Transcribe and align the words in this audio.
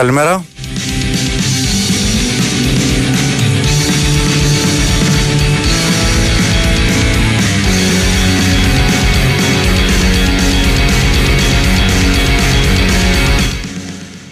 Καλημέρα. 0.00 0.44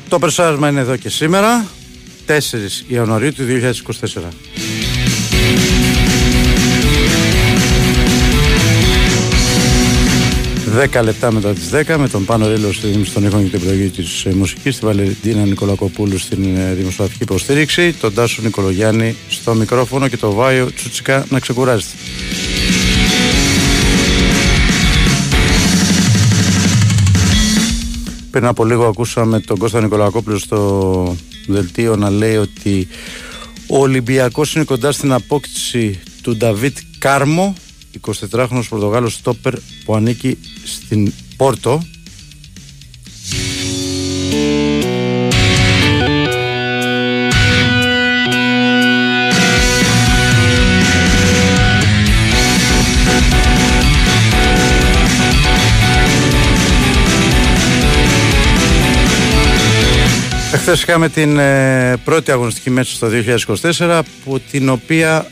Το 0.08 0.18
περσάρισμα 0.18 0.68
είναι 0.68 0.80
εδώ 0.80 0.96
και 0.96 1.08
σήμερα, 1.08 1.66
4 2.26 2.32
Ιανουαρίου 2.86 3.32
του 3.32 3.44
2024. 3.44 4.47
Δέκα 10.78 11.02
λεπτά 11.02 11.32
μετά 11.32 11.52
τις 11.52 11.70
10 11.72 11.96
με 11.98 12.08
τον 12.08 12.24
Πάνο 12.24 12.48
Ρίλο 12.48 12.72
στη 12.72 13.04
στον 13.04 13.24
ήχο 13.24 13.42
και 13.42 13.48
την 13.48 13.58
επιλογή 13.58 13.88
της 13.88 14.24
ε, 14.24 14.34
μουσικής, 14.34 14.78
τη 14.78 14.86
Βαλεντίνα 14.86 15.44
Νικολακοπούλου 15.44 16.18
στην 16.18 16.56
ε, 16.56 16.74
δημοσιογραφική 16.74 17.22
υποστήριξη, 17.22 17.92
τον 17.92 18.14
Τάσο 18.14 18.42
Νικολογιάννη 18.42 19.16
στο 19.28 19.54
μικρόφωνο 19.54 20.08
και 20.08 20.16
το 20.16 20.32
Βάιο 20.32 20.72
Τσουτσικά 20.72 21.26
να 21.28 21.38
ξεκουράζεται. 21.40 21.92
Πριν 28.30 28.44
από 28.44 28.64
λίγο 28.64 28.86
ακούσαμε 28.86 29.40
τον 29.40 29.58
Κώστα 29.58 29.80
Νικολακόπουλο 29.80 30.38
στο 30.38 31.16
δελτίο 31.46 31.96
να 31.96 32.10
λέει 32.10 32.36
ότι 32.36 32.88
ο 33.66 33.78
Ολυμπιακός 33.78 34.54
είναι 34.54 34.64
κοντά 34.64 34.92
στην 34.92 35.12
απόκτηση 35.12 36.00
του 36.22 36.36
Νταβίτ 36.36 36.78
Κάρμο 36.98 37.54
24χρονος 38.00 38.68
Πορτογάλος 38.68 39.14
στόπερ 39.14 39.54
που 39.84 39.94
ανήκει 39.94 40.38
στην 40.64 41.12
Πόρτο. 41.36 41.82
Εχθές 60.52 60.82
είχαμε 60.82 61.08
την 61.08 61.38
ε, 61.38 61.96
πρώτη 62.04 62.30
αγωνιστική 62.30 62.70
μέση 62.70 62.94
στο 62.94 63.08
2024 63.78 63.80
από 63.80 64.40
την 64.50 64.68
οποία 64.68 65.26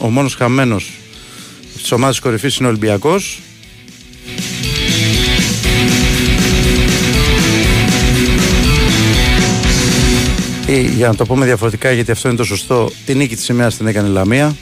ο 0.00 0.08
μόνος 0.10 0.34
χαμένος 0.34 0.99
της 1.80 1.92
ομάδας 1.92 2.20
κορυφής 2.20 2.56
είναι 2.56 2.66
ο 2.66 2.70
Ολυμπιακός. 2.70 3.40
Ή 10.66 10.80
για 10.80 11.08
να 11.08 11.14
το 11.14 11.26
πούμε 11.26 11.44
διαφορετικά 11.44 11.92
γιατί 11.92 12.10
αυτό 12.10 12.28
είναι 12.28 12.36
το 12.36 12.44
σωστό 12.44 12.90
την 13.06 13.16
νίκη 13.16 13.36
της 13.36 13.48
ημέρας 13.48 13.76
την 13.76 13.86
έκανε 13.86 14.08
η 14.08 14.10
Λαμία. 14.10 14.56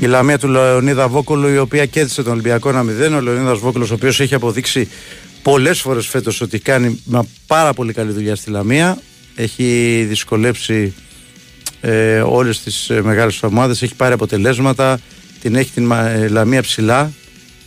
Η 0.00 0.06
Λαμία 0.06 0.38
του 0.38 0.48
Λεωνίδα 0.48 1.08
Βόκολου 1.08 1.48
η 1.48 1.58
οποία 1.58 1.86
κέρδισε 1.86 2.22
τον 2.22 2.32
Ολυμπιακό 2.32 2.70
1-0 2.70 3.16
ο 3.16 3.20
Λεωνίδας 3.20 3.58
Βόκολος 3.58 3.90
ο 3.90 3.94
οποίος 3.94 4.20
έχει 4.20 4.34
αποδείξει 4.34 4.88
πολλές 5.42 5.80
φορές 5.80 6.06
φέτος 6.06 6.40
ότι 6.40 6.58
κάνει 6.58 7.02
μια 7.04 7.26
πάρα 7.46 7.72
πολύ 7.72 7.92
καλή 7.92 8.12
δουλειά 8.12 8.36
στη 8.36 8.50
Λαμία 8.50 8.98
έχει 9.34 10.04
δυσκολέψει 10.08 10.94
ε, 11.80 12.20
όλες 12.20 12.62
τις 12.62 12.90
ε, 12.90 13.02
μεγάλες 13.02 13.42
ομάδες. 13.42 13.82
Έχει 13.82 13.94
πάρει 13.94 14.12
αποτελέσματα. 14.12 14.98
Την 15.40 15.54
έχει 15.54 15.70
την 15.70 15.90
ε, 15.90 16.28
Λαμία 16.28 16.62
ψηλά 16.62 17.12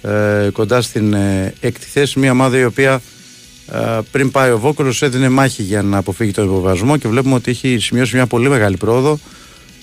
ε, 0.01 0.49
κοντά 0.53 0.81
στην 0.81 1.13
ε, 1.13 1.53
έκτη 1.59 1.85
θέση. 1.85 2.19
Μια 2.19 2.31
ομάδα 2.31 2.57
η 2.57 2.63
οποία 2.63 3.01
ε, 3.71 4.00
πριν 4.11 4.31
πάει 4.31 4.51
ο 4.51 4.59
Βόκολος 4.59 5.01
έδινε 5.01 5.29
μάχη 5.29 5.63
για 5.63 5.81
να 5.81 5.97
αποφύγει 5.97 6.31
τον 6.31 6.45
υποβασμό 6.45 6.97
και 6.97 7.07
βλέπουμε 7.07 7.35
ότι 7.35 7.51
έχει 7.51 7.77
σημειώσει 7.79 8.16
μια 8.16 8.27
πολύ 8.27 8.50
μεγάλη 8.50 8.77
πρόοδο. 8.77 9.19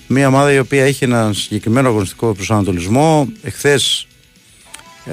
Μια 0.06 0.28
ομάδα 0.28 0.52
η 0.52 0.58
οποία 0.58 0.84
έχει 0.84 1.04
ένα 1.04 1.32
συγκεκριμένο 1.32 1.88
αγωνιστικό 1.88 2.32
προσανατολισμό. 2.32 3.28
Εχθές 3.42 4.06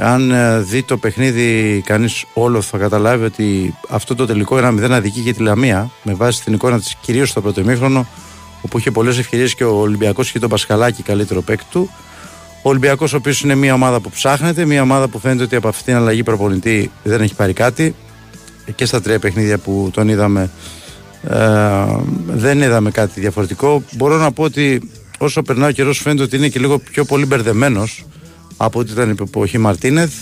αν 0.02 0.34
δει 0.66 0.84
το 0.84 0.98
παιχνίδι 0.98 1.82
κανείς 1.86 2.26
όλο 2.34 2.62
θα 2.62 2.78
καταλάβει 2.78 3.26
ότι 3.26 3.76
αυτό 3.90 4.16
το 4.16 4.26
τελικό 4.26 4.58
ένα 4.58 4.72
μηδέν 4.72 4.94
αδικεί 4.94 5.20
για 5.20 5.34
τη 5.34 5.44
Λαμία 5.44 5.92
με 6.04 6.14
βάση 6.14 6.44
την 6.44 6.54
εικόνα 6.54 6.80
της 6.80 6.96
κυρίως 7.02 7.30
στο 7.30 7.42
πρώτο 7.42 7.62
ημίχρονο 7.62 8.08
όπου 8.62 8.78
είχε 8.78 8.92
πολλές 8.92 9.18
ευκαιρίες 9.18 9.56
και 9.56 9.64
ο 9.64 9.76
Ολυμπιακός 9.76 10.32
και 10.32 10.40
τον 10.40 10.50
Πασχαλάκη 10.50 11.04
καλύτερο 11.04 11.42
παίκτη 11.42 11.66
του. 11.72 11.90
Ο 12.64 12.70
Ολυμπιακός, 12.70 13.14
ο 13.14 13.18
οποίος 13.18 13.42
είναι 13.42 13.56
μια 13.56 13.74
ομάδα 13.74 14.00
που 14.00 14.10
ψάχνεται, 14.10 14.66
μια 14.66 14.82
ομάδα 14.82 15.08
που 15.08 15.20
φαίνεται 15.20 15.44
ότι 15.44 15.56
από 15.56 15.68
αυτήν 15.68 15.86
την 15.86 15.96
αλλαγή 15.96 16.24
προπονητή 16.24 16.92
δεν 17.04 17.22
έχει 17.22 17.36
πάρει 17.36 17.54
κάτι. 17.54 17.96
Και 18.76 18.86
στα 18.86 19.02
τρία 19.02 19.20
παιχνίδια 19.20 19.58
που 19.58 19.90
τον 19.94 20.10
είδαμε, 20.10 20.50
ε, 21.30 21.38
δεν 22.28 22.62
είδαμε 22.62 22.92
κάτι 22.92 23.20
διαφορετικό. 23.20 23.84
Μπορώ 23.92 24.18
να 24.18 24.32
πω 24.32 24.44
ότι 24.44 24.90
όσο 25.18 25.42
περνάει 25.42 25.70
ο 25.70 25.74
καιρός, 25.74 26.00
φαίνεται 26.00 26.24
ότι 26.24 26.36
είναι 26.36 26.48
και 26.48 26.60
λίγο 26.60 26.80
πιο 26.80 27.06
πολύ 27.06 27.26
μπερδεμένος 27.26 28.06
από 28.58 28.80
ό,τι 28.80 28.92
ήταν 28.92 29.10
η 29.10 29.16
εποχή 29.22 29.58
Μαρτίνεθ. 29.58 30.14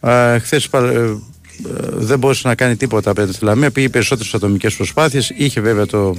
Ε, 0.00 0.38
Χθες 0.38 0.64
ε, 0.64 1.16
δεν 1.92 2.18
μπορούσε 2.18 2.48
να 2.48 2.54
κάνει 2.54 2.76
τίποτα 2.76 3.10
απέναντι 3.10 3.32
στη 3.32 3.44
Λαμία. 3.44 3.70
Πήγε 3.70 3.88
περισσότερες 3.88 4.34
ατομικές 4.34 4.74
προσπάθειες. 4.74 5.32
Είχε 5.36 5.60
βέβαια 5.60 5.86
το 5.86 6.16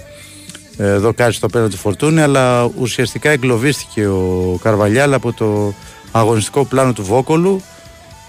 εδώ 0.78 1.14
κάτι 1.14 1.34
στο 1.34 1.48
πέρα 1.48 1.70
του 1.70 1.78
Φορτούνη 1.78 2.22
αλλά 2.22 2.72
ουσιαστικά 2.80 3.30
εγκλωβίστηκε 3.30 4.08
ο 4.08 4.60
Καρβαλιάλ 4.62 5.14
από 5.14 5.34
το 5.34 5.74
αγωνιστικό 6.12 6.66
πλάνο 6.66 6.94
του 6.94 7.04
Βόκολου 7.04 7.62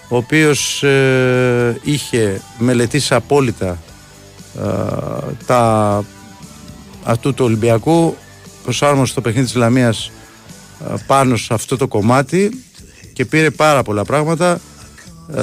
ο 0.09 0.17
οποίος 0.17 0.83
ε, 0.83 1.81
είχε 1.83 2.41
μελετήσει 2.59 3.15
απόλυτα 3.15 3.79
ε, 4.57 5.33
τα 5.47 6.05
αυτού 7.03 7.35
του 7.35 7.45
Ολυμπιακού 7.45 8.17
προσάρμοσε 8.63 9.15
το 9.15 9.21
παιχνίδι 9.21 9.47
της 9.47 9.55
Λαμίας 9.55 10.11
ε, 10.91 10.95
πάνω 11.07 11.37
σε 11.37 11.55
αυτό 11.55 11.77
το 11.77 11.89
κομμάτι 11.89 12.65
και 13.13 13.25
πήρε 13.25 13.51
πάρα 13.51 13.83
πολλά 13.83 14.05
πράγματα. 14.05 14.61
Ε, 15.35 15.41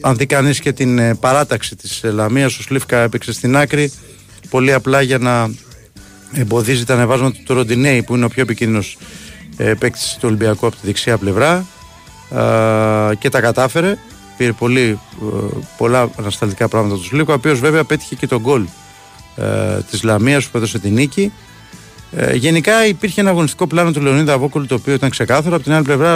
αν 0.00 0.16
δει 0.16 0.26
κανείς 0.26 0.60
και 0.60 0.72
την 0.72 1.18
παράταξη 1.18 1.76
της 1.76 2.00
Λαμίας 2.04 2.58
ο 2.58 2.62
Σλίφκα 2.62 2.98
έπαιξε 2.98 3.32
στην 3.32 3.56
άκρη 3.56 3.92
πολύ 4.50 4.72
απλά 4.72 5.00
για 5.00 5.18
να 5.18 5.50
εμποδίζει 6.32 6.84
τα 6.84 6.94
ανεβάσματα 6.94 7.38
του 7.44 7.54
Ροντινέη 7.54 8.02
που 8.02 8.14
είναι 8.14 8.24
ο 8.24 8.28
πιο 8.28 8.42
επικίνδυνος 8.42 8.98
ε, 9.56 9.74
παίκτης 9.74 10.12
του 10.12 10.24
Ολυμπιακού 10.24 10.66
από 10.66 10.76
τη 10.76 10.86
δεξιά 10.86 11.18
πλευρά 11.18 11.66
και 13.18 13.28
τα 13.28 13.40
κατάφερε. 13.40 13.98
Πήρε 14.36 14.52
πολύ, 14.52 14.98
ε, 15.22 15.56
πολλά 15.76 16.10
ανασταλτικά 16.18 16.68
πράγματα 16.68 16.96
τους 16.96 17.06
Σλίκου, 17.06 17.30
ο 17.30 17.34
οποίος 17.34 17.60
βέβαια 17.60 17.84
πέτυχε 17.84 18.14
και 18.14 18.26
τον 18.26 18.40
γκολ 18.40 18.64
ε, 19.36 19.80
της 19.90 20.02
Λαμίας 20.02 20.46
που 20.46 20.56
έδωσε 20.56 20.78
την 20.78 20.92
νίκη. 20.92 21.32
Ε, 22.12 22.34
γενικά 22.34 22.86
υπήρχε 22.86 23.20
ένα 23.20 23.30
αγωνιστικό 23.30 23.66
πλάνο 23.66 23.92
του 23.92 24.00
Λεωνίδα 24.00 24.32
Αβόκολου 24.32 24.66
το 24.66 24.74
οποίο 24.74 24.94
ήταν 24.94 25.10
ξεκάθαρο. 25.10 25.54
Από 25.54 25.64
την 25.64 25.72
άλλη 25.72 25.84
πλευρά, 25.84 26.14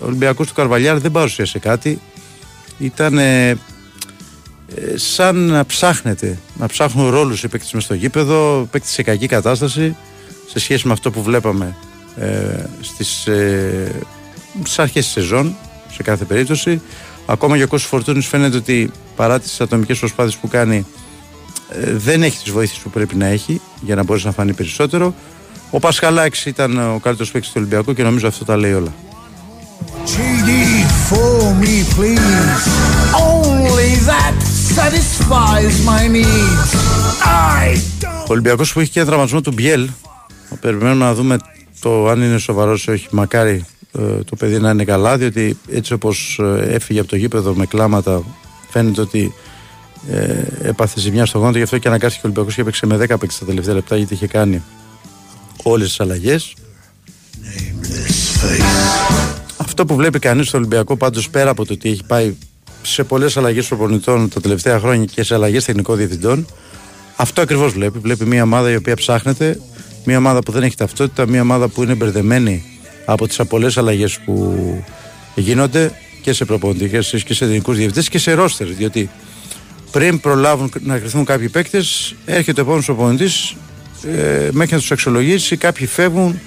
ο 0.00 0.06
Ολυμπιακός 0.06 0.46
του 0.46 0.54
Καρβαλιάρ 0.54 0.98
δεν 0.98 1.10
παρουσίασε 1.10 1.58
κάτι. 1.58 2.00
Ήταν 2.78 3.18
ε, 3.18 3.56
σαν 4.94 5.36
να 5.36 5.66
ψάχνετε, 5.66 6.38
να 6.58 6.66
ψάχνουν 6.66 7.10
ρόλους 7.10 7.42
οι 7.42 7.48
παίκτες 7.48 7.72
μες 7.72 7.84
στο 7.84 7.94
γήπεδο, 7.94 8.68
παίκτες 8.70 8.90
σε 8.90 9.02
κακή 9.02 9.26
κατάσταση 9.26 9.96
σε 10.50 10.58
σχέση 10.58 10.86
με 10.86 10.92
αυτό 10.92 11.10
που 11.10 11.22
βλέπαμε 11.22 11.76
ε, 12.16 12.64
στις, 12.80 13.26
ε, 13.26 13.92
στις 14.60 14.78
αρχές 14.78 15.04
της 15.04 15.12
σεζόν 15.12 15.56
σε 15.92 16.02
κάθε 16.02 16.24
περίπτωση. 16.24 16.80
Ακόμα 17.26 17.56
και 17.56 17.62
ο 17.62 17.66
Κώστας 17.66 17.90
Φορτούνης 17.90 18.26
φαίνεται 18.26 18.56
ότι 18.56 18.90
παρά 19.16 19.40
τις 19.40 19.60
ατομικές 19.60 19.98
προσπάθειες 19.98 20.36
που 20.36 20.48
κάνει 20.48 20.86
ε, 21.70 21.92
δεν 21.92 22.22
έχει 22.22 22.42
τις 22.42 22.52
βοήθειες 22.52 22.78
που 22.78 22.90
πρέπει 22.90 23.14
να 23.14 23.26
έχει 23.26 23.60
για 23.80 23.94
να 23.94 24.02
μπορέσει 24.02 24.26
να 24.26 24.32
φανεί 24.32 24.52
περισσότερο. 24.52 25.14
Ο 25.70 25.78
Πασχαλάκης 25.78 26.46
ήταν 26.46 26.78
ο 26.78 26.98
καλύτερος 27.02 27.30
παίκτης 27.30 27.50
του 27.50 27.56
Ολυμπιακού 27.58 27.94
και 27.94 28.02
νομίζω 28.02 28.26
αυτό 28.26 28.44
τα 28.44 28.56
λέει 28.56 28.72
όλα. 28.72 28.94
Ο 38.26 38.32
Ολυμπιακός 38.32 38.72
που 38.72 38.80
έχει 38.80 38.90
και 38.90 38.98
ένα 38.98 39.08
τραυματισμό 39.08 39.40
του 39.40 39.52
Μπιέλ. 39.52 39.88
Περιμένουμε 40.60 41.04
να 41.04 41.14
δούμε 41.14 41.36
το 41.80 42.08
αν 42.08 42.22
είναι 42.22 42.38
σοβαρός 42.38 42.84
ή 42.84 42.90
όχι. 42.90 43.06
Μακάρι 43.10 43.64
ε, 43.98 44.22
το 44.24 44.36
παιδί 44.36 44.58
να 44.58 44.70
είναι 44.70 44.84
καλά, 44.84 45.16
διότι 45.16 45.58
έτσι 45.70 45.92
όπως 45.92 46.40
ε, 46.42 46.74
έφυγε 46.74 47.00
από 47.00 47.08
το 47.08 47.16
γήπεδο 47.16 47.54
με 47.54 47.66
κλάματα, 47.66 48.22
φαίνεται 48.70 49.00
ότι 49.00 49.34
ε, 50.10 50.42
έπαθε 50.62 51.00
ζημιά 51.00 51.26
στο 51.26 51.38
γόνατο. 51.38 51.56
Γι' 51.56 51.64
αυτό 51.64 51.78
και 51.78 51.88
αναγκάστηκε 51.88 52.26
ο 52.26 52.30
Ολυμπιακός 52.30 52.54
και 52.54 52.60
έπαιξε 52.60 52.86
με 52.86 52.96
10 52.96 53.18
παίξεις 53.18 53.38
τα 53.38 53.46
τελευταία 53.46 53.74
λεπτά, 53.74 53.96
γιατί 53.96 54.14
είχε 54.14 54.26
κάνει 54.26 54.62
όλες 55.62 55.88
τις 55.88 56.00
αλλαγές. 56.00 56.54
Αυτό 59.56 59.84
που 59.86 59.94
βλέπει 59.94 60.18
κανείς 60.18 60.48
στο 60.48 60.58
Ολυμπιακό 60.58 60.96
πάντως 60.96 61.30
πέρα 61.30 61.50
από 61.50 61.66
το 61.66 61.72
ότι 61.72 61.90
έχει 61.90 62.04
πάει 62.04 62.34
σε 62.82 63.04
πολλές 63.04 63.36
αλλαγές 63.36 63.66
προπονητών 63.66 64.28
τα 64.28 64.40
τελευταία 64.40 64.78
χρόνια 64.78 65.04
και 65.04 65.22
σε 65.22 65.34
αλλαγές 65.34 65.64
τεχνικών 65.64 65.96
διευθυντών. 65.96 66.46
Αυτό 67.16 67.40
ακριβώς 67.40 67.72
βλέπει. 67.72 67.98
Βλέπει 67.98 68.24
μια 68.24 68.42
ομάδα 68.42 68.70
η 68.70 68.76
οποία 68.76 68.96
ψάχνεται, 68.96 69.60
μια 70.04 70.18
ομάδα 70.18 70.38
που 70.38 70.52
δεν 70.52 70.62
έχει 70.62 70.76
ταυτότητα, 70.76 71.26
μια 71.26 71.40
ομάδα 71.40 71.68
που 71.68 71.82
είναι 71.82 71.94
μπερδεμένη 71.94 72.64
από 73.04 73.26
τις 73.28 73.40
πολλές 73.48 73.78
αλλαγές 73.78 74.18
που 74.18 74.54
γίνονται. 75.34 75.92
και 76.22 76.32
σε 76.32 76.44
προπονητικές 76.44 77.22
και 77.26 77.34
σε 77.34 77.44
εθνικού 77.44 77.72
διευθυντές 77.72 78.08
και 78.08 78.18
σε 78.18 78.32
ρόστερ. 78.32 78.66
Διότι 78.66 79.10
πριν 79.90 80.20
προλάβουν 80.20 80.72
να 80.80 80.98
κρυθούν 80.98 81.24
κάποιοι 81.24 81.48
παίκτες, 81.48 82.14
έρχεται 82.24 82.60
ο 82.60 82.62
επόμενος 82.62 82.86
προπονητής 82.86 83.56
ε, 84.04 84.48
μέχρι 84.52 84.74
να 84.74 84.80
τους 84.80 84.90
αξιολογήσει. 84.90 85.56
Κάποιοι 85.56 85.86
φεύγουν, 85.86 86.40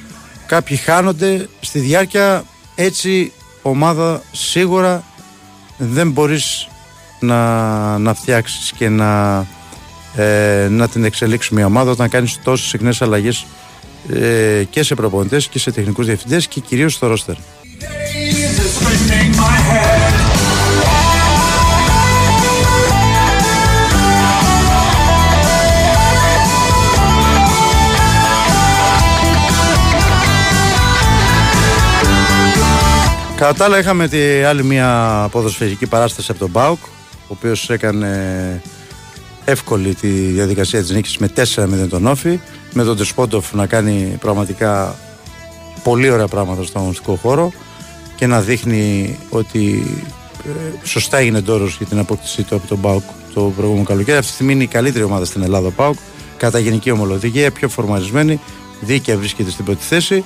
κάποιοι 0.45 0.77
χάνονται. 0.77 1.47
Στη 1.59 1.79
διάρκεια 1.79 2.43
έτσι 2.75 3.31
ομάδα 3.61 4.23
σίγουρα 4.31 5.03
δεν 5.83 6.11
μπορείς 6.11 6.67
να, 7.19 7.97
να 7.97 8.13
φτιάξεις 8.13 8.71
και 8.71 8.89
να, 8.89 9.37
ε, 10.15 10.67
να 10.69 10.87
την 10.87 11.03
εξελίξεις 11.03 11.51
μια 11.51 11.65
ομάδα 11.65 11.91
όταν 11.91 12.09
κάνεις 12.09 12.39
τόσες 12.43 12.67
συχνές 12.67 13.01
αλλαγές 13.01 13.45
ε, 14.13 14.63
και 14.69 14.83
σε 14.83 14.95
προπονητές 14.95 15.47
και 15.47 15.59
σε 15.59 15.71
τεχνικούς 15.71 16.05
διευθυντές 16.05 16.47
και 16.47 16.59
κυρίως 16.59 16.93
στο 16.93 17.07
ρόστερ. 17.07 17.35
Κατά 33.41 33.53
τα 33.53 33.65
άλλα 33.65 33.79
είχαμε 33.79 34.07
τη 34.07 34.19
άλλη 34.43 34.63
μια 34.63 35.27
ποδοσφαιρική 35.31 35.87
παράσταση 35.87 36.31
από 36.31 36.39
τον 36.39 36.49
Μπάουκ 36.49 36.83
ο 36.83 37.27
οποίος 37.27 37.69
έκανε 37.69 38.61
εύκολη 39.45 39.95
τη 39.95 40.07
διαδικασία 40.07 40.81
της 40.81 40.89
νίκης 40.89 41.17
με 41.17 41.29
4-0 41.35 41.87
τον 41.89 42.07
Όφη 42.07 42.39
με 42.73 42.83
τον 42.83 42.97
Τεσπόντοφ 42.97 43.53
να 43.53 43.65
κάνει 43.65 44.17
πραγματικά 44.19 44.95
πολύ 45.83 46.09
ωραία 46.09 46.27
πράγματα 46.27 46.63
στον 46.63 46.81
αγωνιστικό 46.81 47.15
χώρο 47.15 47.51
και 48.15 48.27
να 48.27 48.41
δείχνει 48.41 49.17
ότι 49.29 49.83
ε, 50.45 50.85
σωστά 50.87 51.17
έγινε 51.17 51.41
τόρο 51.41 51.65
για 51.77 51.85
την 51.85 51.99
απόκτησή 51.99 52.43
του 52.43 52.55
από 52.55 52.67
τον 52.67 52.77
Μπάουκ 52.77 53.03
το 53.33 53.41
προηγούμενο 53.55 53.85
καλοκαίρι. 53.85 54.17
Αυτή 54.17 54.29
τη 54.29 54.33
στιγμή 54.33 54.53
είναι 54.53 54.63
η 54.63 54.67
καλύτερη 54.67 55.03
ομάδα 55.03 55.25
στην 55.25 55.43
Ελλάδα 55.43 55.67
ο 55.67 55.71
Μπάουκ 55.75 55.97
κατά 56.37 56.59
γενική 56.59 56.91
ομολογία, 56.91 57.51
πιο 57.51 57.69
φορμαρισμένη, 57.69 58.39
δίκαια 58.81 59.17
βρίσκεται 59.17 59.49
στην 59.49 59.65
πρώτη 59.65 59.83
θέση. 59.83 60.23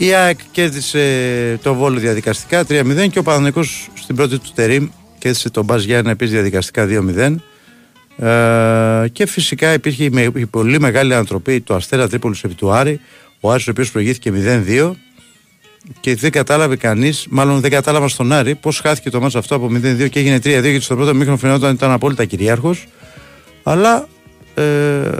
Η 0.00 0.14
ΑΕΚ 0.14 0.38
κέρδισε 0.50 1.58
το 1.62 1.74
βόλο 1.74 1.98
διαδικαστικά 1.98 2.64
3-0 2.68 3.08
και 3.10 3.18
ο 3.18 3.22
Παναγενικός 3.22 3.88
στην 3.94 4.16
πρώτη 4.16 4.38
του 4.38 4.50
τερίμ 4.54 4.88
κέρδισε 5.18 5.50
τον 5.50 5.64
Μπάζ 5.64 5.84
Γιάννη 5.84 6.10
επίσης 6.10 6.32
διαδικαστικά 6.34 6.86
2-0. 6.88 7.34
Ε, 8.26 9.08
και 9.08 9.26
φυσικά 9.26 9.72
υπήρχε 9.72 10.04
η, 10.34 10.46
πολύ 10.46 10.80
μεγάλη 10.80 11.14
ανατροπή 11.14 11.60
του 11.60 11.74
Αστέρα 11.74 12.08
Τρίπολης 12.08 12.44
επί 12.44 12.54
του 12.54 12.70
Άρη. 12.70 13.00
Ο 13.40 13.52
Άρης 13.52 13.66
ο 13.66 13.70
οποίος 13.70 13.90
προηγήθηκε 13.90 14.32
0-2 14.66 14.92
και 16.00 16.14
δεν 16.14 16.30
κατάλαβε 16.30 16.76
κανείς, 16.76 17.26
μάλλον 17.30 17.60
δεν 17.60 17.70
κατάλαβα 17.70 18.08
στον 18.08 18.32
Άρη, 18.32 18.54
πώς 18.54 18.80
χάθηκε 18.80 19.10
το 19.10 19.20
μάτσο 19.20 19.38
αυτό 19.38 19.54
από 19.54 19.66
0-2 19.66 20.08
και 20.10 20.18
έγινε 20.18 20.36
3-2 20.36 20.40
γιατί 20.40 20.80
στο 20.80 20.96
πρώτο 20.96 21.14
μήχρονο 21.14 21.38
φαινόταν 21.38 21.74
ήταν 21.74 21.90
απόλυτα 21.90 22.24
κυρίαρχος. 22.24 22.86
Αλλά 23.62 24.08
ε, 24.54 25.10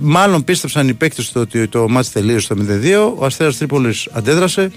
μάλλον 0.00 0.44
πίστεψαν 0.44 0.88
οι 0.88 0.94
παίκτες 0.94 1.34
ότι 1.34 1.68
το 1.68 1.88
μάτσο 1.88 2.10
τελείωσε 2.12 2.54
το 2.54 2.64
0-2. 2.68 3.12
Ο 3.18 3.24
Αστέρας 3.24 3.56
Τρίπολης 3.56 4.08
αντέδρασε 4.12 4.70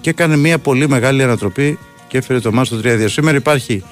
και 0.00 0.10
έκανε 0.10 0.36
μια 0.36 0.58
πολύ 0.58 0.88
μεγάλη 0.88 1.22
ανατροπή 1.22 1.78
και 2.08 2.18
έφερε 2.18 2.40
το 2.40 2.52
μάτσο 2.52 2.80
το 2.80 2.88
3-2. 2.88 3.04
Σήμερα 3.08 3.36
υπάρχει 3.36 3.82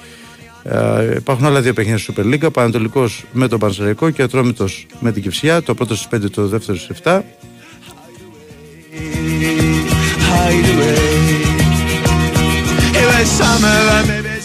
ε, 0.63 1.15
υπάρχουν 1.15 1.45
άλλα 1.45 1.61
δύο 1.61 1.73
παιχνίδια 1.73 1.97
στη 1.97 2.13
Super 2.17 2.33
League. 2.33 2.53
Πανατολικός 2.53 3.25
με 3.31 3.47
τον 3.47 3.59
Πανσεραϊκό 3.59 4.09
και 4.09 4.21
Ατρόμητος 4.21 4.85
με 4.99 5.11
την 5.11 5.21
Κυψιά. 5.21 5.61
Το 5.61 5.73
πρώτο 5.73 5.95
στις 5.95 6.07
5, 6.25 6.29
το 6.31 6.47
δεύτερο 6.47 6.77
στις 6.77 6.97
7. 7.03 7.21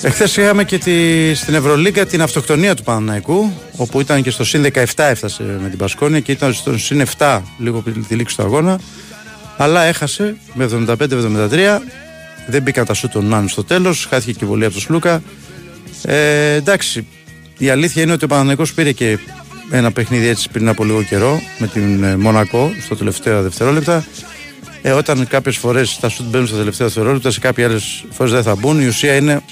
Εχθές 0.03 0.37
είχαμε 0.37 0.65
και 0.65 0.79
τη, 0.79 1.35
στην 1.35 1.55
Ευρωλίγκα 1.55 2.07
την 2.07 2.23
αυτοκτονία 2.23 2.75
του 2.75 2.83
Παναναϊκού, 2.83 3.53
όπου 3.77 4.01
ήταν 4.01 4.23
και 4.23 4.31
στο 4.31 4.45
συν 4.45 4.67
17 4.73 4.85
έφτασε 4.97 5.59
με 5.62 5.69
την 5.69 5.79
Πασκόνια 5.79 6.21
και 6.21 6.33
ήταν 6.33 6.53
στο 6.53 6.79
συν 6.79 7.07
7 7.19 7.41
λίγο 7.59 7.81
πριν 7.81 8.07
τη 8.07 8.15
λήξη 8.15 8.37
του 8.37 8.43
αγώνα. 8.43 8.81
Αλλά 9.57 9.83
έχασε 9.83 10.37
με 10.55 10.69
75-73. 10.87 10.97
Δεν 12.47 12.62
μπήκαν 12.62 12.85
τα 12.85 12.95
σου 12.95 13.09
των 13.09 13.27
Νάνου 13.27 13.49
στο 13.49 13.65
τέλος. 13.65 14.07
Χάθηκε 14.11 14.33
και 14.33 14.45
η 14.45 14.47
βολή 14.47 14.65
από 14.65 14.73
τον 14.73 14.83
Σλούκα. 14.83 15.23
Ε, 16.03 16.55
εντάξει, 16.55 17.07
η 17.59 17.71
αλήθεια 17.71 18.03
είναι 18.03 18.12
ότι 18.12 18.25
ο 18.25 18.29
Παναναϊκός 18.29 18.73
πήρε 18.73 18.93
και 18.93 19.19
ένα 19.71 19.93
παιχνίδι 19.93 20.27
έτσι 20.27 20.49
πριν 20.53 20.69
από 20.69 20.85
λίγο 20.85 21.03
καιρό 21.03 21.41
με 21.59 21.67
την 21.67 22.03
ε, 22.03 22.17
Μονακό 22.17 22.73
στο 22.85 22.97
τελευταίο 22.97 23.43
δευτερόλεπτα. 23.43 24.05
Ε, 24.82 24.91
όταν 24.91 25.27
κάποιες 25.27 25.56
φορές 25.56 25.99
τα 26.00 26.09
σουτ 26.09 26.27
μπαίνουν 26.27 26.47
στο 26.47 26.56
τελευταίο 26.56 26.87
δευτερόλεπτα, 26.87 27.31
σε 27.31 27.41
κάποιες 27.41 27.69
άλλες 27.69 28.05
φορές 28.11 28.32
δεν 28.32 28.43
θα 28.43 28.55
μπουν. 28.55 28.81
Η 28.81 28.87
ουσία 28.87 29.15
είναι 29.17 29.43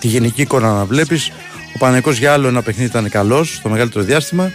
τη 0.00 0.06
γενική 0.06 0.42
εικόνα 0.42 0.72
να 0.72 0.84
βλέπεις. 0.84 1.30
Ο 1.74 1.78
Παναναϊκός 1.78 2.18
για 2.18 2.32
άλλο 2.32 2.48
ένα 2.48 2.62
παιχνίδι 2.62 2.88
ήταν 2.88 3.08
καλός 3.08 3.54
στο 3.54 3.68
μεγαλύτερο 3.68 4.04
διάστημα. 4.04 4.52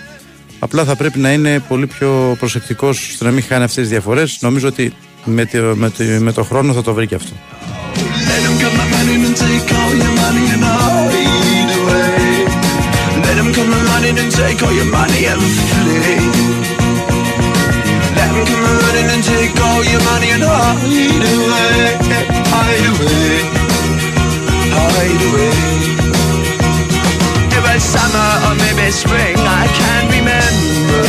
Απλά 0.60 0.84
θα 0.84 0.96
πρέπει 0.96 1.20
να 1.20 1.32
είναι 1.32 1.60
πολύ 1.68 1.88
πιο 1.88 2.36
προσεκτικός 2.40 3.12
στο 3.14 3.26
να 3.26 3.32
μην 3.32 3.44
χάνει 3.44 3.64
αυτές 3.64 3.82
τις 3.82 3.90
διαφορές. 3.90 4.38
Νομίζω 4.42 4.68
ότι 4.68 4.94
με, 5.24 5.46
το, 5.46 5.58
με, 5.76 5.90
το, 5.90 6.04
με 6.20 6.32
το 6.32 6.44
χρόνο 6.44 6.74
θα 6.74 6.82
το 6.82 6.94
βρει 6.94 7.08
και 7.08 7.16
αυτό. 7.16 7.34
Let 16.00 16.27
running 18.98 19.12
and 19.16 19.24
take 19.24 19.56
all 19.68 19.84
your 19.94 20.04
money 20.12 20.30
and 20.36 20.44
hide 20.44 21.26
away. 21.36 21.78
Hide 22.54 22.86
away. 22.92 23.34
Hide 24.78 25.24
away. 25.28 25.52
It 27.56 27.62
was 27.66 27.82
summer 27.94 28.30
or 28.46 28.54
maybe 28.64 28.86
spring, 29.02 29.38
I 29.62 29.66
can't 29.80 30.08
remember. 30.18 31.04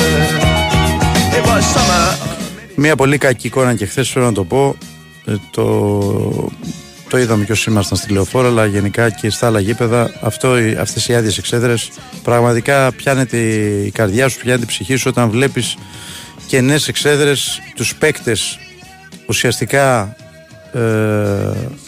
It 1.37 1.45
was 1.49 1.65
summer. 1.75 2.07
Μια 2.75 2.97
πολύ 2.97 3.19
κακή 3.19 3.47
εικόνα 3.47 3.75
και 3.75 3.87
χθες 3.87 4.11
θέλω 4.11 4.25
να 4.25 4.33
το 4.33 4.45
πω. 4.45 4.77
Το 5.51 6.51
το 7.09 7.19
είδαμε 7.19 7.45
και 7.45 7.53
όσοι 7.53 7.71
ήμασταν 7.71 7.99
στη 7.99 8.13
λεωφόρα, 8.13 8.49
αλλά 8.49 8.67
γενικά 8.67 9.11
και 9.11 9.31
στα 9.31 9.47
άλλα 9.47 9.61
γήπεδα. 9.61 10.11
Αυτό, 10.21 10.55
αυτές 10.81 11.09
οι 11.09 11.15
άδειες 11.15 11.39
εξέδρες 11.39 11.91
πραγματικά 12.23 12.93
πιάνεται 12.93 13.37
η 13.85 13.91
καρδιά 13.91 14.29
σου, 14.29 14.39
πιάνεται 14.39 14.65
η 14.65 14.67
ψυχή 14.67 14.97
σου 14.97 15.07
όταν 15.09 15.31
βλέπεις 15.31 15.77
και 16.49 16.61
νέε 16.61 16.79
εξέδρες, 16.87 17.61
τους 17.75 17.95
παίκτες 17.95 18.59
ουσιαστικά 19.27 20.17
ε, 20.73 20.81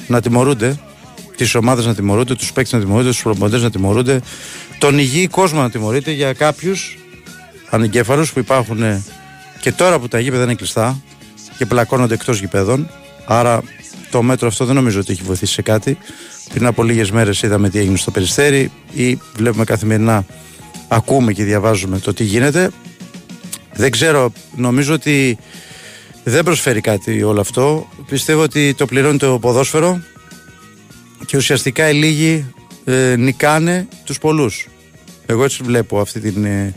να 0.06 0.20
τιμωρούνται, 0.20 0.78
τις 1.36 1.54
ομάδες 1.54 1.86
να 1.86 1.94
τιμωρούνται, 1.94 2.34
τους 2.34 2.52
παίκτες 2.52 2.72
να 2.72 2.80
τιμωρούνται, 2.80 3.08
τους 3.08 3.22
προπονητές 3.22 3.62
να 3.62 3.70
τιμωρούνται, 3.70 4.20
τον 4.78 4.98
υγιή 4.98 5.26
κόσμο 5.26 5.60
να 5.60 5.70
τιμωρείται 5.70 6.10
για 6.10 6.32
κάποιους 6.32 6.98
ανεγκέφαλους 7.70 8.32
που 8.32 8.38
υπάρχουν 8.38 9.04
και 9.60 9.72
τώρα 9.72 9.98
που 9.98 10.08
τα 10.08 10.20
γήπεδα 10.20 10.42
είναι 10.42 10.54
κλειστά 10.54 11.02
και 11.58 11.66
πλακώνονται 11.66 12.14
εκτός 12.14 12.40
γηπέδων. 12.40 12.90
Άρα 13.26 13.62
το 14.10 14.22
μέτρο 14.22 14.48
αυτό 14.48 14.64
δεν 14.64 14.74
νομίζω 14.74 15.00
ότι 15.00 15.12
έχει 15.12 15.22
βοηθήσει 15.22 15.52
σε 15.52 15.62
κάτι. 15.62 15.98
Πριν 16.52 16.66
από 16.66 16.82
λίγες 16.82 17.10
μέρες 17.10 17.42
είδαμε 17.42 17.68
τι 17.68 17.78
έγινε 17.78 17.96
στο 17.96 18.10
Περιστέρι 18.10 18.70
ή 18.92 19.18
βλέπουμε 19.36 19.64
καθημερινά, 19.64 20.24
ακούμε 20.88 21.32
και 21.32 21.44
διαβάζουμε 21.44 21.98
το 21.98 22.12
τι 22.12 22.24
γίνεται. 22.24 22.70
Δεν 23.72 23.90
ξέρω, 23.90 24.32
νομίζω 24.56 24.94
ότι 24.94 25.38
δεν 26.24 26.44
προσφέρει 26.44 26.80
κάτι 26.80 27.22
όλο 27.22 27.40
αυτό. 27.40 27.88
Πιστεύω 28.06 28.42
ότι 28.42 28.74
το 28.74 28.86
πληρώνει 28.86 29.18
το 29.18 29.38
ποδόσφαιρο 29.38 30.00
και 31.26 31.36
ουσιαστικά 31.36 31.88
οι 31.90 31.94
λίγοι 31.94 32.54
ε, 32.84 33.14
νικάνε 33.18 33.88
τους 34.04 34.18
πολλούς. 34.18 34.68
Εγώ 35.26 35.44
έτσι 35.44 35.62
βλέπω 35.62 36.00
αυτή 36.00 36.20
την, 36.20 36.44
ε, 36.44 36.74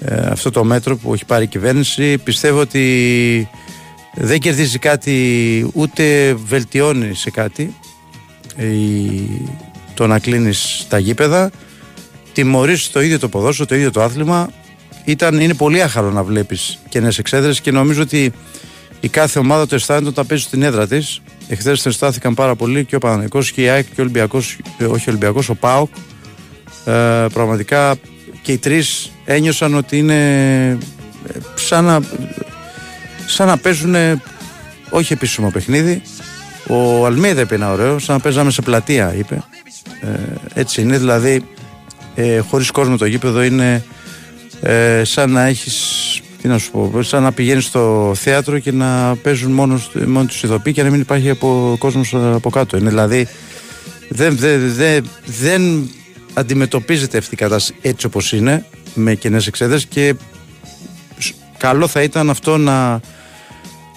ε, 0.00 0.14
αυτό 0.14 0.50
το 0.50 0.64
μέτρο 0.64 0.96
που 0.96 1.14
έχει 1.14 1.24
πάρει 1.24 1.44
η 1.44 1.46
κυβέρνηση. 1.46 2.18
Πιστεύω 2.18 2.60
ότι 2.60 3.48
δεν 4.14 4.38
κερδίζει 4.38 4.78
κάτι 4.78 5.70
ούτε 5.72 6.34
βελτιώνει 6.34 7.14
σε 7.14 7.30
κάτι 7.30 7.74
το 9.94 10.06
να 10.06 10.18
κλείνεις 10.18 10.86
τα 10.88 10.98
γήπεδα 10.98 11.50
τιμωρείς 12.32 12.90
το 12.90 13.00
ίδιο 13.00 13.18
το 13.18 13.28
ποδόσφαιρο, 13.28 13.68
το 13.68 13.74
ίδιο 13.74 13.90
το 13.90 14.02
άθλημα 14.02 14.50
ήταν, 15.04 15.40
είναι 15.40 15.54
πολύ 15.54 15.82
άχαρο 15.82 16.10
να 16.10 16.22
βλέπεις 16.22 16.78
καινές 16.88 17.18
εξέδρες 17.18 17.60
και 17.60 17.70
νομίζω 17.70 18.02
ότι 18.02 18.32
η 19.00 19.08
κάθε 19.08 19.38
ομάδα 19.38 19.66
το 19.66 19.74
αισθάνεται 19.74 20.08
όταν 20.08 20.26
παίζει 20.26 20.44
στην 20.44 20.62
έδρα 20.62 20.86
της. 20.86 21.20
Εχθές 21.48 21.82
το 21.82 21.88
αισθάνθηκαν 21.88 22.34
πάρα 22.34 22.54
πολύ 22.54 22.84
και 22.84 22.96
ο 22.96 22.98
Παναγενικό 22.98 23.40
και 23.42 23.62
η 23.62 23.68
ΑΕΚ 23.68 23.84
και 23.84 24.00
ο 24.00 24.02
Ολυμπιακός, 24.02 24.58
ε, 24.78 24.84
όχι 24.84 25.08
ο 25.08 25.12
Ολυμπιακός, 25.12 25.48
ο 25.48 25.54
ΠΑΟΚ. 25.54 25.88
Ε, 26.84 27.26
πραγματικά 27.32 27.94
και 28.42 28.52
οι 28.52 28.58
τρεις 28.58 29.12
ένιωσαν 29.24 29.74
ότι 29.74 29.98
είναι 29.98 30.68
ε, 31.28 31.38
σαν 31.54 31.84
να 31.84 32.00
σαν 33.26 33.46
να 33.46 33.56
παίζουν 33.56 33.94
όχι 34.90 35.12
επίσημο 35.12 35.50
παιχνίδι. 35.50 36.02
Ο 36.66 37.06
Αλμίδα 37.06 37.40
είπε 37.40 37.54
ένα 37.54 37.72
ωραίο, 37.72 37.98
σαν 37.98 38.14
να 38.14 38.20
παίζαμε 38.20 38.50
σε 38.50 38.62
πλατεία, 38.62 39.14
είπε. 39.14 39.42
Ε, 40.00 40.60
έτσι 40.60 40.80
είναι, 40.80 40.98
δηλαδή 40.98 41.44
ε, 42.14 42.38
χωρίς 42.38 42.70
κόσμο 42.70 42.96
το 42.96 43.04
γήπεδο 43.06 43.42
είναι 43.42 43.84
ε, 44.62 45.04
σαν 45.04 45.30
να 45.30 45.46
έχεις, 45.46 46.20
τι 46.42 46.48
να 46.48 46.58
σου 46.58 46.70
πω, 46.70 47.02
σαν 47.02 47.22
να 47.22 47.32
πηγαίνεις 47.32 47.64
στο 47.64 48.12
θέατρο 48.14 48.58
και 48.58 48.72
να 48.72 49.16
παίζουν 49.22 49.52
μόνο, 49.52 49.80
μόνο 50.06 50.26
τους 50.26 50.42
ηθοποιοί 50.42 50.72
και 50.72 50.82
να 50.82 50.90
μην 50.90 51.00
υπάρχει 51.00 51.30
από 51.30 51.76
κόσμος 51.78 52.14
από 52.14 52.50
κάτω. 52.50 52.76
Είναι 52.76 52.88
δηλαδή 52.88 53.28
Δεν, 54.08 54.36
δεν, 54.36 54.74
δεν, 54.74 55.08
δεν 55.24 55.90
αντιμετωπίζεται 56.34 57.18
αυτή 57.18 57.34
η 57.34 57.36
κατάσταση 57.36 57.74
έτσι 57.82 58.06
όπως 58.06 58.32
είναι 58.32 58.64
με 58.94 59.14
κενές 59.14 59.46
εξέδρες 59.46 59.86
και 59.86 60.14
καλό 61.58 61.86
θα 61.86 62.02
ήταν 62.02 62.30
αυτό 62.30 62.56
να, 62.56 63.00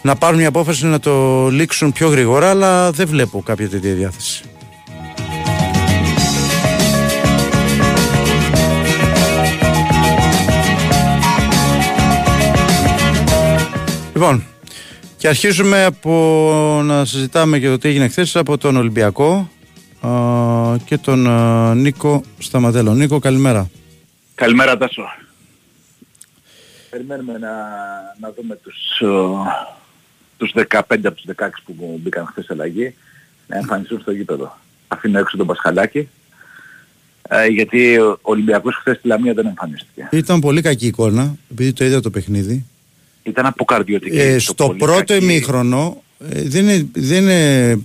να 0.02 0.16
πάρουν 0.16 0.40
μια 0.40 0.48
απόφαση 0.48 0.86
να 0.86 1.00
το 1.00 1.48
λήξουν 1.48 1.92
πιο 1.92 2.08
γρήγορα 2.08 2.50
αλλά 2.50 2.92
δεν 2.92 3.08
βλέπω 3.08 3.42
κάποια 3.46 3.70
τέτοια 3.70 3.94
διάθεση. 3.94 4.44
Λοιπόν, 14.16 14.44
και 15.18 15.28
αρχίζουμε 15.28 15.84
από 15.84 16.82
να 16.84 17.06
συζητάμε 17.06 17.58
για 17.58 17.70
το 17.70 17.78
τι 17.78 17.90
έγινε 17.90 18.08
χθες 18.08 18.36
από 18.36 18.58
τον 18.58 18.76
Ολυμπιακό 18.76 19.50
και 20.86 20.98
τον 20.98 21.28
Νίκο 21.78 22.24
Σταματέλο. 22.38 22.94
Νίκο, 22.94 23.20
καλημέρα. 23.20 23.70
Καλημέρα 24.36 24.78
Τάσο. 24.78 25.04
Περιμένουμε 26.90 27.38
να, 27.38 27.50
να 28.20 28.34
δούμε 28.38 28.56
τους, 28.56 29.02
τους 30.38 30.54
15 30.56 30.82
από 30.88 31.12
τους 31.12 31.26
16 31.38 31.48
που 31.66 32.00
μπήκαν 32.04 32.26
χθες 32.26 32.50
αλλαγή 32.50 32.96
να 33.48 33.58
εμφανιστούν 33.58 34.00
στο 34.00 34.12
γήπεδο. 34.12 34.58
Αφήνω 34.88 35.20
έξω 35.20 35.38
τον 35.38 35.48
Πασχαλάκη 35.48 36.10
ε, 37.30 37.48
γιατί 37.48 37.98
ο 37.98 38.20
Ολυμπιακός 38.22 38.76
χθες 38.76 38.98
στη 38.98 39.08
Λαμία 39.08 39.34
δεν 39.34 39.46
εμφανίστηκε. 39.46 40.10
Ήταν 40.12 40.40
πολύ 40.40 40.62
κακή 40.62 40.88
εικόνα 40.88 41.36
επειδή 41.52 41.74
το 41.74 41.86
είδα 41.86 42.00
το 42.00 42.10
παιχνίδι. 42.10 42.66
Ήταν 43.26 43.46
αποκαρδιωτική. 43.46 44.18
Ε, 44.18 44.40
στο 44.40 44.76
πρώτο 44.78 45.16
ημίχρονο 45.16 46.04
ε, 46.30 46.42
δεν, 46.42 46.68
είναι, 46.68 46.88
δεν 46.94 47.22
είναι 47.22 47.80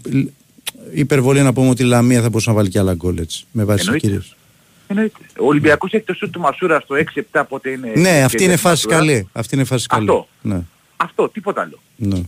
υπερβολή 0.93 1.43
να 1.43 1.53
πούμε 1.53 1.69
ότι 1.69 1.83
η 1.83 1.87
Λαμία 1.87 2.23
θα 2.23 2.29
μπορούσε 2.29 2.51
να 2.51 2.57
βάλει 2.57 2.69
και 2.69 2.79
άλλα 2.79 2.95
γκολ 2.95 3.19
έτσι. 3.19 3.45
Με 3.53 3.65
βάση 3.65 3.97
κυρίως. 3.97 4.35
Ο 5.39 5.47
Ολυμπιακός 5.47 5.93
έχει 5.93 6.05
το 6.05 6.15
σούτ 6.15 6.33
του 6.33 6.41
Μασούρα 6.41 6.81
στο 6.81 6.97
6-7 7.33 7.43
πότε 7.49 7.71
είναι... 7.71 7.93
Ναι, 7.97 8.23
αυτή 8.23 8.45
είναι 8.45 8.57
φάση 8.57 8.87
καλή. 8.87 9.29
Αυτή 9.33 9.55
είναι 9.55 9.65
φάση 9.65 9.87
καλή. 9.87 10.09
Αυτό. 10.09 10.29
Ναι. 10.43 10.61
Αυτό, 10.97 11.29
τίποτα 11.29 11.61
άλλο. 11.61 11.81
Ναι. 11.97 12.21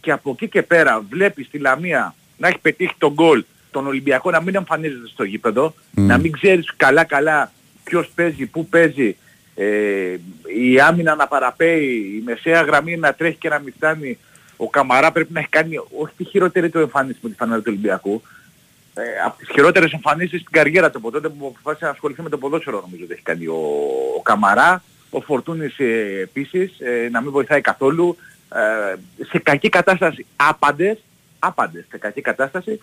Και 0.00 0.12
από 0.12 0.30
εκεί 0.30 0.48
και 0.48 0.62
πέρα 0.62 1.04
βλέπεις 1.10 1.48
τη 1.50 1.58
Λαμία 1.58 2.14
να 2.36 2.48
έχει 2.48 2.58
πετύχει 2.58 2.94
τον 2.98 3.12
γκολ, 3.12 3.44
τον 3.70 3.86
Ολυμπιακό 3.86 4.30
να 4.30 4.42
μην 4.42 4.54
εμφανίζεται 4.54 5.08
στο 5.08 5.24
γήπεδο, 5.24 5.74
να 5.90 6.18
μην 6.18 6.32
ξέρεις 6.32 6.72
καλά 6.76 7.04
καλά 7.04 7.52
ποιος 7.84 8.10
παίζει, 8.14 8.46
πού 8.46 8.66
παίζει, 8.66 9.16
ε, 9.58 10.16
η 10.56 10.80
άμυνα 10.80 11.14
να 11.14 11.26
παραπέει, 11.26 12.18
η 12.20 12.22
μεσαία 12.24 12.62
γραμμή 12.62 12.96
να 12.96 13.14
τρέχει 13.14 13.36
και 13.36 13.48
να 13.48 13.58
μην 13.58 13.72
φτάνει. 13.76 14.18
Ο 14.56 14.70
Καμαρά 14.70 15.12
πρέπει 15.12 15.32
να 15.32 15.40
έχει 15.40 15.48
κάνει 15.48 15.76
όχι 15.76 16.14
τη 16.16 16.24
χειρότερη 16.24 16.70
του 16.70 16.78
εμφάνιση 16.78 17.18
με 17.22 17.28
τη 17.28 17.34
φανέλα 17.34 17.58
του 17.58 17.64
Ολυμπιακού. 17.68 18.22
Ε, 18.94 19.02
από 19.24 19.38
τις 19.38 19.48
χειρότερες 19.52 19.92
εμφανίσεις 19.92 20.40
στην 20.40 20.52
καριέρα 20.52 20.90
του 20.90 20.98
από 20.98 21.10
τότε 21.10 21.28
που 21.28 21.46
αποφάσισε 21.46 21.84
να 21.84 21.90
ασχοληθεί 21.90 22.22
με 22.22 22.28
το 22.28 22.38
ποδόσφαιρο 22.38 22.80
νομίζω 22.80 23.04
ότι 23.04 23.12
έχει 23.12 23.22
κάνει 23.22 23.46
ο, 23.46 23.60
ο 24.18 24.22
Καμαρά. 24.22 24.82
Ο 25.10 25.20
Φορτούνης 25.20 25.78
ε, 25.78 26.20
επίσης 26.22 26.80
ε, 26.80 27.08
να 27.10 27.20
μην 27.20 27.30
βοηθάει 27.30 27.60
καθόλου. 27.60 28.16
Ε, 28.54 29.24
σε 29.24 29.38
κακή 29.38 29.68
κατάσταση 29.68 30.26
άπαντες, 30.36 30.98
άπαντες 31.38 31.86
σε 31.90 31.98
κακή 31.98 32.20
κατάσταση. 32.20 32.80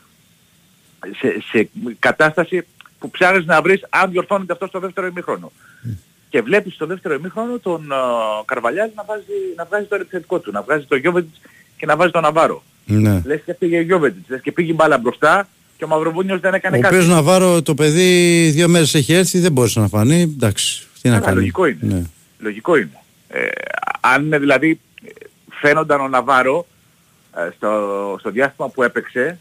Σε, 1.20 1.42
σε 1.52 1.70
κατάσταση 2.00 2.68
που 3.00 3.10
ψάχνεις 3.10 3.46
να 3.46 3.62
βρεις 3.62 3.86
αν 3.90 4.12
διορθώνεται 4.12 4.54
αυτό 4.54 4.68
στο 4.68 4.80
δεύτερο 4.80 5.08
ημίχρονο 5.08 5.52
και 6.34 6.42
βλέπεις 6.42 6.74
στο 6.74 6.86
δεύτερο 6.86 7.14
ημίχρονο 7.14 7.60
τον 7.60 7.88
uh, 7.92 8.46
Καρβαλιάλ 8.46 8.90
να, 8.96 9.04
βάζει, 9.04 9.24
να 9.56 9.66
βγάζει 9.66 9.86
το 9.86 9.96
επιθετικό 9.96 10.40
του, 10.40 10.52
να 10.52 10.62
βγάζει 10.62 10.86
το 10.86 10.96
Γιώβετιτς 10.96 11.40
και 11.78 11.86
να 11.86 11.96
βάζει 11.96 12.12
τον 12.12 12.22
Ναβάρο. 12.22 12.64
Ναι. 12.86 13.22
Λες 13.26 13.42
και 13.46 13.52
έφυγε 13.52 13.78
ο 13.78 13.82
Γιώβετιτς, 13.82 14.30
λες 14.30 14.42
και 14.42 14.52
πήγε 14.52 14.74
μπάλα 14.74 14.98
μπροστά 14.98 15.48
και 15.78 15.84
ο 15.84 15.88
Μαυροβούνιος 15.88 16.40
δεν 16.40 16.54
έκανε 16.54 16.78
ο 16.78 16.80
κάτι. 16.80 16.94
Ο 16.94 16.98
οποίος 16.98 17.14
Ναβάρο 17.14 17.62
το 17.62 17.74
παιδί 17.74 18.50
δύο 18.50 18.68
μέρες 18.68 18.94
έχει 18.94 19.14
έρθει, 19.14 19.40
δεν 19.40 19.52
μπορούσε 19.52 19.80
να 19.80 19.88
φανεί, 19.88 20.22
εντάξει, 20.22 20.88
τι 21.02 21.10
να 21.10 21.20
κάνει. 21.20 21.36
Λογικό 21.36 21.66
είναι. 21.66 21.78
Ναι. 21.82 22.02
Λογικό 22.40 22.76
είναι. 22.76 23.00
Ε, 23.28 23.48
αν 24.00 24.30
δηλαδή 24.30 24.80
φαίνονταν 25.50 26.02
ο 26.02 26.08
Ναβάρο 26.08 26.66
ε, 27.38 27.50
στο, 27.56 27.70
στο 28.20 28.30
διάστημα 28.30 28.70
που 28.70 28.84
έπαιξε, 28.84 29.40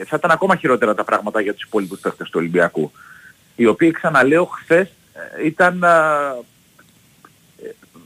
ε, 0.00 0.04
θα 0.04 0.16
ήταν 0.16 0.30
ακόμα 0.30 0.56
χειρότερα 0.56 0.94
τα 0.94 1.04
πράγματα 1.04 1.40
για 1.40 1.52
τους 1.54 1.62
υπόλοιπους 1.62 2.00
παίχτες 2.00 2.26
του 2.26 2.38
Ολυμπιακού. 2.38 2.92
Οι 3.56 3.66
οποίοι 3.66 3.90
ξαναλέω 3.90 4.44
χθες 4.44 4.86
ε, 4.86 4.94
ήταν 5.44 5.84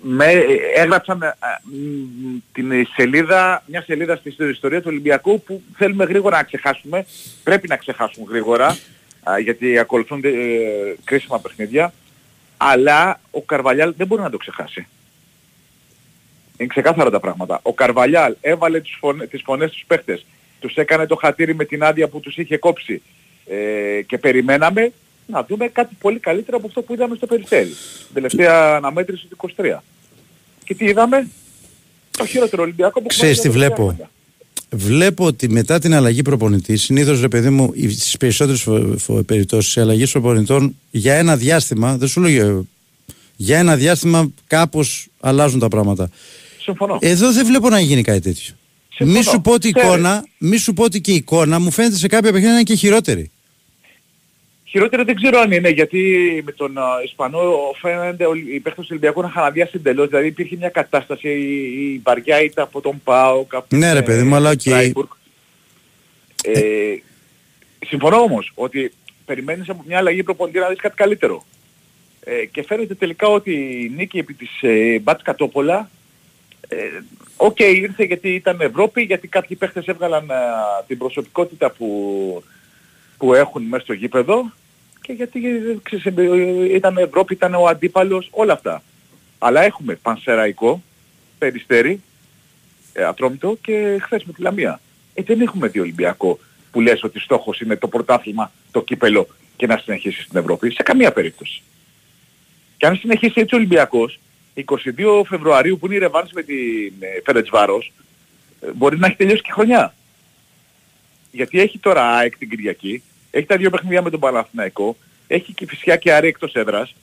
με, 0.03 0.45
έγραψαν 0.75 1.35
την 2.53 2.87
σελίδα, 2.95 3.63
μια 3.67 3.83
σελίδα 3.83 4.17
στη 4.17 4.35
ιστορία 4.51 4.79
του 4.79 4.89
Ολυμπιακού 4.89 5.43
που 5.43 5.63
θέλουμε 5.77 6.05
γρήγορα 6.05 6.37
να 6.37 6.43
ξεχάσουμε, 6.43 7.07
πρέπει 7.45 7.69
να 7.69 7.77
ξεχάσουμε 7.77 8.27
γρήγορα 8.29 8.79
γιατί 9.43 9.79
ακολουθούν 9.79 10.21
ε, 10.25 10.31
κρίσιμα 11.05 11.41
παιχνίδια 11.41 11.93
αλλά 12.59 13.21
ο 13.31 13.43
Καρβαλιάλ 13.43 13.95
δεν 13.97 14.07
μπορεί 14.07 14.23
να 14.23 14.31
το 14.31 14.37
ξεχάσει. 14.37 14.87
Είναι 16.57 16.69
ξεκάθαρα 16.69 17.11
τα 17.11 17.21
πράγματα. 17.21 17.61
Ο 17.63 17.75
Καρβαλιάλ 17.75 18.37
έβαλε 18.41 18.81
τις 18.81 18.97
φωνές, 18.99 19.29
τις 19.29 19.43
φωνές 19.45 19.71
στους 19.71 19.85
παίχτες, 19.87 20.27
τους 20.61 20.75
έκανε 20.75 21.07
το 21.07 21.17
χατήρι 21.17 21.55
με 21.55 21.65
την 21.65 21.83
άδεια 21.83 22.09
που 22.09 22.21
τους 22.21 22.37
είχε 22.37 22.59
κόψει 22.59 23.03
ε, 23.47 24.03
και 24.03 24.19
περιμέναμε 24.19 24.93
να 25.31 25.45
δούμε 25.49 25.69
κάτι 25.69 25.97
πολύ 26.01 26.19
καλύτερο 26.19 26.57
από 26.57 26.67
αυτό 26.67 26.83
που 26.83 26.93
είδαμε 26.93 27.17
στο 27.17 27.27
Περιστέρι. 27.27 27.69
Την 28.05 28.15
τελευταία 28.15 28.77
αναμέτρηση 28.77 29.27
του 29.27 29.51
23. 29.57 29.79
Και 30.65 30.75
τι 30.75 30.85
είδαμε, 30.85 31.29
το 32.11 32.27
χειρότερο 32.27 32.63
Ολυμπιακό 32.63 33.01
που 33.01 33.07
Ξέρεις 33.07 33.41
τι 33.41 33.51
βλέπω; 33.51 33.97
Βλέπω 34.71 35.25
ότι 35.25 35.49
μετά 35.49 35.79
την 35.79 35.95
αλλαγή 35.95 36.23
προπονητή, 36.23 36.77
συνήθως 36.77 37.21
ρε 37.21 37.29
παιδί 37.29 37.51
μου, 37.51 37.73
στις 37.91 38.17
περισσότερες 38.17 38.69
περιπτώσεις, 39.27 39.77
η 39.77 39.81
αλλαγή 39.81 40.07
προπονητών 40.07 40.77
για 40.91 41.15
ένα 41.15 41.37
διάστημα, 41.37 41.97
δεν 41.97 42.09
σου 42.09 42.21
λέω 42.21 42.67
για 43.37 43.59
ένα 43.59 43.77
διάστημα 43.77 44.31
κάπως 44.47 45.09
αλλάζουν 45.21 45.61
τα 45.61 45.69
πράγματα. 45.69 46.09
Συμφωνώ. 46.61 46.99
Εδώ 47.01 47.33
δεν 47.33 47.47
βλέπω 47.47 47.69
να 47.69 47.81
γίνει 47.81 48.03
κάτι 48.03 48.21
τέτοιο. 48.21 48.55
Μη 48.99 49.23
σου 49.23 49.41
πω 49.41 49.53
ότι 49.53 49.69
εικόνα, 49.69 50.25
μη 50.39 50.57
σου 50.57 50.73
πω 50.73 50.85
ότι 50.85 51.01
και 51.01 51.13
η 51.13 51.15
εικόνα 51.15 51.59
μου 51.59 51.71
φαίνεται 51.71 51.97
σε 51.97 52.07
κάποια 52.07 52.29
παιχνίδια 52.29 52.49
να 52.49 52.55
είναι 52.55 52.65
και 52.65 52.75
χειρότερη. 52.75 53.31
Χειρότερα 54.71 55.05
δεν 55.05 55.15
ξέρω 55.15 55.39
αν 55.39 55.53
είναι 55.53 55.69
γιατί 55.69 56.43
με 56.45 56.53
τον 56.53 56.75
ε, 56.77 57.05
Ισπανό 57.05 57.41
φαίνεται 57.81 58.25
οι 58.53 58.61
παίχτες 58.61 58.85
του 58.85 58.89
Ολυμπιακού 58.91 59.21
να 59.21 59.29
είχαν 59.29 59.45
αδειάσει 59.45 59.73
εντελώς. 59.75 60.09
Δηλαδή 60.09 60.27
υπήρχε 60.27 60.57
μια 60.57 60.69
κατάσταση, 60.69 61.29
η, 61.29 61.93
η 61.93 62.01
βαριά 62.05 62.43
ήταν 62.43 62.65
από 62.65 62.81
τον 62.81 63.01
Πάο, 63.05 63.45
κάπου 63.45 63.77
Ναι 63.77 63.93
ρε 63.93 64.03
παιδί 64.03 64.23
μου, 64.23 64.35
αλλά 64.35 64.51
ok. 64.51 64.61
Okay. 64.65 64.93
Ε, 66.43 66.95
συμφωνώ 67.87 68.17
όμως 68.17 68.53
ότι 68.55 68.93
περιμένεις 69.25 69.69
από 69.69 69.85
μια 69.87 69.99
αλλαγή 69.99 70.23
προπονητή 70.23 70.59
να 70.59 70.69
δεις 70.69 70.81
κάτι 70.81 70.97
καλύτερο. 70.97 71.45
Ε, 72.25 72.45
και 72.45 72.63
φαίνεται 72.63 72.95
τελικά 72.95 73.27
ότι 73.27 73.53
η 73.53 73.93
νίκη 73.97 74.19
επί 74.19 74.35
της 74.35 74.51
ε, 74.61 74.99
Μπάτσκα 74.99 75.23
Τόπολα 75.23 75.91
Ok, 77.37 77.57
okay, 77.59 77.75
ήρθε 77.75 78.05
γιατί 78.05 78.35
ήταν 78.35 78.61
Ευρώπη, 78.61 79.03
γιατί 79.03 79.29
κάποιοι 79.29 79.57
παίχτες 79.57 79.87
έβγαλαν 79.87 80.31
την 80.87 80.99
προσωπικότητα 80.99 81.71
που 81.71 82.43
που 83.19 83.35
έχουν 83.35 83.63
μέσα 83.63 83.85
στο 83.85 83.93
γήπεδο 83.93 84.53
και 85.01 85.13
γιατί 85.13 85.41
ξέρεις, 85.83 86.05
ήταν 86.71 86.97
Ευρώπη, 86.97 87.35
ήταν 87.35 87.55
ο 87.55 87.67
αντίπαλος, 87.67 88.29
όλα 88.31 88.53
αυτά. 88.53 88.83
Αλλά 89.39 89.63
έχουμε 89.63 89.95
Πανσεραϊκό, 89.95 90.83
Περιστέρι, 91.39 92.01
ε, 92.93 93.05
Ατρόμητο 93.05 93.59
και 93.63 93.99
χθες 94.03 94.25
με 94.25 94.33
τη 94.33 94.43
Λαμία. 94.43 94.81
Ε, 95.15 95.23
δεν 95.23 95.41
έχουμε 95.41 95.69
δει 95.69 95.81
Ολυμπιακό 95.81 96.39
που 96.71 96.81
λες 96.81 97.03
ότι 97.03 97.21
στόχος 97.21 97.61
είναι 97.61 97.77
το 97.77 97.89
πρωτάθλημα, 97.89 98.53
το 98.71 98.83
κύπελο 98.83 99.27
και 99.57 99.67
να 99.67 99.77
συνεχίσει 99.77 100.23
στην 100.23 100.39
Ευρώπη. 100.39 100.71
Σε 100.71 100.83
καμία 100.83 101.13
περίπτωση. 101.13 101.63
Και 102.77 102.87
αν 102.87 102.97
συνεχίσει 102.97 103.41
έτσι 103.41 103.55
ο 103.55 103.59
Ολυμπιακός, 103.59 104.19
22 104.55 105.23
Φεβρουαρίου 105.27 105.79
που 105.79 105.87
είναι 105.87 105.95
η 105.95 105.99
ρεβάνση 105.99 106.33
με 106.35 106.43
την 106.43 106.93
ε, 107.35 107.43
Βάρος, 107.51 107.93
ε, 108.61 108.67
μπορεί 108.73 108.99
να 108.99 109.07
έχει 109.07 109.17
τελειώσει 109.17 109.43
και 109.43 109.53
χρονιά. 109.53 109.95
Γιατί 111.31 111.61
έχει 111.61 111.79
τώρα 111.79 112.17
ΑΕΚ 112.17 112.39
την 112.39 112.49
Κυριακή, 112.49 113.03
έχει 113.31 113.47
τα 113.47 113.57
δύο 113.57 113.71
παιχνίδια 113.71 114.03
με 114.03 114.11
τον 114.11 114.21
Παναθηναϊκό, 114.21 114.97
έχει 115.27 115.53
και 115.53 115.67
φυσιά 115.69 115.97
και 115.97 116.13
άρη 116.13 116.29
εκτός 116.29 116.53
έδρας. 116.53 116.95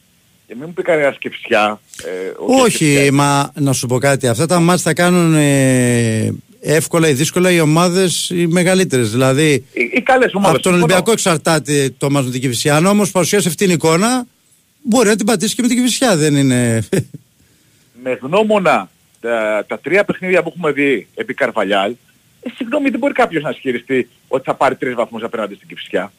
Και 0.47 0.55
μην 0.55 0.63
μου 0.67 0.73
πει 0.73 0.81
κανένας 0.81 1.17
και 1.17 1.29
φυσιά. 1.29 1.79
Ε, 2.03 2.31
όχι, 2.37 3.09
μα 3.13 3.51
να 3.55 3.73
σου 3.73 3.87
πω 3.87 3.97
κάτι. 3.97 4.27
Αυτά 4.27 4.45
τα 4.45 4.59
μάτια 4.59 4.83
θα 4.83 4.93
κάνουν 4.93 5.33
ε, 5.33 6.33
εύκολα 6.61 7.09
ή 7.09 7.13
δύσκολα 7.13 7.51
οι 7.51 7.59
ομάδες 7.59 8.29
οι 8.29 8.47
μεγαλύτερες. 8.47 9.11
Δηλαδή, 9.11 9.51
οι, 9.53 9.89
οι 9.93 10.01
καλές 10.01 10.33
ομάδες. 10.33 10.55
Από 10.55 10.63
τον 10.63 10.73
Ολυμπιακό 10.73 11.11
εξαρτάται 11.11 11.93
το 11.97 12.09
μάτς 12.09 12.25
με 12.25 12.31
την 12.31 12.41
Κηφισιά. 12.41 12.75
Αν 12.75 12.85
όμως 12.85 13.11
παρουσιάσει 13.11 13.47
αυτήν 13.47 13.67
την 13.67 13.75
εικόνα, 13.75 14.25
μπορεί 14.81 15.07
να 15.07 15.15
την 15.15 15.25
πατήσει 15.25 15.55
και 15.55 15.61
με 15.61 15.67
την 15.67 15.77
Κηφισιά. 15.77 16.15
Δεν 16.15 16.35
είναι... 16.35 16.87
με 18.03 18.19
γνώμονα 18.21 18.89
τα, 19.19 19.65
τα 19.67 19.79
τρία 19.79 20.05
παιχνίδια 20.05 20.43
που 20.43 20.49
έχουμε 20.55 20.71
δει 20.71 21.07
επί 21.15 21.33
Καρβαλιάλ, 21.33 21.95
ε, 22.45 22.49
συγγνώμη, 22.55 22.89
δεν 22.89 22.99
μπορεί 22.99 23.13
κάποιος 23.13 23.43
να 23.43 23.49
ισχυριστεί 23.49 24.09
ότι 24.27 24.43
θα 24.43 24.53
πάρει 24.53 24.75
τρεις 24.75 24.93
βαθμούς 24.93 25.23
απέναντι 25.23 25.55
στην 25.55 25.67
Κυφσιά. 25.67 26.11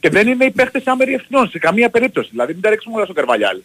Και 0.00 0.08
δεν 0.08 0.28
είναι 0.28 0.44
οι 0.44 0.50
παίχτες 0.50 0.86
άμεροι 0.86 1.14
ευθυνών 1.14 1.48
σε 1.48 1.58
καμία 1.58 1.90
περίπτωση. 1.90 2.28
Δηλαδή 2.30 2.52
μην 2.52 2.62
τα 2.62 2.70
ρίξουμε 2.70 2.94
όλα 2.96 3.04
στο 3.04 3.12
Καρβαλιάλ. 3.14 3.60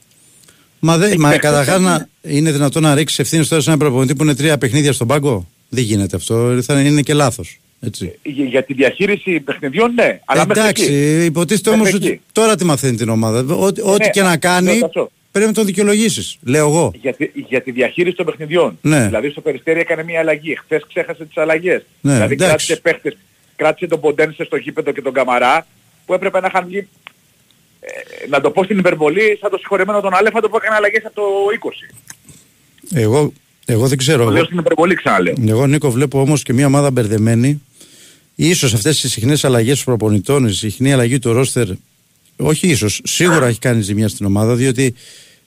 Μα, 0.79 0.97
δε, 0.97 1.17
μα 1.17 1.37
καταρχάς 1.37 1.79
να 1.79 2.07
είναι 2.21 2.51
δυνατόν 2.51 2.83
να 2.83 2.95
ρίξει 2.95 3.21
ευθύνη 3.21 3.45
τώρα 3.45 3.61
σε 3.61 3.69
ένα 3.69 3.79
προπονητή 3.79 4.15
που 4.15 4.23
είναι 4.23 4.35
τρία 4.35 4.57
παιχνίδια 4.57 4.93
στον 4.93 5.07
πάγκο; 5.07 5.47
Δεν 5.69 5.83
γίνεται 5.83 6.15
αυτό. 6.15 6.59
Θα 6.61 6.81
είναι 6.81 7.01
και 7.01 7.13
λάθος. 7.13 7.59
Έτσι. 7.79 8.19
Για, 8.23 8.45
για 8.45 8.63
τη 8.63 8.73
διαχείριση 8.73 9.39
παιχνιδιών 9.39 9.93
ναι. 9.93 10.19
Αλλά 10.25 10.47
μέχρι 10.47 10.61
Εντάξει, 10.63 10.83
εκεί. 10.83 11.25
υποτίθεται 11.25 11.69
Μέχρι 11.69 11.85
όμως 11.85 11.99
εκεί. 11.99 12.07
ότι 12.07 12.21
τώρα 12.31 12.55
τι 12.55 12.65
μαθαίνει 12.65 12.97
την 12.97 13.09
ομάδα. 13.09 13.55
Ό,τι 13.55 13.81
ό,τι 13.81 14.03
Ναι, 14.03 14.09
και 14.09 14.21
να 14.21 14.37
κάνει 14.37 14.73
ναι, 14.73 14.79
ταψώ. 14.79 15.11
Πρέπει 15.31 15.47
να 15.47 15.53
το 15.53 15.63
δικαιολογήσεις, 15.63 16.37
λέω 16.43 16.67
εγώ. 16.67 16.91
για, 17.01 17.13
τη, 17.13 17.29
για 17.33 17.61
τη 17.61 17.71
διαχείριση 17.71 18.15
των 18.15 18.25
παιχνιδιών. 18.25 18.77
Ναι. 18.81 19.05
Δηλαδή 19.05 19.29
στο 19.29 19.41
Περιστέρι 19.41 19.79
έκανε 19.79 20.03
μια 20.03 20.19
αλλαγή. 20.19 20.55
Χθες 20.55 20.83
ξέχασε 20.87 21.25
τις 21.25 21.37
αλλαγές. 21.37 21.85
Ναι, 22.01 22.13
δηλαδή 22.13 22.33
εντάξει. 22.33 22.47
κράτησε 22.47 22.75
παίχτες. 22.75 23.17
Κράτησε 23.55 23.87
τον 23.87 23.99
Ποντένσε 23.99 24.43
στο 24.43 24.55
γήπεδο 24.55 24.91
και 24.91 25.01
τον 25.01 25.13
Καμαρά 25.13 25.67
που 26.05 26.13
έπρεπε 26.13 26.39
να 26.39 26.47
είχαν 26.47 26.65
βγει 26.67 26.87
ε, 27.79 28.27
να 28.29 28.41
το 28.41 28.51
πω 28.51 28.63
στην 28.63 28.77
υπερβολή 28.77 29.37
σαν 29.41 29.49
το 29.49 29.57
συγχωρεμένο 29.57 30.01
τον 30.01 30.13
Αλέφαντο 30.13 30.49
που 30.49 30.55
έκανε 30.57 30.75
αλλαγές 30.75 31.05
από 31.05 31.15
το 31.15 31.21
20. 32.91 32.97
Εγώ, 32.99 33.33
εγώ 33.65 33.87
δεν 33.87 33.97
ξέρω. 33.97 34.23
Το 34.23 34.29
λέω 34.29 34.37
Εγώ, 34.37 34.45
στην 34.45 34.57
υπερβολή 34.57 34.95
ξαναλέω. 34.95 35.33
εγώ 35.47 35.67
Νίκο 35.67 35.91
βλέπω 35.91 36.21
όμως 36.21 36.43
και 36.43 36.53
μια 36.53 36.65
ομάδα 36.65 36.91
μπερδεμένη. 36.91 37.61
Ίσως 38.35 38.73
αυτές 38.73 39.03
οι 39.03 39.09
συχνές 39.09 39.45
αλλαγές 39.45 39.83
των 39.83 39.85
προπονητών, 39.97 40.45
η 40.47 40.51
συχνή 40.53 40.93
αλλαγή 40.93 41.19
του 41.19 41.33
ρόστερ, 41.33 41.67
όχι 42.37 42.67
ίσως, 42.67 43.01
σίγουρα 43.03 43.45
έχει 43.45 43.59
κάνει 43.59 43.81
ζημιά 43.81 44.07
στην 44.07 44.25
ομάδα 44.25 44.55
διότι 44.55 44.95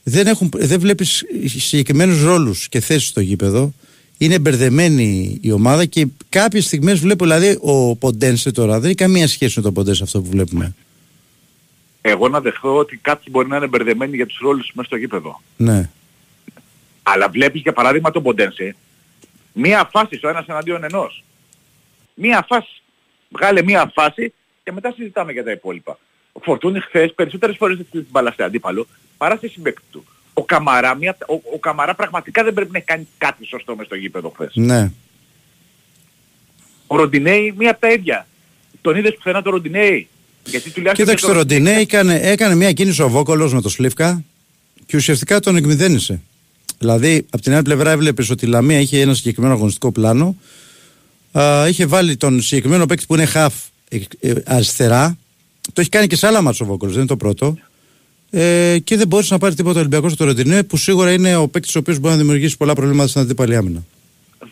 δεν, 0.03 0.27
έχουν, 0.27 0.51
δεν 0.55 0.81
βλέπεις 0.81 1.25
συγκεκριμένους 1.45 2.23
ρόλους 2.23 2.69
και 2.69 2.81
θέσεις 2.81 3.09
στο 3.09 3.21
γήπεδο. 3.21 3.73
Είναι 4.19 4.39
μπερδεμένη 4.39 5.39
η 5.41 5.53
ομάδα 5.53 5.85
και 5.85 6.07
κάποιες 6.29 6.65
στιγμές 6.65 6.99
βλέπω, 6.99 7.25
δηλαδή 7.25 7.59
ο 7.61 7.97
Ποντένσε 7.97 8.53
τώρα 8.53 8.81
δεν 8.81 8.85
έχει 8.85 8.95
καμία 8.95 9.29
σχέση 9.29 9.53
με 9.57 9.63
τον 9.63 9.75
Ποντένσε 9.75 10.03
αυτό 10.03 10.21
που 10.21 10.31
βλέπουμε. 10.31 10.75
Εγώ 12.01 12.29
να 12.29 12.41
δεχθώ 12.41 12.77
ότι 12.77 12.97
κάποιοι 12.97 13.27
μπορεί 13.31 13.49
να 13.49 13.57
είναι 13.57 13.67
μπερδεμένοι 13.67 14.17
για 14.17 14.27
τους 14.27 14.39
ρόλους 14.39 14.71
μέσα 14.75 14.89
στο 14.89 14.97
γήπεδο. 14.97 15.43
Ναι. 15.57 15.91
Αλλά 17.03 17.29
βλέπεις 17.29 17.61
για 17.61 17.73
παράδειγμα 17.73 18.11
τον 18.11 18.23
Ποντένσε 18.23 18.75
μία 19.53 19.89
φάση 19.93 20.17
στο 20.17 20.29
ένας 20.29 20.47
εναντίον 20.47 20.85
ενός. 20.85 21.25
Μία 22.15 22.45
φάση. 22.49 22.83
Βγάλε 23.29 23.63
μία 23.63 23.91
φάση 23.95 24.33
και 24.63 24.73
μετά 24.73 24.93
συζητάμε 24.93 25.33
για 25.33 25.45
τα 25.45 25.51
υπόλοιπα. 25.51 25.99
Ο 26.33 26.41
Φορτούνη 26.43 26.81
χθες 26.81 27.15
περισσότερες 27.15 27.57
φορές 27.57 27.77
δεν 27.77 27.87
την 27.91 28.07
μπάλα 28.11 28.33
σε 28.33 28.43
αντίπαλο 28.43 28.87
παρά 29.17 29.37
στη 29.37 29.49
συμπέκτη 29.49 29.83
του. 29.91 30.05
Ο 30.33 30.45
Καμαρά, 30.45 30.95
μια, 30.95 31.17
ο, 31.27 31.35
ο 31.55 31.59
Καμαρά 31.59 31.95
πραγματικά 31.95 32.45
δεν 32.45 32.55
πρέπει 32.55 32.71
να 32.73 32.79
έχει 32.79 32.87
κάνει 32.87 33.09
κάτι 33.19 33.47
σωστό 33.47 33.77
μες 33.77 33.87
στο 33.87 33.95
γήπεδο 33.95 34.33
χθες. 34.35 34.53
Ναι. 34.55 34.91
Ο 36.87 36.97
Ροντινέη 36.97 37.55
μία 37.57 37.71
από 37.71 37.81
τα 37.81 37.91
ίδια. 37.93 38.27
Τον 38.81 38.97
είδες 38.97 39.15
πουθενά 39.15 39.43
το 39.43 39.51
Ροντινέη; 39.51 40.09
Γιατί 40.45 40.71
τουλάχιστον... 40.71 41.05
Κοίταξε 41.07 41.27
το 41.27 41.33
Ροντινέ 41.33 41.73
έκανε, 41.73 42.21
έκανε 42.23 42.55
μια 42.55 42.73
κίνηση 42.73 43.03
ο 43.03 43.09
Βόκολος 43.09 43.55
με 43.55 43.61
το 43.61 43.69
Σλίφκα 43.69 44.25
και 44.87 44.97
ουσιαστικά 44.97 45.41
τον 45.41 45.57
εκμυδένισε. 45.57 46.21
Δηλαδή, 46.79 47.27
από 47.31 47.43
την 47.43 47.53
άλλη 47.53 47.63
πλευρά 47.63 47.91
έβλεπες 47.91 48.31
ότι 48.31 48.45
η 48.45 48.49
Λαμία 48.49 48.81
είχε 48.81 49.01
ένα 49.01 49.15
συγκεκριμένο 49.15 49.55
αγωνιστικό 49.55 49.93
πλάνο. 49.93 50.37
Α, 51.33 51.69
είχε 51.69 51.87
βάλει 51.87 52.17
τον 52.17 52.41
συγκεκριμένο 52.41 52.87
παίκτη 52.87 53.07
που 53.07 53.15
είναι 53.15 53.29
half 53.35 53.49
ε, 53.89 53.99
ε, 54.21 54.33
αριστερά. 54.45 55.19
Το 55.73 55.81
έχει 55.81 55.89
κάνει 55.89 56.07
και 56.07 56.17
σε 56.17 56.27
άλλα 56.27 56.43
μάτια 56.43 56.67
ο 56.67 56.69
Βόκολος, 56.69 56.95
δεν 56.95 57.03
είναι 57.03 57.11
το 57.11 57.17
πρώτο. 57.17 57.57
Ε, 58.31 58.79
και 58.85 58.97
δεν 58.97 59.07
μπορούσε 59.07 59.33
να 59.33 59.39
πάρει 59.39 59.55
τίποτα 59.55 59.77
ο 59.77 59.79
Ολυμπιακός 59.79 60.13
στο 60.13 60.25
Ροντινέ, 60.25 60.63
που 60.63 60.77
σίγουρα 60.77 61.13
είναι 61.13 61.37
ο 61.37 61.49
παίκτης 61.49 61.77
ο 61.77 61.79
οποίος 61.79 61.99
μπορεί 61.99 62.15
να 62.15 62.21
δημιουργήσει 62.21 62.57
πολλά 62.57 62.75
προβλήματα 62.75 63.09
στην 63.09 63.21
αντίπαλη 63.21 63.57
άμυνα. 63.57 63.85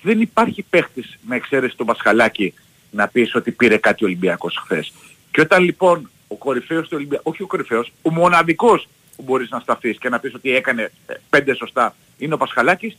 δεν 0.02 0.20
υπάρχει 0.20 0.64
παίχτης 0.70 1.18
με 1.26 1.36
εξαίρεση 1.36 1.76
τον 1.76 1.86
Πασχαλάκη 1.86 2.54
να 2.90 3.08
πεις 3.08 3.34
ότι 3.34 3.50
πήρε 3.50 3.76
κάτι 3.76 4.04
ο 4.04 4.06
Ολυμπιακός 4.06 4.60
χθες. 4.64 4.92
Και 5.30 5.40
όταν 5.40 5.62
λοιπόν 5.62 6.10
ο 6.28 6.34
κορυφαίος 6.34 6.82
του 6.88 6.92
Ολυμπιακού, 6.96 7.30
όχι 7.30 7.42
ο 7.42 7.46
κορυφαίος, 7.46 7.92
ο 8.02 8.10
μοναδικός 8.10 8.88
που 9.16 9.22
μπορείς 9.26 9.50
να 9.50 9.58
σταθείς 9.60 9.98
και 9.98 10.08
να 10.08 10.18
πεις 10.18 10.34
ότι 10.34 10.54
έκανε 10.54 10.92
ε, 11.06 11.14
πέντε 11.30 11.54
σωστά 11.54 11.94
είναι 12.18 12.34
ο 12.34 12.36
Πασχαλάκης, 12.36 12.96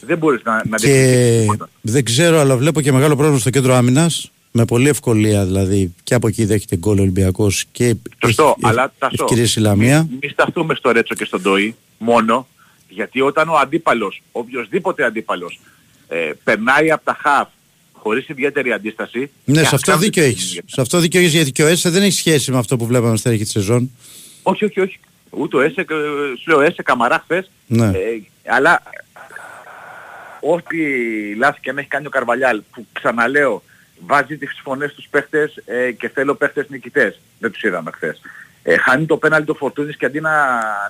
δεν 0.00 0.18
μπορείς 0.18 0.42
να, 0.44 0.62
να 0.68 0.76
Και 0.76 0.86
διεκδικήσεις 0.86 1.40
τίποτα. 1.40 1.68
δεν 1.80 2.04
ξέρω, 2.04 2.38
αλλά 2.38 2.56
βλέπω 2.56 2.80
και 2.80 2.92
μεγάλο 2.92 3.16
πρόβλημα 3.16 3.38
στο 3.40 3.50
κέντρο 3.50 3.74
άμυνας. 3.74 4.30
Με 4.54 4.64
πολλή 4.64 4.88
ευκολία 4.88 5.44
δηλαδή. 5.44 5.94
Και 6.02 6.14
από 6.14 6.28
εκεί 6.28 6.44
δέχεται 6.44 6.76
γκολ 6.76 6.98
ο 6.98 7.02
Ολυμπιακός 7.02 7.64
και 7.72 7.94
Σωστό, 8.24 8.42
έχει- 8.56 8.66
αλλά 8.68 8.92
Τασό, 8.98 9.14
ευκαιρίες 9.20 9.56
η 9.56 9.60
Λαμία. 9.60 10.06
Μην 10.10 10.18
μη 10.22 10.28
σταθούμε 10.28 10.74
στο 10.74 10.90
Ρέτσο 10.92 11.14
και 11.14 11.24
στον 11.24 11.42
Τόι 11.42 11.74
μόνο, 11.98 12.46
γιατί 12.88 13.20
όταν 13.20 13.48
ο 13.48 13.54
αντίπαλος, 13.56 14.22
οποιοδήποτε 14.32 15.04
αντίπαλος, 15.04 15.60
ε, 16.08 16.30
περνάει 16.44 16.90
από 16.90 17.04
τα 17.04 17.16
χαφ 17.20 17.48
χωρίς 17.92 18.28
ιδιαίτερη 18.28 18.72
αντίσταση... 18.72 19.18
Ναι, 19.44 19.60
και 19.60 19.66
σε 19.68 19.74
αυτό 19.74 19.76
αυξάνεται 19.76 20.04
δίκιο 20.04 20.22
την 20.22 20.30
έχεις. 20.32 20.48
ίδια. 20.50 20.62
Σε 20.66 20.80
αυτό 20.80 20.98
δίκιο 20.98 21.20
έχεις 21.20 21.32
γιατί 21.32 21.52
και 21.52 21.62
ο 21.62 21.66
Έσε 21.66 21.90
δεν 21.90 22.02
έχει 22.02 22.12
σχέση 22.16 22.50
με 22.50 22.58
αυτό 22.58 22.76
που 22.76 22.86
βλέπαμε 22.86 23.16
στην 23.16 23.30
αρχή 23.30 23.42
της 23.42 23.52
σεζόν. 23.52 23.90
Όχι, 24.42 24.64
όχι, 24.64 24.80
όχι. 24.80 24.98
Ούτε 25.30 25.56
ο 25.56 25.60
Έσε, 25.60 25.80
ε, 25.80 25.84
σου 26.42 26.50
λέω 26.50 26.60
Έσε 26.60 26.82
καμαρά 26.82 27.18
χθες, 27.24 27.50
Ναι. 27.66 27.86
ε, 27.86 28.22
αλλά 28.46 28.82
ό,τι 30.40 30.76
λάθη 31.34 31.60
και 31.60 31.70
αν 31.70 31.78
έχει 31.78 31.88
κάνει 31.88 32.06
ο 32.06 32.10
Καρβαλιάλ, 32.10 32.62
που 32.72 32.86
ξαναλέω, 32.92 33.62
βάζει 34.06 34.36
τις 34.36 34.60
φωνές 34.62 34.90
στους 34.90 35.08
παίχτες 35.10 35.62
ε, 35.64 35.92
και 35.92 36.08
θέλω 36.08 36.34
παίχτες 36.34 36.68
νικητές. 36.68 37.20
Δεν 37.38 37.50
τους 37.50 37.62
είδαμε 37.62 37.90
χθες. 37.90 38.20
Ε, 38.62 38.76
χάνει 38.76 39.06
το 39.06 39.16
πέναλτι 39.16 39.46
το 39.46 39.54
Φορτούνης 39.54 39.96
και 39.96 40.06
αντί 40.06 40.20
να, 40.20 40.30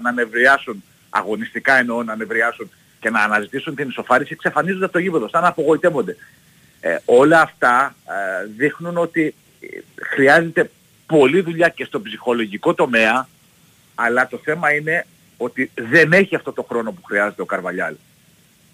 να 0.02 0.12
νευριάσουν, 0.12 0.84
αγωνιστικά 1.10 1.74
εννοώ 1.74 2.02
να 2.02 2.16
νευριάσουν 2.16 2.70
και 3.00 3.10
να 3.10 3.20
αναζητήσουν 3.20 3.74
την 3.74 3.88
ισοφάριση, 3.88 4.32
εξαφανίζονται 4.32 4.84
από 4.84 4.92
το 4.92 4.98
γήπεδο, 4.98 5.28
σαν 5.28 5.42
να 5.42 5.48
απογοητεύονται. 5.48 6.16
Ε, 6.80 6.96
όλα 7.04 7.40
αυτά 7.40 7.94
ε, 8.04 8.46
δείχνουν 8.56 8.96
ότι 8.96 9.34
ε, 9.60 9.66
χρειάζεται 10.02 10.70
πολλή 11.06 11.40
δουλειά 11.40 11.68
και 11.68 11.84
στο 11.84 12.00
ψυχολογικό 12.00 12.74
τομέα, 12.74 13.28
αλλά 13.94 14.28
το 14.28 14.40
θέμα 14.44 14.74
είναι 14.74 15.06
ότι 15.36 15.70
δεν 15.74 16.12
έχει 16.12 16.34
αυτό 16.34 16.52
το 16.52 16.62
χρόνο 16.62 16.92
που 16.92 17.02
χρειάζεται 17.04 17.42
ο 17.42 17.44
Καρβαλιάλ. 17.44 17.94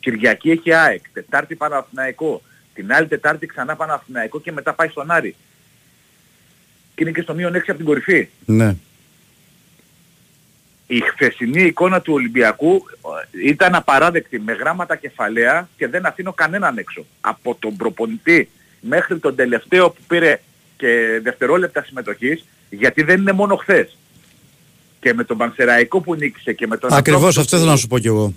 Κυριακή 0.01 0.51
έχει 0.51 0.73
ΑΕΚ, 0.73 1.03
Τετάρτη 1.13 1.55
Παναθηναϊκό, 1.55 2.43
την 2.83 2.93
άλλη 2.93 3.07
Τετάρτη 3.07 3.47
ξανά 3.47 3.77
Παναθηναϊκό 3.77 4.41
και 4.41 4.53
μετά 4.53 4.73
πάει 4.75 4.89
στον 4.89 5.11
Άρη. 5.11 5.35
Και 6.95 7.03
είναι 7.05 7.13
και 7.13 7.23
στο 7.23 7.35
μείον 7.35 7.53
6 7.55 7.57
από 7.67 7.77
την 7.77 7.85
κορυφή. 7.87 8.29
Ναι. 8.45 8.75
Η 10.87 11.01
χθεσινή 11.01 11.63
εικόνα 11.63 12.01
του 12.01 12.13
Ολυμπιακού 12.13 12.83
ε, 13.43 13.49
ήταν 13.49 13.75
απαράδεκτη 13.75 14.41
με 14.41 14.53
γράμματα 14.53 14.97
κεφαλαία 14.97 15.69
και 15.77 15.89
δεν 15.89 16.07
αφήνω 16.07 16.33
κανέναν 16.33 16.79
έξω. 16.79 17.05
Από 17.21 17.57
τον 17.59 17.77
προπονητή 17.77 18.49
μέχρι 18.81 19.19
τον 19.19 19.35
τελευταίο 19.37 19.91
που 19.91 20.01
πήρε 20.07 20.41
και 20.77 21.21
δευτερόλεπτα 21.23 21.83
συμμετοχής, 21.85 22.45
γιατί 22.71 23.03
δεν 23.03 23.21
είναι 23.21 23.33
μόνο 23.33 23.57
χθες. 23.57 23.97
Και 25.01 25.15
με 25.15 25.25
τον 25.25 25.37
Πανσεραϊκό 25.37 26.01
που 26.01 26.15
νίκησε 26.15 26.53
και 26.53 26.67
με 26.67 26.77
τον 26.77 26.93
Ακριβώς 26.93 27.19
Ατρόμητο 27.21 27.41
αυτό 27.41 27.57
που- 27.57 27.63
θέλω 27.63 27.71
να 27.71 27.77
σου 27.77 27.87
πω 27.87 27.99
κι 27.99 28.07
εγώ. 28.07 28.35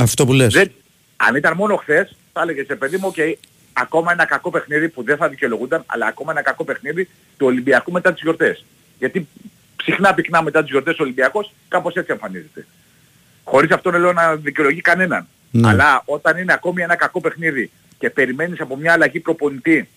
Αυτό 0.00 0.26
που 0.26 0.32
λες. 0.32 0.52
δεν, 0.52 0.70
αν 1.16 1.36
ήταν 1.36 1.56
μόνο 1.56 1.76
χθες, 1.76 2.16
θα 2.32 2.40
έλεγες 2.42 2.74
παιδί 2.76 2.96
μου, 2.96 3.06
οκ, 3.08 3.16
ακόμα 3.76 4.12
ένα 4.12 4.24
κακό 4.24 4.50
παιχνίδι 4.50 4.88
που 4.88 5.02
δεν 5.02 5.16
θα 5.16 5.28
δικαιολογούνταν, 5.28 5.82
αλλά 5.86 6.06
ακόμα 6.06 6.32
ένα 6.32 6.42
κακό 6.42 6.64
παιχνίδι 6.64 7.08
του 7.36 7.46
Ολυμπιακού 7.46 7.92
μετά 7.92 8.12
τις 8.12 8.22
γιορτές. 8.22 8.64
Γιατί 8.98 9.28
συχνά 9.82 10.14
πυκνά 10.14 10.42
μετά 10.42 10.60
τις 10.60 10.70
γιορτές 10.70 10.98
ο 10.98 11.02
Ολυμπιακός 11.02 11.52
κάπως 11.68 11.94
έτσι 11.94 12.12
εμφανίζεται. 12.12 12.66
Χωρίς 13.44 13.70
αυτό 13.70 13.90
να 13.90 13.98
λέω 13.98 14.12
να 14.12 14.36
δικαιολογεί 14.36 14.80
κανέναν. 14.80 15.26
Ναι. 15.50 15.68
Αλλά 15.68 16.02
όταν 16.04 16.38
είναι 16.38 16.52
ακόμη 16.52 16.82
ένα 16.82 16.96
κακό 16.96 17.20
παιχνίδι 17.20 17.70
και 17.98 18.10
περιμένεις 18.10 18.60
από 18.60 18.76
μια 18.76 18.92
αλλαγή 18.92 19.20
προπονητή 19.20 19.88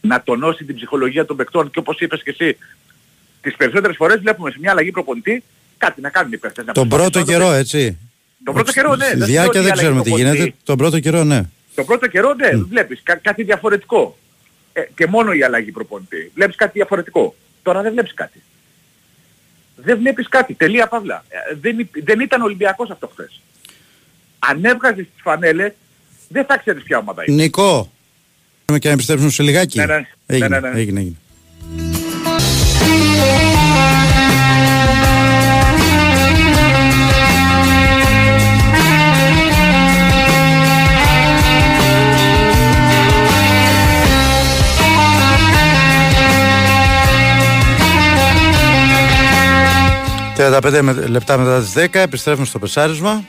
να 0.00 0.22
τονώσει 0.22 0.64
την 0.64 0.74
ψυχολογία 0.74 1.24
των 1.24 1.36
παικτών 1.36 1.70
και 1.70 1.78
όπως 1.78 2.00
είπες 2.00 2.22
και 2.22 2.30
εσύ, 2.38 2.56
τις 3.40 3.56
περισσότερες 3.56 3.96
φορές 3.96 4.20
βλέπουμε 4.20 4.50
σε 4.50 4.56
μια 4.60 4.70
αλλαγή 4.70 4.90
προπονητή 4.90 5.42
κάτι 5.78 6.00
να 6.00 6.08
κάνουν 6.10 6.32
οι 6.32 6.36
παίκτες. 6.36 6.64
να 6.64 6.72
Τον 6.72 6.88
προσπαθούν 6.88 7.12
πρώτο 7.12 7.32
να 7.32 7.38
το 7.38 7.44
καιρό, 7.44 7.52
έτσι. 7.58 7.98
Τον 8.44 8.54
πρώτο 8.54 8.72
καιρό, 8.72 8.96
ναι. 8.96 9.04
Στη 9.04 9.16
Δεν 9.16 9.26
διάρκεια 9.26 9.60
λέω 9.60 9.62
δεν 9.62 9.72
ότι 9.72 9.80
η 9.80 9.82
ξέρουμε 9.82 10.02
τι 10.02 10.08
αλλαγή 10.10 10.22
γίνεται. 10.22 10.36
προπονητή. 10.36 10.64
Τον 10.64 10.76
πρώτο 10.76 11.00
καιρό, 11.00 11.24
ναι. 11.24 11.42
Τον 11.80 11.88
πρώτο 11.88 12.06
καιρό, 12.08 12.34
ναι, 12.34 12.50
βλέπεις 12.68 13.00
κα- 13.02 13.14
κάτι 13.14 13.42
διαφορετικό. 13.42 14.18
Ε, 14.72 14.80
και 14.94 15.06
μόνο 15.06 15.32
η 15.32 15.42
αλλαγή 15.42 15.70
προπονητή. 15.70 16.30
Βλέπεις 16.34 16.56
κάτι 16.56 16.70
διαφορετικό. 16.74 17.34
Τώρα 17.62 17.82
δεν 17.82 17.92
βλέπεις 17.92 18.14
κάτι. 18.14 18.42
Δεν 19.76 19.98
βλέπεις 19.98 20.28
κάτι. 20.28 20.54
Τελεία 20.54 20.86
παύλα. 20.86 21.24
Ε, 21.28 21.54
δεν, 21.60 21.78
υ- 21.78 22.04
δεν 22.04 22.20
ήταν 22.20 22.42
Ολυμπιακός 22.42 22.90
αυτό 22.90 23.06
χθες. 23.12 23.40
Αν 24.38 24.64
έβγαζες 24.64 25.04
τις 25.12 25.22
φανέλες, 25.22 25.72
δεν 26.28 26.44
θα 26.44 26.56
ξέρεις 26.58 26.82
ποια 26.82 26.98
ομάδα 26.98 27.24
είναι. 27.26 27.42
Νικό. 27.42 27.92
Πάμε 28.64 28.78
και 28.78 28.88
να 28.88 28.94
επιστρέψουμε 28.94 29.30
σε 29.30 29.42
λιγάκι. 29.42 29.78
Ναι, 29.78 29.86
ναι. 29.86 30.06
Έγινε, 30.26 30.48
Ναι, 30.48 30.58
ναι, 30.60 30.68
ναι. 30.70 30.78
έγινε, 30.80 31.00
έγινε. 31.00 31.16
«35 50.40 50.80
με- 50.82 51.06
λεπτά 51.08 51.36
μετά 51.38 51.60
τις 51.60 51.72
10 51.72 52.00
επιστρέφουμε 52.00 52.46
στο 52.46 52.58
πεσάρισμα 52.58 53.24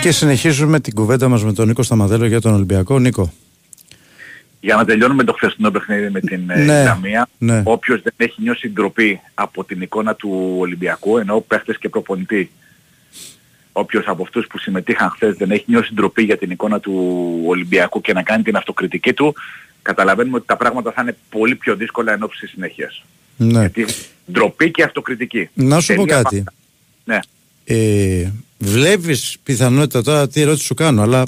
και 0.00 0.10
συνεχίζουμε 0.12 0.80
την 0.80 0.94
κουβέντα 0.94 1.28
μας 1.28 1.44
με 1.44 1.52
τον 1.52 1.66
Νίκο 1.66 1.82
Σταμαδέλο 1.82 2.26
για 2.26 2.40
τον 2.40 2.54
Ολυμπιακό. 2.54 2.98
Νίκο. 2.98 3.32
Για 4.60 4.76
να 4.76 4.84
τελειώνουμε 4.84 5.24
το 5.24 5.32
χθεσινό 5.32 5.70
παιχνίδι 5.70 6.10
με 6.10 6.20
την 6.20 6.50
ε, 6.50 6.64
Ναι, 6.64 6.80
Ισλαμία, 6.80 7.28
ναι. 7.38 7.62
όποιος 7.64 8.02
δεν 8.02 8.12
έχει 8.16 8.42
νιώσει 8.42 8.68
ντροπή 8.70 9.20
από 9.34 9.64
την 9.64 9.80
εικόνα 9.80 10.14
του 10.14 10.54
Ολυμπιακού, 10.58 11.18
ενώ 11.18 11.40
παίχτες 11.40 11.78
και 11.78 11.88
προπονητή, 11.88 12.50
όποιος 13.72 14.04
από 14.06 14.22
αυτούς 14.22 14.46
που 14.46 14.58
συμμετείχαν 14.58 15.10
χθες 15.10 15.36
δεν 15.36 15.50
έχει 15.50 15.64
νιώσει 15.66 15.94
ντροπή 15.94 16.22
για 16.22 16.36
την 16.38 16.50
εικόνα 16.50 16.80
του 16.80 17.24
Ολυμπιακού 17.46 18.00
και 18.00 18.12
να 18.12 18.22
κάνει 18.22 18.42
την 18.42 18.56
αυτοκριτική 18.56 19.12
του, 19.12 19.34
καταλαβαίνουμε 19.82 20.36
ότι 20.36 20.46
τα 20.46 20.56
πράγματα 20.56 20.92
θα 20.92 21.02
είναι 21.02 21.16
πολύ 21.30 21.54
πιο 21.54 21.76
δύσκολα 21.76 22.12
εν 22.12 22.22
ώψη 22.22 22.46
συνέχειας. 22.46 23.04
Ναι. 23.36 23.60
Γιατί 23.60 23.86
ντροπή 24.32 24.70
και 24.70 24.82
αυτοκριτική. 24.82 25.48
Να 25.54 25.80
σου 25.80 25.94
πω 25.94 26.04
Τελεία 26.04 26.22
κάτι. 26.22 26.36
παύλα. 26.36 26.52
Ναι. 27.04 27.18
Ε, 27.64 28.30
βλέπεις 28.58 29.36
πιθανότητα 29.42 30.02
τώρα 30.02 30.28
τι 30.28 30.40
ερώτηση 30.40 30.64
σου 30.64 30.74
κάνω, 30.74 31.02
αλλά 31.02 31.24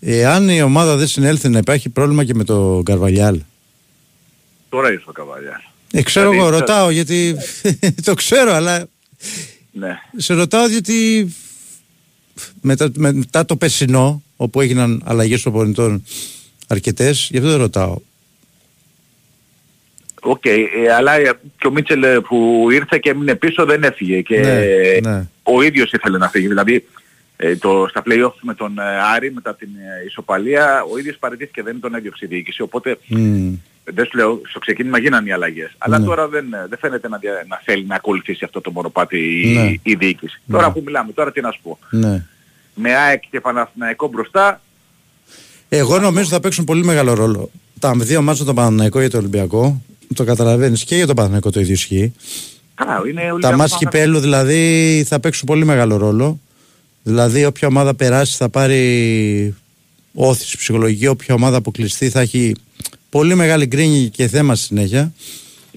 εάν 0.00 0.48
η 0.48 0.62
ομάδα 0.62 0.96
δεν 0.96 1.06
συνέλθει 1.06 1.48
να 1.48 1.58
υπάρχει 1.58 1.88
πρόβλημα 1.88 2.24
και 2.24 2.34
με 2.34 2.44
το 2.44 2.82
Καρβαλιάλ; 2.84 3.40
Τώρα 4.68 4.92
ήρθε 4.92 5.04
ο 5.06 5.12
Καβαλιάς. 5.12 5.62
Ε, 5.92 6.02
ξέρω 6.02 6.30
Δηλαδή, 6.30 6.48
εγώ, 6.48 6.56
ξέρω. 6.56 6.66
ρωτάω 6.66 6.90
γιατί 6.90 7.36
το 8.04 8.14
ξέρω, 8.14 8.52
αλλά 8.52 8.86
Ναι. 9.72 9.98
σε 10.16 10.34
ρωτάω 10.34 10.66
γιατί 10.66 11.28
μετά, 12.60 12.90
μετά 12.96 13.44
το 13.44 13.56
περσινό, 13.56 14.22
όπου 14.36 14.60
έγιναν 14.60 15.02
αλλαγές 15.04 15.42
προπονητών 15.42 16.04
αρκετές, 16.74 17.28
γι' 17.30 17.36
αυτό 17.38 17.48
δεν 17.50 17.58
ρωτάω. 17.58 17.96
Οκ, 20.22 20.44
ε, 20.44 20.58
αλλά 20.96 21.12
ε, 21.14 21.32
και 21.58 21.66
ο 21.66 21.70
Μίτσελ 21.70 22.02
ε, 22.02 22.20
που 22.20 22.68
ήρθε 22.70 22.98
και 22.98 23.10
έμεινε 23.10 23.34
πίσω 23.34 23.64
δεν 23.64 23.82
έφυγε 23.82 24.20
και 24.20 24.38
Ναι, 24.40 24.60
ε, 24.64 25.00
ναι. 25.02 25.28
ο 25.42 25.62
ίδιος 25.62 25.92
ήθελε 25.92 26.18
να 26.18 26.28
φύγει. 26.28 26.46
Δηλαδή 26.46 26.86
ε, 27.36 27.56
το, 27.56 27.86
στα 27.90 28.02
play-off 28.06 28.32
με 28.40 28.54
τον 28.54 28.78
ε, 28.78 28.82
Άρη 29.14 29.32
μετά 29.32 29.54
την 29.54 29.68
ε, 30.02 30.04
ισοπαλία 30.06 30.82
ο 30.92 30.98
ίδιος 30.98 31.16
παραιτήθηκε, 31.16 31.62
δεν 31.62 31.80
τον 31.80 31.94
έδιωξε 31.94 32.24
η 32.24 32.28
διοίκηση. 32.28 32.62
Οπότε 32.62 32.98
Μμ. 33.06 33.52
δεν 33.84 34.04
σου 34.06 34.16
λέω, 34.16 34.40
στο 34.48 34.58
ξεκίνημα 34.58 34.98
γίνανε 34.98 35.28
οι 35.28 35.32
αλλαγές. 35.32 35.74
Αλλά 35.78 35.98
Ναι. 35.98 36.04
τώρα 36.06 36.28
δεν, 36.28 36.52
ε, 36.52 36.66
δεν 36.68 36.78
φαίνεται 36.78 37.08
να, 37.08 37.18
δια- 37.18 37.44
να 37.48 37.60
θέλει 37.64 37.84
να 37.86 37.94
ακολουθήσει 37.94 38.44
αυτό 38.44 38.60
το 38.60 38.70
μονοπάτι 38.70 39.42
η, 39.42 39.52
Ναι. 39.54 39.74
η 39.82 39.94
διοίκηση. 39.94 40.40
Τώρα 40.50 40.72
που 40.72 40.82
μιλάμε, 40.84 41.12
τώρα 41.12 41.32
τι 41.32 41.40
να 41.40 41.50
σου 41.50 41.60
πω. 41.62 41.78
Ναι. 41.90 42.24
Με 42.74 42.94
ΑΕΚ 42.96 43.22
και 43.30 43.40
Παναθηναϊκό 43.40 44.08
μπροστά, 44.08 44.60
Εγώ 45.72 45.98
νομίζω 45.98 46.28
θα 46.28 46.40
παίξουν 46.40 46.64
πολύ 46.64 46.84
μεγάλο 46.84 47.14
ρόλο. 47.14 47.50
Τα 47.78 47.92
δύο 47.96 48.22
μάτια 48.22 48.44
το 48.44 48.54
Παναναϊκό 48.54 49.00
για 49.00 49.10
το 49.10 49.18
Ολυμπιακό, 49.18 49.82
το 50.14 50.24
καταλαβαίνεις 50.24 50.84
και 50.84 50.96
για 50.96 51.06
το 51.06 51.14
Παναναϊκό 51.14 51.50
το 51.50 51.60
ίδιο 51.60 51.72
ισχύει. 51.72 52.12
καλά, 52.74 52.92
είναι 53.08 53.20
Τα 53.20 53.32
Ολυμπιακός 53.32 53.40
μάτια 53.42 53.48
Παναθηναϊκός. 53.48 53.78
κυπέλου 53.78 54.18
δηλαδή 54.18 55.04
θα 55.08 55.20
παίξουν 55.20 55.46
πολύ 55.46 55.64
μεγάλο 55.64 55.96
ρόλο. 55.96 56.40
Δηλαδή, 57.02 57.44
όποια 57.44 57.68
ομάδα 57.68 57.94
περάσει 57.94 58.36
θα 58.36 58.48
πάρει 58.48 59.54
όθηση 60.14 60.56
ψυχολογική, 60.56 61.06
όποια 61.06 61.34
ομάδα 61.34 61.56
αποκλειστεί 61.56 62.10
θα 62.10 62.20
έχει 62.20 62.54
πολύ 63.10 63.34
μεγάλη 63.34 63.66
γκρίνη 63.66 64.08
και 64.08 64.28
θέμα 64.28 64.54
στη 64.54 64.64
συνέχεια. 64.64 65.12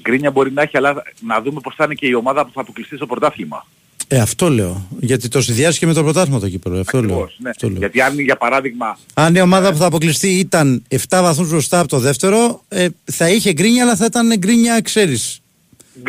Γκρίνια 0.02 0.32
μπορεί 0.32 0.52
να 0.52 0.62
έχει, 0.62 0.78
αλλά 0.78 1.04
να 1.22 1.42
δούμε 1.42 1.60
πώς 1.60 1.76
θα 1.76 1.84
είναι 1.84 1.94
και 1.94 2.08
η 2.08 2.14
ομάδα 2.14 2.46
που 2.46 2.52
θα 2.54 2.62
αποκλειστεί 2.62 2.96
στο 2.96 3.06
πρωτάθλημα. 3.06 3.66
Ε, 4.14 4.20
αυτό 4.20 4.50
λέω. 4.50 4.88
Γιατί 5.00 5.28
το 5.28 5.42
συνδυάζει 5.42 5.80
και 5.80 5.86
με 5.86 5.94
το 5.94 6.04
πρωτάθλημα 6.04 6.40
το 6.40 6.50
κύπελο. 6.50 6.80
Αυτό 6.80 7.02
λέω. 7.02 7.10
Ακριβώς, 7.16 7.36
ναι. 7.40 7.50
Αυτό 7.50 7.70
λέω. 7.70 7.78
Γιατί 7.78 8.02
αν 8.02 8.20
για 8.20 8.38
παράδειγμα 8.38 8.98
Αν 9.14 9.36
η 9.36 9.42
ομάδα 9.42 9.72
που 9.72 9.78
θα 9.78 9.86
αποκλειστεί 9.86 10.28
ήταν 10.28 10.84
7 10.90 10.98
βαθμούς 11.10 11.50
μπροστά 11.50 11.80
από 11.80 11.88
το 11.88 12.00
δεύτερο, 12.00 12.64
ε, 12.68 12.88
θα 13.04 13.30
είχε 13.30 13.54
γκρίνια, 13.54 13.84
αλλά 13.84 13.96
θα 13.96 14.06
ήταν 14.06 14.38
γκρίνια, 14.38 14.82
ξέρεις. 14.82 15.40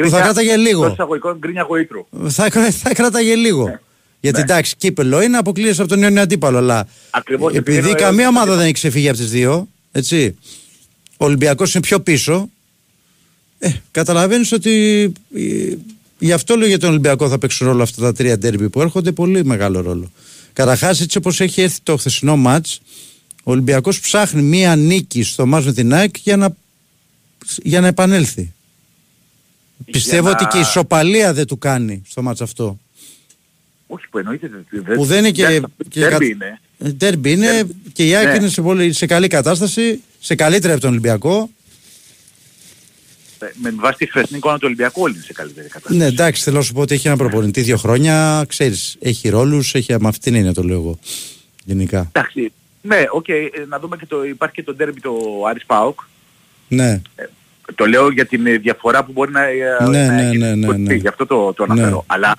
θα 0.08 0.20
κράταγε 0.20 0.56
λίγο. 0.56 0.80
Τόσο 0.82 0.92
εισαγωγικών 0.92 1.36
γκρίνια 1.38 1.62
γοήτρου. 1.68 2.06
Θα, 2.28 2.50
θα 2.70 2.94
κράταγε 2.94 3.34
λίγο. 3.34 3.78
Γιατί 4.20 4.36
Ναι. 4.38 4.42
εντάξει, 4.42 4.74
κύπελο 4.76 5.22
είναι 5.22 5.36
αποκλείεσαι 5.36 5.80
από 5.80 5.90
τον 5.90 6.02
Ιόνιο 6.02 6.22
αντίπαλο, 6.22 6.58
αλλά 6.58 6.88
Ακριβώς, 7.10 7.54
επειδή 7.54 7.76
επειδή 7.76 7.90
είναι- 7.90 8.00
καμία 8.00 8.28
ομάδα 8.28 8.54
δεν 8.56 8.64
έχει 8.64 8.72
ξεφύγει 8.72 9.08
από 9.08 9.18
τις 9.18 9.30
δύο, 9.30 9.68
έτσι. 9.92 10.36
Ο 11.16 11.24
Ολυμπιακός 11.24 11.74
είναι 11.74 11.82
πιο 11.82 12.00
πίσω. 12.00 12.48
Ε, 13.58 13.70
καταλαβαίνεις 13.90 14.52
ότι. 14.52 15.12
Ε, 16.24 16.26
γι' 16.26 16.32
αυτό 16.32 16.56
λέω 16.56 16.68
για 16.68 16.78
τον 16.78 16.90
Ολυμπιακό 16.90 17.28
θα 17.28 17.38
παίξουν 17.38 17.66
ρόλο 17.66 17.82
αυτά 17.82 18.02
τα 18.02 18.12
τρία 18.12 18.38
ντέρμπι 18.38 18.68
που 18.68 18.80
έρχονται 18.80 19.12
πολύ 19.12 19.44
μεγάλο 19.44 19.80
ρόλο. 19.80 20.10
Καταρχάς, 20.52 21.00
έτσι 21.00 21.18
όπως 21.18 21.40
έχει 21.40 21.60
έρθει 21.60 21.78
το 21.82 21.96
χθεσινό 21.96 22.36
ματ, 22.36 22.66
ο 23.42 23.50
Ολυμπιακός 23.50 24.00
ψάχνει 24.00 24.42
μία 24.42 24.76
νίκη 24.76 25.22
στο 25.22 25.46
μάτς 25.46 25.66
με 25.66 25.72
την 25.72 25.94
ΑΕΚ 25.94 26.14
για 26.22 26.36
να, 26.36 26.56
για 27.62 27.80
να 27.80 27.86
επανέλθει. 27.86 28.52
Πιστεύω 29.90 30.24
να- 30.28 30.30
ότι 30.30 30.44
και 30.46 30.56
η 30.56 30.60
ισοπαλία 30.60 31.32
δεν 31.32 31.46
του 31.46 31.58
κάνει 31.58 32.02
στο 32.08 32.22
μάτς 32.22 32.40
αυτό. 32.40 32.78
Όχι 33.86 34.08
που 34.10 34.18
εννοείται. 34.18 34.50
δε- 34.70 34.80
δε- 34.80 34.94
Που 34.94 35.04
δεν 35.04 35.18
είναι 35.18 35.30
και. 35.30 35.46
δεν- 35.46 35.64
και 35.88 36.00
Ντέρμπι 36.00 36.18
κα- 36.18 36.24
είναι. 36.26 36.60
Ε, 36.78 36.88
Ντέρμπι 36.90 37.32
είναι 37.32 37.46
Ντέρμπι. 37.52 37.74
και 37.92 38.06
η 38.06 38.14
ΑΕΚ 38.14 38.26
Ναι. 38.28 38.34
είναι 38.34 38.48
σε, 38.48 38.62
πολύ, 38.62 38.92
σε 38.92 39.06
καλή 39.06 39.28
κατάσταση, 39.28 40.00
σε 40.20 40.34
καλύτερη 40.34 40.72
από 40.72 40.80
τον 40.82 40.90
Ολυμπιακό. 40.90 41.50
Ε, 43.46 43.52
Με 43.62 43.70
βάση 43.76 43.96
τη 43.96 44.06
χθεσινή 44.06 44.38
εικόνα 44.38 44.54
του 44.54 44.62
Ολυμπιακού 44.64 45.02
όλοι 45.02 45.14
είναι 45.14 45.22
σε 45.22 45.32
καλύτερη 45.32 45.68
κατάσταση. 45.68 45.96
Ναι, 45.98 46.04
εντάξει, 46.06 46.42
θέλω 46.42 46.56
να 46.56 46.62
σου 46.62 46.72
πω 46.72 46.80
ότι 46.80 46.94
έχει 46.94 47.06
ένα 47.06 47.16
προπονητή 47.16 47.60
δύο 47.60 47.76
χρόνια, 47.76 48.44
ξέρεις, 48.48 48.96
έχει 49.00 49.28
ρόλους, 49.28 49.74
έχει 49.74 49.92
με 50.00 50.08
αυτήν 50.08 50.22
την 50.22 50.34
έννοια 50.34 50.54
το 50.54 50.62
λέω 50.62 50.76
εγώ. 50.76 50.98
Γενικά. 51.64 52.08
Εντάξει. 52.12 52.52
Ναι, 52.82 53.04
οκ, 53.10 53.28
ε, 53.28 53.48
να 53.68 53.78
δούμε 53.78 53.96
και 53.96 54.06
το, 54.06 54.24
υπάρχει 54.24 54.54
και 54.54 54.62
το 54.62 54.74
ντέρμπι 54.74 55.00
το 55.00 55.14
Άρης 55.48 55.64
Πάοκ. 55.66 56.00
Ναι, 56.68 57.00
Το 57.74 57.86
λέω 57.86 58.10
για 58.10 58.26
την 58.26 58.46
ε, 58.46 58.56
διαφορά 58.56 59.04
που 59.04 59.12
μπορεί 59.12 59.30
να, 59.32 59.42
ε, 59.42 59.54
Ναι, 59.88 60.06
να 60.06 60.14
ναι, 60.14 60.26
έχει. 60.28 60.36
ναι, 60.38 60.54
ναι, 60.54 60.68
Ότι 60.68 60.78
ναι. 60.80 60.94
Γι' 60.94 61.08
αυτό 61.08 61.26
το, 61.26 61.52
το 61.52 61.62
αναφέρω. 61.62 61.96
Ναι. 61.96 62.02
Αλλά 62.06 62.36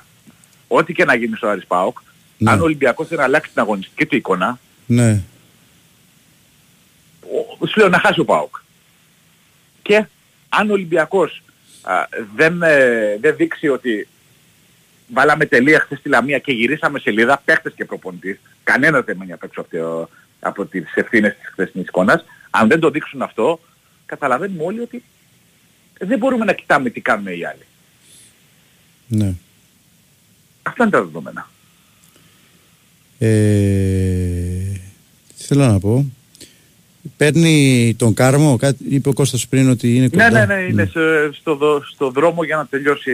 ό,τι 0.67 0.93
και 0.93 1.05
να 1.05 1.15
γίνει 1.15 1.35
στο 1.35 1.47
Άρης 1.47 1.65
Πάοκ, 1.65 1.97
Ναι. 2.37 2.51
αν 2.51 2.59
ο 2.59 2.63
Ολυμπιακός 2.63 3.07
δεν 3.07 3.19
αλλάξει 3.19 3.51
την 3.51 3.61
αγωνιστική 3.61 4.05
του 4.05 4.15
εικόνα, 4.15 4.59
ναι. 4.85 5.21
ο- 7.59 7.65
σου 7.67 7.79
λέω 7.79 7.89
να 7.89 7.99
χάσει 7.99 8.19
ο 8.19 8.25
ΠΑΟΚ. 8.25 8.55
Και 9.81 10.05
αν 10.59 10.69
ο 10.69 10.73
Ολυμπιακός 10.73 11.41
α, 11.81 11.93
δεν, 12.35 12.61
ε, 12.61 13.17
δεν 13.21 13.35
δείξει 13.35 13.67
ότι 13.67 14.07
βάλαμε 15.07 15.45
τελεία 15.45 15.79
χθες 15.79 15.97
στη 15.99 16.09
Λαμία 16.09 16.39
και 16.39 16.51
γυρίσαμε 16.51 16.99
σελίδα, 16.99 17.41
παίχτες 17.45 17.73
και 17.75 17.85
προπονητής, 17.85 18.39
κανένας 18.63 19.03
δεν 19.05 19.17
μένει 19.17 19.31
απ' 19.31 19.43
έξω 19.43 19.61
από, 19.61 19.69
το- 19.77 20.09
από 20.39 20.65
τις 20.65 20.91
ευθύνες 20.95 21.35
της 21.35 21.49
χθεσινής 21.51 21.87
εικόνας, 21.87 22.25
αν 22.49 22.67
δεν 22.67 22.79
το 22.79 22.89
δείξουν 22.89 23.21
αυτό, 23.21 23.59
καταλαβαίνουμε 24.05 24.63
όλοι 24.63 24.79
ότι 24.79 25.03
δεν 25.99 26.17
μπορούμε 26.17 26.45
να 26.45 26.53
κοιτάμε 26.53 26.89
τι 26.89 27.01
κάνουν 27.01 27.27
οι 27.27 27.45
άλλοι. 27.45 27.65
ναι. 29.07 29.33
Αυτά 30.63 30.83
είναι 30.83 30.91
τα 30.91 31.03
δεδομένα. 31.03 31.49
Ε, 33.19 33.27
τι 35.37 35.43
θέλω 35.43 35.65
να 35.65 35.79
πω. 35.79 36.05
Παίρνει 37.17 37.95
τον 37.97 38.13
Κάρμο, 38.13 38.58
κάτι, 38.58 38.84
είπε 38.89 39.10
ο 39.10 39.13
Κώστας 39.13 39.47
πριν 39.47 39.69
ότι 39.69 39.95
είναι 39.95 40.08
κοντά. 40.10 40.30
Ναι, 40.30 40.45
ναι, 40.45 40.56
ναι, 40.56 40.62
είναι 40.62 40.86
σε- 40.86 41.34
στο, 41.34 41.56
δο- 41.56 41.84
στο 41.86 42.10
δρόμο 42.10 42.43
για 42.43 42.56
να 42.56 42.65
τελειώσει 42.65 43.12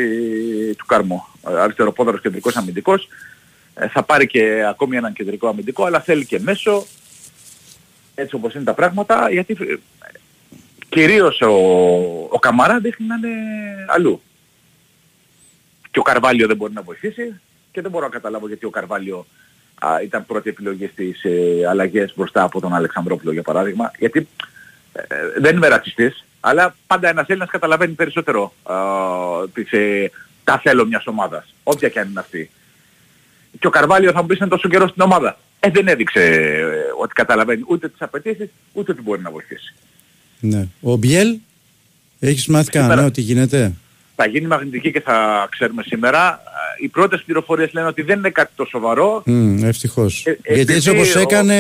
του 0.78 0.86
Καρμό. 0.86 1.28
Αριστεροπόδαρος 1.44 2.22
κεντρικός 2.22 2.56
αμυντικός. 2.56 3.08
Ε, 3.74 3.88
θα 3.88 4.04
πάρει 4.04 4.28
και 4.28 4.64
ακόμη 4.70 4.98
έναν 4.98 5.14
κεντρικό 5.14 5.48
αμυντικό, 5.48 5.86
αλλά 5.86 6.02
θέλει 6.02 6.26
και 6.26 6.40
μέσο. 6.40 6.86
Έτσι 8.16 8.36
όπως 8.36 8.54
είναι 8.54 8.64
τα 8.64 8.74
πράγματα, 8.74 9.32
γιατί 9.32 9.58
ε, 9.60 9.76
κυρίως 10.90 11.42
ο, 11.42 11.52
ο 12.30 12.40
Καμαρά 12.40 12.80
δείχνει 12.80 13.08
να 13.08 13.16
είναι 13.16 13.36
αλλού. 13.88 14.22
Και 15.92 16.00
ο 16.00 16.02
Καρβάλιο 16.02 16.48
δεν 16.48 16.56
μπορεί 16.58 16.74
να 16.74 16.82
βοηθήσει 16.82 17.40
και 17.72 17.82
δεν 17.82 17.92
μπορώ 17.92 18.06
να 18.06 18.12
καταλάβω 18.12 18.48
γιατί 18.48 18.66
ο 18.66 18.70
Καρβάλιο 18.70 19.26
α, 19.86 20.02
ήταν 20.04 20.26
πρώτη 20.26 20.50
επιλογή 20.50 20.88
στις 20.94 21.24
ε, 21.24 21.68
αλλαγές 21.70 22.14
μπροστά 22.16 22.44
από 22.44 22.62
τον 22.62 22.74
Αλεξανδρόπουλο 22.74 23.32
για 23.32 23.42
παράδειγμα. 23.42 23.92
Γιατί 24.00 24.28
ε, 24.94 25.04
δεν 25.40 25.56
είμαι 25.56 25.68
ρατσιστής, 25.68 26.26
αλλά 26.40 26.76
πάντα 26.88 27.10
ένας 27.10 27.28
Έλληνας 27.28 27.50
καταλαβαίνει 27.50 27.94
περισσότερο 27.94 28.54
α, 28.64 28.76
τις, 29.54 29.72
ε, 29.72 30.12
τα 30.44 30.60
θέλω 30.60 30.86
μιας 30.86 31.08
ομάδας, 31.08 31.54
όποια 31.64 31.90
και 31.90 32.00
αν 32.00 32.10
είναι 32.10 32.20
αυτή. 32.20 32.50
Και 33.60 33.68
ο 33.68 33.70
Καρβάλιο 33.70 34.12
θα 34.12 34.22
μου 34.22 34.28
πεις 34.28 34.40
είναι 34.40 34.50
τόσο 34.50 34.70
καιρό 34.70 34.88
στην 34.88 35.02
ομάδα. 35.02 35.38
Ε, 35.60 35.70
δεν 35.70 35.88
έδειξε 35.88 36.24
ε, 36.24 36.64
ότι 37.02 37.14
καταλαβαίνει 37.14 37.64
ούτε 37.68 37.90
τις 37.90 38.02
απαιτήσεις, 38.02 38.50
ούτε 38.74 38.92
ότι 38.92 39.02
μπορεί 39.02 39.22
να 39.22 39.32
βοηθήσει. 39.32 39.74
ναι. 40.40 40.68
Ο 40.82 40.96
Μπιέλ, 40.96 41.38
έχεις 42.20 42.48
μάθει 42.48 42.66
Σήμερα- 42.72 42.88
κανένα 42.88 43.08
ότι 43.08 43.22
γίνεται; 43.22 43.74
Θα 44.16 44.28
γίνει 44.28 44.48
μαγνητική 44.48 44.92
και 44.92 45.02
θα 45.02 45.48
ξέρουμε 45.52 45.84
σήμερα. 45.84 46.42
Οι 46.82 46.88
πρώτες 46.88 47.24
πληροφορίες 47.26 47.74
λένε 47.74 47.88
ότι 47.88 48.02
δεν 48.02 48.18
είναι 48.18 48.30
κάτι 48.30 48.52
το 48.56 48.66
σοβαρό. 48.66 49.24
Mm, 49.28 49.64
ευτυχώς. 49.64 50.26
Ε, 50.26 50.38
Γιατί 50.54 50.74
έτσι 50.74 50.90
επειδή 50.90 50.90
όπως 50.90 51.16
ο- 51.16 51.20
έκανε 51.20 51.56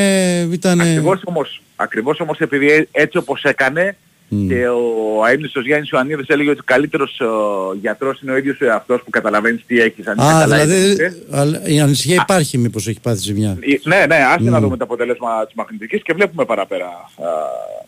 ήταν... 0.51 0.79
Ακριβώς 0.81 1.21
όμως, 1.25 1.61
ακριβώς 1.75 2.19
όμως 2.19 2.39
επειδή 2.39 2.71
ε- 2.71 2.87
έτσι 2.91 3.17
όπως 3.17 3.43
έκανε 3.43 3.95
Μμ. 4.27 4.47
και 4.47 4.67
ο 4.67 5.23
αείμνηστος 5.23 5.65
Γιάννης 5.65 5.89
Ιωαννίδης 5.89 6.27
έλεγε 6.27 6.49
ότι 6.49 6.59
ο 6.59 6.63
καλύτερος 6.65 7.19
ο, 7.19 7.73
γιατρός 7.81 8.21
είναι 8.21 8.31
ο 8.31 8.37
ίδιος 8.37 8.61
ο 8.61 8.71
αυτός 8.73 9.01
που 9.03 9.09
καταλαβαίνεις 9.09 9.63
τι 9.67 9.79
έχεις. 9.79 10.07
Αν 10.07 10.15
είσαι 10.19 10.27
Α, 10.35 10.39
καλά 10.39 10.63
ή 10.63 10.65
δεν 10.65 10.67
δηλαδή 10.79 10.91
είσαι. 10.91 11.23
αλλά 11.31 11.61
η 11.67 11.79
ανησυχία 11.79 12.19
υπάρχει 12.21 12.57
μήπως 12.57 12.87
έχει 12.87 12.99
πάθει 12.99 13.19
ζημιά. 13.19 13.49
Ε, 13.61 13.79
Ναι, 13.89 14.05
ναι, 14.07 14.15
άστε 14.15 14.49
να 14.49 14.57
Μμ. 14.59 14.61
δούμε 14.63 14.77
το 14.77 14.83
αποτέλεσμα 14.83 15.45
της 15.45 15.53
μαγνητικής 15.55 16.01
και 16.03 16.13
βλέπουμε 16.13 16.45
παραπέρα 16.45 16.85
α, 16.85 17.27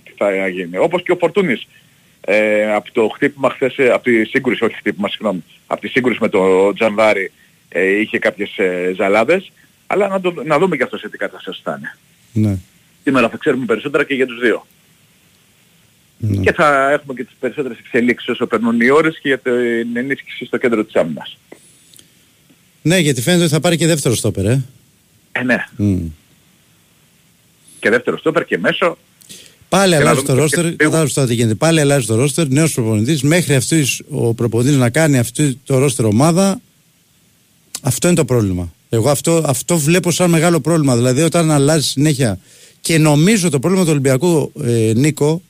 τι 0.03 0.11
θα 0.17 0.47
γίνει. 0.47 0.77
Όπως 0.77 1.03
και 1.03 1.11
ο 1.11 1.15
Φορτούνης. 1.19 1.67
Ε, 2.25 2.73
από 2.73 2.91
το 2.91 3.07
χτύπημα 3.07 3.49
χθες, 3.49 3.77
ε, 3.77 3.89
από 3.89 4.03
τη 4.03 4.25
σύγκρουση, 4.25 4.63
όχι 4.63 4.75
χτύπημα, 4.75 5.09
συγγνώμη, 5.09 5.43
από 5.67 5.81
τη 5.81 5.87
σύγκρουση 5.87 6.17
με 6.21 6.29
το 6.29 6.73
Τζανδάρι 6.73 7.31
ε, 7.69 7.99
είχε 7.99 8.19
κάποιες 8.19 8.57
ε, 8.57 8.93
ζαλάδες, 8.95 9.51
αλλά 9.87 10.07
να, 10.07 10.21
το, 10.21 10.33
να 10.45 10.59
δούμε 10.59 10.77
και 10.77 10.83
αυτό 10.83 10.97
σε 10.97 11.09
τι 11.09 11.17
κατάσταση 11.17 11.61
θα 11.63 11.75
είναι. 11.77 11.97
Ναι. 12.47 12.57
Σήμερα 13.03 13.29
θα 13.29 13.37
ξέρουμε 13.37 13.65
περισσότερα 13.65 14.03
και 14.03 14.13
για 14.13 14.25
τους 14.25 14.39
δύο. 14.39 14.67
ναι. 16.17 16.41
Και 16.41 16.53
θα 16.53 16.91
έχουμε 16.91 17.13
και 17.13 17.23
τις 17.23 17.35
περισσότερες 17.39 17.77
εξελίξεις 17.77 18.29
όσο 18.29 18.47
περνούν 18.47 18.81
οι 18.81 18.89
ώρες 18.89 19.19
και 19.21 19.27
για 19.27 19.37
την 19.37 19.97
ενίσχυση 19.97 20.45
στο 20.45 20.57
κέντρο 20.57 20.83
της 20.83 20.95
άμυνας. 20.95 21.37
Ναι, 22.81 22.97
γιατί 22.97 23.21
φαίνεται 23.21 23.43
ότι 23.43 23.53
θα 23.53 23.59
πάρει 23.59 23.77
και 23.77 23.87
δεύτερο 23.87 24.15
στόπερ, 24.15 24.45
ε. 24.45 24.63
Ε, 25.31 25.43
ναι. 25.43 25.65
Mm. 25.79 26.11
Και 27.79 27.89
δεύτερο 27.89 28.17
στόπερ 28.17 28.45
και 28.45 28.57
μέσο. 28.57 28.97
Πάλι 29.73 29.95
αλλάζει 29.95 30.21
το 30.21 30.33
ρόστερ, 30.33 30.75
κατάλαβε 30.75 31.11
τώρα 31.13 31.27
τι 31.27 31.33
γίνεται. 31.33 31.55
Πάλι 31.55 31.79
αλλάζει 31.79 32.05
το 32.05 32.15
ρόστερ, 32.15 32.47
νέος 32.47 32.73
προπονητής. 32.73 33.21
Μέχρι 33.21 33.55
αυτής 33.55 34.01
ο 34.09 34.33
προπονητής 34.33 34.75
να 34.75 34.89
κάνει 34.89 35.17
αυτή 35.17 35.59
το 35.65 35.77
ρόστερ 35.77 36.05
ομάδα, 36.05 36.61
αυτό 37.81 38.07
είναι 38.07 38.15
το 38.15 38.25
πρόβλημα. 38.25 38.73
Εγώ 38.89 39.09
αυτό, 39.09 39.43
αυτό 39.45 39.77
βλέπω 39.77 40.11
σαν 40.11 40.29
μεγάλο 40.29 40.59
πρόβλημα. 40.59 40.95
Δηλαδή, 40.95 41.21
όταν 41.21 41.51
αλλάζει 41.51 41.87
συνέχεια 41.87 42.39
και 42.81 42.97
νομίζω 42.97 43.49
το 43.49 43.59
πρόβλημα 43.59 43.83
του 43.83 43.91
Ολυμπιακού, 43.91 44.51
ε, 44.63 44.91
Νίκο, 44.95 45.41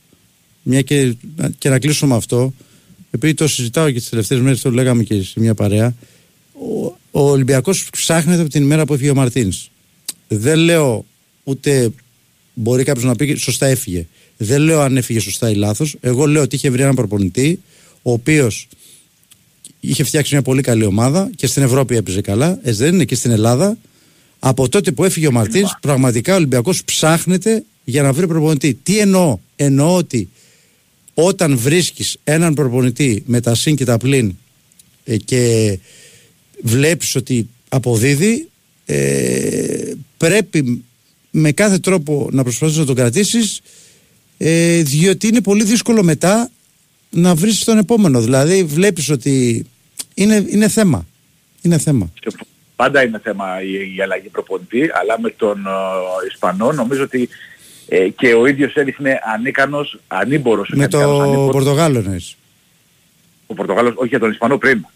μια 0.62 0.82
και, 0.82 1.16
και 1.58 1.68
να 1.68 1.78
κλείσω 1.78 2.06
με 2.06 2.14
αυτό, 2.14 2.52
επειδή 3.10 3.34
το 3.34 3.48
συζητάω 3.48 3.90
και 3.90 3.98
τις 3.98 4.08
τελευταίες 4.08 4.40
μέρες, 4.40 4.60
το 4.60 4.70
λέγαμε 4.70 5.02
και 5.02 5.22
σε 5.22 5.40
μια 5.40 5.54
παρέα, 5.54 5.94
ο, 6.52 6.84
ο 7.10 7.30
Ολυμπιακός 7.30 7.88
ψάχνεται 7.90 8.40
από 8.40 8.50
την 8.50 8.62
ημέρα 8.62 8.84
που 8.84 8.94
έφυγε 8.94 9.10
ο 9.10 9.14
Μαρτίνς. 9.14 9.70
Δεν 10.28 10.58
λέω 10.58 11.04
ούτε 11.44 11.92
μπορεί 12.54 12.84
κάποιος 12.84 13.04
να 13.04 13.16
πει 13.16 13.34
σωστά 13.34 13.66
έφυγε. 13.66 14.06
Δεν 14.36 14.60
λέω 14.60 14.80
αν 14.80 14.96
έφυγε 14.96 15.20
σωστά 15.20 15.50
ή 15.50 15.54
λάθος. 15.54 15.96
Εγώ 16.00 16.26
λέω 16.26 16.42
ότι 16.42 16.56
είχε 16.56 16.70
βρει 16.70 16.82
έναν 16.82 16.94
προπονητή, 16.94 17.60
ο 18.02 18.12
οποίος 18.12 18.68
είχε 19.80 20.04
φτιάξει 20.04 20.34
μια 20.34 20.42
πολύ 20.42 20.62
καλή 20.62 20.84
ομάδα 20.84 21.30
και 21.36 21.46
στην 21.46 21.62
Ευρώπη 21.62 21.96
έπαιζε 21.96 22.20
καλά. 22.20 22.58
Ε, 22.62 22.72
δεν 22.72 22.94
είναι 22.94 23.04
και 23.04 23.14
στην 23.14 23.30
Ελλάδα. 23.30 23.76
Από 24.38 24.68
τότε 24.68 24.92
που 24.92 25.04
έφυγε 25.04 25.26
ο 25.26 25.32
Μαρτίνς, 25.32 25.70
πραγματικά 25.80 26.32
ο 26.32 26.36
Ολυμπιακός 26.36 26.84
ψάχνεται 26.84 27.64
για 27.84 28.02
να 28.02 28.12
βρει 28.12 28.26
προπονητή. 28.26 28.78
Τι 28.82 28.98
εννοώ, 28.98 29.38
εννοώ 29.56 29.96
ότι 29.96 30.28
όταν 31.14 31.58
βρίσκεις 31.58 32.16
έναν 32.24 32.54
προπονητή 32.54 33.22
με 33.26 33.40
τα 33.40 33.54
συν 33.54 33.76
και 33.76 33.84
τα 33.84 33.98
πλήν 33.98 34.36
ε, 35.04 35.16
και 35.16 35.78
βλέπεις 36.62 37.14
ότι 37.14 37.48
αποδίδει 37.68 38.48
ε, 38.86 39.92
πρέπει 40.16 40.84
με 41.36 41.52
κάθε 41.52 41.78
τρόπο 41.78 42.28
να 42.32 42.42
προσπαθείς 42.42 42.76
να 42.76 42.84
τον 42.84 42.94
κρατήσεις 42.94 43.60
ε, 44.38 44.82
διότι 44.82 45.26
είναι 45.26 45.40
πολύ 45.40 45.64
δύσκολο 45.64 46.02
μετά 46.02 46.50
να 47.10 47.34
βρεις 47.34 47.64
τον 47.64 47.78
επόμενο 47.78 48.20
δηλαδή 48.20 48.64
βλέπεις 48.64 49.10
ότι 49.10 49.66
είναι, 50.14 50.44
είναι 50.48 50.68
θέμα 50.68 51.06
είναι 51.62 51.78
θέμα 51.78 52.12
πάντα 52.76 53.02
είναι 53.02 53.20
θέμα 53.22 53.62
η, 53.62 53.96
η 53.96 54.02
αλλαγή 54.02 54.28
προπονητή 54.28 54.90
αλλά 55.00 55.20
με 55.20 55.30
τον 55.30 55.64
uh, 55.66 56.26
Ισπανό 56.30 56.72
νομίζω 56.72 57.02
ότι 57.02 57.28
ε, 57.88 58.08
και 58.08 58.34
ο 58.34 58.46
ίδιος 58.46 58.74
έδειχνε 58.74 59.20
ανίκανος, 59.34 59.98
ανήμπορος. 60.06 60.70
Με 60.74 60.88
το 60.88 61.48
Πορτογάλο 61.52 61.98
εννοείς. 61.98 62.36
Ο 63.46 63.54
Πορτογάλος, 63.54 63.92
όχι 63.96 64.08
για 64.08 64.18
τον 64.18 64.30
Ισπανό 64.30 64.58
πριν. 64.58 64.86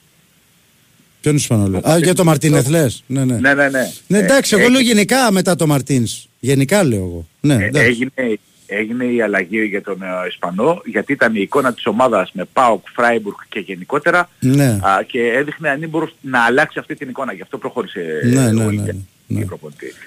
Ποιον 1.21 1.37
Ισπανό 1.37 1.69
λέω; 1.69 1.89
Α, 1.91 1.99
για 1.99 2.15
το 2.15 2.25
Μαρτίνεθ 2.25 2.69
λες. 2.69 3.03
Ναι, 3.07 3.25
ναι. 3.25 3.39
Ναι, 3.39 3.55
ναι, 3.55 3.69
ναι. 3.69 3.93
ναι 4.07 4.19
εντάξει, 4.19 4.55
εγώ 4.57 4.67
ε, 4.67 4.69
λέω 4.69 4.81
γενικά 4.81 5.33
μετά 5.33 5.57
το 5.57 5.67
Μαρτίνς. 5.67 6.28
Γενικά 6.41 6.85
λέω 6.85 6.99
εγώ. 6.99 7.27
Ναι, 7.41 7.55
ε, 7.55 7.71
έγινε, 7.73 8.39
έγινε 8.67 9.05
η 9.05 9.23
αλλαγή 9.23 9.65
για 9.65 9.83
τον 9.83 9.99
uh, 10.01 10.29
Ισπανό 10.29 10.83
γιατί 10.85 11.13
ήταν 11.13 11.35
η 11.35 11.41
εικόνα 11.41 11.73
της 11.75 11.87
ομάδας 11.87 12.31
με 12.33 12.45
ΠΑΟΚ, 12.53 12.87
Φράιμπουργκ 12.95 13.37
και 13.49 13.61
γενικότερα 13.61 14.29
ναι. 14.41 14.79
α, 14.83 15.03
και 15.07 15.33
έδειχνε 15.33 15.69
ανήμπορος 15.69 16.15
να 16.21 16.45
αλλάξει 16.45 16.79
αυτή 16.79 16.95
την 16.95 17.09
εικόνα. 17.09 17.33
Γι' 17.33 17.43
αυτό 17.43 17.59
προχώρησε 17.59 18.21
ναι, 18.25 18.53
ναι, 18.53 18.65
ναι, 18.65 18.93
ναι. 19.27 19.45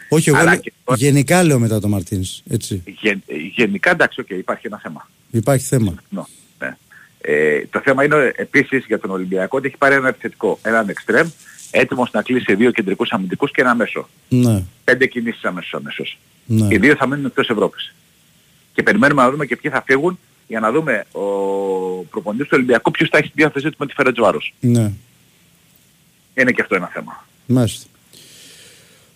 Όχι, 0.09 0.29
εγώ 0.29 0.37
Αλλά 0.37 0.55
και... 0.55 0.71
γενικά 0.95 1.43
λέω 1.43 1.59
μετά 1.59 1.79
το 1.79 1.87
Μαρτίνς. 1.87 2.41
Έτσι. 2.49 2.83
Γεν, 2.85 3.23
γενικά 3.55 3.89
εντάξει, 3.91 4.23
okay, 4.25 4.37
υπάρχει 4.37 4.67
ένα 4.67 4.79
θέμα. 4.83 5.09
Υπάρχει 5.31 5.65
θέμα. 5.65 5.95
ναι. 6.09 6.75
ε, 7.21 7.65
το 7.69 7.81
θέμα 7.83 8.03
είναι 8.03 8.31
επίσης 8.35 8.85
για 8.87 8.99
τον 8.99 9.11
Ολυμπιακό 9.11 9.57
ότι 9.57 9.67
έχει 9.67 9.77
πάρει 9.77 9.95
ένα 9.95 10.07
επιθετικό, 10.07 10.59
έναν 10.61 10.89
εξτρέμ, 10.89 11.27
έτοιμος 11.71 12.11
να 12.11 12.21
κλείσει 12.21 12.55
δύο 12.55 12.71
κεντρικούς 12.71 13.09
αμυντικούς 13.11 13.51
και 13.51 13.61
ένα 13.61 13.75
μέσο. 13.75 14.09
Ναι. 14.29 14.63
Πέντε 14.83 15.05
κινήσεις 15.05 15.43
αμέσως 15.43 15.73
αμέσως. 15.73 16.17
Ναι. 16.45 16.67
Οι 16.69 16.77
δύο 16.77 16.95
θα 16.95 17.07
μείνουν 17.07 17.25
εκτός 17.25 17.49
Ευρώπης. 17.49 17.93
Και 18.73 18.83
περιμένουμε 18.83 19.21
να 19.21 19.31
δούμε 19.31 19.45
και 19.45 19.55
ποιοι 19.55 19.71
θα 19.71 19.83
φύγουν 19.85 20.19
για 20.47 20.59
να 20.59 20.71
δούμε 20.71 21.05
ο 21.11 21.21
προπονητής 22.09 22.47
του 22.47 22.53
Ολυμπιακού 22.55 22.91
ποιος 22.91 23.09
θα 23.09 23.17
έχει 23.17 23.27
τη 23.27 23.33
διάθεσή 23.35 23.69
του 23.69 23.75
με 23.79 23.85
τη 23.85 23.93
Φερετζουάρος. 23.93 24.53
Ναι. 24.59 24.91
Είναι 26.33 26.51
και 26.51 26.61
αυτό 26.61 26.75
ένα 26.75 26.87
θέμα. 26.87 27.25
Μάλιστα. 27.45 27.85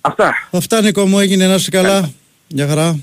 Αυτά. 0.02 0.48
Αυτά 0.52 0.82
Νίκο 0.82 1.06
μου 1.06 1.20
έγινε 1.20 1.48
να 1.48 1.54
είσαι 1.54 1.70
καλά. 1.70 2.12
Γεια 2.48 2.68
χαρά. 2.68 3.00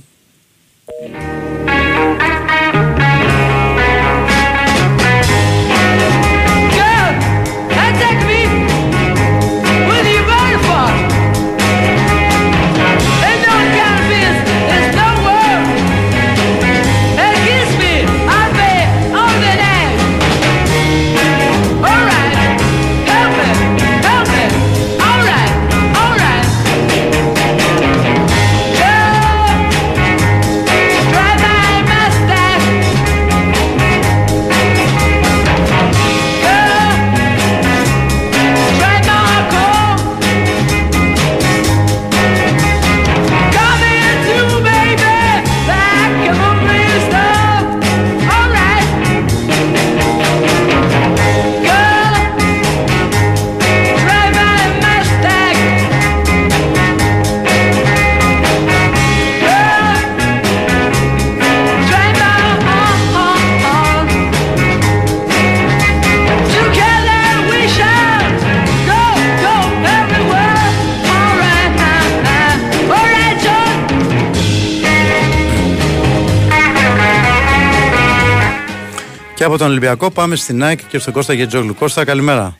Τον 79.63 79.71
Ολυμπιακό 79.71 80.11
πάμε 80.11 80.37
στην 80.37 80.65
Nike 80.65 80.81
και 80.89 80.99
στον 80.99 81.13
Κώστα 81.13 81.33
Γετζόγλου. 81.33 81.75
Κώστα, 81.75 82.05
καλημέρα. 82.05 82.59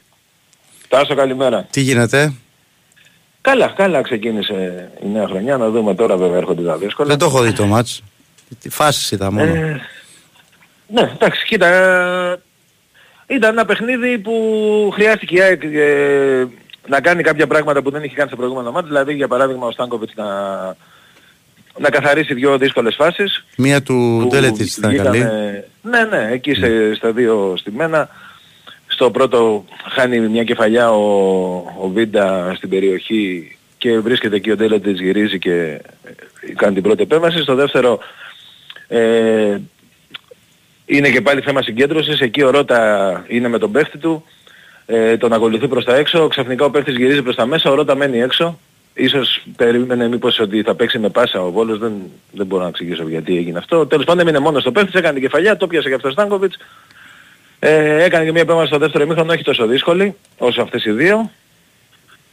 Τάσο, 0.89 1.15
καλημέρα. 1.15 1.67
Τι 1.71 1.81
γίνεται; 1.81 2.33
Καλά, 3.41 3.73
καλά 3.77 4.03
ξεκίνησε 4.03 4.91
η 5.03 5.09
νέα 5.09 5.27
χρονιά. 5.27 5.57
Να 5.57 5.71
δούμε 5.71 5.95
τώρα 5.95 6.17
βέβαια 6.17 6.37
έρχονται 6.37 6.63
τα 6.63 6.77
δύσκολα. 6.77 7.09
Δεν 7.09 7.19
το 7.19 7.25
έχω 7.25 7.43
δει 7.43 7.53
το 7.53 7.67
μάτς. 7.67 8.03
Τι 8.61 8.69
φάσεις 8.69 9.11
είδα 9.11 9.33
μόνο. 9.33 9.55
Ε, 9.55 9.81
ναι, 10.87 11.13
εντάξει, 11.15 11.45
κοίτα. 11.47 11.67
Ε, 11.67 12.41
ήταν 13.27 13.53
ένα 13.53 13.65
παιχνίδι 13.65 14.19
που 14.19 14.33
χρειάστηκε 14.95 15.43
ε, 15.61 16.47
να 16.89 17.01
κάνει 17.01 17.23
κάποια 17.23 17.47
πράγματα 17.47 17.83
που 17.83 17.91
δεν 17.91 18.03
είχε 18.03 18.15
κάνει 18.15 18.29
στο 18.29 18.37
προηγούμενο 18.37 18.71
μάτς. 18.71 18.87
Δηλαδή, 18.87 19.15
για 19.15 19.29
παράδειγμα, 19.29 19.67
ο 19.67 19.71
Στάνκοβιτς 19.71 20.15
να, 20.15 20.27
να 21.79 21.91
καθαρίσει 21.91 22.35
δύο 22.35 22.59
δύσκολες 22.59 22.95
φάσεις. 22.95 23.45
Μία 23.57 23.83
του 23.83 24.27
Ντέλετης 24.31 24.77
ήταν 24.77 24.97
καλή. 24.97 25.19
Ναι, 25.83 26.05
ναι, 26.05 26.29
εκεί 26.33 26.55
σε, 26.55 26.67
ναι. 26.67 26.95
στα 26.95 27.13
δύο 27.13 27.55
στημένα. 27.57 28.09
Στο 28.87 29.11
πρώτο 29.11 29.65
χάνει 29.91 30.21
μια 30.21 30.45
κεφαλιά 30.45 30.93
ο, 30.93 31.05
ο 31.81 31.89
Βίντα 31.89 32.53
στην 32.57 32.69
περιοχή 32.69 33.57
και 33.79 33.99
βρίσκεται 33.99 34.37
εκεί 34.37 34.51
ο 34.51 34.57
Ντέλετης 34.57 35.01
γυρίζει 35.01 35.39
και 35.39 35.81
ε, 36.43 36.53
κάνει 36.57 36.75
την 36.75 36.83
πρώτη 36.83 37.03
επέμβαση. 37.03 37.39
Στο 37.39 37.55
δεύτερο 37.55 37.99
ε, 38.89 39.59
είναι 40.87 41.11
και 41.11 41.21
πάλι 41.21 41.41
θέμα 41.41 41.63
συγκέντρωσης. 41.63 42.21
Εκεί 42.21 42.43
ο 42.43 42.51
Ρώτα 42.51 43.25
είναι 43.29 43.49
με 43.49 43.59
τον 43.59 43.73
παίχτη 43.73 43.99
του. 43.99 44.25
Ε, 44.87 45.17
τον 45.17 45.33
ακολουθεί 45.33 45.69
προς 45.69 45.85
τα 45.85 45.97
έξω. 45.97 46.29
Ξαφνικά 46.29 46.65
ο 46.65 46.71
παίχτης 46.71 46.97
γυρίζει 46.97 47.23
προς 47.23 47.35
τα 47.35 47.47
μέσα. 47.47 47.71
Ο 47.71 47.75
Ρώτα 47.75 47.95
μένει 47.95 48.21
έξω. 48.21 48.59
Ίσως 48.95 49.43
περίμενε 49.57 50.09
μήπως 50.09 50.39
ότι 50.39 50.63
θα 50.63 50.75
παίξει 50.75 50.99
με 50.99 51.09
πάσα 51.09 51.43
ο 51.43 51.51
Βόλος, 51.51 51.79
δεν, 51.79 51.93
δεν 52.33 52.47
μπορώ 52.47 52.63
να 52.63 52.69
εξηγήσω 52.69 53.09
γιατί 53.09 53.37
έγινε 53.37 53.59
αυτό. 53.59 53.87
Τέλος 53.87 54.05
πάντων 54.05 54.21
έμεινε 54.21 54.39
μόνος 54.39 54.63
στο 54.63 54.73
παίχτης, 54.73 54.95
έκανε 54.95 55.13
την 55.13 55.23
κεφαλιά, 55.23 55.57
το 55.57 55.67
πιάσε 55.67 55.89
και 55.89 55.95
αυτός 55.95 56.11
ο 56.11 56.13
Στάνκοβιτς. 56.13 56.57
Ε, 57.59 58.05
έκανε 58.05 58.25
και 58.25 58.33
μια 58.33 58.41
επέμβαση 58.41 58.67
στο 58.67 58.79
δεύτερο 58.79 59.05
ημίχρονο, 59.05 59.33
όχι 59.33 59.43
τόσο 59.43 59.67
δύσκολη 59.67 60.15
όσο 60.39 60.63
αυτές 60.63 60.85
οι 60.85 60.91
δύο. 60.91 61.31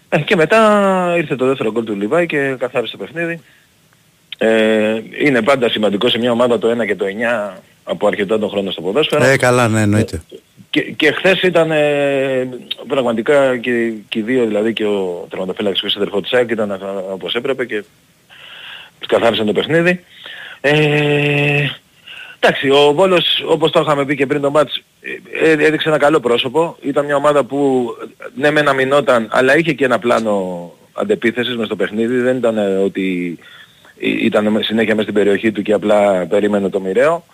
Ε, 0.10 0.20
και 0.20 0.36
μετά 0.36 1.14
ήρθε 1.18 1.36
το 1.36 1.46
δεύτερο 1.46 1.72
γκολ 1.72 1.84
του 1.84 1.96
Λιβάη 1.96 2.26
και 2.26 2.56
καθάρισε 2.60 2.98
το 2.98 3.04
παιχνίδι. 3.04 3.42
Ε, 4.38 5.02
είναι 5.26 5.42
πάντα 5.42 5.70
σημαντικό 5.70 6.10
σε 6.10 6.18
μια 6.18 6.32
ομάδα 6.32 6.58
το 6.58 6.82
1 6.82 6.86
και 6.86 6.96
το 6.96 7.06
9 7.52 7.58
από 7.84 8.08
αρκετά 8.08 8.40
τον 8.40 8.50
χρόνο 8.50 8.72
στο 8.72 8.82
ποδόσφαιρο. 8.82 9.24
Ε, 9.24 9.38
καλά, 9.38 9.68
ναι, 9.68 9.82
εννοείται. 9.82 10.22
Και, 10.70 10.82
και 10.82 11.12
χθες 11.12 11.42
ήταν 11.42 11.72
ε, 11.72 12.50
πραγματικά 12.88 13.58
και, 13.58 13.94
και 14.10 14.20
οι 14.20 14.22
δύο, 14.22 14.46
δηλαδή 14.46 14.74
και 14.74 14.86
ο 14.86 15.28
τερματοφύλακας 15.30 15.80
και 15.80 15.88
ο 15.88 15.92
αδερφό 15.96 16.22
της 16.22 16.34
ΑΕΚ 16.34 16.50
ήταν 16.50 16.80
όπως 17.12 17.36
έπρεπε 17.36 17.66
και 17.66 17.84
καθάρισαν 19.08 19.46
το 19.46 19.52
παιχνίδι. 19.52 20.04
Ε, 20.62 21.68
εντάξει, 22.40 22.70
ο 22.70 22.94
Βόλος 22.94 23.44
όπως 23.48 23.72
το 23.72 23.80
είχαμε 23.80 24.06
πει 24.06 24.16
και 24.16 24.26
πριν 24.26 24.42
το 24.42 24.52
μάτς 24.52 24.84
ε, 25.02 25.50
ε, 25.50 25.52
έδειξε 25.52 25.90
ένα 25.90 25.98
καλό 25.98 26.20
πρόσωπο. 26.20 26.78
Ήταν 26.82 27.06
μια 27.06 27.16
ομάδα 27.16 27.44
που 27.44 27.90
ναι 28.36 28.52
μεν 28.52 28.68
αμυνόταν 28.68 29.28
αλλά 29.32 29.58
είχε 29.58 29.74
και 29.74 29.86
ένα 29.86 30.00
πλάνο 30.00 30.72
αντεπίθεσης 30.94 31.56
μες 31.56 31.66
στο 31.66 31.76
παιχνίδι. 31.76 32.18
Δεν 32.18 32.38
ήταν 32.38 32.84
ότι 32.84 33.40
ήταν 34.00 34.60
συνέχεια 34.64 34.96
μέσα 34.96 35.10
στην 35.10 35.14
περιοχή 35.14 35.52
του 35.52 35.62
και 35.62 35.74
απλά 35.74 36.26
περίμενε 36.26 36.70
το 36.70 36.80
μοιραίο. 36.80 37.26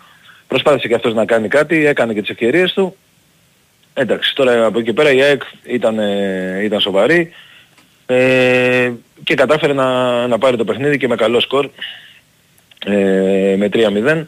Προσπάθησε 0.47 0.87
και 0.87 0.95
αυτός 0.95 1.13
να 1.13 1.25
κάνει 1.25 1.47
κάτι, 1.47 1.85
έκανε 1.85 2.13
και 2.13 2.21
τις 2.21 2.29
ευκαιρίες 2.29 2.73
του. 2.73 2.95
Εντάξει, 3.97 4.35
τώρα 4.35 4.65
από 4.65 4.79
εκεί 4.79 4.93
πέρα 4.93 5.11
η 5.11 5.21
ΑΕΚ 5.21 5.41
ήταν, 5.63 5.99
ήταν 6.63 6.79
σοβαρή 6.79 7.31
ε, 8.05 8.91
και 9.23 9.35
κατάφερε 9.35 9.73
να, 9.73 10.27
να 10.27 10.37
πάρει 10.37 10.57
το 10.57 10.63
παιχνίδι 10.63 10.97
και 10.97 11.07
με 11.07 11.15
καλό 11.15 11.39
σκορ 11.39 11.69
ε, 12.85 13.55
με 13.57 13.69
3-0 13.73 14.23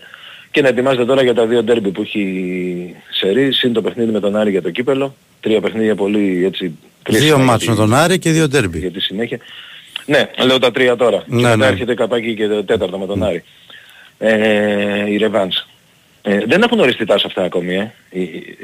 και 0.51 0.61
να 0.61 0.67
ετοιμάζεται 0.67 1.05
τώρα 1.05 1.23
για 1.23 1.33
τα 1.33 1.45
δύο 1.45 1.63
ντέρμπι 1.63 1.89
που 1.89 2.01
έχει 2.01 2.95
σερί, 3.09 3.51
συν 3.51 3.73
το 3.73 3.81
παιχνίδι 3.81 4.11
με 4.11 4.19
τον 4.19 4.35
Άρη 4.35 4.49
για 4.49 4.61
το 4.61 4.71
κύπελο. 4.71 5.15
Τρία 5.39 5.61
παιχνίδια 5.61 5.95
πολύ 5.95 6.45
έτσι 6.45 6.77
Δύο 7.09 7.37
μάτς 7.37 7.67
με 7.67 7.75
τον 7.75 7.93
Άρη 7.93 8.19
και 8.19 8.31
δύο 8.31 8.47
ντέρμπι. 8.47 8.79
Για 8.79 8.91
τη 8.91 8.99
συνέχεια. 8.99 9.39
Ναι, 10.05 10.29
λέω 10.45 10.59
τα 10.59 10.71
τρία 10.71 10.95
τώρα. 10.95 11.23
Ναι, 11.27 11.41
και 11.41 11.47
μετά 11.47 11.55
ναι. 11.55 11.65
έρχεται 11.65 11.93
καπάκι 11.93 12.35
και 12.35 12.47
το 12.47 12.63
τέταρτο 12.63 12.97
με 12.97 13.05
τον 13.05 13.23
Άρη. 13.23 13.43
Ε, 14.17 15.09
η 15.11 15.17
Ρεβάνς. 15.17 15.65
Ε, 16.29 16.39
δεν 16.45 16.61
έχουν 16.61 16.79
οριστεί 16.79 17.05
τάσα 17.05 17.27
αυτά 17.27 17.43
ακόμη, 17.43 17.75
ε. 17.75 17.91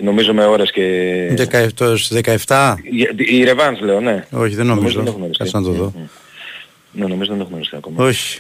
νομίζω 0.02 0.34
με 0.34 0.46
ώρες 0.46 0.72
και... 0.72 1.48
17. 2.48 2.76
Η 3.18 3.44
Ρεβάνς 3.44 3.80
λέω, 3.80 4.00
ναι. 4.00 4.26
Όχι, 4.32 4.56
δεν 4.56 4.66
νομίζω. 4.66 5.02
νομίζω 5.02 5.20
δεν 5.20 5.32
Κάτσε 5.38 5.58
να 5.58 5.64
το 5.64 5.72
δω. 5.72 5.94
Ναι, 6.92 7.06
νομίζω 7.08 7.32
δεν 7.32 7.42
έχουν 7.42 7.54
οριστεί 7.54 7.76
ακόμη. 7.76 7.96
Όχι. 8.00 8.40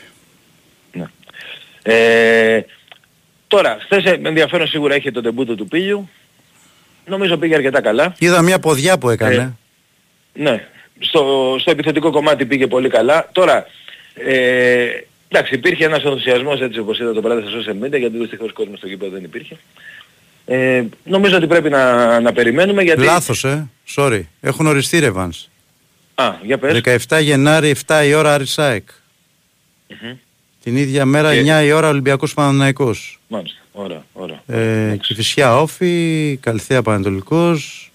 Ναι. 0.91 1.05
Ε, 1.81 2.61
τώρα, 3.47 3.77
χθες 3.81 4.05
ε, 4.05 4.19
ενδιαφέρον 4.23 4.67
σίγουρα 4.67 4.93
έχει 4.93 5.11
το 5.11 5.21
τεμπούτο 5.21 5.55
του 5.55 5.67
Πίλιου. 5.67 6.09
Νομίζω 7.05 7.37
πήγε 7.37 7.55
αρκετά 7.55 7.81
καλά. 7.81 8.15
Είδα 8.19 8.41
μια 8.41 8.59
ποδιά 8.59 8.97
που 8.97 9.09
έκανε. 9.09 9.35
Ε, 10.33 10.41
ναι. 10.41 10.67
Στο, 10.99 11.55
στο 11.59 11.71
επιθετικό 11.71 12.11
κομμάτι 12.11 12.45
πήγε 12.45 12.67
πολύ 12.67 12.89
καλά. 12.89 13.29
Τώρα, 13.31 13.65
ε, 14.13 14.87
Εντάξει, 15.35 15.55
υπήρχε 15.55 15.85
ένας 15.85 16.03
ενθουσιασμός 16.03 16.61
έτσι 16.61 16.79
όπως 16.79 16.99
είδα 16.99 17.13
το 17.13 17.21
πράγμα 17.21 17.41
στα 17.41 17.59
social 17.59 17.85
media 17.85 17.99
γιατί 17.99 18.17
δυστυχώς 18.17 18.53
κόσμος 18.53 18.77
στο 18.77 18.87
γήπεδο 18.87 19.11
δεν 19.11 19.23
υπήρχε. 19.23 19.57
Ε, 20.45 20.83
νομίζω 21.03 21.35
ότι 21.35 21.47
πρέπει 21.47 21.69
να, 21.69 22.19
να 22.19 22.33
περιμένουμε 22.33 22.83
γιατί... 22.83 23.03
Λάθος, 23.03 23.43
ε. 23.43 23.69
Sorry. 23.95 24.21
Έχουν 24.41 24.67
οριστεί 24.67 24.99
ρεβάνς. 24.99 25.49
Α, 26.15 26.33
για 26.41 26.57
πες. 26.57 26.81
17 27.07 27.21
Γενάρη, 27.21 27.75
7 27.85 28.01
η 28.05 28.13
ώρα 28.13 28.33
Αρισάικ. 28.33 28.89
Mm-hmm. 28.89 30.15
Την 30.63 30.75
ίδια 30.75 31.05
μέρα, 31.05 31.33
και... 31.33 31.61
9 31.61 31.65
η 31.65 31.71
ώρα 31.71 31.89
Ολυμπιακός 31.89 32.33
Παναναϊκός. 32.33 33.19
Μάλιστα. 33.27 33.59
Ωραία, 33.71 34.05
ωραία. 34.13 34.41
Ε, 34.47 34.97
Κηφισιά 34.97 35.61
Όφη, 35.61 36.37
Καλθέα 36.41 36.81
Πανατολικός, 36.81 37.91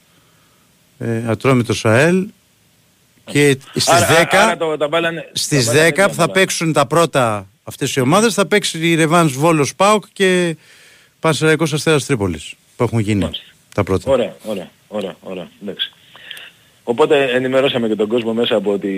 ε, 0.99 1.23
Ατρόμητος 1.27 1.85
ΑΕΛ 1.85 2.27
και 3.31 3.59
στις 3.71 3.89
άρα, 3.89 4.07
10, 4.07 4.27
άρα 4.31 4.57
το, 4.57 4.77
τα 4.77 4.89
μπάλανε, 4.89 5.31
στις 5.33 5.67
τα 5.67 5.89
10 5.89 6.09
που 6.09 6.15
θα 6.15 6.31
παίξουν 6.31 6.73
τα 6.73 6.87
πρώτα 6.87 7.49
αυτές 7.65 7.97
οι 7.97 8.01
ομάδες 8.01 8.35
θα 8.35 8.47
παίξει 8.47 8.89
η 8.89 8.95
Ρεβάνς 8.95 9.33
Βόλος 9.33 9.75
Πάουκ 9.75 10.05
και 10.13 10.57
Πανσεραϊκός 11.21 11.73
Αστέρας 11.73 12.05
Τρίπολης 12.07 12.55
που 12.77 12.83
έχουν 12.85 12.99
γίνει 12.99 13.21
Μάλιστα. 13.23 13.45
τα 13.75 13.85
πρώτα. 13.85 14.11
Ωραία, 14.11 14.37
ωραία, 14.45 14.71
ωραία, 14.89 15.17
ωραία. 15.21 15.49
Εντάξει. 15.63 15.93
Οπότε 16.91 17.25
ενημερώσαμε 17.35 17.89
και 17.89 17.95
τον 17.95 18.09
κόσμο 18.09 18.33
μέσα 18.33 18.57
από, 18.57 18.79
τη... 18.79 18.89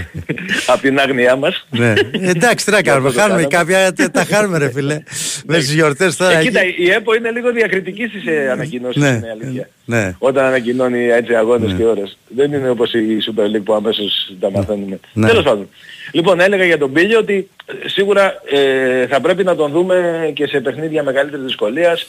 από 0.72 0.80
την 0.80 0.98
άγνοιά 0.98 1.36
μας. 1.36 1.66
ναι. 1.70 1.92
Εντάξει, 2.20 2.64
τι 2.64 2.70
να 2.70 2.82
κάνουμε. 2.88 3.10
Χάνουμε 3.10 3.44
κάποια, 3.44 3.92
τα 4.12 4.24
χάνουμε 4.24 4.58
ρε 4.58 4.70
φίλε. 4.70 5.02
Μες 5.46 5.58
τις 5.58 5.74
γιορτές 5.74 6.16
τώρα. 6.16 6.38
Ε, 6.38 6.42
κοίτα, 6.42 6.60
η 6.78 6.90
ΕΠΟ 6.90 7.14
είναι 7.14 7.30
λίγο 7.30 7.52
διακριτικής 7.52 8.08
στις 8.08 8.26
ε, 8.26 8.50
ανακοινώσεις, 8.50 9.02
ναι. 9.02 9.08
είναι 9.08 9.36
αλήθεια. 9.40 9.68
Ναι. 9.84 10.14
Όταν 10.18 10.44
ανακοινώνει 10.44 11.08
έτσι 11.08 11.34
αγώνες 11.34 11.70
ναι. 11.70 11.76
και 11.76 11.84
ώρες. 11.84 12.18
Δεν 12.28 12.52
είναι 12.52 12.70
όπως 12.70 12.92
η 12.92 13.18
Super 13.26 13.56
League 13.56 13.64
που 13.64 13.74
αμέσως 13.74 14.34
τα 14.40 14.50
ναι. 14.50 14.56
μαθαίνουμε. 14.56 15.00
Ναι. 15.12 15.26
Τέλος 15.26 15.44
πάντων. 15.44 15.68
Λοιπόν, 16.12 16.40
έλεγα 16.40 16.64
για 16.64 16.78
τον 16.78 16.92
Πίλιο 16.92 17.18
ότι 17.18 17.48
ε, 17.66 17.88
σίγουρα 17.88 18.34
ε, 18.50 19.06
θα 19.06 19.20
πρέπει 19.20 19.44
να 19.44 19.56
τον 19.56 19.70
δούμε 19.70 20.30
και 20.34 20.46
σε 20.46 20.60
παιχνίδια 20.60 21.02
μεγαλύτερης 21.02 21.44
δυσκολίας, 21.44 22.06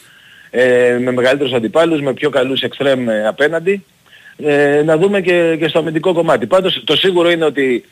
ε, 0.50 0.98
με 1.02 1.12
μεγαλύτερους 1.12 1.54
αντιπάλους, 1.54 2.02
με 2.02 2.14
πιο 2.14 2.30
καλούς 2.30 2.62
εξτρέμ 2.62 3.10
απέναντι 3.28 3.84
ε, 4.46 4.82
να 4.86 4.98
δούμε 4.98 5.22
και, 5.22 5.56
και 5.60 5.68
στο 5.68 5.80
αμυντικό 5.80 6.14
κομμάτι. 6.14 6.46
Πάντως 6.46 6.82
το 6.84 6.96
σίγουρο 6.96 7.32
είναι 7.32 7.46
ότι 7.46 7.86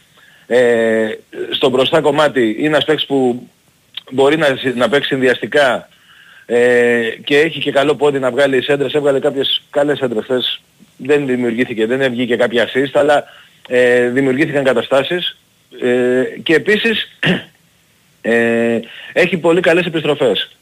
ε, 0.47 1.09
στο 1.51 1.69
μπροστά 1.69 2.01
κομμάτι 2.01 2.55
είναι 2.57 2.67
ένας 2.67 2.85
παίκτης 2.85 3.05
που 3.05 3.47
μπορεί 4.11 4.37
να, 4.37 4.47
να 4.75 4.89
παίξει 4.89 5.07
συνδυαστικά 5.07 5.89
ε, 6.45 7.01
και 7.23 7.37
έχει 7.39 7.59
και 7.59 7.71
καλό 7.71 7.95
πόδι 7.95 8.19
να 8.19 8.31
βγάλει 8.31 8.63
σέντρες. 8.63 8.93
Έβγαλε 8.93 9.19
κάποιες 9.19 9.61
καλές 9.69 9.97
σέντρες 9.97 10.23
χθες. 10.23 10.61
Δεν 10.97 11.25
δημιουργήθηκε, 11.25 11.85
δεν 11.85 12.11
βγήκε 12.11 12.35
κάποια 12.35 12.67
assist, 12.67 12.91
αλλά 12.93 13.23
ε, 13.67 14.09
δημιουργήθηκαν 14.09 14.63
καταστάσεις. 14.63 15.37
Ε, 15.81 16.23
και 16.43 16.53
επίσης 16.53 17.17
ε, 18.21 18.79
έχει 19.13 19.37
πολύ 19.37 19.61
καλές 19.61 19.85
επιστροφές. 19.85 20.57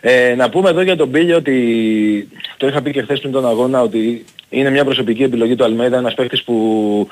Ε, 0.00 0.34
να 0.34 0.48
πούμε 0.48 0.70
εδώ 0.70 0.80
για 0.80 0.96
τον 0.96 1.10
Πίλιο 1.10 1.36
ότι 1.36 2.28
το 2.56 2.66
είχα 2.66 2.82
πει 2.82 2.90
και 2.90 3.02
χθες 3.02 3.20
πριν 3.20 3.32
τον 3.32 3.46
αγώνα 3.46 3.80
ότι 3.80 4.24
είναι 4.50 4.70
μια 4.70 4.84
προσωπική 4.84 5.22
επιλογή 5.22 5.56
του 5.56 5.64
Αλμέιδα, 5.64 5.96
ένας 5.96 6.14
παίκτης 6.14 6.42
που 6.42 7.08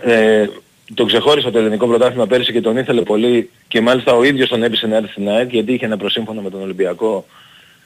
ε, 0.00 0.46
τον 0.94 1.06
ξεχώρισε 1.06 1.50
το 1.50 1.58
ελληνικό 1.58 1.86
πρωτάθλημα 1.86 2.26
πέρυσι 2.26 2.52
και 2.52 2.60
τον 2.60 2.76
ήθελε 2.76 3.02
πολύ 3.02 3.50
και 3.68 3.80
μάλιστα 3.80 4.12
ο 4.14 4.24
ίδιος 4.24 4.48
τον 4.48 4.62
έπεισε 4.62 4.86
να 4.86 4.96
έρθει 4.96 5.10
στην 5.10 5.28
ΑΕΚ 5.28 5.50
γιατί 5.52 5.72
είχε 5.72 5.84
ένα 5.84 5.96
προσύμφωνο 5.96 6.40
με 6.40 6.50
τον 6.50 6.62
Ολυμπιακό 6.62 7.26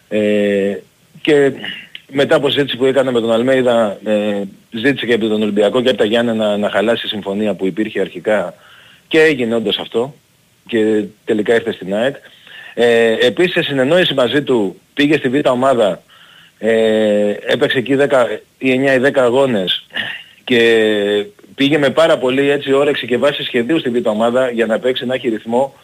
ε, 0.08 0.76
και 1.20 1.52
μετά 2.12 2.36
από 2.36 2.50
συζήτηση 2.50 2.76
που 2.76 2.84
έκανε 2.84 3.10
με 3.10 3.20
τον 3.20 3.32
Αλμέιδα 3.32 3.98
ε, 4.04 4.42
ζήτησε 4.70 5.06
και 5.06 5.14
από 5.14 5.26
τον 5.26 5.42
Ολυμπιακό 5.42 5.82
και 5.82 5.88
από 5.88 5.98
τα 5.98 6.04
Γιάννη 6.04 6.36
να, 6.36 6.56
να 6.56 6.70
χαλάσει 6.70 7.06
η 7.06 7.08
συμφωνία 7.08 7.54
που 7.54 7.66
υπήρχε 7.66 8.00
αρχικά 8.00 8.54
και 9.08 9.20
έγινε 9.20 9.54
όντως 9.54 9.78
αυτό 9.78 10.14
και 10.66 11.04
τελικά 11.24 11.54
ήρθε 11.54 11.72
στην 11.72 11.94
ΑΕΚ. 11.94 12.16
Ε, 12.74 13.12
επίσης 13.26 13.52
σε 13.52 13.62
συνεννόηση 13.62 14.14
μαζί 14.14 14.42
του 14.42 14.80
πήγε 14.94 15.16
στη 15.16 15.28
β' 15.28 15.50
ομάδα 15.50 16.02
ε, 16.58 17.34
έπαιξε 17.46 17.78
εκεί 17.78 17.96
10, 17.98 18.04
ή 18.58 18.80
9 18.84 18.96
ή 18.96 19.10
10 19.14 19.18
αγώνες 19.18 19.86
και 20.44 21.26
πήγε 21.54 21.78
με 21.78 21.90
πάρα 21.90 22.18
πολύ 22.18 22.50
έτσι 22.50 22.72
όρεξη 22.72 23.06
και 23.06 23.18
βάση 23.18 23.42
σχεδίου 23.42 23.78
στη 23.78 23.90
β' 23.90 24.06
ομάδα 24.06 24.50
για 24.50 24.66
να 24.66 24.78
παίξει 24.78 25.06
να 25.06 25.14
έχει 25.14 25.28
ρυθμό 25.28 25.74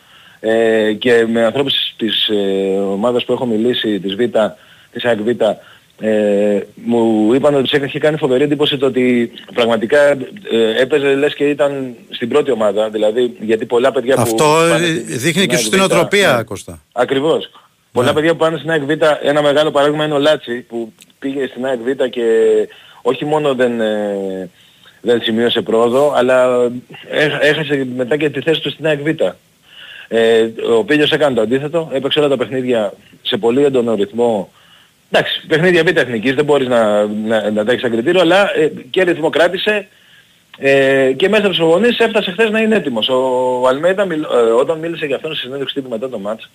ε, 0.40 0.92
και 0.92 1.26
με 1.28 1.44
ανθρώπους 1.44 1.94
της 1.96 2.28
ε, 2.28 2.34
ομάδας 2.78 3.24
που 3.24 3.32
έχω 3.32 3.46
μιλήσει, 3.46 4.00
της 4.00 4.14
Β, 4.14 4.20
της 4.92 5.04
ΑΚΒ, 5.04 5.28
ε, 6.02 6.60
μου 6.74 7.34
είπαν 7.34 7.54
ότι 7.54 7.62
τους 7.62 7.72
είχε 7.72 7.98
κάνει 7.98 8.16
φοβερή 8.16 8.42
εντύπωση 8.42 8.78
το 8.78 8.86
ότι 8.86 9.32
πραγματικά 9.54 10.00
ε, 10.08 10.16
έπαιζε 10.80 11.14
λες 11.14 11.34
και 11.34 11.44
ήταν 11.44 11.94
στην 12.10 12.28
πρώτη 12.28 12.50
ομάδα, 12.50 12.88
δηλαδή 12.88 13.36
γιατί 13.40 13.66
πολλά 13.66 13.92
παιδιά 13.92 14.14
που... 14.14 14.20
Αυτό 14.20 14.56
δείχνει 15.06 15.46
και 15.46 15.56
στην 15.56 15.80
οτροπία, 15.80 16.36
ναι. 16.36 16.42
Κώστα. 16.42 16.82
Ακριβώς. 16.92 17.50
Πολλά 17.92 18.06
ναι. 18.06 18.12
παιδιά 18.12 18.30
που 18.30 18.36
πάνε 18.36 18.58
στην 18.58 18.70
ΑΕΚ 18.70 18.82
ένα 19.22 19.42
μεγάλο 19.42 19.70
παράδειγμα 19.70 20.04
είναι 20.04 20.14
ο 20.14 20.18
Λάτσι 20.18 20.60
που 20.60 20.92
πήγε 21.18 21.46
στην 21.46 21.66
ΑΕΚ 21.66 22.08
και 22.10 22.24
όχι 23.02 23.24
μόνο 23.24 23.54
δεν, 23.54 23.80
ε, 23.80 24.50
δεν 25.00 25.22
σημείωσε 25.22 25.62
πρόοδο, 25.62 26.12
αλλά 26.16 26.70
έχασε 27.40 27.88
μετά 27.96 28.16
και 28.16 28.30
τη 28.30 28.40
θέση 28.40 28.60
του 28.60 28.70
στην 28.70 28.86
ΑΕΚ 28.86 29.00
ε, 30.12 30.48
ο 30.76 30.84
Πίλιος 30.84 31.12
έκανε 31.12 31.34
το 31.34 31.40
αντίθετο, 31.40 31.90
έπαιξε 31.92 32.18
όλα 32.18 32.28
τα 32.28 32.36
παιχνίδια 32.36 32.92
σε 33.22 33.36
πολύ 33.36 33.64
έντονο 33.64 33.94
ρυθμό. 33.94 34.50
Εντάξει, 35.10 35.46
παιχνίδια 35.46 35.82
β' 35.82 35.96
εθνικής, 35.96 36.34
δεν 36.34 36.44
μπορείς 36.44 36.68
να, 36.68 37.06
να, 37.06 37.50
να 37.50 37.64
τα 37.64 37.72
έχεις 37.72 37.90
κριτήριο, 37.90 38.20
αλλά 38.20 38.56
ε, 38.56 38.72
και 38.90 39.02
ρυθμό 39.02 39.30
κράτησε 39.30 39.88
ε, 40.58 41.12
και 41.16 41.28
μέσα 41.28 41.42
από 41.42 41.50
τις 41.50 41.58
προπονήσεις 41.58 41.98
έφτασε 41.98 42.30
χθες 42.30 42.50
να 42.50 42.60
είναι 42.60 42.76
έτοιμος. 42.76 43.08
Ο 43.08 43.68
Αλμέιδα 43.68 44.02
ε, 44.02 44.36
όταν 44.60 44.78
μίλησε 44.78 45.06
για 45.06 45.16
αυτόν 45.16 45.34
στη 45.34 45.40
συνέντευξη 45.44 45.74
τύπου 45.74 45.88
μετά 45.88 46.08
το 46.08 46.18
μάτς, 46.18 46.50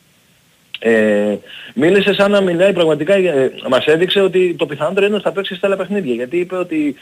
ε, 0.79 1.35
μίλησε 1.73 2.13
σαν 2.13 2.31
να 2.31 2.41
μιλάει 2.41 2.73
πραγματικά, 2.73 3.13
ε, 3.13 3.51
μας 3.69 3.85
έδειξε 3.85 4.19
ότι 4.19 4.55
το 4.57 4.65
πιθανότερο 4.65 5.05
είναι 5.05 5.15
ότι 5.15 5.23
θα 5.23 5.31
παίξει 5.31 5.55
στα 5.55 5.67
άλλα 5.67 5.75
παιχνίδια. 5.75 6.13
Γιατί 6.13 6.37
είπε 6.37 6.55
ότι 6.55 6.95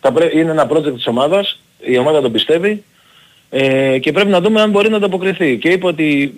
θα 0.00 0.12
είναι 0.34 0.50
ένα 0.50 0.68
project 0.70 0.94
της 0.94 1.06
ομάδας, 1.06 1.60
η 1.80 1.98
ομάδα 1.98 2.20
τον 2.20 2.32
πιστεύει 2.32 2.82
ε, 3.50 3.98
και 3.98 4.12
πρέπει 4.12 4.30
να 4.30 4.40
δούμε 4.40 4.60
αν 4.60 4.70
μπορεί 4.70 4.90
να 4.90 4.98
το 4.98 5.06
αποκριθεί. 5.06 5.58
Και 5.58 5.68
είπε 5.68 5.86
ότι 5.86 6.34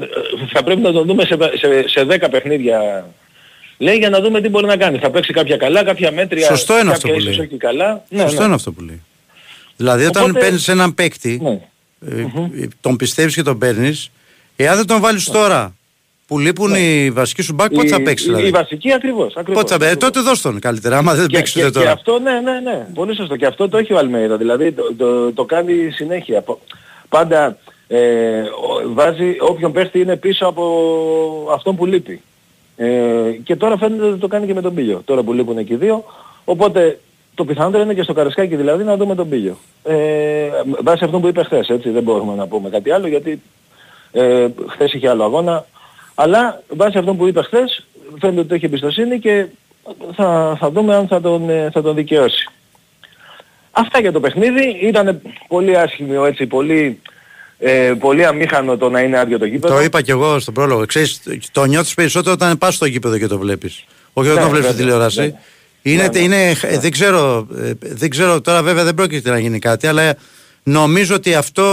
ε, 0.00 0.06
θα 0.52 0.62
πρέπει 0.62 0.80
να 0.80 0.92
το 0.92 1.02
δούμε 1.04 1.24
σε, 1.24 1.36
σε, 1.56 1.88
σε 1.88 2.06
10 2.08 2.28
παιχνίδια 2.30 3.06
Λέει 3.78 3.96
για 3.96 4.10
να 4.10 4.20
δούμε 4.20 4.40
τι 4.40 4.48
μπορεί 4.48 4.66
να 4.66 4.76
κάνει. 4.76 4.98
Θα 4.98 5.10
παίξει 5.10 5.32
κάποια 5.32 5.56
καλά, 5.56 5.84
κάποια 5.84 6.12
μέτρια, 6.12 6.46
Σωστό 6.46 6.78
είναι 6.78 6.90
αυτό 6.90 7.08
που 7.08 7.18
λέει. 7.18 7.40
όχι 7.40 7.56
καλά. 7.56 8.04
Ναι, 8.08 8.20
Σωστό 8.20 8.38
ναι. 8.38 8.44
είναι 8.44 8.54
αυτό 8.54 8.72
που 8.72 8.80
λέει. 8.80 9.02
Δηλαδή 9.76 10.04
όταν 10.04 10.22
Οπότε... 10.22 10.38
παίρνεις 10.38 10.68
έναν 10.68 10.94
παίκτη, 10.94 11.40
ναι. 11.42 11.60
ε, 12.60 12.68
τον 12.80 12.96
πιστεύεις 12.96 13.34
και 13.34 13.42
τον 13.42 13.58
παίρνεις, 13.58 14.10
εάν 14.56 14.76
δεν 14.76 14.86
τον 14.86 15.00
βάλεις 15.00 15.24
τώρα 15.24 15.74
που 16.28 16.38
λείπουν 16.38 16.74
οι 16.74 17.10
βασικοί 17.10 17.42
σου 17.42 17.54
μπακ, 17.54 17.72
πότε 17.74 17.88
θα 17.88 18.02
παίξεις 18.02 18.26
Η, 18.26 18.30
δηλαδή; 18.30 18.48
η 18.48 18.50
βασική 18.50 18.92
ακριβώς. 18.92 19.36
ακριβώς 19.36 19.62
Πότε 19.62 19.72
θα 19.72 19.78
παίξει, 19.78 19.96
τότε 19.96 20.20
δώσ' 20.20 20.40
τον 20.40 20.58
καλύτερα, 20.60 20.96
άμα 20.98 21.14
δεν 21.14 21.26
και, 21.26 21.36
παίξεις 21.36 21.54
και, 21.54 21.60
ούτε 21.60 21.70
και 21.70 21.78
τώρα. 21.78 21.92
αυτό, 21.92 22.18
ναι, 22.18 22.32
ναι, 22.40 22.60
ναι. 22.60 22.86
Πολύ 22.94 23.14
σωστό. 23.14 23.36
Και 23.36 23.46
αυτό 23.46 23.68
το 23.68 23.76
έχει 23.76 23.92
ο 23.92 23.98
Αλμέιδα. 23.98 24.36
Δηλαδή 24.36 24.72
το, 24.72 24.82
το, 24.96 25.32
το 25.32 25.44
κάνει 25.44 25.90
συνέχεια. 25.90 26.40
Πο- 26.40 26.60
Πάντα 27.08 27.56
ε, 27.88 27.98
ο- 28.40 28.92
βάζει 28.94 29.36
όποιον 29.40 29.72
παίχτη 29.72 30.00
είναι 30.00 30.16
πίσω 30.16 30.46
από 30.46 30.64
αυτόν 31.54 31.76
που 31.76 31.86
λείπει. 31.86 32.20
Ε, 32.76 32.88
και 33.44 33.56
τώρα 33.56 33.76
φαίνεται 33.78 34.04
ότι 34.04 34.18
το 34.18 34.28
κάνει 34.28 34.46
και 34.46 34.54
με 34.54 34.60
τον 34.60 34.74
Πίλιο. 34.74 35.02
Τώρα 35.04 35.22
που 35.22 35.32
λείπουν 35.32 35.58
εκεί 35.58 35.72
οι 35.72 35.76
δύο. 35.76 36.04
Οπότε 36.44 36.98
το 37.34 37.44
πιθανότερο 37.44 37.82
είναι 37.82 37.94
και 37.94 38.02
στο 38.02 38.12
Καρασκάκι 38.12 38.56
δηλαδή 38.56 38.84
να 38.84 38.96
δούμε 38.96 39.14
τον 39.14 39.28
Πίλιο. 39.28 39.58
Ε, 39.84 39.94
βάσει 40.82 41.04
αυτό 41.04 41.18
που 41.20 41.28
είπε 41.28 41.42
χθες, 41.42 41.68
έτσι. 41.68 41.90
Δεν 41.90 42.02
μπορούμε 42.02 42.34
να 42.34 42.46
πούμε 42.46 42.68
κάτι 42.70 42.90
άλλο 42.90 43.06
γιατί 43.06 43.40
ε, 44.12 44.46
χθες 44.68 44.92
είχε 44.92 45.08
άλλο 45.08 45.24
αγώνα. 45.24 45.66
Αλλά 46.20 46.62
βάσει 46.68 46.98
αυτό 46.98 47.14
που 47.14 47.26
είπα 47.26 47.42
χθες 47.42 47.86
φαίνεται 48.20 48.40
ότι 48.40 48.54
έχει 48.54 48.64
εμπιστοσύνη 48.64 49.18
και 49.18 49.46
θα, 50.16 50.56
θα 50.60 50.70
δούμε 50.70 50.94
αν 50.94 51.06
θα 51.06 51.20
τον, 51.20 51.50
ε, 51.50 51.70
θα 51.72 51.82
τον 51.82 51.94
δικαιώσει. 51.94 52.48
Αυτά 53.70 54.00
για 54.00 54.12
το 54.12 54.20
παιχνίδι. 54.20 54.78
Ήταν 54.82 55.20
πολύ 55.48 55.76
άσχημο 55.78 56.22
έτσι, 56.26 56.46
πολύ, 56.46 57.00
ε, 57.58 57.92
πολύ 57.98 58.24
αμήχανο 58.24 58.76
το 58.76 58.90
να 58.90 59.00
είναι 59.00 59.18
άδειο 59.18 59.38
το 59.38 59.44
γήπεδο. 59.44 59.74
Το 59.74 59.80
είπα 59.82 60.02
και 60.02 60.10
εγώ 60.12 60.38
στον 60.38 60.54
πρόλογο. 60.54 60.86
Ξέρεις, 60.86 61.22
το 61.52 61.64
νιώθεις 61.64 61.94
περισσότερο 61.94 62.32
όταν 62.32 62.58
πας 62.58 62.74
στο 62.74 62.86
γήπεδο 62.86 63.18
και 63.18 63.26
το 63.26 63.38
βλέπεις. 63.38 63.84
Όχι 64.12 64.28
όταν 64.28 64.42
Ναι, 64.42 64.48
το 64.48 64.54
βλέπεις 64.54 64.68
στη 64.70 64.76
βέβαια, 64.76 64.92
τηλεόραση. 64.92 65.20
βέβαια. 65.20 65.40
Είναι, 65.82 66.02
Ναι, 66.02 66.08
ναι. 66.08 66.18
είναι, 66.18 66.50
ε, 66.62 66.78
δεν, 66.78 66.90
ξέρω, 66.90 67.46
ε, 67.56 67.72
δεν 67.80 68.10
ξέρω, 68.10 68.40
τώρα 68.40 68.62
βέβαια 68.62 68.84
δεν 68.84 68.94
πρόκειται 68.94 69.30
να 69.30 69.38
γίνει 69.38 69.58
κάτι, 69.58 69.86
αλλά 69.86 70.14
νομίζω 70.62 71.14
ότι 71.14 71.34
αυτό, 71.34 71.64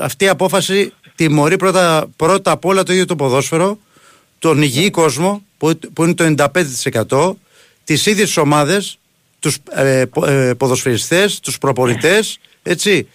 αυτή 0.00 0.24
η 0.24 0.28
απόφαση 0.28 0.92
τιμωρεί 1.28 1.56
πρώτα, 1.56 2.06
πρώτα 2.16 2.50
απ' 2.50 2.64
όλα 2.64 2.82
το 2.82 2.92
ίδιο 2.92 3.04
το 3.06 3.16
ποδόσφαιρο, 3.16 3.78
τον 4.38 4.62
υγιή 4.62 4.90
κόσμο, 4.90 5.42
που, 5.58 5.78
που 5.92 6.04
είναι 6.04 6.14
το 6.14 6.34
95%, 7.08 7.32
τις 7.84 8.06
ίδιες 8.06 8.36
ομάδες, 8.36 8.98
τους 9.40 9.58
ε, 9.70 10.04
πο- 10.12 10.26
ε, 10.26 10.54
ποδοσφαιριστές, 10.54 11.40
τους 11.40 11.58
προπονητές, 11.58 12.38
έτσι. 12.62 13.08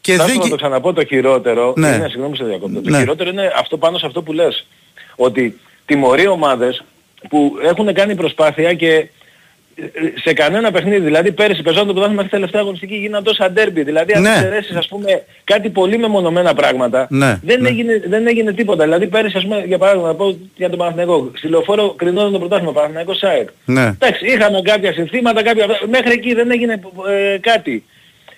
Και 0.00 0.14
Θα 0.14 0.24
δεν... 0.24 0.36
να 0.38 0.48
το 0.48 0.56
ξαναπώ 0.56 0.92
το 0.92 1.04
χειρότερο, 1.04 1.74
Ναι. 1.76 1.88
είναι, 1.88 2.08
συγγνώμη 2.08 2.36
σε 2.36 2.44
διακόπτω, 2.44 2.80
το 2.80 2.90
Ναι. 2.90 2.98
χειρότερο 2.98 3.30
είναι 3.30 3.52
αυτό 3.56 3.76
πάνω 3.78 3.98
σε 3.98 4.06
αυτό 4.06 4.22
που 4.22 4.32
λες. 4.32 4.66
Ότι 5.16 5.58
τιμωρεί 5.86 6.26
ομάδες 6.26 6.84
που 7.28 7.52
έχουν 7.62 7.94
κάνει 7.94 8.14
προσπάθεια 8.14 8.74
και 8.74 8.92
ε, 8.94 9.08
σε 10.22 10.32
κανένα 10.32 10.70
παιχνίδι, 10.70 10.98
δηλαδή 11.04 11.32
πέρυσι 11.32 11.62
πεζόταν 11.62 11.86
το 11.86 11.92
πρωτάθλημα 11.92 12.22
μέχρι 12.22 12.36
τελευταία 12.36 12.60
αγωνιστική 12.60 12.94
γίνανε 12.94 13.24
τόσα 13.24 13.50
ντέρμπι, 13.50 13.82
δηλαδή 13.82 14.12
αν 14.12 14.22
Ναι. 14.22 14.28
εξαιρέσεις 14.30 14.76
ας 14.76 14.88
πούμε 14.88 15.22
κάτι 15.44 15.68
πολύ 15.70 15.98
μεμονωμένα 15.98 16.54
πράγματα, 16.54 17.06
Ναι, 17.10 17.38
δεν, 17.42 17.60
ναι. 17.60 17.68
Έγινε, 17.68 18.02
δεν 18.06 18.26
έγινε 18.26 18.52
τίποτα. 18.52 18.84
Δηλαδή 18.84 19.06
πέρυσι 19.06 19.36
ας 19.36 19.42
πούμε 19.42 19.62
για 19.66 19.78
παράδειγμα 19.78 20.06
να 20.08 20.14
πω 20.14 20.36
για 20.56 20.68
τον 20.68 20.78
Παναθηναϊκό, 20.78 21.30
στη 21.34 21.48
λεωφόρο 21.48 21.94
κρινόταν 21.94 22.32
το 22.32 22.38
πρωτάθλημα, 22.38 22.72
Παναθηναϊκός 22.72 23.18
ΣΑΕΚ. 23.18 23.48
Ναι. 23.64 23.82
Εντάξει, 23.86 24.26
είχαμε 24.26 24.60
κάποια 24.64 24.92
συνθήματα, 24.92 25.42
κάποια... 25.42 25.66
μέχρι 25.90 26.12
εκεί 26.12 26.34
δεν 26.34 26.50
έγινε 26.50 26.80
ε, 27.32 27.38
κάτι. 27.38 27.84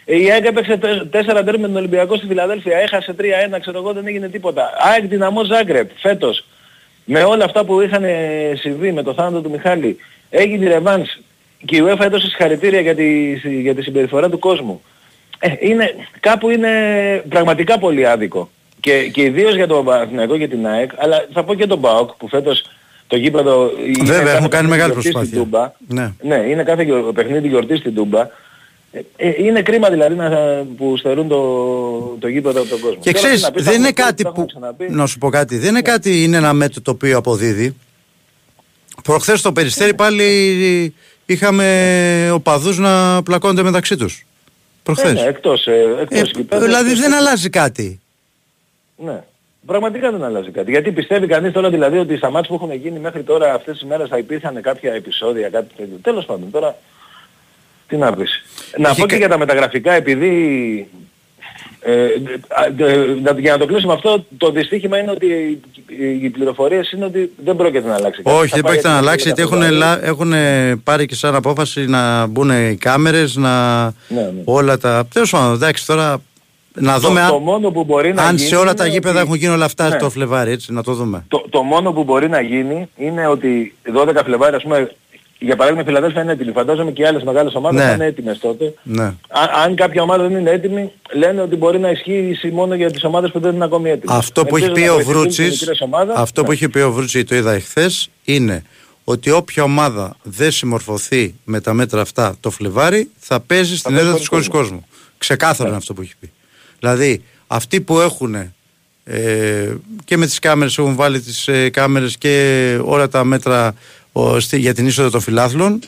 Ε, 0.05 0.17
Η 0.21 0.31
ΑΕΚ 0.31 0.45
έπαιξε 0.45 0.79
4 0.83 1.43
τέρμι 1.45 1.61
με 1.61 1.67
τον 1.67 1.77
Ολυμπιακό 1.77 2.17
στη 2.17 2.27
Φιλαδέλφια, 2.27 2.79
έχασε 2.79 3.15
3-1, 3.21 3.25
ξέρω 3.61 3.79
εγώ, 3.79 3.93
δεν 3.93 4.07
έγινε 4.07 4.29
τίποτα. 4.29 4.71
ΑΕΚ 4.79 5.05
Δυναμό 5.07 5.45
Ζάγκρεπ, 5.45 5.91
φέτος, 5.97 6.45
με 7.05 7.23
όλα 7.23 7.45
αυτά 7.45 7.65
που 7.65 7.81
είχαν 7.81 8.05
ε, 8.05 8.53
συμβεί, 8.55 8.93
με 8.93 9.03
το 9.03 9.15
θάνατο 9.15 9.41
του 9.41 9.51
Μιχάλη, 9.51 9.97
έγινε 10.31 10.65
η 10.65 10.69
ρεβάνς 10.69 11.19
και 11.65 11.77
η 11.77 11.83
UEFA 11.87 12.01
έδωσε 12.01 12.27
συγχαρητήρια 12.27 12.81
για 12.81 12.95
τη, 12.95 13.33
για 13.61 13.75
τη 13.75 13.83
συμπεριφορά 13.83 14.29
του 14.31 14.39
κόσμου. 14.39 14.83
Ε, 15.39 15.53
είναι, 15.61 15.95
κάπου 16.21 16.51
είναι 16.51 16.71
πραγματικά 17.29 17.79
πολύ 17.79 18.07
άδικο. 18.07 18.51
Και, 18.81 19.09
και 19.09 19.23
ιδίως 19.23 19.55
για 19.55 19.67
τον 19.67 19.85
Παναθηναϊκό 19.85 20.39
και 20.39 20.49
την 20.49 20.67
ΑΕΚ, 20.67 20.91
αλλά 20.97 21.27
θα 21.33 21.45
πω 21.45 21.55
και 21.55 21.67
τον 21.67 21.81
ΠΑΟΚ 21.81 22.11
που 22.13 22.29
φέτος 22.29 22.65
το 23.07 23.17
γήπεδο 23.17 23.71
είναι 23.87 24.05
Βέβαια, 24.05 24.23
κάθε 24.23 24.37
έχουν 24.37 24.49
κάνει 24.49 24.69
παιχνίδι 24.69 24.69
μεγάλη 24.69 24.93
γιορτή 24.93 25.09
στην 25.09 25.13
προσπάθεια. 25.13 25.39
Τούμπα. 25.39 25.73
Ναι. 26.03 26.13
Ναι, 26.37 26.49
είναι 26.51 26.63
κάθε 26.63 26.83
γιο- 26.83 27.13
παιχνίδι 27.15 27.49
γιορτή 27.49 27.77
στην 27.77 27.95
Τούμπα. 27.95 28.21
Ε, 28.93 29.01
ε, 29.17 29.33
είναι 29.45 29.63
κρίμα 29.63 29.91
δηλαδή 29.91 30.15
να, 30.15 30.29
που 30.77 30.97
στερούν 30.97 31.29
το, 31.29 31.41
το 32.19 32.29
γήπεδο 32.29 32.61
από 32.61 32.69
τον 32.71 32.81
κόσμο. 32.81 33.01
Και 33.03 33.13
Τώρα, 33.13 33.19
ξέρεις, 33.27 33.41
τι 33.41 33.47
να 33.47 33.53
πει, 33.53 33.63
δεν 33.63 33.73
τα 33.73 33.79
είναι 33.79 33.89
έχουμε 33.89 33.95
πει, 33.95 34.03
κάτι 34.03 34.23
τα 34.23 34.29
έχουμε 34.29 34.45
που. 34.47 34.51
ξαναπεί. 34.53 34.87
Να 34.91 35.07
σου 35.07 35.19
πω 35.19 35.29
κάτι. 35.29 35.59
Δεν 35.59 35.69
είναι 35.69 35.83
κάτι, 35.83 36.23
είναι 36.23 36.37
ένα 36.37 36.53
μέτρο 36.53 36.81
το 36.81 36.91
οποίο 36.91 37.19
αποδίδει. 37.19 37.77
Προχθές 39.03 39.39
στο 39.39 39.53
Περιστέρι 39.53 39.95
πάλι 39.95 40.95
είχαμε 41.27 42.31
οπαδούς 42.33 42.79
να 42.79 43.23
πλακώνται 43.23 43.63
μεταξύ 43.63 43.97
τους. 43.97 44.19
Ε, 44.19 44.25
Προχθές. 44.83 45.13
ναι, 45.13 45.21
εκτός, 45.21 45.67
ε, 45.67 45.97
εκτός 46.01 46.19
Ε, 46.21 46.31
γηπέδου, 46.37 46.65
δηλαδή 46.65 46.91
εκτός- 46.91 47.01
δεν 47.01 47.15
αλλάζει 47.15 47.51
κάτι. 47.51 48.01
Ναι. 48.97 49.23
Πραγματικά 49.67 50.11
δεν 50.11 50.23
αλλάζει 50.25 50.51
κάτι. 50.51 50.71
Γιατί 50.71 50.93
πιστεύει 50.93 51.27
κανείς 51.27 51.53
τώρα 51.53 51.71
δηλαδή 51.71 51.99
ότι 51.99 52.17
στα 52.17 52.31
μάτια 52.31 52.49
που 52.49 52.55
έχουν 52.65 52.73
γίνει 52.77 52.99
μέχρι 52.99 53.23
τώρα 53.23 53.55
αυτές 53.55 53.79
τις 53.79 53.89
μέρες 53.89 54.09
θα 54.09 54.19
υπήρχαν 54.19 54.61
κάποια 54.63 54.93
επεισόδια, 54.93 55.49
κάτι 55.49 55.75
τέτοιο. 55.77 55.99
Τέλος 56.03 56.25
πάντων, 56.25 56.51
τώρα 56.51 56.77
τι 57.89 57.97
να 57.97 58.13
πεις. 58.13 58.43
Να 58.79 58.89
Έχει 58.89 59.01
πω 59.01 59.07
κα- 59.07 59.13
και 59.13 59.17
για 59.19 59.29
τα 59.29 59.39
μεταγραφικά 59.39 59.93
επειδή 59.93 60.89
ε, 61.85 61.93
ε, 61.93 62.85
ε, 62.85 62.97
να- 63.23 63.41
για 63.41 63.53
να 63.53 63.59
το 63.59 63.67
κλείσουμε 63.67 63.93
αυτό, 63.93 64.25
το 64.39 64.51
δυστύχημα 64.51 64.99
είναι 64.99 65.11
ότι 65.11 65.27
οι, 65.27 66.25
οι 66.25 66.29
πληροφορίες 66.31 66.93
είναι 66.93 67.05
ότι 67.05 67.33
δεν 67.45 67.57
πρόκειται 67.57 67.89
να 67.89 67.95
αλλάξει 67.95 68.23
κάτι. 68.23 68.37
Όχι, 68.37 68.49
Θα 68.49 68.55
δεν 68.57 68.65
πάει 68.65 68.73
πρόκειται 68.73 68.89
να 68.89 68.93
για 68.95 69.01
την 69.01 69.09
αλλάξει 69.09 69.27
γιατί 69.27 69.43
έχουν, 69.43 69.61
Φεβρουάριο. 69.63 69.77
ελα- 69.77 70.05
έχουν 70.05 70.33
πάρει 70.85 71.07
και 71.07 71.15
σαν 71.15 71.35
απόφαση 71.35 71.87
να 71.87 72.27
μπουν 72.27 72.51
οι 72.51 72.77
κάμερες, 72.81 73.37
να 73.37 73.85
Ναι, 73.85 73.93
ναι. 74.09 74.33
όλα 74.45 74.79
τα. 74.79 75.07
Τέλος 75.13 75.31
πάντων, 75.31 75.55
εντάξει 75.55 75.87
τώρα 75.87 76.23
να 76.75 76.95
Το, 76.95 77.01
δούμε 77.01 77.25
το 77.29 77.35
αν, 77.37 77.43
μόνο 77.43 77.71
που 77.71 77.85
μπορεί 77.85 78.15
να 78.15 78.23
αν 78.23 78.37
γίνει 78.37 78.49
σε 78.49 78.57
όλα 78.57 78.75
τα 78.75 78.85
είναι 78.85 78.93
γήπεδα 78.95 79.15
ότι- 79.15 79.25
έχουν 79.27 79.35
γίνει 79.41 79.53
όλα 79.53 79.65
αυτά 79.65 79.89
Ναι. 79.89 79.97
το 79.97 80.11
Φλεβάρι, 80.11 80.51
έτσι, 80.51 80.73
να 80.73 80.83
το 80.83 80.93
δούμε. 80.93 81.25
Το, 81.29 81.45
το 81.51 81.63
μόνο 81.63 81.93
που 81.93 82.05
μπορεί 82.05 82.29
να 82.29 82.41
γίνει 82.41 82.89
είναι 82.97 83.27
ότι 83.27 83.75
12 83.95 84.23
Φλεβάρι, 84.25 84.55
ας 84.57 84.63
πούμε, 84.63 84.91
για 85.45 85.57
παράδειγμα 85.57 85.83
η 85.83 85.85
Φιλαδέλφια 85.87 86.23
είναι 86.23 86.33
έτοιμη. 86.33 86.53
Φαντάζομαι 86.53 86.91
και 86.91 87.03
οι 87.03 87.05
άλλες 87.05 87.23
μεγάλες 87.23 87.55
ομάδες 87.55 87.81
Ναι. 87.81 87.87
θα 87.89 87.95
είναι 87.95 88.05
έτοιμες 88.05 88.39
τότε. 88.39 88.75
Ναι. 88.83 89.03
Αν, 89.03 89.17
αν 89.65 89.75
κάποια 89.75 90.03
ομάδα 90.03 90.29
δεν 90.29 90.39
είναι 90.39 90.51
έτοιμη, 90.51 90.93
λένε 91.13 91.41
ότι 91.41 91.57
μπορεί 91.57 91.79
να 91.79 91.91
ισχύει 91.91 92.51
μόνο 92.53 92.75
για 92.75 92.91
τις 92.91 93.05
ομάδες 93.05 93.31
που 93.31 93.41
δεν 93.41 93.55
είναι 93.55 93.65
ακόμη 93.65 93.91
έτοιμες. 93.91 94.17
Αυτό 94.17 94.45
που 94.45 94.57
έχει 94.57 94.67
Ελπίζω 94.67 94.85
πει 94.85 94.91
να 94.91 94.93
ο 94.93 95.05
βοηθηθούν 95.05 95.23
και 95.23 95.29
οι 95.29 95.45
Βρούτσης, 95.45 95.61
μικρές 95.61 95.81
ομάδες. 95.81 96.15
αυτό 96.17 96.41
Ναι. 96.41 96.47
που 96.47 96.53
έχει 96.53 96.69
πει 96.69 96.79
ο 96.81 96.93
Βρούτσης, 96.93 97.25
το 97.25 97.35
είδα 97.35 97.53
εχθές, 97.53 98.11
είναι 98.25 98.63
ότι 99.05 99.31
όποια 99.31 99.63
ομάδα 99.63 100.17
δεν 100.23 100.51
συμμορφωθεί 100.51 101.35
με 101.45 101.61
τα 101.61 101.73
μέτρα 101.73 102.01
αυτά 102.01 102.37
το 102.41 102.51
Φλεβάρι 102.51 103.11
θα 103.19 103.41
παίζει 103.41 103.77
στην 103.77 103.91
παίζει 103.91 104.07
έδρα 104.07 104.19
της 104.19 104.29
χωρίς 104.29 104.47
χωρίς 104.51 104.69
κόσμο. 104.69 104.87
Ξεκάθαρο 105.19 105.69
είναι 105.69 105.79
αυτό 105.79 105.95
που 105.95 106.01
έχει 106.03 106.15
πει. 106.21 106.31
Δηλαδή, 106.79 107.23
αυτοί 107.47 107.81
που 107.81 108.01
έχουν 108.01 108.35
ε, 109.05 109.75
και 110.05 110.17
με 110.17 110.27
τις 110.27 110.39
κάμερες 110.39 110.79
έχουν 110.79 110.95
βάλει 110.95 111.21
τις 111.21 111.49
ε, 111.49 111.71
κάμερες 111.71 112.17
και 112.17 112.79
όλα 112.85 113.09
τα 113.09 113.25
μέτρα 113.25 113.67
ο, 113.67 113.73
στη- 113.73 114.02
για 114.51 114.75
την 114.75 114.87
είσοδο 114.87 115.11
των 115.11 115.21
φιλάθλων 115.21 115.81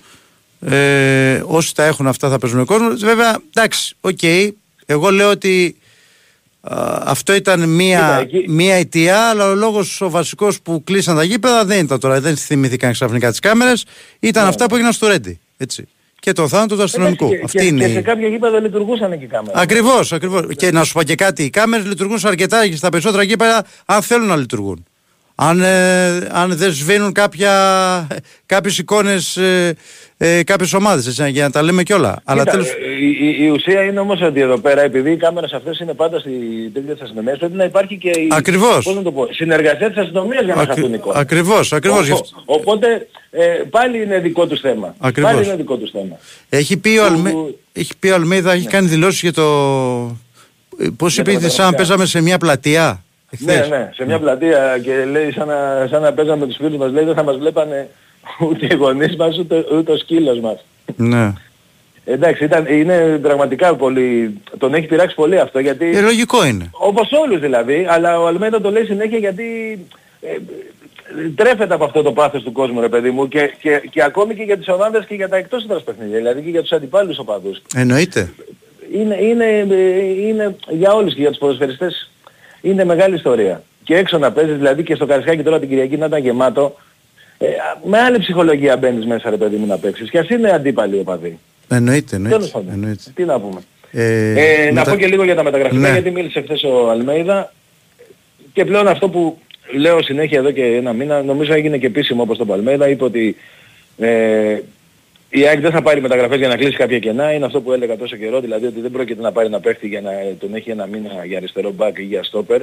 ε, 0.61 1.43
όσοι 1.47 1.75
τα 1.75 1.85
έχουν 1.85 2.07
αυτά 2.07 2.29
θα 2.29 2.39
παίζουν 2.39 2.59
με 2.59 2.65
κόσμο 2.65 2.89
βέβαια 2.97 3.39
εντάξει 3.55 3.95
οκ 4.01 4.19
εγώ 4.87 5.11
λέω 5.11 5.31
ότι 5.31 5.77
α, 6.61 6.99
αυτό 7.05 7.35
ήταν 7.35 7.69
μία, 7.69 7.99
Κοίτα, 7.99 8.39
εκεί- 8.39 8.49
μία 8.51 8.75
αιτία, 8.75 9.29
αλλά 9.29 9.51
ο 9.51 9.55
λόγος 9.55 10.01
ο 10.01 10.11
βασικός 10.11 10.61
που 10.61 10.85
κλείσαν 10.85 11.17
τα 11.17 11.25
γήπεδα 11.25 11.65
δεν 11.65 11.85
ήταν 11.85 12.01
τώρα. 12.01 12.21
Δεν 12.21 12.37
θυμηθήκαν 12.37 12.93
ξαφνικά 12.93 13.31
τις 13.31 13.39
κάμερες. 13.39 13.85
Ήταν 14.21 14.47
αυτά 14.47 14.67
που 14.67 14.75
έγιναν 14.75 14.93
στο 14.93 15.07
Ρέντι. 15.09 15.39
Έτσι. 15.57 15.89
Και 16.21 16.33
το 16.33 16.49
θάνατο 16.49 16.77
του 16.77 16.83
αστυνομικού. 16.83 17.25
Εντάξει, 17.25 17.39
και, 17.39 17.45
Αυτή 17.45 17.59
και, 17.59 17.65
είναι. 17.67 17.87
και 17.87 17.93
σε 17.93 17.99
η- 17.99 18.03
κάποια 18.03 18.29
γήπεδα 18.29 18.61
λειτουργούσαν 18.61 19.19
και 19.19 19.25
οι 19.25 19.29
κάμερες. 19.29 19.61
Ακριβώς, 19.63 20.13
ακριβώς. 20.13 20.45
Και 20.57 20.71
να 20.71 20.85
σου 20.85 20.93
πω 20.93 21.03
και 21.03 21.15
κάτι, 21.15 21.43
οι 21.45 21.51
κάμερες 21.51 21.87
λειτουργούν 21.87 22.19
σε 22.19 22.29
αρκετά 22.29 22.69
και 22.69 22.77
στα 22.77 22.89
περισσότερα 22.89 23.23
γήπεδα 23.23 23.65
αν 23.85 24.03
θέλουν 24.03 24.27
να 24.27 24.37
λειτουργούν. 24.37 24.85
Αν, 25.37 25.61
ε, 25.63 26.17
αν 26.33 26.57
δεν 26.57 26.73
σβήνουν 26.73 27.13
κάποια, 27.13 27.53
κάποιες 28.47 28.79
εικόνες 28.79 29.37
ε, 29.37 29.75
ε, 30.17 30.43
κάποιες 30.43 30.73
ομάδες 30.73 31.07
έτσι, 31.07 31.31
για 31.31 31.43
να 31.45 31.51
τα 31.51 31.63
λέμε 31.63 31.83
κιόλα. 31.83 32.21
Αλλά 32.25 32.39
Κοίτα, 32.43 32.51
τέλος... 32.51 32.69
ε, 32.69 32.75
η, 33.01 33.11
η, 33.11 33.45
η 33.45 33.49
ουσία 33.51 33.83
είναι 33.83 34.01
όμως 34.01 34.21
ότι 34.23 34.41
εδώ 34.41 34.59
πέρα, 34.59 34.83
επειδή 34.83 35.11
οι 35.13 35.17
κάμερες 35.17 35.53
αυτές 35.53 35.79
είναι 35.79 35.95
πάντα 35.95 36.19
στη 36.19 36.31
τέτοια 36.75 36.93
της 36.93 37.03
αστυνομίας, 37.03 37.39
πρέπει 37.39 37.57
να 37.57 37.65
υπάρχει 37.65 37.97
και 37.99 38.09
η 38.11 38.29
Ακριβώς. 38.31 38.85
πώς 38.85 38.95
να 38.95 39.03
το 39.03 39.13
πω, 39.13 39.29
συνεργασία 39.33 39.89
της 39.89 39.97
αστυνομίας 39.99 40.45
για 40.45 40.55
να 40.55 40.63
Ακρι- 40.63 40.77
χαθούν 40.79 40.95
εικόνες. 40.95 41.21
Ακριβώς, 41.21 41.73
ακριβώς. 41.73 42.07
γι' 42.07 42.13
Ο- 42.13 42.15
αυτό. 42.15 42.43
Οπότε 42.45 42.87
ε, 43.31 43.45
πάλι 43.71 44.03
είναι 44.03 44.19
δικό 44.19 44.47
τους 44.47 44.61
θέμα. 44.61 44.95
Ακριβώς. 44.99 45.33
Πάλι 45.33 45.45
είναι 45.47 45.57
δικό 45.57 45.77
τους 45.77 45.91
θέμα. 45.91 46.19
Έχει 46.49 46.77
πει 46.77 46.89
ο, 46.89 47.07
Που- 47.07 47.13
Αλμε... 47.15 47.33
έχει 47.73 47.93
πει 47.99 48.09
ο 48.09 48.15
Αλμέιδα, 48.15 48.53
έχει 48.53 48.67
κάνει 48.67 48.89
δηλώσεις 48.89 49.21
για 49.21 49.33
το... 49.33 49.43
ε, 50.79 50.87
Πώς 50.97 51.15
Για 51.15 51.23
είπε, 51.23 51.33
τα 51.33 51.39
σαν 51.39 51.65
να 51.65 51.71
μεταγραφικά. 51.71 51.77
παίζαμε 51.77 52.07
σε 52.07 52.21
μια 52.21 52.39
πλατεία. 52.39 53.04
Ναι, 53.39 53.53
εχθές. 53.53 53.69
ναι, 53.69 53.91
σε 53.95 54.05
μια 54.05 54.19
πλατεία 54.19 54.79
και 54.83 55.05
λέει 55.05 55.33
σαν 55.33 55.47
να, 55.47 55.87
σαν 55.91 56.03
να 56.03 56.13
παίζαμε 56.13 56.41
με 56.41 56.47
τους 56.47 56.57
φίλους 56.57 56.77
μας, 56.77 56.93
λέει 56.93 57.05
δεν 57.05 57.15
θα 57.15 57.23
μας 57.23 57.37
βλέπανε 57.37 57.89
ούτε 58.49 58.67
οι 58.71 58.75
γονείς 58.75 59.17
μας 59.17 59.39
ούτε, 59.39 59.65
ούτε 59.73 59.93
ο 59.93 59.97
σκύλος 59.97 60.41
μας. 60.41 60.65
ναι. 60.97 61.33
Εντάξει, 62.07 62.45
ήταν, 62.45 62.67
είναι 62.67 63.19
πραγματικά 63.23 63.77
πολύ, 63.77 64.41
τον 64.59 64.75
έχει 64.75 64.87
πειράξει 64.87 65.15
πολύ 65.15 65.39
αυτό 65.39 65.59
γιατί... 65.59 65.97
Ε, 65.97 66.01
λογικό 66.01 66.47
είναι. 66.47 66.71
Όπως 66.71 67.09
όλους 67.13 67.41
δηλαδή, 67.41 67.87
αλλά 67.89 68.21
ο 68.21 68.27
Αλμέντα 68.27 68.61
το 68.61 68.71
λέει 68.71 68.85
συνέχεια 68.85 69.19
γιατί 69.19 69.79
ε, 70.21 70.37
τρέφεται 71.35 71.75
από 71.75 71.85
αυτό 71.85 72.03
το 72.03 72.13
πάθος 72.13 72.43
του 72.43 72.53
κόσμου 72.53 72.81
ρε 72.81 72.89
παιδί 72.89 73.11
μου 73.11 73.29
και, 73.29 73.53
και, 73.61 73.83
και 73.91 74.03
ακόμη 74.03 74.35
και 74.35 74.43
για 74.43 74.59
τις 74.59 74.69
ομάδες 74.69 75.05
και 75.07 75.15
για 75.15 75.29
τα 75.29 75.37
εκτός 75.37 75.65
έδρας 75.65 75.83
παιχνίδια, 75.83 76.17
δηλαδή 76.17 76.43
και 76.43 76.51
για 76.51 76.61
τους 76.61 76.73
αντιπάλους 76.73 77.19
οπαδούς. 77.19 77.63
Εννοείται. 77.75 78.33
Είναι, 78.95 79.23
είναι, 79.23 79.67
ε, 79.71 80.27
είναι 80.29 80.57
για 80.69 80.93
όλους 80.93 81.15
και 81.15 81.21
για 81.21 81.31
τους 81.31 81.39
ποδοσφαιριστές 81.39 82.11
είναι 82.65 82.85
μεγάλη 82.85 83.15
ιστορία. 83.15 83.63
και 83.83 83.97
έξω 83.97 84.19
να 84.19 84.33
παίζεις, 84.33 84.57
δηλαδή 84.57 84.83
και 84.83 84.95
στο 84.95 85.07
Καρισκάκι 85.07 85.43
τώρα 85.43 85.59
την 85.59 85.69
Κυριακή 85.69 85.97
να 85.97 86.07
ήταν 86.07 86.21
γεμάτο, 86.21 86.77
ε, 87.39 87.47
με 87.85 87.99
άλλη 87.99 88.19
ψυχολογία 88.19 88.77
μπαίνεις 88.77 89.07
μέσα 89.07 89.31
ρε 89.31 89.37
παιδί 89.37 89.57
μου 89.57 89.67
να 89.67 89.79
παίξεις. 89.79 90.11
Και 90.11 90.19
ας 90.19 90.29
είναι 90.29 90.51
αντίπαλοι 90.51 90.99
οπαδοί. 90.99 91.39
Εννοείται, 91.69 92.17
εννοείται. 92.17 92.63
εννοείται. 92.71 93.03
Τι 93.15 93.25
να 93.25 93.41
πούμε. 93.41 93.61
Ε, 93.91 94.67
ε, 94.67 94.73
να 94.73 94.83
πω 94.83 94.97
και 94.97 95.07
λίγο 95.07 95.25
για 95.25 95.35
τα 95.35 95.43
μεταγραφικά 95.43 95.81
ναι. 95.81 95.93
γιατί 95.93 96.11
μίλησε 96.11 96.41
χθες 96.41 96.63
ο 96.63 96.91
Αλμέιδα 96.91 97.53
και 98.53 98.65
πλέον 98.65 98.89
αυτό 98.89 99.09
που 99.09 99.39
λέω 99.77 100.03
συνέχεια 100.03 100.39
εδώ 100.39 100.51
και 100.51 100.65
ένα 100.65 100.93
μήνα 100.93 101.23
νομίζω 101.23 101.55
έγινε 101.55 101.79
και 101.79 101.87
επίσημο 101.87 102.23
όπως 102.23 102.39
τον 102.39 102.47
Παλμέδα 102.47 102.89
είπε 102.89 103.05
ότι 103.05 103.37
ε, 103.99 104.59
η 105.37 105.47
ΑΕΚ 105.47 105.61
δεν 105.61 105.71
θα 105.71 105.83
πάρει 105.83 106.01
μεταγραφές 106.01 106.39
για 106.39 106.49
να 106.49 106.57
κλείσει 106.57 106.77
κάποια 106.77 106.99
κενά, 106.99 107.33
είναι 107.33 107.45
αυτό 107.45 107.61
που 107.61 107.73
έλεγα 107.73 107.97
τόσο 107.97 108.17
καιρό, 108.17 108.41
δηλαδή 108.41 108.67
ότι 108.67 108.81
δεν 108.81 108.91
πρόκειται 108.91 109.23
να 109.23 109.33
πάρει 109.33 109.47
ένα 109.47 109.61
παίχτη 109.61 109.89
για 109.89 110.01
να 110.01 110.11
τον 110.39 110.55
έχει 110.55 110.71
ένα 110.71 110.87
μήνα 110.87 111.25
για 111.25 111.37
αριστερό 111.37 111.71
μπακ 111.71 111.99
ή 111.99 112.03
για 112.03 112.23
στόπερ. 112.23 112.63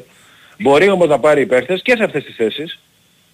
Μπορεί 0.59 0.89
όμως 0.89 1.07
να 1.07 1.19
πάρει 1.19 1.45
παίχτες 1.45 1.82
και 1.82 1.95
σε 1.97 2.03
αυτές 2.03 2.24
τις 2.24 2.36
θέσεις 2.36 2.80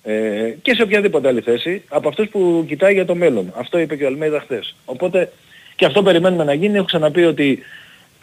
ε, 0.03 0.53
και 0.61 0.73
σε 0.73 0.81
οποιαδήποτε 0.81 1.27
άλλη 1.27 1.41
θέση 1.41 1.83
από 1.87 2.07
αυτούς 2.07 2.27
που 2.29 2.65
κοιτάει 2.67 2.93
για 2.93 3.05
το 3.05 3.15
μέλλον. 3.15 3.53
Αυτό 3.55 3.79
είπε 3.79 3.95
και 3.95 4.03
ο 4.03 4.07
Αλμέιδα 4.07 4.39
χθες. 4.39 4.75
Οπότε 4.85 5.31
και 5.75 5.85
αυτό 5.85 6.03
περιμένουμε 6.03 6.43
να 6.43 6.53
γίνει. 6.53 6.75
Έχω 6.75 6.85
ξαναπεί 6.85 7.23
ότι 7.23 7.59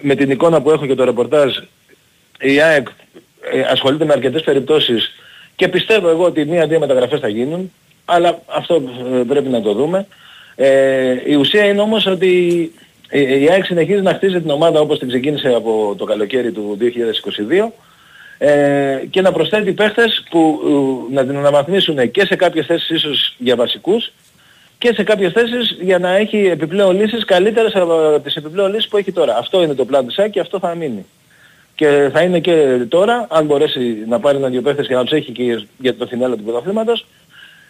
με 0.01 0.15
την 0.15 0.31
εικόνα 0.31 0.63
που 0.63 0.71
έχω 0.71 0.87
και 0.87 0.95
το 0.95 1.05
ρεπορτάζ 1.05 1.57
η 2.41 2.61
ΑΕΚ 2.61 2.89
ε, 3.53 3.61
ασχολείται 3.61 4.05
με 4.05 4.13
αρκετές 4.13 4.43
περιπτώσεις 4.43 5.11
και 5.57 5.69
πιστεύω 5.69 6.09
εγώ 6.09 6.25
ότι 6.25 6.45
μία-δύο 6.45 6.79
μεταγραφές 6.79 7.21
θα 7.21 7.29
γίνουν 7.29 7.73
αλλά 8.05 8.43
αυτό 8.47 8.83
ε, 9.15 9.23
πρέπει 9.29 9.49
να 9.49 9.61
το 9.61 9.73
δούμε. 9.73 10.07
Ε, 10.57 11.17
η 11.25 11.35
ουσία 11.35 11.65
είναι 11.65 11.81
όμως 11.81 12.07
ότι 12.07 12.29
η 13.11 13.49
ΑΕΚ 13.51 13.65
συνεχίζει 13.65 14.01
να 14.01 14.15
χτίζει 14.15 14.41
την 14.41 14.51
ομάδα 14.51 14.81
όπως 14.81 14.99
την 14.99 15.09
ξεκίνησε 15.09 15.49
από 15.49 15.95
το 15.99 16.05
καλοκαίρι 16.05 16.53
του 16.53 16.79
2022 16.81 17.71
ε, 18.39 19.03
και 19.11 19.21
να 19.21 19.33
προσθέτει 19.33 19.73
παίχτες 19.73 20.25
που 20.31 20.61
ε, 21.11 21.15
να 21.15 21.27
την 21.27 21.37
αναβαθμίσουν 21.37 22.11
και 22.11 22.25
σε 22.27 22.37
κάποιες 22.37 22.67
θέσεις 22.67 22.89
ίσως 22.89 23.35
για 23.39 23.57
βασικούς 23.57 24.13
και 24.79 24.93
σε 24.95 25.03
κάποιες 25.03 25.33
θέσεις 25.33 25.77
για 25.81 25.99
να 25.99 26.17
έχει 26.17 26.37
επιπλέον 26.37 27.01
λύσεις 27.01 27.25
καλύτερες 27.25 27.75
από 27.75 28.21
τις 28.23 28.37
επιπλέον 28.37 28.73
λύσεις 28.73 28.89
που 28.89 28.97
έχει 28.97 29.13
τώρα. 29.13 29.37
Αυτό 29.37 29.63
είναι 29.63 29.75
το 29.75 29.85
πλάνο 29.85 30.07
της 30.07 30.19
ΑΕΚ 30.19 30.31
και 30.31 30.41
αυτό 30.41 30.59
θα 30.59 30.75
μείνει. 30.75 31.07
Και 31.75 32.11
θα 32.13 32.23
είναι 32.23 32.41
και 32.41 32.85
τώρα, 32.89 33.27
αν 33.31 33.45
μπορέσει 33.45 34.05
να 34.09 34.21
πάρει 34.21 34.37
ένα-δυο 34.37 34.63
παίχτες 34.63 34.87
και 34.87 34.95
να 34.95 35.03
τους 35.03 35.13
έχει 35.13 35.33
και 35.33 35.67
για 35.79 35.97
το 35.97 36.07
φινάλο 36.07 36.37
του 36.37 36.43
πρωταθλήματος, 36.43 37.07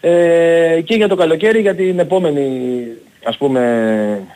ε, 0.01 0.81
και 0.85 0.95
για 0.95 1.09
το 1.09 1.15
καλοκαίρι 1.15 1.61
για 1.61 1.75
την 1.75 1.99
επόμενη 1.99 2.87
ας 3.25 3.37
πούμε 3.37 4.27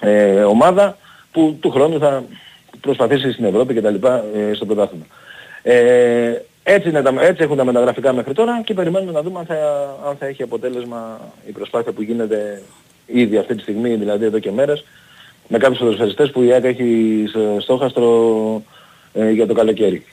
ε, 0.00 0.42
ομάδα 0.42 0.96
που 1.32 1.56
του 1.60 1.70
χρόνου 1.70 1.98
θα 1.98 2.24
προσπαθήσει 2.80 3.32
στην 3.32 3.44
Ευρώπη 3.44 3.74
και 3.74 3.80
τα 3.80 3.90
λοιπά 3.90 4.24
ε, 4.34 4.54
στο 4.54 4.66
πρωτάθλημα. 4.66 5.04
Ε, 5.62 6.42
έτσι, 6.62 6.88
είναι 6.88 7.02
τα, 7.02 7.14
έτσι 7.20 7.42
έχουν 7.42 7.56
τα 7.56 7.64
μεταγραφικά 7.64 8.12
μέχρι 8.12 8.32
τώρα 8.32 8.62
και 8.64 8.74
περιμένουμε 8.74 9.12
να 9.12 9.22
δούμε 9.22 9.38
αν 9.38 9.46
θα, 9.46 9.54
αν 10.08 10.16
θα 10.16 10.26
έχει 10.26 10.42
αποτέλεσμα 10.42 11.20
η 11.48 11.50
προσπάθεια 11.50 11.92
που 11.92 12.02
γίνεται 12.02 12.62
ήδη 13.06 13.36
αυτή 13.36 13.54
τη 13.54 13.62
στιγμή, 13.62 13.94
δηλαδή 13.94 14.24
εδώ 14.24 14.38
και 14.38 14.50
μέρες, 14.50 14.84
με 15.48 15.58
κάποιους 15.58 15.78
ποδοσφαιριστές 15.78 16.30
που 16.30 16.42
η 16.42 16.52
ΆΚΑ 16.52 16.68
έχει 16.68 17.24
στόχαστρο 17.58 18.62
ε, 19.12 19.30
για 19.30 19.46
το 19.46 19.54
καλοκαίρι. 19.54 20.04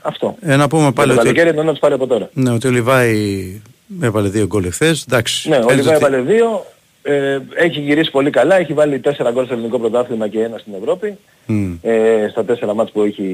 Αυτό. 0.00 0.34
Ε, 0.40 0.56
να 0.56 0.68
πούμε 0.68 0.92
πάλι 0.92 1.14
το 1.14 1.20
ότι... 1.20 1.32
καλοκαίρι 1.32 1.56
να 1.56 1.70
τους 1.70 1.78
πάρει 1.78 1.94
από 1.94 2.06
τώρα. 2.06 2.30
Ναι, 2.32 2.50
ότι 2.50 2.66
ο 2.66 2.70
Λιβάη 2.70 3.60
έβαλε 4.02 4.28
δύο 4.28 4.46
γκολ 4.46 4.64
εχθές. 4.64 5.04
Εντάξει. 5.08 5.48
Ναι, 5.48 5.56
ο 5.56 5.70
Λιβάη 5.70 5.94
έβαλε 5.94 6.20
δύο. 6.20 6.66
Ε, 7.02 7.38
έχει 7.54 7.80
γυρίσει 7.80 8.10
πολύ 8.10 8.30
καλά, 8.30 8.56
έχει 8.56 8.72
βάλει 8.72 8.98
τέσσερα 8.98 9.30
γκολ 9.30 9.44
στο 9.44 9.54
ελληνικό 9.54 9.78
πρωτάθλημα 9.78 10.28
και 10.28 10.42
ένα 10.42 10.58
στην 10.58 10.72
Ευρώπη. 10.74 11.18
Mm. 11.48 11.76
Ε, 11.82 12.28
στα 12.30 12.44
τέσσερα 12.44 12.74
μάτς 12.74 12.90
που 12.90 13.02
έχει, 13.02 13.24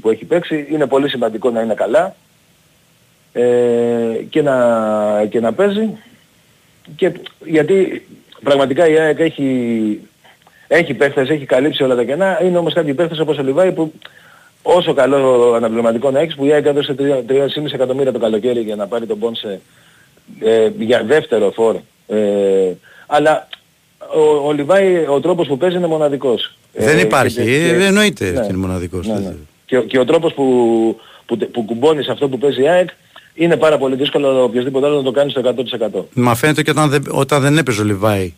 που 0.00 0.10
έχει 0.10 0.24
παίξει. 0.24 0.66
Είναι 0.70 0.86
πολύ 0.86 1.08
σημαντικό 1.08 1.50
να 1.50 1.60
είναι 1.60 1.74
καλά 1.74 2.14
ε, 3.32 4.22
και, 4.30 4.42
να, 4.42 5.26
και 5.28 5.40
να 5.40 5.52
παίζει. 5.52 5.88
Και, 6.96 7.12
γιατί 7.44 8.06
πραγματικά 8.42 8.88
η 8.88 8.98
ΑΕΚ 8.98 9.18
έχει, 9.20 10.00
έχει 10.68 10.94
παίχτες, 10.94 11.28
έχει 11.28 11.44
καλύψει 11.44 11.82
όλα 11.82 11.94
τα 11.94 12.04
κενά. 12.04 12.42
Είναι 12.42 12.58
όμως 12.58 12.74
κάποιοι 12.74 12.94
παίχτες 12.94 13.18
όπως 13.18 13.38
ο 13.38 13.42
Λιβάη 13.42 13.72
που 13.72 13.92
όσο 14.76 14.94
καλό 14.94 15.52
αναπληρωματικό 15.56 16.10
να 16.10 16.20
έχεις 16.20 16.34
που 16.34 16.44
η 16.44 16.52
ΑΕΚ 16.52 16.66
έδωσε 16.66 16.94
3,5 16.98 17.72
εκατομμύρια 17.72 18.12
το 18.12 18.18
καλοκαίρι 18.18 18.60
για 18.60 18.76
να 18.76 18.86
πάρει 18.86 19.06
τον 19.06 19.18
Πόνσε 19.18 19.60
ε, 20.40 20.70
για 20.78 21.04
δεύτερο 21.04 21.50
φόρ. 21.50 21.76
Ε, 22.06 22.72
αλλά 23.06 23.48
ο, 24.14 24.48
ο 24.48 24.52
Λιβάη 24.52 25.06
ο 25.08 25.20
τρόπος 25.20 25.46
που 25.46 25.56
παίζει 25.56 25.76
είναι 25.76 25.86
μοναδικός. 25.86 26.56
Δεν 26.72 26.98
ε, 26.98 27.00
υπάρχει, 27.00 27.34
και, 27.34 27.42
και, 27.42 27.84
εννοείται 27.84 28.30
ναι, 28.30 28.44
είναι 28.44 28.56
μοναδικός. 28.56 29.06
Ναι, 29.06 29.18
ναι. 29.18 29.34
Και, 29.66 29.78
και 29.78 29.98
ο 29.98 30.04
τρόπος 30.04 30.32
που, 30.32 30.44
που, 31.26 31.36
που 31.36 31.64
κουμπώνεις 31.64 32.04
σε 32.04 32.12
αυτό 32.12 32.28
που 32.28 32.38
παίζει 32.38 32.62
η 32.62 32.68
ΑΕΚ 32.68 32.88
είναι 33.34 33.56
πάρα 33.56 33.78
πολύ 33.78 33.96
δύσκολο 33.96 34.42
οποιοδήποτε 34.42 34.86
άλλο 34.86 34.96
να 34.96 35.02
το 35.02 35.10
κάνεις 35.10 35.32
στο 35.32 35.54
100%. 36.00 36.04
Μα 36.12 36.34
φαίνεται 36.34 36.62
και 36.62 36.70
όταν 36.70 36.88
δεν, 36.88 37.02
όταν 37.10 37.42
δεν 37.42 37.58
έπαιζε 37.58 37.80
ο 37.80 37.84
Λιβάη 37.84 38.34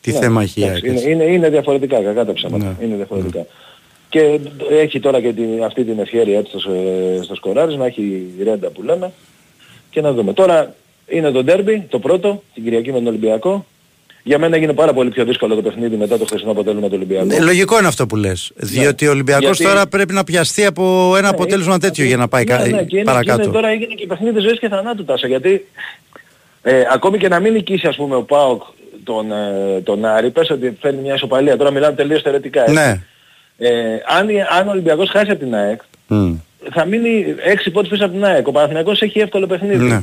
τι 0.00 0.12
ναι, 0.12 0.18
θέμα 0.18 0.42
έχει 0.42 0.60
η 0.60 0.68
ΑΕΚ. 0.68 0.84
Είναι, 0.84 1.00
είναι, 1.00 1.24
είναι 1.24 1.48
διαφορετικά, 1.50 2.02
κακά 2.02 2.24
τα 2.24 2.32
ψέματα. 2.32 2.64
Ναι. 2.64 2.84
Είναι 2.84 2.96
διαφορετικά. 2.96 3.46
Ναι. 4.12 4.20
Και 4.20 4.40
έχει 4.70 5.00
τώρα 5.00 5.20
και 5.20 5.32
την, 5.32 5.64
αυτή 5.64 5.84
την 5.84 5.98
ευχαίρεια 5.98 6.38
έτσι 6.38 6.58
στο, 6.58 6.70
στο 7.22 7.34
σκοράρισμα, 7.34 7.86
έχει 7.86 8.02
η 8.38 8.42
ρέντα 8.42 8.70
που 8.70 8.82
λέμε. 8.82 9.12
Και 9.90 10.00
να 10.00 10.12
δούμε. 10.12 10.32
Τώρα 10.32 10.74
είναι 11.06 11.30
το 11.30 11.42
ντέρμπι, 11.42 11.86
το 11.88 11.98
πρώτο, 11.98 12.42
την 12.54 12.64
Κυριακή 12.64 12.92
με 12.92 12.98
τον 12.98 13.06
Ολυμπιακό. 13.06 13.66
Για 14.22 14.38
μένα 14.38 14.56
έγινε 14.56 14.72
πάρα 14.72 14.92
πολύ 14.92 15.10
πιο 15.10 15.24
δύσκολο 15.24 15.54
το 15.54 15.62
παιχνίδι 15.62 15.96
μετά 15.96 16.18
το 16.18 16.24
χθεσινό 16.24 16.50
αποτέλεσμα 16.50 16.86
του 16.86 16.94
Ολυμπιακού. 16.96 17.26
Ναι, 17.26 17.40
λογικό 17.40 17.78
είναι 17.78 17.86
αυτό 17.86 18.06
που 18.06 18.16
λες. 18.16 18.52
Ναι. 18.54 18.68
Διότι 18.68 19.06
ο 19.06 19.10
Ολυμπιακός 19.10 19.58
τώρα 19.58 19.86
πρέπει 19.86 20.12
να 20.12 20.24
πιαστεί 20.24 20.64
από 20.64 21.12
ένα 21.12 21.20
ναι, 21.20 21.28
αποτέλεσμα 21.28 21.78
τέτοιο 21.78 22.04
για 22.04 22.16
να 22.16 22.28
πάει 22.28 22.44
ναι, 22.44 22.56
ναι, 22.56 22.82
και 22.82 23.02
παρακάτω. 23.02 23.42
Είναι, 23.42 23.52
τώρα 23.52 23.68
έγινε 23.68 23.94
και 23.94 24.06
παιχνίδι 24.06 24.40
ζωής 24.40 24.58
και 24.58 24.68
θανάτου 24.68 25.04
τάσα. 25.04 25.26
Γιατί 25.26 25.66
ε, 26.62 26.82
ακόμη 26.92 27.18
και 27.18 27.28
να 27.28 27.40
μην 27.40 27.52
νικήσει 27.52 27.86
ας 27.86 27.96
πούμε 27.96 28.14
ο 28.14 28.22
ΠΑΟΚ 28.22 28.62
τον, 29.04 29.32
ε, 29.32 29.80
τον 29.80 30.04
Άρη, 30.04 30.30
πες 30.30 30.50
ότι 30.50 30.76
φέρνει 30.80 31.00
μια 31.00 31.14
ισοπαλία. 31.14 31.56
Τώρα 31.56 31.70
μιλάμε 31.70 31.94
τελείως 31.94 32.22
θεωρητικά. 32.22 32.70
Ναι. 32.70 33.00
Ε, 33.58 33.70
αν, 34.06 34.28
αν 34.58 34.68
ο 34.68 34.70
Ολυμπιακός 34.70 35.10
χάσει 35.10 35.30
από 35.30 35.40
την 35.40 35.54
ΑΕΚ, 35.54 35.80
mm. 36.10 36.34
θα 36.72 36.84
μείνει 36.84 37.34
έξι 37.44 37.70
πόντους 37.70 37.90
πίσω 37.90 38.04
από 38.04 38.14
την 38.14 38.24
ΑΕΚ. 38.24 38.46
Ο 38.46 38.52
Παναθηναϊκός 38.52 39.02
έχει 39.02 39.20
εύκολο 39.20 39.46
παιχνίδι. 39.46 39.84
Ναι. 39.84 40.02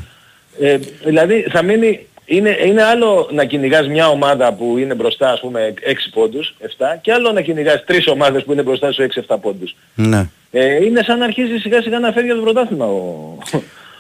Ε, 0.60 0.80
δηλαδή 1.06 1.42
θα 1.50 1.62
μείνει, 1.62 2.06
είναι, 2.26 2.58
είναι 2.66 2.84
άλλο 2.84 3.30
να 3.32 3.46
κυνηγάς 3.46 3.88
μια 3.88 4.08
ομάδα 4.10 4.54
που 4.54 4.78
είναι 4.78 4.94
μπροστά 4.94 5.32
ας 5.32 5.40
πούμε 5.40 5.74
6 5.82 5.94
πόντους, 6.14 6.56
7 6.62 6.66
και 7.02 7.12
άλλο 7.12 7.32
να 7.32 7.42
κυνηγάς 7.42 7.84
τρεις 7.86 8.08
ομάδες 8.08 8.44
που 8.44 8.52
είναι 8.52 8.62
μπροστά 8.62 8.92
σου 8.92 9.08
6-7 9.28 9.36
πόντους. 9.42 9.76
Ναι. 9.96 10.30
Ε, 10.52 10.86
είναι 10.86 11.04
σαν 11.04 11.18
να 11.18 11.26
αρχίζει 11.26 11.58
σιγά 11.58 11.82
σιγά 11.82 12.00
να 12.00 12.12
φεύγει 12.12 12.30
από 12.30 12.40
το 12.40 12.52
πρωτάθλημα 12.52 12.86
ο, 12.86 13.38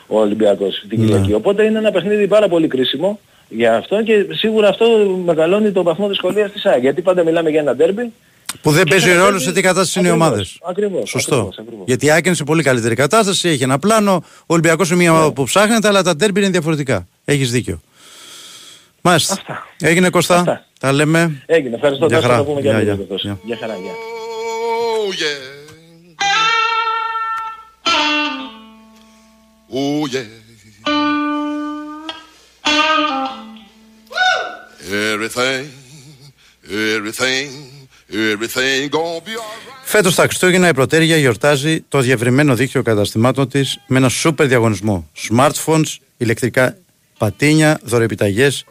ο 0.07 0.19
Ολυμπιακός 0.19 0.85
την 0.89 0.99
ναι. 0.99 1.05
Κυριακή. 1.05 1.33
Οπότε 1.33 1.63
είναι 1.63 1.77
ένα 1.77 1.91
παιχνίδι 1.91 2.27
πάρα 2.27 2.47
πολύ 2.47 2.67
κρίσιμο 2.67 3.19
για 3.49 3.75
αυτό 3.75 4.03
και 4.03 4.25
σίγουρα 4.31 4.67
αυτό 4.67 4.85
μεγαλώνει 5.25 5.71
το 5.71 5.83
βαθμό 5.83 6.07
δυσκολίας 6.07 6.51
της 6.51 6.65
ΑΕΚ. 6.65 6.81
Γιατί 6.81 7.01
πάντα 7.01 7.23
μιλάμε 7.23 7.49
για 7.49 7.59
ένα 7.59 7.75
ντέρμπι 7.75 8.11
που 8.61 8.71
δεν 8.71 8.83
παίζει 8.89 9.13
ρόλο 9.13 9.39
σε 9.39 9.51
τι 9.51 9.61
κατάσταση 9.61 9.99
είναι 9.99 10.07
οι 10.07 10.11
ομάδες. 10.11 10.59
Σωστό. 11.05 11.35
Ακριβώς, 11.35 11.57
ακριβώς. 11.59 11.83
Γιατί 11.85 12.05
η 12.05 12.11
Άκη 12.11 12.27
είναι 12.27 12.35
σε 12.35 12.43
πολύ 12.43 12.63
καλύτερη 12.63 12.95
κατάσταση, 12.95 13.49
έχει 13.49 13.63
ένα 13.63 13.79
πλάνο. 13.79 14.23
Ο 14.39 14.45
Ολυμπιακός 14.45 14.89
είναι 14.89 14.97
μια 14.97 15.11
ομάδα 15.11 15.27
ναι. 15.27 15.33
που 15.33 15.43
ψάχνεται, 15.43 15.87
αλλά 15.87 16.03
τα 16.03 16.15
τέρμπι 16.15 16.39
είναι 16.39 16.49
διαφορετικά. 16.49 17.07
Έχεις 17.25 17.51
δίκιο. 17.51 17.81
Μάλιστα. 19.01 19.33
Αυτά. 19.33 19.67
Έγινε 19.79 20.09
Κωστά. 20.09 20.37
Αυτά. 20.37 20.65
Τα 20.79 20.91
λέμε. 20.91 21.43
Έγινε. 21.45 21.75
Ευχαριστώ. 21.75 22.05
Για 22.05 22.21
χαρά. 22.21 22.43
πούμε 22.43 22.61
για, 22.61 22.81
για, 22.81 22.97
για. 23.09 23.39
για 23.43 23.57
χαρά. 23.59 23.75
Για. 23.75 23.91
Oh, 25.07 25.11
yeah. 25.21 25.65
Oh, 29.77 30.05
yeah. 30.13 30.43
Everything, 35.13 35.65
everything 36.69 37.74
Φέτος 39.83 40.15
τα 40.15 40.23
Χριστούγεννα 40.23 40.67
η 40.67 40.73
Πρωτέρια 40.73 41.17
γιορτάζει 41.17 41.81
το 41.87 41.99
διευρυμένο 41.99 42.55
δίκτυο 42.55 42.81
καταστημάτων 42.81 43.49
της 43.49 43.79
με 43.87 43.97
ένα 43.97 44.09
σούπερ 44.09 44.47
διαγωνισμό. 44.47 45.09
Smartphones, 45.29 45.95
ηλεκτρικά 46.17 46.77
πατίνια, 47.17 47.79
δωρεπιταγές 47.83 48.65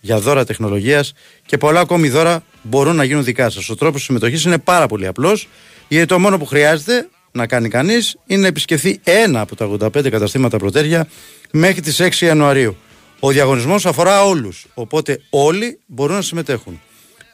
για 0.00 0.18
δώρα 0.18 0.44
τεχνολογίας 0.44 1.12
και 1.46 1.58
πολλά 1.58 1.80
ακόμη 1.80 2.08
δώρα 2.08 2.42
μπορούν 2.62 2.96
να 2.96 3.04
γίνουν 3.04 3.24
δικά 3.24 3.50
σας. 3.50 3.68
Ο 3.68 3.74
τρόπος 3.74 4.02
συμμετοχής 4.02 4.44
είναι 4.44 4.58
πάρα 4.58 4.86
πολύ 4.86 5.06
απλός, 5.06 5.48
γιατί 5.88 6.06
το 6.06 6.18
μόνο 6.18 6.38
που 6.38 6.46
χρειάζεται 6.46 7.08
να 7.32 7.46
κάνει 7.46 7.68
κανείς 7.68 8.16
είναι 8.26 8.40
να 8.40 8.46
επισκεφθεί 8.46 9.00
ένα 9.04 9.40
από 9.40 9.56
τα 9.56 9.66
85 9.66 10.10
καταστήματα 10.10 10.58
Protergia 10.58 11.08
μέχρι 11.50 11.80
τις 11.80 12.00
6 12.00 12.26
Ιανουαρίου. 12.26 12.76
Ο 13.20 13.30
διαγωνισμός 13.30 13.86
αφορά 13.86 14.24
όλους, 14.24 14.66
οπότε 14.74 15.20
όλοι 15.30 15.78
μπορούν 15.86 16.14
να 16.14 16.22
συμμετέχουν. 16.22 16.80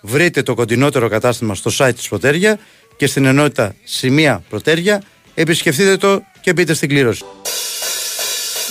Βρείτε 0.05 0.42
το 0.42 0.55
κοντινότερο 0.55 1.09
κατάστημα 1.09 1.55
στο 1.55 1.70
site 1.78 1.94
της 1.94 2.09
Protergia 2.09 2.59
και 2.96 3.07
στην 3.07 3.24
ενότητα 3.24 3.74
Σημεία 3.84 4.42
Protergia. 4.49 5.03
Επισκεφτείτε 5.34 5.96
το 5.96 6.22
και 6.40 6.53
μπείτε 6.53 6.74
στην 6.74 6.88
κλήρωση. 6.88 7.24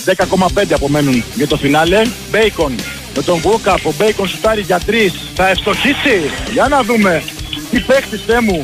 10,5 0.05 0.73
απομένουν 0.73 1.23
για 1.35 1.47
το 1.47 1.57
φινάλε. 1.57 2.01
Μπέικον 2.31 2.75
με 3.15 3.21
τον 3.21 3.39
Βούκα. 3.39 3.73
Ο 3.73 3.93
Μπέικον 3.97 4.27
σουτάρει 4.27 4.61
για 4.61 4.81
3. 4.87 5.11
Θα 5.35 5.47
ευστοχήσει. 5.47 6.29
Για 6.51 6.67
να 6.67 6.83
δούμε. 6.83 7.23
Τι 7.71 7.79
παίχτης 7.79 8.21
μου. 8.43 8.63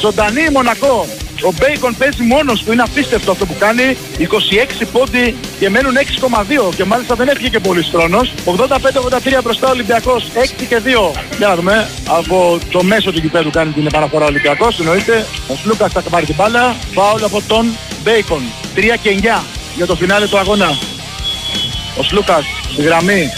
Ζωντανή 0.00 0.50
Μονακό. 0.52 1.06
Ο 1.42 1.52
Μπέικον 1.58 1.96
παίζει 1.96 2.22
μόνος 2.22 2.62
του, 2.62 2.72
είναι 2.72 2.82
απίστευτο 2.82 3.30
αυτό 3.30 3.46
που 3.46 3.56
κάνει. 3.58 3.96
26 4.18 4.86
πόντι 4.92 5.36
και 5.58 5.70
μένουν 5.70 5.96
6,2 5.96 6.74
και 6.76 6.84
μάλιστα 6.84 7.14
δεν 7.14 7.28
έφυγε 7.28 7.48
και 7.48 7.60
πολύ 7.60 7.82
χρόνος. 7.82 8.32
85-83 8.44 9.40
μπροστά 9.42 9.66
ο 9.66 9.70
Ολυμπιακός, 9.70 10.30
6 10.34 10.64
και 10.68 10.80
2. 10.84 11.12
Για 11.38 11.48
να 11.48 11.56
δούμε, 11.56 11.90
από 12.08 12.58
το 12.70 12.82
μέσο 12.82 13.12
του 13.12 13.18
γηπέδου 13.18 13.50
κάνει 13.50 13.72
την 13.72 13.86
επαναφορά 13.86 14.24
ο 14.24 14.28
Ολυμπιακός, 14.28 14.78
εννοείται. 14.78 15.26
Ο 15.48 15.54
Σλούκας 15.62 15.92
θα 15.92 16.00
πάρει 16.00 16.26
την 16.26 16.34
μπάλα, 16.34 16.76
φάουλ 16.94 17.24
από 17.24 17.42
τον 17.46 17.66
Μπέικον. 18.02 18.42
3 18.74 18.96
και 19.02 19.10
9 19.10 19.44
για 19.76 19.86
το 19.86 19.96
φινάλε 19.96 20.26
του 20.26 20.38
αγώνα. 20.38 20.78
Ο 21.98 22.02
Σλούκας 22.02 22.44
στη 22.72 22.82
γραμμή 22.82 23.30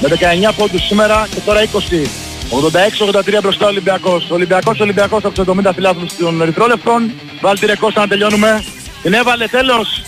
με 0.00 0.08
19 0.08 0.52
πόντους 0.56 0.86
σήμερα 0.86 1.28
και 1.34 1.40
τώρα 1.44 1.60
20. 1.60 2.08
86-83 2.50 3.40
μπροστά 3.42 3.64
ο 3.64 3.68
Ολυμπιακός. 3.68 4.30
Ο 4.30 4.34
Ολυμπιακός, 4.34 4.80
ο 4.80 4.82
Ολυμπιακός 4.82 5.24
από 5.24 5.34
τους 5.34 5.44
70 5.44 5.72
φιλάθλους 5.72 6.16
των 6.16 6.42
Ερυθρόλευκων. 6.42 7.12
Βάλτε 7.42 7.66
ρε 7.66 7.76
Κώστα 7.76 8.00
να 8.00 8.08
τελειώνουμε. 8.08 8.64
Την 9.02 9.12
έβαλε 9.12 9.46
τέλος. 9.46 10.02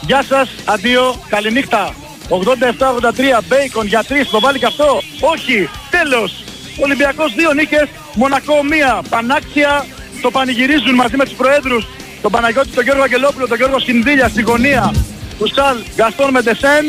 Γεια 0.00 0.22
σας, 0.22 0.48
αντίο, 0.64 1.20
καληνύχτα. 1.28 1.94
87-83, 2.28 3.42
Μπέικον 3.48 3.86
για 3.86 4.04
3, 4.08 4.30
το 4.30 4.40
βάλει 4.40 4.58
και 4.58 4.66
αυτό. 4.66 5.02
Όχι, 5.20 5.68
τέλος. 5.90 6.44
Ολυμπιακός 6.82 7.34
δύο 7.34 7.52
νίκες, 7.52 7.88
Μονακό 8.14 8.64
μία. 8.64 9.02
Πανάξια 9.08 9.86
το 10.22 10.30
πανηγυρίζουν 10.30 10.94
μαζί 10.94 11.16
με 11.16 11.24
τους 11.24 11.34
προέδρους. 11.34 11.86
Τον 12.22 12.30
Παναγιώτη, 12.30 12.68
τον 12.68 12.84
Γιώργο 12.84 13.02
Αγγελόπουλο, 13.02 13.48
τον 13.48 13.56
Γιώργο 13.56 13.78
Σκινδύλια 13.78 14.28
στη 14.28 14.42
γωνία. 14.42 14.94
Του 15.38 15.46
Σαλ 15.54 15.76
Γκαστόν 15.94 16.30
Μεντεσέν 16.30 16.84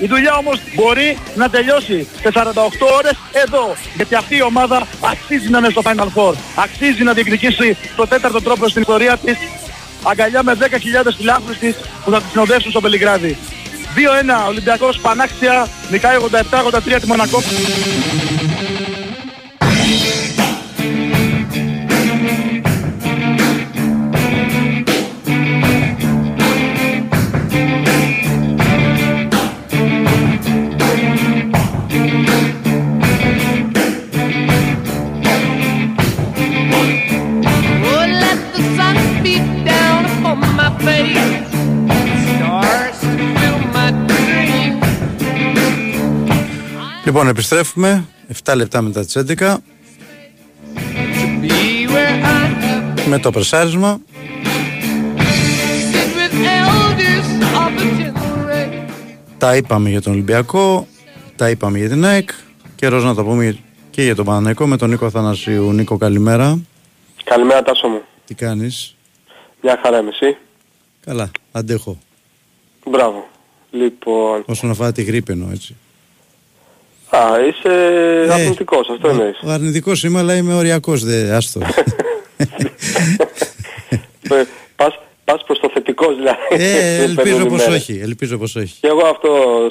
η 0.00 0.06
δουλειά 0.06 0.34
όμως 0.36 0.58
μπορεί 0.74 1.18
να 1.34 1.48
τελειώσει 1.48 2.06
σε 2.20 2.30
48 2.34 2.42
ώρες 2.98 3.16
εδώ. 3.32 3.74
Γιατί 3.96 4.14
αυτή 4.14 4.36
η 4.36 4.42
ομάδα 4.42 4.86
αξίζει 5.00 5.48
να 5.50 5.58
είναι 5.58 5.68
στο 5.68 5.82
Final 5.84 6.08
Four. 6.14 6.34
Αξίζει 6.54 7.02
να 7.02 7.12
διεκδικήσει 7.12 7.76
το 7.96 8.06
τέταρτο 8.06 8.42
τρόπο 8.42 8.68
στην 8.68 8.80
ιστορία 8.80 9.16
της. 9.16 9.36
Αγκαλιά 10.02 10.42
με 10.42 10.56
10.000 10.60 11.14
φιλάθλους 11.16 11.58
της 11.58 11.74
που 12.04 12.10
θα 12.10 12.20
τη 12.20 12.28
συνοδεύσουν 12.30 12.70
στο 12.70 12.80
Πελιγράδι. 12.80 13.36
2-1 14.44 14.48
Ολυμπιακός 14.48 14.98
Πανάξια, 14.98 15.66
νικάει 15.90 16.16
87-83 16.16 17.00
τη 17.00 17.06
Μονακό. 17.06 17.42
Λοιπόν, 47.10 47.28
επιστρέφουμε 47.28 48.04
7 48.44 48.52
λεπτά 48.56 48.82
μετά 48.82 49.04
τις 49.04 49.16
11 49.38 49.56
με 53.06 53.18
το 53.18 53.30
πρεσάρισμα 53.30 54.00
Τα 59.38 59.56
είπαμε 59.56 59.88
για 59.88 60.02
τον 60.02 60.12
Ολυμπιακό, 60.12 60.86
τα 61.36 61.50
είπαμε 61.50 61.78
για 61.78 61.88
την 61.88 62.04
ΑΕΚ 62.04 62.30
Καιρός 62.76 63.04
να 63.04 63.14
το 63.14 63.24
πούμε 63.24 63.58
και 63.90 64.02
για 64.02 64.14
τον 64.14 64.24
Παναναϊκό 64.24 64.66
με 64.66 64.76
τον 64.76 64.90
Νίκο 64.90 65.10
Θανασίου. 65.10 65.72
Νίκο, 65.72 65.96
καλημέρα. 65.96 66.58
Καλημέρα 67.24 67.62
Τάσο 67.62 67.88
μου. 67.88 68.02
Τι 68.24 68.34
κάνεις; 68.34 68.96
Μια 69.60 69.78
χαρά 69.82 69.98
είμαι 69.98 70.10
εσύ; 70.20 70.36
Καλά, 71.04 71.30
αντέχω. 71.52 71.98
Μπράβο. 72.86 73.28
Λοιπόν... 73.70 74.42
Όσον 74.46 74.70
αφορά 74.70 74.92
τη 74.92 75.02
γρήπη 75.02 75.32
εννοώ 75.32 75.50
έτσι. 75.50 75.76
Α, 77.10 77.40
είσαι 77.48 77.68
ε, 78.28 78.32
αρνητικός, 78.32 78.88
αυτό 78.88 79.08
ο, 79.08 79.10
εννοείς. 79.10 79.38
Ο 79.44 79.50
αρνητικός 79.50 80.02
είμαι, 80.04 80.18
αλλά 80.18 80.34
είμαι 80.36 80.54
οριακός, 80.54 81.04
δε, 81.04 81.34
άστο. 81.36 81.60
Ε, 84.32 84.42
πας, 84.76 84.98
πας 85.24 85.42
προς 85.46 85.58
το 85.58 85.70
θετικός 85.74 86.16
δηλαδή. 86.16 86.38
Ε, 86.50 87.02
ελπίζω 87.08 87.46
πως 87.46 87.66
όχι, 87.66 87.98
ελπίζω 88.02 88.38
πως 88.38 88.56
όχι. 88.56 88.74
Και 88.80 88.86
εγώ 88.86 89.06
αυτό 89.06 89.28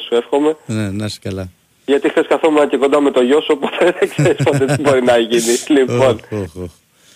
σου 0.07 0.15
εύχομαι. 0.15 0.55
Ναι, 0.65 0.89
να 0.89 1.05
είσαι 1.05 1.19
καλά. 1.21 1.49
Γιατί 1.85 2.09
χθες 2.09 2.25
καθόμουν 2.27 2.69
και 2.69 2.77
κοντά 2.77 2.99
με 3.01 3.11
το 3.11 3.21
γιο 3.21 3.41
σου, 3.41 3.59
οπότε 3.61 3.85
δεν 3.99 4.09
ξέρεις 4.09 4.43
πότε 4.43 4.65
τι 4.65 4.81
μπορεί 4.81 5.03
να 5.03 5.17
γίνει. 5.17 5.57
Λοιπόν, 5.67 5.99
Οχ, 6.31 6.39
οχ, 6.41 6.55
οχ. 6.63 6.69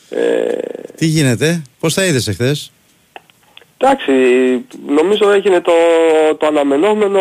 ε, 0.09 0.57
Τι 0.95 1.05
γίνεται, 1.05 1.61
πώς 1.79 1.93
τα 1.93 2.05
είδες 2.05 2.27
εχθές; 2.27 2.71
Εντάξει, 3.83 4.11
νομίζω 4.87 5.31
έγινε 5.31 5.61
το, 5.61 5.71
το 6.37 6.45
αναμενόμενο, 6.45 7.19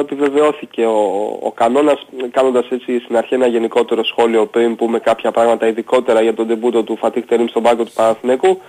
επιβεβαιώθηκε 0.00 0.84
ο, 0.84 0.98
ο 1.42 1.52
κανόνας, 1.52 2.06
κάνοντας 2.30 2.66
έτσι 2.70 3.00
στην 3.04 3.16
αρχή 3.16 3.34
ένα 3.34 3.46
γενικότερο 3.46 4.04
σχόλιο 4.04 4.46
πριν 4.46 4.76
πούμε 4.76 4.98
κάποια 4.98 5.30
πράγματα 5.30 5.66
ειδικότερα 5.66 6.20
για 6.22 6.34
τον 6.34 6.46
τεμπούτο 6.46 6.82
του 6.82 6.96
Φατίχ 6.96 7.24
Τερίμ 7.24 7.46
στον 7.46 7.62
πάγκο 7.62 7.84
του 7.84 7.92
Παναθηναίκου. 7.94 8.60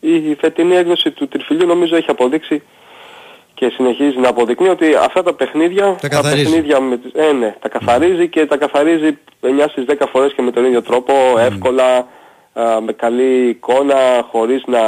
Η 0.00 0.34
φετινή 0.40 0.76
έκδοση 0.76 1.10
του 1.10 1.28
τριφυλιού 1.28 1.66
νομίζω 1.66 1.96
έχει 1.96 2.10
αποδείξει 2.10 2.62
και 3.54 3.68
συνεχίζει 3.74 4.18
να 4.18 4.28
αποδεικνύει 4.28 4.68
ότι 4.68 4.94
αυτά 4.94 5.22
τα 5.22 5.32
παιχνίδια, 5.34 5.96
Τα 6.00 6.08
καθαρίζει. 6.08 6.42
παιχνίδια 6.44 6.80
με 6.80 6.96
τις, 6.96 7.10
ε, 7.14 7.32
ναι, 7.32 7.56
τα 7.60 7.68
καθαρίζει 7.68 8.28
και 8.28 8.46
τα 8.46 8.56
καθαρίζει 8.56 9.18
9 9.40 9.68
στις 9.68 9.84
10 9.84 10.06
φορές 10.12 10.32
και 10.32 10.42
με 10.42 10.50
τον 10.50 10.64
ίδιο 10.64 10.82
τρόπο, 10.82 11.12
εύκολα, 11.38 12.06
α, 12.52 12.80
με 12.80 12.92
καλή 12.92 13.48
εικόνα, 13.48 14.26
χωρίς 14.30 14.62
να 14.66 14.80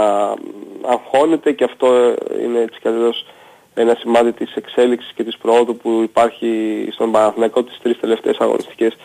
αγχώνεται 0.93 1.53
και 1.53 1.65
αυτό 1.65 1.87
ε, 1.95 2.43
είναι 2.45 2.59
έτσι 2.61 2.79
κι 2.83 2.89
αλλιώς 2.89 3.27
ένα 3.75 3.97
σημάδι 4.01 4.33
της 4.33 4.55
εξέλιξης 4.55 5.13
και 5.15 5.25
της 5.25 5.37
προόδου 5.37 5.77
που 5.77 6.01
υπάρχει 6.03 6.49
στον 6.93 7.11
Παναθηναϊκό 7.13 7.63
τις 7.65 7.79
τρεις 7.83 8.01
τελευταίες 8.01 8.37
αγωνιστικές 8.39 8.97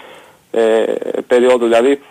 ε, 0.51 0.83
περίοδου. 1.27 1.63
Δηλαδή 1.65 2.01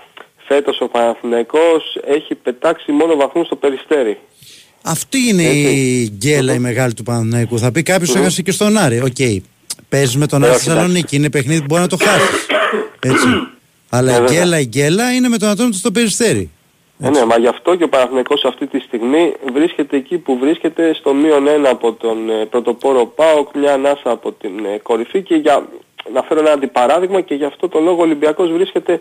φέτος 0.46 0.80
ο 0.80 0.88
Παναθηναϊκός 0.88 1.98
έχει 2.06 2.34
πετάξει 2.34 2.92
μόνο 2.92 3.16
βαθμούς 3.16 3.46
στο 3.46 3.56
Περιστέρι. 3.56 4.18
Αυτή 4.82 5.18
είναι 5.28 5.42
η 5.42 6.08
γκέλα 6.16 6.54
η 6.54 6.58
μεγάλη 6.58 6.94
του 6.94 7.02
Παναθηναϊκού. 7.02 7.58
Θα 7.58 7.72
πει 7.72 7.82
κάποιος 7.82 8.14
έχασε 8.14 8.42
και 8.42 8.52
στον 8.52 8.76
Άρη. 8.78 9.00
Οκ. 9.00 9.44
Παίζεις 9.88 10.16
με 10.16 10.26
τον 10.26 10.42
Ε, 10.42 10.46
Άρη 10.46 10.54
όχι, 10.54 10.64
Θεσσαλονίκη. 10.64 11.16
Είναι 11.16 11.30
παιχνίδι 11.30 11.60
που 11.60 11.66
μπορεί 11.68 11.80
να 11.80 11.86
το 11.88 11.96
χάσεις. 11.96 12.46
Έτσι. 13.00 13.26
Αλλά 13.88 14.12
Ε, 14.12 14.16
η 14.16 14.20
βέβαια. 14.20 14.36
γκέλα, 14.36 14.58
η 14.60 14.64
γκέλα 14.64 15.12
είναι 15.12 15.28
με 15.28 15.38
τον 15.38 15.48
ατόμο 15.48 15.68
του 15.68 15.76
στο 15.76 15.90
περιστέρι. 15.90 16.50
Ε, 17.04 17.10
ναι, 17.10 17.24
μα 17.24 17.38
γι' 17.38 17.46
αυτό 17.46 17.76
και 17.76 17.84
ο 17.84 17.88
Παναθηναϊκός 17.88 18.44
αυτή 18.44 18.66
τη 18.66 18.78
στιγμή 18.78 19.32
βρίσκεται 19.54 19.96
εκεί 19.96 20.18
που 20.18 20.38
βρίσκεται 20.38 20.94
στο 20.94 21.14
μείον 21.14 21.46
ένα 21.46 21.68
από 21.70 21.92
τον 21.92 22.30
ε, 22.30 22.44
πρωτοπόρο 22.46 23.06
ΠΑΟΚ, 23.06 23.48
μια 23.56 23.72
ανάσα 23.72 24.10
από 24.10 24.32
την 24.32 24.64
ε, 24.64 24.78
κορυφή 24.82 25.22
και 25.22 25.34
για 25.34 25.66
να 26.12 26.22
φέρω 26.22 26.40
ένα 26.40 26.50
αντιπαράδειγμα 26.52 27.20
και 27.20 27.34
γι' 27.34 27.44
αυτό 27.44 27.68
το 27.68 27.80
λόγο 27.80 27.98
ο 27.98 28.02
Ολυμπιακός 28.02 28.52
βρίσκεται 28.52 29.00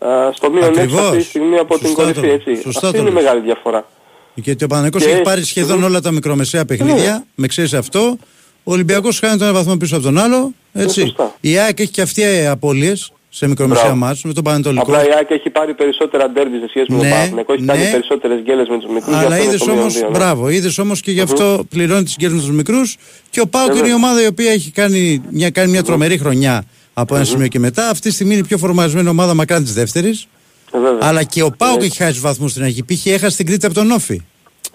α, 0.00 0.08
στο 0.32 0.50
μείον 0.50 0.64
6 0.64 0.68
Ακριβώς. 0.68 1.00
αυτή 1.00 1.16
τη 1.16 1.22
στιγμή 1.24 1.58
από 1.58 1.76
Σωστά 1.76 1.86
την 1.86 1.96
το 1.96 2.02
κορυφή, 2.02 2.26
λες. 2.26 2.34
έτσι. 2.46 2.62
Σωστά 2.62 2.86
αυτή 2.86 2.98
το 2.98 3.02
είναι 3.02 3.10
η 3.10 3.12
λες. 3.14 3.22
μεγάλη 3.22 3.40
διαφορά. 3.44 3.86
Γιατί 4.34 4.64
ο 4.64 4.66
Παναθηναϊκός 4.66 5.02
Και 5.02 5.08
έχει 5.08 5.14
έχει- 5.16 5.24
πάρει 5.28 5.42
σχεδόν 5.44 5.76
Μμμ. 5.78 5.84
όλα 5.84 6.00
τα 6.00 6.10
μικρομεσαία 6.10 6.64
παιχνίδια. 6.64 7.24
Με 7.34 7.46
ξέρεις 7.46 7.74
αυτό. 7.74 8.16
Ο 8.64 8.72
Ολυμπιακός 8.72 9.18
χάνει 9.18 9.38
τον 9.38 9.46
ένα 9.48 9.56
βαθμό 9.56 9.76
πίσω 9.76 9.94
από 9.94 10.04
τον 10.04 10.18
άλλο. 10.18 10.52
Έτσι. 10.72 11.00
σωστά. 11.00 11.34
Η 11.40 11.56
ΑΕΚ 11.58 11.80
έχει 11.80 11.90
και 11.90 12.00
αυτή 12.02 12.22
ε, 12.22 12.48
απώλειες 12.48 13.12
σε 13.30 13.48
μικρομεσαία 13.48 13.84
Μπράβο. 13.84 13.98
μάτς 13.98 14.22
με 14.24 14.32
τον 14.32 14.44
Πανετολικό. 14.44 14.82
Απλά 14.82 15.06
η 15.08 15.12
ΑΕΚ 15.16 15.30
έχει 15.30 15.50
πάρει 15.50 15.74
περισσότερα 15.74 16.30
ντέρμπι 16.30 16.58
σε 16.58 16.68
σχέση 16.68 16.86
με 16.92 16.96
Ναι, 16.96 17.02
τον 17.02 17.10
Παναθηναϊκό, 17.10 17.52
έχει 17.52 17.62
ναι. 17.62 17.72
κάνει 17.72 17.90
περισσότερες 17.90 18.40
γκέλες 18.42 18.68
με 18.68 18.76
τους 18.78 18.90
μικρούς. 18.92 19.14
γι' 19.18 19.24
Αλλά 19.24 19.26
αυτό 19.26 19.34
είναι 19.36 19.44
είδες 19.44 19.60
στο 19.60 19.70
μείον 19.72 19.78
όμω, 19.82 19.90
δύο, 19.90 20.02
ναι. 20.02 20.18
μπράβο, 20.18 20.48
είδες 20.48 20.78
όμως 20.78 21.00
και 21.00 21.10
γι' 21.10 21.20
αυτό 21.20 21.64
πληρώνει 21.68 22.02
τις 22.04 22.16
γκέλες 22.18 22.40
τους 22.40 22.50
μικρούς. 22.50 22.96
Και 23.30 23.40
ο 23.40 23.46
Πάουκ 23.46 23.66
Βέβαια. 23.66 23.82
είναι 23.82 23.90
η 23.90 23.94
ομάδα 23.94 24.22
η 24.22 24.26
οποία 24.26 24.50
έχει 24.52 24.70
κάνει 24.70 25.22
μια, 25.30 25.50
κάνει 25.50 25.70
μια 25.70 25.82
τρομερή 25.82 26.18
χρονιά 26.18 26.64
από 26.94 27.14
ένα 27.14 27.24
σημείο 27.24 27.46
και 27.46 27.58
μετά. 27.58 27.88
Αυτή 27.88 28.08
τη 28.08 28.14
στιγμή 28.14 28.32
είναι 28.32 28.42
η 28.42 28.46
πιο 28.46 28.58
φορμαρισμένη 28.58 29.08
ομάδα 29.08 29.34
μακράν 29.34 29.62
της 29.64 29.74
δεύτερης. 29.74 30.26
Ε, 30.72 30.78
βέβαια. 30.78 30.98
Αλλά 31.08 31.22
και 31.22 31.42
ο 31.42 31.50
Πάουκ 31.56 31.78
Ναι. 31.78 31.84
έχει 31.84 31.96
χάσει 31.96 32.20
βαθμούς 32.20 32.50
στην 32.50 32.62
αρχή. 32.62 32.84
Π.χ. 32.84 33.06
έχασε 33.06 33.36
την 33.36 33.46
Κρήτη 33.46 33.66
από 33.66 33.74
τον 33.74 33.90
Όφη. 33.90 34.20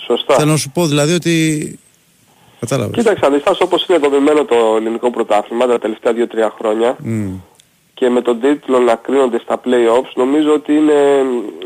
Σωστά. 0.08 0.36
Θέλω 0.36 0.52
να 0.52 0.58
σου 0.58 0.70
πω 0.70 0.86
δηλαδή 0.88 1.14
ότι. 1.14 1.78
Κατάλαβες. 2.60 2.96
Κοίταξε, 2.98 3.26
αντιστάς 3.26 3.60
όπως 3.62 3.86
είναι 3.90 3.98
δομημένο 3.98 4.46
το 4.46 4.56
ελληνικό 4.78 5.12
πρωτάθλημα 5.12 5.68
τα 5.68 5.80
τελευταία 5.80 6.12
2-3 6.14 6.50
χρόνια 6.58 6.96
και 8.04 8.10
με 8.10 8.22
τον 8.22 8.40
τίτλο 8.40 8.80
να 8.80 8.96
κρίνονται 8.96 9.40
στα 9.40 9.62
play-offs 9.66 10.12
νομίζω 10.16 10.54
ότι 10.54 10.74
είναι 10.76 10.94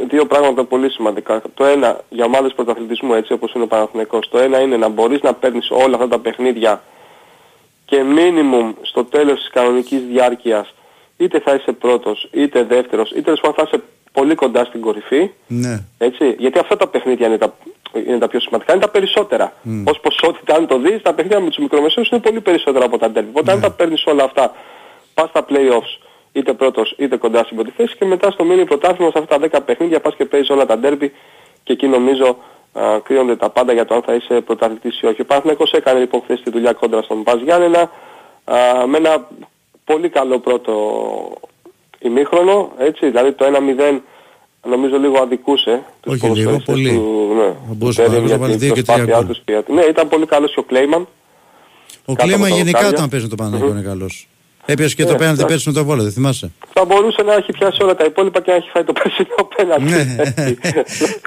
δύο 0.08 0.26
πράγματα 0.26 0.64
πολύ 0.64 0.90
σημαντικά. 0.90 1.42
Το 1.54 1.66
ένα 1.66 2.00
για 2.10 2.26
ομάδες 2.26 2.54
πρωταθλητισμού 2.54 3.14
έτσι 3.14 3.34
όπως 3.34 3.54
είναι 3.54 3.64
ο 3.64 3.68
Παναθηναϊκός. 3.68 4.30
Το 4.30 4.38
ένα 4.38 4.60
είναι 4.60 4.78
να 4.78 4.88
μπορείς 4.88 5.22
να 5.22 5.34
παίρνεις 5.34 5.70
όλα 5.72 5.96
αυτά 5.96 6.08
τα 6.08 6.20
παιχνίδια 6.20 6.82
και 7.86 8.02
minimum 8.16 8.74
στο 8.82 9.04
τέλος 9.04 9.40
της 9.40 9.50
κανονικής 9.50 10.02
διάρκειας 10.12 10.74
είτε 11.18 11.40
θα 11.40 11.54
είσαι 11.54 11.72
πρώτος 11.72 12.28
είτε 12.32 12.64
δεύτερος 12.64 13.12
είτε 13.12 13.22
τέλος 13.22 13.40
πάντων 13.40 13.56
θα 13.56 13.64
είσαι 13.68 13.84
πολύ 14.12 14.36
κοντά 14.36 14.64
στην 14.66 14.82
κορυφή 14.82 15.30
Ναι. 15.48 15.84
έτσι, 15.98 16.36
γιατί 16.38 16.60
αυτά 16.60 16.78
τα 16.78 16.88
παιχνίδια 16.88 17.28
είναι 17.28 17.38
τα, 17.38 17.54
είναι 18.08 18.18
τα 18.18 18.28
πιο 18.28 18.40
σημαντικά, 18.40 18.74
είναι 18.74 18.82
τα 18.82 18.90
περισσότερα. 18.90 19.54
Ως 19.86 20.00
ποσότητα 20.00 20.56
αν 20.56 20.68
το 20.68 20.78
δεις, 20.80 21.02
τα 21.02 21.14
παιχνίδια 21.14 21.40
με 21.40 21.48
τους 21.50 21.58
μικρομεσαίους 21.58 22.10
είναι 22.10 22.20
πολύ 22.22 22.42
περισσότερα 22.42 22.86
από 22.86 22.98
τα 22.98 23.10
ντέρμπι. 23.10 23.30
Οπότε 23.30 23.52
αν 23.52 23.62
τα 23.62 23.72
παίρνεις 23.72 24.06
όλα 24.06 24.24
αυτά, 24.24 24.56
πας 25.14 25.30
στα 25.30 25.46
play-offs, 25.50 26.07
είτε 26.38 26.54
πρώτος 26.54 26.96
είτε 26.98 27.18
κοντά 27.18 27.44
στην 27.44 27.56
πρώτη 27.56 27.72
θέση 27.78 27.96
και 27.98 28.06
μετά 28.06 28.32
στο 28.32 28.44
μήνυ 28.44 28.66
πρωτάθλημα 28.66 29.12
σε 29.12 29.20
αυτά 29.20 29.40
τα 29.40 29.60
10 29.60 29.62
παιχνίδια 29.66 30.00
πας 30.00 30.16
και 30.16 30.26
παίζεις 30.26 30.50
όλα 30.50 30.66
τα 30.66 30.78
ντέρμπι 30.78 31.12
και 31.64 31.74
εκεί 31.74 31.88
νομίζω 31.88 32.38
α, 32.74 33.00
κρίνονται 33.04 33.36
τα 33.36 33.50
πάντα 33.50 33.74
για 33.74 33.86
το 33.86 33.96
αν 33.96 34.02
θα 34.02 34.14
είσαι 34.14 34.42
πρωταθλητής 34.42 35.02
ή 35.02 35.06
όχι. 35.06 35.22
Ο 35.22 35.26
Παναθηναϊκός 35.26 35.72
έκανε 35.72 36.00
λοιπόν 36.00 36.22
χθες 36.22 36.42
τη 36.44 36.50
δουλειά 36.50 36.74
κόντρα 36.74 37.02
στον 37.02 37.22
Μπας 37.22 37.42
Γιάννενα 37.42 37.92
α, 38.44 38.88
με 38.88 38.98
ένα 38.98 39.28
πολύ 39.84 40.10
καλό 40.10 40.40
πρώτο 40.40 40.74
ημίχρονο, 42.00 42.72
έτσι, 42.78 43.06
δηλαδή 43.06 43.32
το 43.32 43.46
1-0 43.90 44.00
νομίζω 44.64 44.98
λίγο 44.98 45.20
αδικούσε 45.20 45.84
τους 46.02 46.14
Όχι 46.14 46.28
λίγο, 46.28 46.62
πολύ. 46.66 46.94
Του, 46.94 47.34
ναι, 47.38 47.74
μπορούσε 47.76 48.08
να 48.08 48.38
βάλει 48.38 48.54
2 48.54 48.72
και 48.74 48.84
3 48.88 49.64
Ναι, 49.68 49.82
ήταν 49.82 50.08
πολύ 50.08 50.26
καλός 50.26 50.54
και 50.54 50.60
ο 50.60 50.64
Κλέιμαν. 50.64 51.08
Ο 52.06 52.14
Κλέιμαν 52.14 52.50
γενικά 52.50 52.88
όταν 52.88 53.10
παίζει 53.10 53.28
το 53.28 53.36
Παναγιώτο 53.36 53.72
είναι 53.72 53.82
καλός. 53.82 54.28
Έπιασε 54.70 54.96
και 54.96 55.04
το 55.04 55.12
ναι, 55.12 55.18
πέναλτι 55.18 55.46
πέρσι 55.46 55.68
με 55.68 55.74
το 55.74 55.84
βόλο, 55.86 56.04
δεν 56.04 56.12
θυμάσαι; 56.12 56.52
Θα 56.74 56.86
μπορούσε 56.86 57.22
να 57.22 57.34
έχει 57.34 57.52
πιάσει 57.52 57.84
όλα 57.84 57.96
τα 57.96 58.06
υπόλοιπα 58.06 58.42
και 58.42 58.52
να 58.52 58.58
έχει 58.58 58.70
φάει 58.70 58.84
το 58.84 58.94
περσινό 58.94 59.48
πέναλτι. 59.56 59.84
Ναι. 59.84 60.06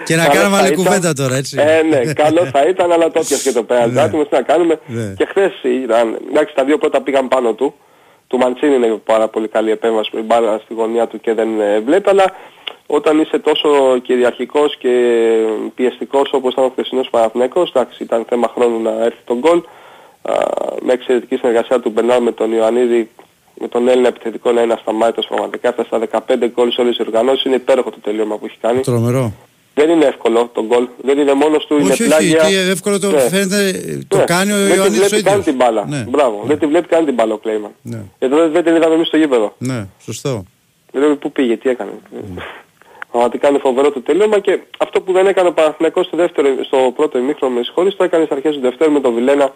και 0.05 0.17
να 0.17 0.27
κάνουμε 0.27 0.57
άλλη 0.57 0.75
κουβέντα 0.75 1.13
τώρα, 1.13 1.37
έτσι. 1.37 1.57
Ε, 1.59 1.83
ναι, 1.83 2.13
καλό 2.13 2.45
θα 2.53 2.63
ήταν, 2.69 2.93
αλλά 2.93 3.05
το 3.11 3.21
πιάσε 3.21 3.49
και 3.49 3.53
το 3.53 3.63
πέναλτι. 3.63 3.95
Ναι. 3.95 4.01
Άτιμος 4.01 4.29
τι 4.29 4.35
να 4.35 4.43
κάνουμε. 4.43 4.81
Ναι. 4.87 5.15
Και 5.17 5.25
χθες 5.25 5.53
ήταν, 5.63 6.19
εντάξει 6.31 6.55
τα 6.55 6.65
δύο 6.65 6.79
πρώτα 6.79 7.01
πήγαν 7.03 7.29
πάνω 7.29 7.53
του. 7.53 7.75
Του 8.27 8.39
Μαντσίνη 8.39 8.75
είναι 8.75 9.01
πάρα 9.05 9.29
πολύ 9.29 9.49
καλή 9.49 9.71
επέμβαση 9.71 10.11
που 10.11 10.23
μπάλα 10.23 10.61
στη 10.65 10.75
γωνία 10.75 11.07
του 11.07 11.21
και 11.21 11.35
δεν 11.35 11.61
ε, 11.61 11.81
βλέπει, 11.81 12.09
αλλά 12.09 12.25
όταν 12.87 13.21
είσαι 13.21 13.39
τόσο 13.39 13.99
κυριαρχικός 14.03 14.77
και 14.77 14.93
πιεστικός 15.75 16.31
όπως 16.33 16.53
ήταν 16.53 16.65
ο 16.65 16.69
χθεσινός 16.69 17.09
Παναθηναϊκός, 17.11 17.71
εντάξει 17.71 18.03
ήταν 18.03 18.25
θέμα 18.29 18.51
χρόνου 18.55 18.83
να 18.83 18.91
έρθει 18.91 19.23
τον 19.25 19.39
γκολ. 19.39 19.63
Με 20.83 20.93
εξαιρετική 20.93 21.37
συνεργασία 21.37 21.81
του 21.81 21.91
Μπερνάρ 21.91 22.23
με 22.23 22.33
τον 22.33 22.53
Ιωαννίδη 22.53 23.11
με 23.61 23.69
τον 23.69 23.89
Έλληνα 23.89 24.09
επιθετικό 24.09 24.53
να 24.53 24.63
είναι 24.63 24.73
ασταμάτητος 24.73 25.27
πραγματικά. 25.27 25.69
Αυτά 25.69 25.85
στα 25.85 25.99
15 26.29 26.51
γκολ 26.55 26.71
σε 26.71 26.81
όλες 26.81 26.97
τις 26.97 27.07
οργανώσεις 27.07 27.45
είναι 27.45 27.55
υπέροχο 27.55 27.91
το 27.91 27.99
τελείωμα 28.03 28.37
που 28.37 28.47
έχει 28.47 28.57
κάνει. 28.61 28.81
Τρομερό. 28.81 29.33
Δεν 29.75 29.91
είναι 29.91 30.05
εύκολο 30.05 30.51
το 30.55 30.65
γκολ. 30.65 30.89
Δεν 31.03 31.19
είναι 31.19 31.33
μόνος 31.33 31.67
του, 31.67 31.77
όχι, 31.77 31.85
είναι 31.85 31.93
όχι, 31.93 32.05
πλάγια. 32.05 32.43
Όχι, 32.43 32.55
εύκολο 32.55 32.99
το 32.99 33.11
ναι. 33.11 33.21
φαίνεται, 33.21 33.81
το 34.09 34.17
ναι. 34.17 34.25
κάνει 34.25 34.53
ο 34.53 34.57
Ιωάννης 34.57 34.99
Δεν 34.99 35.09
τη 35.09 35.09
βλέπει 35.09 35.23
καν 35.23 35.43
την 35.43 35.55
μπάλα. 35.55 35.87
Ναι. 35.89 36.05
Μπράβο. 36.09 36.39
Ναι. 36.43 36.47
Δεν 36.47 36.59
τη 36.59 36.67
βλέπει 36.67 36.87
καν 36.89 37.05
την 37.05 37.15
μπάλα 37.15 37.35
ο 37.35 37.39
Κλέιμαν. 37.39 37.71
Ναι. 37.83 38.03
Εδώ 38.19 38.49
δεν 38.49 38.65
την 38.65 38.75
είδαμε 38.77 38.95
εμείς 38.95 39.07
στο 39.07 39.17
γήπεδο. 39.17 39.55
Ναι, 39.59 39.87
σωστό. 40.01 40.45
Δεν 40.93 41.19
πού 41.19 41.33
πήγε, 41.33 41.57
τι 41.57 41.69
έκανε. 41.69 41.91
Mm. 42.15 42.43
Πραγματικά 43.11 43.49
είναι 43.49 43.59
φοβερό 43.59 43.91
το 43.91 44.01
τελείωμα 44.01 44.39
και 44.39 44.61
αυτό 44.79 45.01
που 45.01 45.13
δεν 45.13 45.27
έκανε 45.27 45.49
ο 45.49 45.53
Παναθηναϊκός 45.53 46.07
στο, 46.07 46.17
δεύτερο, 46.17 46.49
στο 46.65 46.93
πρώτο 46.97 47.19
ημίχρονο 47.19 47.55
με 47.55 47.63
συγχωρείς 47.63 47.97
το 47.97 48.05
έκανε 48.05 48.25
στις 48.25 48.37
αρχές 48.37 48.55
του 48.55 48.61
δεύτερου 48.61 48.93
με 48.93 49.01
τον 49.01 49.15
Βιλένα 49.15 49.53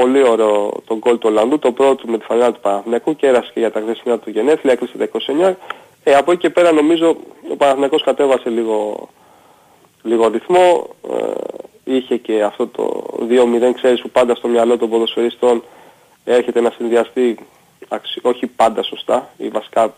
πολύ 0.00 0.28
ωραίο 0.28 0.72
το 0.84 0.96
γκολ 0.96 1.18
του 1.18 1.28
Ολλανδού, 1.30 1.58
το 1.58 1.72
πρώτο 1.72 2.06
με 2.06 2.18
τη 2.18 2.24
φανέλα 2.24 2.52
του 2.52 2.60
Παναθηναϊκού 2.60 3.16
και 3.16 3.26
έρασε 3.26 3.50
και 3.54 3.60
για 3.60 3.70
τα 3.70 3.80
χθεσινά 3.80 4.18
του 4.18 4.30
γενέθλια, 4.30 4.72
έκλεισε 4.72 4.98
τα 4.98 5.08
29. 5.48 5.54
Ε, 6.04 6.14
από 6.14 6.32
εκεί 6.32 6.40
και 6.40 6.50
πέρα 6.50 6.72
νομίζω 6.72 7.16
ο 7.52 7.56
Παναθηναϊκός 7.56 8.02
κατέβασε 8.02 8.50
λίγο, 8.50 9.08
λίγο 10.02 10.28
ρυθμό, 10.28 10.86
ε, 11.10 11.94
είχε 11.94 12.16
και 12.16 12.42
αυτό 12.42 12.66
το 12.66 13.04
2-0, 13.28 13.72
ξέρεις 13.74 14.00
που 14.00 14.10
πάντα 14.10 14.34
στο 14.34 14.48
μυαλό 14.48 14.76
των 14.78 14.90
ποδοσφαιριστών 14.90 15.62
έρχεται 16.24 16.60
να 16.60 16.70
συνδυαστεί, 16.70 17.38
όχι 18.22 18.46
πάντα 18.46 18.82
σωστά, 18.82 19.30
ή 19.36 19.48
βασικά 19.48 19.94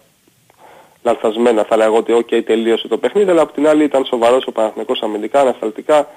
λανθασμένα 1.03 1.65
θα 1.65 1.77
λέγω 1.77 1.97
ότι 1.97 2.13
ok 2.13 2.45
τελείωσε 2.45 2.89
το 2.89 2.99
παιχνίδι, 2.99 3.31
αλλά 3.31 3.43
από 3.43 3.53
την 3.53 3.69
άλλη 3.69 3.85
ήταν 3.85 4.05
σοβαρός 4.05 4.47
ο 4.47 4.53
Παναθηναϊκός 4.53 5.01
αμυντικά, 5.03 5.41
ανασταλτικά, 5.41 6.09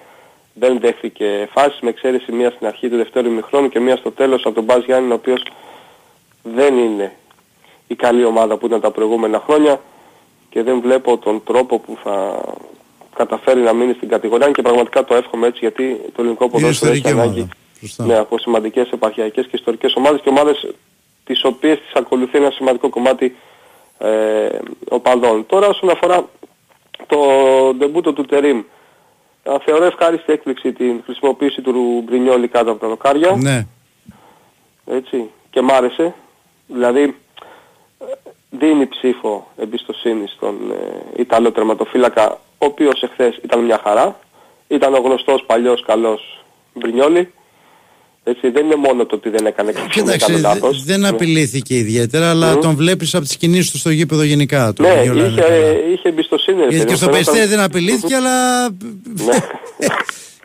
δεν 0.54 0.80
δέχθηκε 0.80 1.50
φάσεις 1.52 1.80
με 1.82 1.90
εξαίρεση 1.90 2.32
μία 2.32 2.52
στην 2.52 2.68
αρχή 2.68 2.90
του 2.90 2.98
δευτέρου 2.98 3.28
ημιχρόνου 3.28 3.70
και 3.70 3.80
μία 3.80 3.96
στο 3.96 4.12
τέλος 4.12 4.42
από 4.46 4.56
τον 4.56 4.64
Μπάζ 4.64 4.84
Γιάννη 4.84 5.12
ο 5.12 5.16
οποίος 5.16 5.44
δεν 6.44 6.78
είναι 6.78 7.16
η 7.88 7.96
καλή 7.96 8.26
ομάδα 8.26 8.58
που 8.58 8.66
ήταν 8.66 8.82
τα 8.82 8.92
προηγούμενα 8.92 9.40
χρόνια 9.46 9.82
και 10.50 10.64
δεν 10.64 10.82
βλέπω 10.82 11.18
τον 11.18 11.44
τρόπο 11.44 11.80
που 11.80 11.98
θα 12.04 12.44
καταφέρει 13.16 13.60
να 13.60 13.74
μείνει 13.74 13.94
στην 13.94 14.10
κατηγορία 14.10 14.52
και 14.52 14.62
πραγματικά 14.62 15.04
το 15.04 15.16
εύχομαι 15.16 15.48
έτσι 15.48 15.60
γιατί 15.62 16.02
το 16.16 16.22
ελληνικό 16.22 16.50
ποδόσφαιρο 16.50 16.92
έχει 16.92 17.08
ανάγκη 17.08 17.50
ναι, 17.98 18.18
από 18.18 18.38
σημαντικές 18.38 18.90
επαρχιακές 18.90 19.46
και 19.46 19.56
ιστορικές 19.56 19.94
ομάδες 19.96 20.22
και 20.22 20.30
ομάδες 20.30 20.74
τις 21.24 21.44
οποίες 21.44 21.80
τις 21.80 21.94
ακολουθεί 21.94 22.38
ένα 22.38 22.52
σημαντικό 22.52 22.90
κομμάτι 22.90 23.36
ε, 23.98 24.50
οπαδών. 24.90 25.46
Τώρα 25.46 25.68
όσον 25.68 25.90
αφορά 25.90 26.30
το 27.08 27.18
ντεμπούτο 27.74 28.14
του 28.14 28.26
Τερίμ 28.26 28.64
θεωρώ 29.66 29.86
ευχάριστη 29.86 30.34
έκπληξη 30.34 30.74
την 30.74 31.02
χρησιμοποίηση 31.06 31.62
του 31.62 32.04
Μπρινιόλη 32.06 32.48
κάτω 32.48 32.72
από 32.72 32.80
τα 32.80 32.88
δοκάρια. 32.88 33.36
Ναι. 33.36 33.68
Έτσι. 34.86 35.30
Και 35.50 35.62
μ' 35.62 35.72
άρεσε. 35.72 36.16
Δηλαδή 36.68 37.16
δίνει 38.50 38.88
ψήφο 38.88 39.48
εμπιστοσύνη 39.58 40.28
στον 40.28 40.72
ε, 40.72 41.22
Ιταλό 41.22 41.52
τερματοφύλακα, 41.52 42.32
ο 42.32 42.66
οποίος 42.66 43.02
εχθές 43.04 43.40
ήταν 43.44 43.60
μια 43.60 43.80
χαρά. 43.84 44.20
Ήταν 44.68 44.94
ο 44.94 45.00
γνωστός 45.00 45.44
παλιός 45.46 45.84
καλός 45.86 46.44
Μπρινιόλη. 46.74 47.34
Έτσι, 48.24 48.50
δεν 48.50 48.66
είναι 48.66 48.76
μόνο 48.76 49.06
το 49.06 49.16
ότι 49.16 49.30
δεν 49.30 49.46
έκανε 49.46 49.72
κάποιο 49.72 50.38
λάθος. 50.40 50.84
Δεν 50.84 51.00
ναι. 51.00 51.08
απειλήθηκε 51.08 51.76
ιδιαίτερα, 51.76 52.30
αλλά 52.30 52.54
mm. 52.54 52.62
τον 52.62 52.76
βλέπεις 52.76 53.16
από 53.16 53.24
τις 53.24 53.38
κινήσεις 53.38 53.72
του 53.72 53.78
στο 53.78 53.90
γήπεδο 53.90 54.24
γενικά. 54.24 54.74
Το 54.74 54.84
ναι, 54.84 54.90
είχε, 54.90 55.84
είχε 55.92 56.08
εμπιστοσύνη. 56.08 56.66
Γιατί 56.70 56.86
και 56.86 56.96
στο 56.96 57.10
Περιστέρι 57.10 57.46
δεν 57.46 57.60
απειλήθηκε, 57.60 58.16
αλλά 58.16 58.70
ναι. 58.70 59.36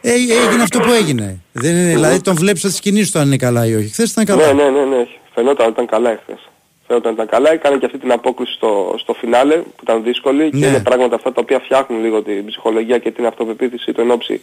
ε, 0.11 0.13
έγινε 0.13 0.63
αυτό 0.63 0.79
που 0.79 0.93
έγινε. 0.93 1.41
Δεν 1.53 1.77
είναι, 1.77 1.93
δηλαδή 1.93 2.21
τον 2.21 2.35
βλέπεις 2.35 2.63
από 2.63 2.73
τις 2.73 2.81
κινήσεις 2.81 3.11
του 3.11 3.19
αν 3.19 3.27
είναι 3.27 3.37
καλά 3.37 3.67
ή 3.67 3.75
όχι. 3.75 3.89
Χθες 3.89 4.11
ήταν 4.11 4.25
καλά. 4.25 4.53
Ναι, 4.53 4.63
ναι, 4.63 4.71
ναι, 4.71 4.85
ναι. 4.85 5.07
Φαινόταν 5.35 5.67
ότι 5.67 5.73
ήταν 5.73 5.87
καλά 5.87 6.11
εχθές. 6.11 6.49
Φαινόταν 6.87 7.13
ότι 7.13 7.23
ήταν 7.23 7.41
καλά. 7.41 7.53
Έκανε 7.53 7.77
και 7.77 7.87
αυτή 7.87 7.99
την 7.99 8.13
απόκριση 8.13 8.53
στο, 8.53 8.95
στο 8.99 9.13
φινάλε 9.13 9.55
που 9.55 9.81
ήταν 9.83 10.03
δύσκολη 10.03 10.51
και 10.51 10.57
ναι. 10.57 10.67
είναι 10.67 10.81
πράγματα 10.81 11.15
αυτά 11.15 11.33
τα 11.33 11.41
οποία 11.41 11.59
φτιάχνουν 11.59 12.03
λίγο 12.03 12.23
την 12.23 12.47
ψυχολογία 12.47 12.99
και 12.99 13.11
την 13.11 13.27
αυτοπεποίθηση 13.27 13.93
του 13.93 14.01
ενόψει 14.01 14.41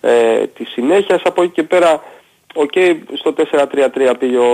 ε, 0.00 0.46
της 0.46 0.68
συνέχειας. 0.68 1.22
Από 1.24 1.42
εκεί 1.42 1.52
και 1.52 1.62
πέρα 1.62 2.02
OK, 2.54 2.72
okay, 2.74 2.94
στο 3.14 3.34
4-3-3 4.10 4.14
πήγε 4.18 4.36
ο, 4.36 4.52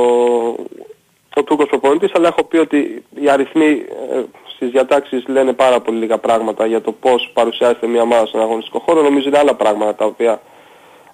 ο 1.35 1.43
Τούρκος 1.45 1.69
προπονητής, 1.69 2.11
αλλά 2.15 2.29
έχω 2.29 2.45
πει 2.45 2.57
ότι 2.57 3.05
οι 3.21 3.31
αριθμοί 3.31 3.85
ε, 4.13 4.23
στις 4.55 4.71
διατάξεις 4.71 5.25
λένε 5.27 5.53
πάρα 5.53 5.81
πολύ 5.81 5.99
λίγα 5.99 6.19
πράγματα 6.19 6.67
για 6.67 6.81
το 6.81 6.93
πώς 6.93 7.31
παρουσιάζεται 7.33 7.87
μια 7.87 8.03
ομάδα 8.03 8.27
στον 8.27 8.41
αγωνιστικό 8.41 8.79
χώρο. 8.79 9.03
Νομίζω 9.03 9.29
είναι 9.29 9.39
άλλα 9.39 9.55
πράγματα 9.55 9.95
τα 9.95 10.05
οποία 10.05 10.41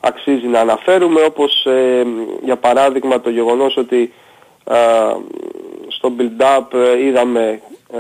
αξίζει 0.01 0.47
να 0.47 0.61
αναφέρουμε, 0.61 1.21
όπως 1.23 1.67
ε, 1.67 2.07
για 2.45 2.57
παράδειγμα 2.57 3.21
το 3.21 3.31
γεγονός 3.31 3.77
ότι 3.77 4.13
ε, 4.65 4.75
στο 5.89 6.13
build-up 6.19 6.79
ε, 6.79 7.07
είδαμε 7.07 7.61
ε, 7.93 7.99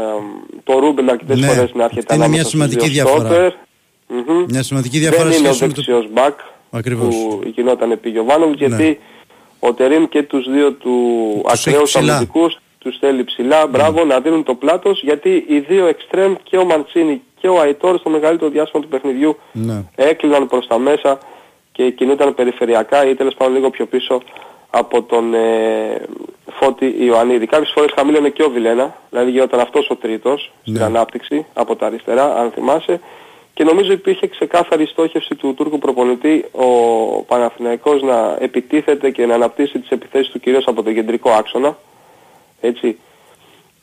το 0.65 0.79
Ρούμπεν 0.79 1.11
αρκετές 1.11 1.41
ναι, 1.41 1.47
φορές 1.47 1.73
να 1.75 1.85
έρχεται 1.85 2.15
ανάμεσα 2.15 2.41
μια 2.41 2.45
σημαντική 2.45 2.89
διαφορά. 2.89 3.53
Mm-hmm. 4.09 4.45
Μια 4.49 4.63
σημαντική 4.63 4.99
διαφορά 4.99 5.29
Δεν 5.29 5.39
είναι 5.39 5.49
ο 5.49 5.53
δεξιός 5.53 6.09
μπακ. 6.13 6.39
Ακριβώς. 6.71 7.15
που 7.15 7.41
γινόταν 7.55 7.91
επί 7.91 8.11
Γιωβάνοβιτς 8.11 8.61
ναι. 8.61 8.67
γιατί 8.67 8.99
ο 9.61 9.73
Τερίμ 9.73 10.05
και 10.05 10.23
τους 10.23 10.51
δύο 10.51 10.73
του 10.73 10.95
ακραίους 11.47 11.97
αμυντικούς 11.97 12.59
τους 12.79 12.99
θέλει 12.99 13.25
ψηλά, 13.25 13.67
μπράβο, 13.67 14.05
να 14.05 14.21
δίνουν 14.21 14.43
το 14.43 14.55
πλάτος 14.55 15.03
γιατί 15.03 15.45
οι 15.49 15.59
δύο 15.59 15.87
εξτρέμ 15.87 16.35
και 16.43 16.57
ο 16.57 16.65
Μαντσίνη 16.65 17.23
και 17.41 17.49
ο 17.49 17.61
Αϊτόρ 17.61 17.99
στο 17.99 18.11
μεγαλύτερο 18.11 18.51
διάστημα 18.51 18.83
του 18.83 18.89
παιχνιδιού 18.89 19.37
ναι. 19.53 19.85
έκλειναν 19.95 20.47
προς 20.47 20.67
τα 20.67 20.79
μέσα 20.79 21.19
και 21.73 21.91
κινούνταν 21.91 22.35
περιφερειακά 22.35 23.09
ή 23.09 23.15
τέλος 23.15 23.35
πάντων 23.35 23.55
λίγο 23.55 23.71
πιο 23.71 23.87
πίσω 23.87 24.23
από 24.71 25.03
τον 25.03 25.35
ε, 25.35 25.41
Φώτη 26.51 26.95
Ιωαννίδη. 27.01 27.47
Κάποιες 27.47 27.73
φορές 27.75 27.93
χαμήλωνε 27.95 28.29
και 28.29 28.43
ο 28.43 28.51
Βιλένα, 28.51 28.97
δηλαδή 29.11 29.31
γινόταν 29.31 29.61
αυτός 29.61 29.91
ο 29.91 29.97
τρίτος 29.97 30.53
ναι. 30.65 30.75
στην 30.75 30.87
ανάπτυξη 30.87 31.47
από 31.55 31.77
τα 31.77 31.87
αριστερά, 31.87 32.37
αν 32.37 32.51
θυμάσαι. 32.51 33.01
Και 33.57 33.65
νομίζω 33.65 33.93
υπήρχε 33.93 34.27
ξεκάθαρη 34.27 34.87
στόχευση 34.87 35.35
του 35.35 35.55
Τούρκου 35.55 35.79
προπονητή 35.79 36.45
ο 36.53 36.67
Παναθηναϊκός 37.23 38.03
να 38.03 38.37
επιτίθεται 38.41 39.11
και 39.11 39.27
να 39.27 39.35
αναπτύσσει 39.35 39.79
τις 39.79 39.89
επιθέσεις 39.89 40.33
του 40.33 40.41
κυρίως 40.41 40.67
από 40.67 40.83
τον 40.83 40.95
κεντρικό 40.95 41.31
άξονα. 41.31 41.79
Έτσι, 42.61 42.99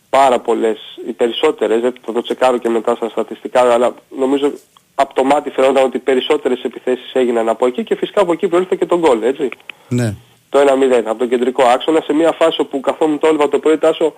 πάρα 0.09 0.39
πολλές, 0.39 0.79
οι 1.07 1.11
περισσότερες, 1.11 1.81
δεν 1.81 1.93
θα 2.05 2.13
το 2.13 2.21
τσεκάρω 2.21 2.57
και 2.57 2.69
μετά 2.69 2.95
στα 2.95 3.09
στατιστικά, 3.09 3.73
αλλά 3.73 3.93
νομίζω 4.17 4.51
από 4.95 5.13
το 5.13 5.23
μάτι 5.23 5.49
φαινόταν 5.49 5.83
ότι 5.83 5.97
οι 5.97 5.99
περισσότερες 5.99 6.63
επιθέσεις 6.63 7.13
έγιναν 7.13 7.49
από 7.49 7.65
εκεί 7.65 7.83
και 7.83 7.95
φυσικά 7.95 8.21
από 8.21 8.31
εκεί 8.31 8.47
προήλθε 8.47 8.75
και 8.75 8.85
το 8.85 8.99
γκολ, 8.99 9.21
έτσι. 9.21 9.49
Ναι. 9.89 10.15
Το 10.49 10.59
1-0 10.59 11.01
από 11.05 11.17
τον 11.17 11.29
κεντρικό 11.29 11.63
άξονα 11.63 12.01
σε 12.01 12.13
μια 12.13 12.31
φάση 12.31 12.61
όπου 12.61 12.79
καθόμουν 12.79 13.19
το 13.19 13.27
έβλεπα 13.27 13.49
το 13.49 13.59
πρωί 13.59 13.77
Τάσο 13.77 14.13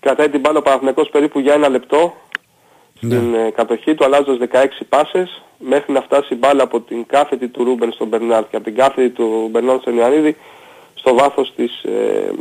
κρατάει 0.00 0.28
την 0.28 0.40
μπάλα 0.40 0.58
ο 0.58 0.62
Παναθηναϊκός 0.62 1.08
περίπου 1.08 1.38
για 1.38 1.54
ένα 1.54 1.68
λεπτό 1.68 1.98
ναι. 1.98 2.12
Στην 3.02 3.34
ε, 3.34 3.50
κατοχή 3.50 3.94
του 3.94 4.04
αλλάζοντας 4.04 4.48
16 4.52 4.66
πάσες 4.88 5.42
μέχρι 5.58 5.92
να 5.92 6.00
φτάσει 6.00 6.34
η 6.34 6.36
μπάλα 6.36 6.62
από 6.62 6.80
την 6.80 7.06
κάθετη 7.06 7.48
του 7.48 7.64
Ρούμπεν 7.64 7.92
στον 7.92 8.06
Μπερνάρ 8.06 8.50
και 8.50 8.56
από 8.56 8.64
την 8.64 8.74
κάθετη 8.74 9.08
του 9.08 9.48
Μπερνάρ 9.50 9.80
στον 9.80 9.96
Ιωαννίδη 9.96 10.36
στο 10.94 11.14
βάθος 11.14 11.52
της 11.56 11.82
ε, 11.82 12.32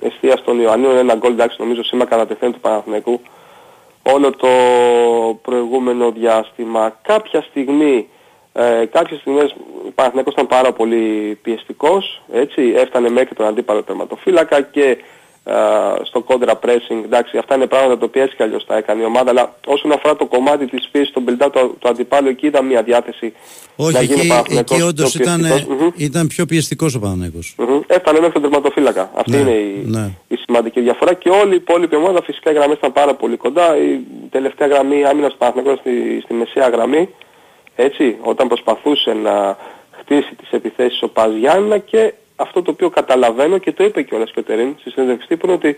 εστίας 0.00 0.42
των 0.44 0.60
Ιωαννίνων 0.60 0.96
ένα 0.96 1.14
γκολ 1.14 1.32
εντάξει 1.32 1.56
νομίζω 1.60 1.82
σήμα 1.82 2.10
κατατεθέν 2.10 2.52
του 2.52 2.60
Παναθηναϊκού 2.60 3.20
όλο 4.02 4.30
το 4.30 4.48
προηγούμενο 5.42 6.10
διάστημα. 6.10 6.98
Κάποια 7.02 7.42
στιγμή 7.42 8.08
ε, 8.52 8.84
κάποιες 8.90 9.20
στιγμές 9.20 9.54
ο 9.86 9.90
Παναθηναϊκός 9.94 10.32
ήταν 10.32 10.46
πάρα 10.46 10.72
πολύ 10.72 11.38
πιεστικός 11.42 12.22
έτσι 12.32 12.72
έφτανε 12.76 13.10
μέχρι 13.10 13.34
τον 13.34 13.46
αντίπαλο 13.46 13.82
τερματοφύλακα 13.82 14.60
και 14.60 14.98
στο 16.02 16.24
contra 16.28 16.52
pressing. 16.64 17.04
Εντάξει, 17.04 17.38
αυτά 17.38 17.54
είναι 17.54 17.66
πράγματα 17.66 17.98
τα 17.98 18.04
οποία 18.04 18.22
έτσι 18.22 18.36
κι 18.36 18.42
αλλιώς 18.42 18.66
τα 18.66 18.76
έκανε 18.76 19.02
η 19.02 19.04
ομάδα, 19.04 19.30
αλλά 19.30 19.54
όσον 19.66 19.92
αφορά 19.92 20.16
το 20.16 20.26
κομμάτι 20.26 20.66
της 20.66 20.88
φύσης, 20.92 21.12
τον 21.12 21.24
build 21.28 21.50
του, 21.52 21.76
του 21.78 21.88
αντιπάλου, 21.88 22.28
εκεί 22.28 22.46
ήταν 22.46 22.66
μια 22.66 22.82
διάθεση 22.82 23.32
Όχι, 23.76 23.92
να 23.92 24.02
γίνει 24.02 24.28
εκεί, 24.38 24.56
εκεί 24.56 24.82
όντως 24.82 25.14
ήταν, 25.14 25.42
mm-hmm. 25.44 25.92
ήταν 25.96 26.26
πιο 26.26 26.46
πιεστικός 26.46 26.94
ο 26.94 26.98
Παναθηναϊκός. 26.98 27.54
Mm-hmm. 27.58 27.80
Έφτανε 27.86 28.18
μέχρι 28.18 28.32
τον 28.32 28.42
τερματοφύλακα. 28.42 29.10
Αυτή 29.14 29.30
ναι, 29.30 29.36
είναι 29.36 29.50
η, 29.50 29.82
ναι. 29.86 30.10
η, 30.28 30.36
σημαντική 30.36 30.80
διαφορά 30.80 31.14
και 31.14 31.28
όλη 31.28 31.52
η 31.52 31.56
υπόλοιπη 31.56 31.96
ομάδα 31.96 32.22
φυσικά 32.22 32.50
οι 32.50 32.54
γραμμές 32.54 32.76
ήταν 32.76 32.92
πάρα 32.92 33.14
πολύ 33.14 33.36
κοντά. 33.36 33.76
Η 33.76 34.00
τελευταία 34.30 34.68
γραμμή 34.68 35.04
άμυνας 35.04 35.30
του 35.32 35.38
Παναθηναϊκού 35.38 35.80
στη, 35.80 36.20
στη 36.24 36.34
μεσαία 36.34 36.68
γραμμή, 36.68 37.08
έτσι, 37.76 38.16
όταν 38.22 38.48
προσπαθούσε 38.48 39.12
να 39.12 39.56
χτίσει 39.90 40.34
τις 40.34 40.50
επιθέσεις 40.50 41.02
ο 41.02 41.08
Παζ 41.08 41.32
και 41.84 42.12
αυτό 42.36 42.62
το 42.62 42.70
οποίο 42.70 42.90
καταλαβαίνω 42.90 43.58
και 43.58 43.72
το 43.72 43.84
είπε 43.84 44.02
και 44.02 44.14
ο 44.14 44.18
Λασκοτερίν 44.18 44.74
στη 44.80 44.90
συνέντευξη 44.90 45.28
τύπου 45.28 45.46
είναι 45.46 45.54
ότι 45.54 45.76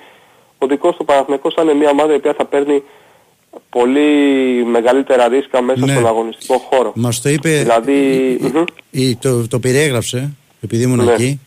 ο 0.58 0.66
δικός 0.66 0.96
του 0.96 1.04
Παναθηναϊκός 1.04 1.54
θα 1.54 1.62
είναι 1.62 1.74
μια 1.74 1.90
ομάδα 1.90 2.12
η 2.12 2.16
οποία 2.16 2.34
θα 2.34 2.44
παίρνει 2.44 2.82
πολύ 3.70 4.64
μεγαλύτερα 4.64 5.28
ρίσκα 5.28 5.62
μέσα 5.62 5.86
ναι. 5.86 5.92
στον 5.92 6.06
αγωνιστικό 6.06 6.58
χώρο. 6.58 6.92
Μας 6.94 7.20
το 7.20 7.28
είπε, 7.28 7.58
δηλαδή, 7.58 9.16
το, 9.20 9.48
το 9.48 9.58
περιέγραψε, 9.58 10.30
επειδή 10.60 10.82
ήμουν 10.82 11.04
ναι. 11.04 11.12
εκεί, 11.12 11.40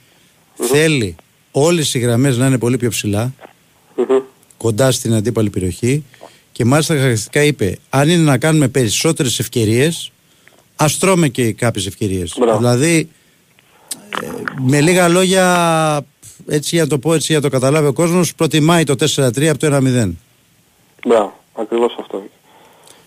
θέλει 0.54 1.16
όλες 1.52 1.94
οι 1.94 2.00
γραμμές 2.00 2.38
να 2.38 2.46
είναι 2.46 2.58
πολύ 2.58 2.78
πιο 2.78 2.90
ψηλά, 2.90 3.34
κοντά 4.58 4.92
στην 4.92 5.14
αντίπαλη 5.14 5.50
περιοχή 5.50 6.04
και 6.52 6.66
μάλιστα 6.66 6.94
χαρακτηριστικά 6.94 7.44
είπε, 7.44 7.78
αν 7.90 8.10
είναι 8.10 8.24
να 8.24 8.38
κάνουμε 8.38 8.68
περισσότερες 8.68 9.40
ευκαιρίες, 9.40 10.12
ας 10.76 10.98
τρώμε 10.98 11.28
και 11.28 11.52
κάποιες 11.54 11.86
ευκαιρίες. 11.86 12.38
Δηλαδή, 12.58 13.10
με 14.66 14.82
λίγα 14.82 15.08
λόγια, 15.08 16.06
έτσι 16.48 16.76
για 16.76 16.84
να 16.84 16.90
το 16.90 17.00
πω, 17.00 17.14
έτσι 17.14 17.26
για 17.32 17.36
να 17.36 17.42
το 17.42 17.50
καταλάβει 17.50 17.88
ο 17.88 17.94
κόσμος, 17.94 18.36
προτιμάει 18.36 18.84
το 18.84 18.96
4-3 19.16 19.46
από 19.46 19.58
το 19.58 19.68
1-0. 19.68 20.12
Μπράβο, 21.08 21.34
ακριβώς 21.54 21.96
αυτό. 22.00 22.24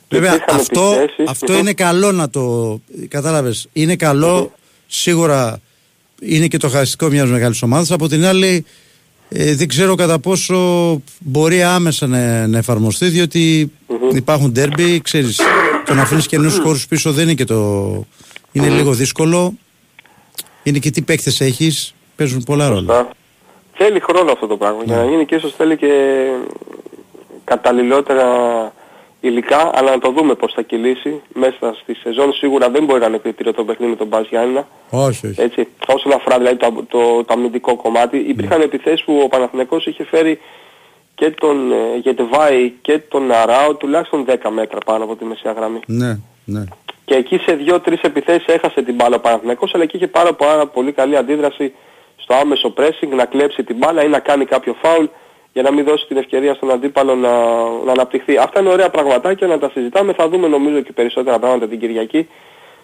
Βέβαια, 0.09 0.45
αυτό, 0.49 0.95
αυτό 1.27 1.59
είναι 1.59 1.73
καλό 1.73 2.13
να 2.13 2.31
το 2.31 2.81
κατάλαβες. 3.09 3.69
Είναι 3.73 3.97
καλό, 3.97 4.53
σίγουρα 4.87 5.61
είναι 6.21 6.47
και 6.47 6.57
το 6.57 6.69
χαριστικό 6.69 7.09
μιας 7.09 7.29
μεγάλης 7.29 7.63
ομάδας. 7.63 7.91
Από 7.91 8.09
την 8.09 8.25
άλλη, 8.25 8.65
ε, 9.29 9.55
δεν 9.55 9.69
ξέρω 9.69 9.95
κατά 9.95 10.19
πόσο 10.19 11.01
μπορεί 11.19 11.63
άμεσα 11.63 12.07
να, 12.07 12.47
να 12.47 12.59
εφαρμοστεί, 12.59 13.09
διότι 13.09 13.73
υπάρχουν 14.13 14.53
ντέρμπι, 14.53 15.01
ξέρεις, 15.01 15.41
το 15.87 15.95
να 15.95 16.03
αφήνεις 16.03 16.27
καινούς 16.27 16.59
χώρους 16.59 16.87
πίσω 16.87 17.13
δεν 17.13 17.25
είναι 17.25 17.35
και 17.35 17.45
το... 17.45 18.07
ειναι 18.53 18.69
λίγο 18.69 18.93
δύσκολο. 18.93 19.55
Είναι 20.65 20.79
και 20.79 20.91
τι 20.91 21.03
παίκτες 21.03 21.41
έχεις, 21.41 21.95
παίζουν 22.17 22.43
πολλά 22.43 22.69
ρόλα. 22.69 23.09
Θέλει 23.73 24.01
χρόνο 24.01 24.33
αυτό 24.33 24.47
το 24.47 24.57
πράγμα 24.57 24.83
για 24.85 24.97
να 24.97 25.05
ναι. 25.05 25.11
γίνει 25.11 25.27
και 25.27 25.35
ίσως 25.35 25.55
θέλει 25.55 25.77
και 25.77 26.25
καταλληλότερα 27.45 28.27
υλικά, 29.21 29.71
αλλά 29.75 29.91
να 29.91 29.99
το 29.99 30.11
δούμε 30.11 30.35
πώς 30.35 30.53
θα 30.53 30.63
κυλήσει 30.63 31.21
μέσα 31.35 31.77
στη 31.83 31.95
σεζόν. 31.95 32.33
Σίγουρα 32.33 32.71
δεν 32.71 32.85
μπορεί 32.85 33.01
να 33.01 33.07
είναι 33.07 33.19
κριτήριο 33.19 33.53
το 33.53 33.65
παιχνίδι 33.65 33.91
με 33.91 33.97
τον 33.97 34.07
Μπάζ 34.07 34.27
Γιάννηνα. 34.29 34.69
Όχι, 34.91 35.27
όχι. 35.27 35.41
Έτσι, 35.41 35.69
όσον 35.87 36.13
αφορά 36.13 36.39
δηλαδή 36.39 36.57
το, 36.57 36.85
το, 36.89 37.25
το 37.25 37.35
αμυντικό 37.35 37.77
κομμάτι, 37.77 38.17
υπήρχαν 38.17 38.59
ναι. 38.59 38.65
επιθέσεις 38.65 39.05
που 39.05 39.21
ο 39.25 39.29
Παναθηναϊκός 39.29 39.87
είχε 39.87 40.05
φέρει 40.05 40.41
και 41.15 41.31
τον 41.31 41.73
ε, 41.73 41.99
Γετεβάη 42.03 42.73
και 42.83 42.99
τον 42.99 43.33
Αράο 43.33 43.75
τουλάχιστον 43.75 44.25
10 44.29 44.35
μέτρα 44.55 44.79
πάνω 44.87 45.05
από 45.05 45.17
τη 45.17 45.25
μεσαία 45.25 45.53
γραμμή. 45.53 45.81
Ναι, 45.87 46.19
ναι. 46.45 46.65
Και 47.05 47.15
εκεί 47.15 47.39
σε 47.39 47.53
δύο-τρεις 47.53 48.01
επιθέσεις 48.01 48.47
έχασε 48.47 48.83
την 48.83 48.95
μπάλα 48.95 49.17
ο 49.17 49.21
Παναθηναϊκός, 49.21 49.75
αλλά 49.75 49.83
εκεί 49.83 49.97
είχε 49.97 50.07
πάρα, 50.07 50.35
πάρα 50.35 50.67
πολύ 50.67 50.93
καλή 50.93 51.17
αντίδραση 51.17 51.75
στο 52.17 52.35
άμεσο 52.35 52.75
pressing, 52.77 53.09
να 53.09 53.25
κλέψει 53.25 53.65
την 53.65 53.77
μπάλα 53.77 54.05
ή 54.05 54.09
να 54.09 54.19
κάνει 54.19 54.45
κάποιο 54.45 54.77
φάουλ 54.83 55.05
για 55.53 55.63
να 55.63 55.73
μην 55.73 55.85
δώσει 55.85 56.07
την 56.07 56.17
ευκαιρία 56.17 56.55
στον 56.55 56.71
αντίπαλο 56.71 57.15
να, 57.15 57.31
να 57.85 57.93
αναπτυχθεί. 57.93 58.37
Αυτά 58.37 58.61
είναι 58.61 58.69
ωραία 58.69 58.91
πραγματάκια 58.91 59.47
να 59.47 59.59
τα 59.59 59.71
συζητάμε. 59.75 60.13
Θα 60.13 60.29
δούμε 60.29 60.49
νομίζω 60.49 60.81
και 60.81 60.93
περισσότερα 60.93 61.39
πράγματα 61.39 61.69
την 61.69 61.79
Κυριακή 61.79 62.29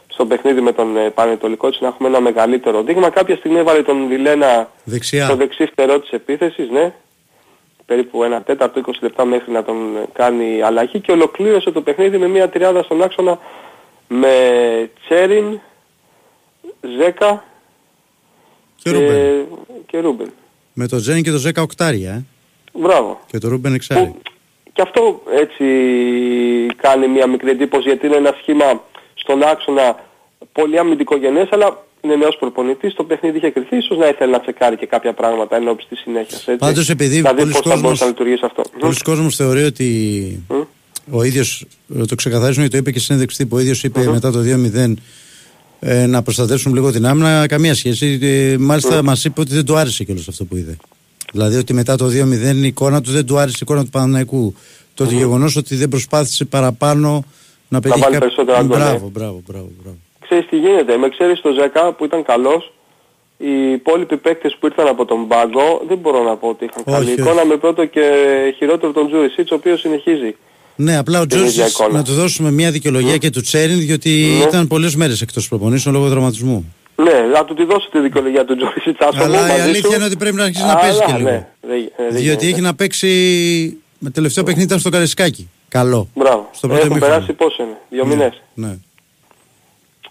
στο 0.07 0.27
παιχνίδι 0.27 0.61
με 0.61 0.73
τον 0.73 0.97
ε, 0.97 1.11
Πανετολικό 1.11 1.67
έτσι 1.67 1.79
να 1.83 1.89
έχουμε 1.89 2.09
ένα 2.09 2.21
μεγαλύτερο 2.21 2.83
δείγμα. 2.83 3.11
Κάποια 3.11 3.37
στιγμή 3.37 3.59
έβαλε 3.59 3.83
τον 3.83 4.07
Βιλένα 4.09 4.71
στο 5.25 5.37
δεξί 5.37 5.67
φτερό 5.67 6.01
της 6.01 6.11
επίθεσης, 6.11 6.71
ναι. 6.71 6.93
Περίπου 7.87 8.25
ένα 8.25 8.43
τέταρτο, 8.43 8.81
20 8.87 8.91
λεπτά 9.01 9.25
μέχρι 9.25 9.53
να 9.53 9.63
τον 9.63 9.77
κάνει 10.13 10.63
αλλαγή 10.63 11.01
και 11.01 11.13
ολοκλήρωσε 11.13 11.71
το 11.71 11.81
παιχνίδι 11.81 12.19
με 12.19 12.29
μια 12.29 12.49
τριάδα 12.49 12.83
στον 12.83 13.03
άξονα 13.03 13.39
με 14.13 14.91
Τσέριν, 15.05 15.61
Ζέκα 16.99 17.45
και, 18.83 18.91
και, 18.91 19.43
και 19.87 19.99
Ρούμπεν. 20.01 20.33
Με 20.73 20.89
το 20.89 20.97
Τσέριν 20.97 21.23
και 21.23 21.31
το 21.31 21.39
Ζέκα 21.39 21.63
οκτάρια, 21.63 22.11
ε. 22.11 22.25
Μπράβο. 22.73 23.21
Και 23.27 23.39
το 23.39 23.49
Ρούμπεν 23.49 23.75
εξάρι. 23.75 24.15
Και 24.73 24.83
αυτό 24.83 25.23
έτσι 25.31 25.65
κάνει 26.77 27.09
μια 27.09 27.27
μικρή 27.27 27.51
εντύπωση 27.51 27.89
γιατί 27.89 28.07
είναι 28.07 28.17
ένα 28.17 28.37
σχήμα 28.41 28.83
στον 29.15 29.43
άξονα 29.43 30.05
πολύ 30.53 30.79
αμυντικογενές 30.79 31.49
αλλά 31.51 31.85
είναι 32.01 32.17
νέος 32.17 32.37
προπονητής, 32.37 32.95
το 32.95 33.05
παιχνίδι 33.05 33.37
είχε 33.37 33.51
κρυθεί, 33.51 33.77
ίσως 33.77 33.99
να 33.99 34.09
ήθελε 34.09 34.31
να 34.31 34.41
τσεκάρει 34.41 34.77
και 34.77 34.87
κάποια 34.87 35.13
πράγματα 35.13 35.57
εν 35.57 35.69
ώψη 35.69 35.87
της 35.89 35.99
συνέχειας. 36.01 36.41
Έτσι. 36.41 36.57
Πάντως 36.57 36.91
επειδή 36.91 37.17
δηλαδή 37.17 37.41
πολλοί 37.41 37.53
κόσμος, 37.53 38.03
αυτό. 38.43 38.65
κόσμος 39.05 39.37
θεωρεί 39.37 39.63
ότι 39.63 39.89
ο 41.11 41.23
ίδιος, 41.23 41.65
το 42.09 42.15
ξεκαθαρίζουν 42.15 42.61
γιατί 42.61 42.71
το 42.71 42.77
είπε 42.77 42.91
και 42.91 42.99
συνέντευξη 42.99 43.37
τύπου, 43.37 43.57
ο 43.57 43.61
ίδιος 43.61 43.83
μετά 44.07 44.31
το 44.31 44.41
2-0 44.75 44.95
ε, 45.81 46.07
να 46.07 46.23
προστατεύσουν 46.23 46.75
λίγο 46.75 46.93
την 46.93 47.07
άμυνα, 47.07 47.47
καμία 47.47 47.75
σχέση. 47.75 48.19
Ε, 48.23 48.57
μάλιστα 48.59 48.99
mm. 48.99 49.03
μας 49.03 49.25
είπε 49.25 49.41
ότι 49.41 49.55
δεν 49.55 49.65
του 49.65 49.77
άρεσε 49.77 50.05
κιόλας 50.05 50.29
αυτό 50.29 50.45
που 50.45 50.57
είδε. 50.57 50.77
Δηλαδή 51.33 51.57
ότι 51.57 51.73
μετά 51.73 51.97
το 51.97 52.07
2-0 52.07 52.11
η 52.55 52.67
εικόνα 52.67 53.01
του 53.01 53.11
δεν 53.11 53.27
του 53.27 53.39
άρεσε 53.39 53.57
η 53.57 53.61
εικόνα 53.63 53.85
του 53.85 53.91
Παναναϊκού. 53.91 54.55
Το 54.95 55.05
mm. 55.05 55.09
γεγονός 55.09 55.57
ότι 55.57 55.75
δεν 55.75 55.89
προσπάθησε 55.89 56.45
παραπάνω 56.45 57.25
να 57.69 57.81
πετύχει 57.81 58.01
κάποιο... 58.01 58.19
περισσότερα 58.19 58.63
μπράβο, 58.63 59.11
μπράβο, 59.13 59.43
μπράβο, 59.47 59.71
μπράβο. 59.83 59.97
Ξέρεις 60.21 60.47
τι 60.47 60.57
γίνεται, 60.57 60.97
με 60.97 61.09
ξέρεις 61.09 61.41
το 61.41 61.51
Ζέκα 61.61 61.93
που 61.93 62.05
ήταν 62.05 62.25
καλός, 62.25 62.73
οι 63.37 63.73
υπόλοιποι 63.73 64.17
παίκτες 64.17 64.57
που 64.61 64.67
ήρθαν 64.67 64.87
από 64.87 65.05
τον 65.05 65.29
πάγκο 65.29 65.83
δεν 65.89 65.99
μπορώ 65.99 66.23
να 66.23 66.37
πω 66.37 66.49
ότι 66.49 66.65
είχαν 66.65 66.85
καλή 66.85 67.13
εικόνα 67.13 67.45
με 67.45 67.57
πρώτο 67.57 67.85
και 67.85 68.03
χειρότερο 68.57 68.93
τον 68.93 69.07
Τζούρισιτς 69.07 69.51
ο 69.51 69.55
οποίος 69.55 69.81
συνεχίζει 69.81 70.37
ναι, 70.81 70.97
απλά 70.97 71.21
ο 71.21 71.27
Τζόρτζης 71.27 71.79
να 71.93 72.03
του 72.03 72.13
δώσουμε 72.13 72.51
μια 72.51 72.71
δικαιολογία 72.71 73.17
και 73.17 73.31
του 73.31 73.41
Τσέριν, 73.41 73.79
διότι 73.79 74.11
ναι. 74.39 74.45
ήταν 74.45 74.67
πολλές 74.67 74.97
μέρες 74.97 75.21
εκτός 75.21 75.49
προπονήσεων 75.49 75.95
λόγω 75.95 76.09
δραματισμού. 76.09 76.75
Ναι, 76.97 77.21
να 77.33 77.45
του 77.45 77.55
τη 77.55 77.65
δώσω 77.65 77.89
τη 77.91 78.01
δικαιολογία 78.01 78.45
του 78.45 78.57
Τζόρτζη 78.57 78.93
Αλλά 79.23 79.57
η 79.57 79.61
αλήθεια 79.61 79.97
είναι 79.97 80.05
ότι 80.05 80.17
πρέπει 80.17 80.37
να 80.37 80.45
αρχίσει 80.45 80.65
να 80.65 80.77
παίζει 80.77 80.99
και 81.07 81.13
λίγο. 81.17 81.31
Ναι, 81.31 82.19
διότι 82.19 82.47
έχει 82.47 82.61
να 82.61 82.75
παίξει. 82.75 83.09
Με 83.99 84.11
τελευταίο 84.11 84.45
παιχνίδι 84.45 84.67
ήταν 84.67 84.79
στο 84.79 84.91
Καρεσκάκι. 84.91 85.49
Καλό. 85.69 86.09
Μπράβο. 86.15 86.49
Στο 86.53 86.69
πρώτο 86.69 86.85
Έχουν 86.85 86.99
περάσει 86.99 87.33
πόσο 87.33 87.63
είναι, 87.63 87.77
δύο 87.89 88.05
ναι, 88.05 88.15
μήνες. 88.15 88.43
Ναι. 88.55 88.77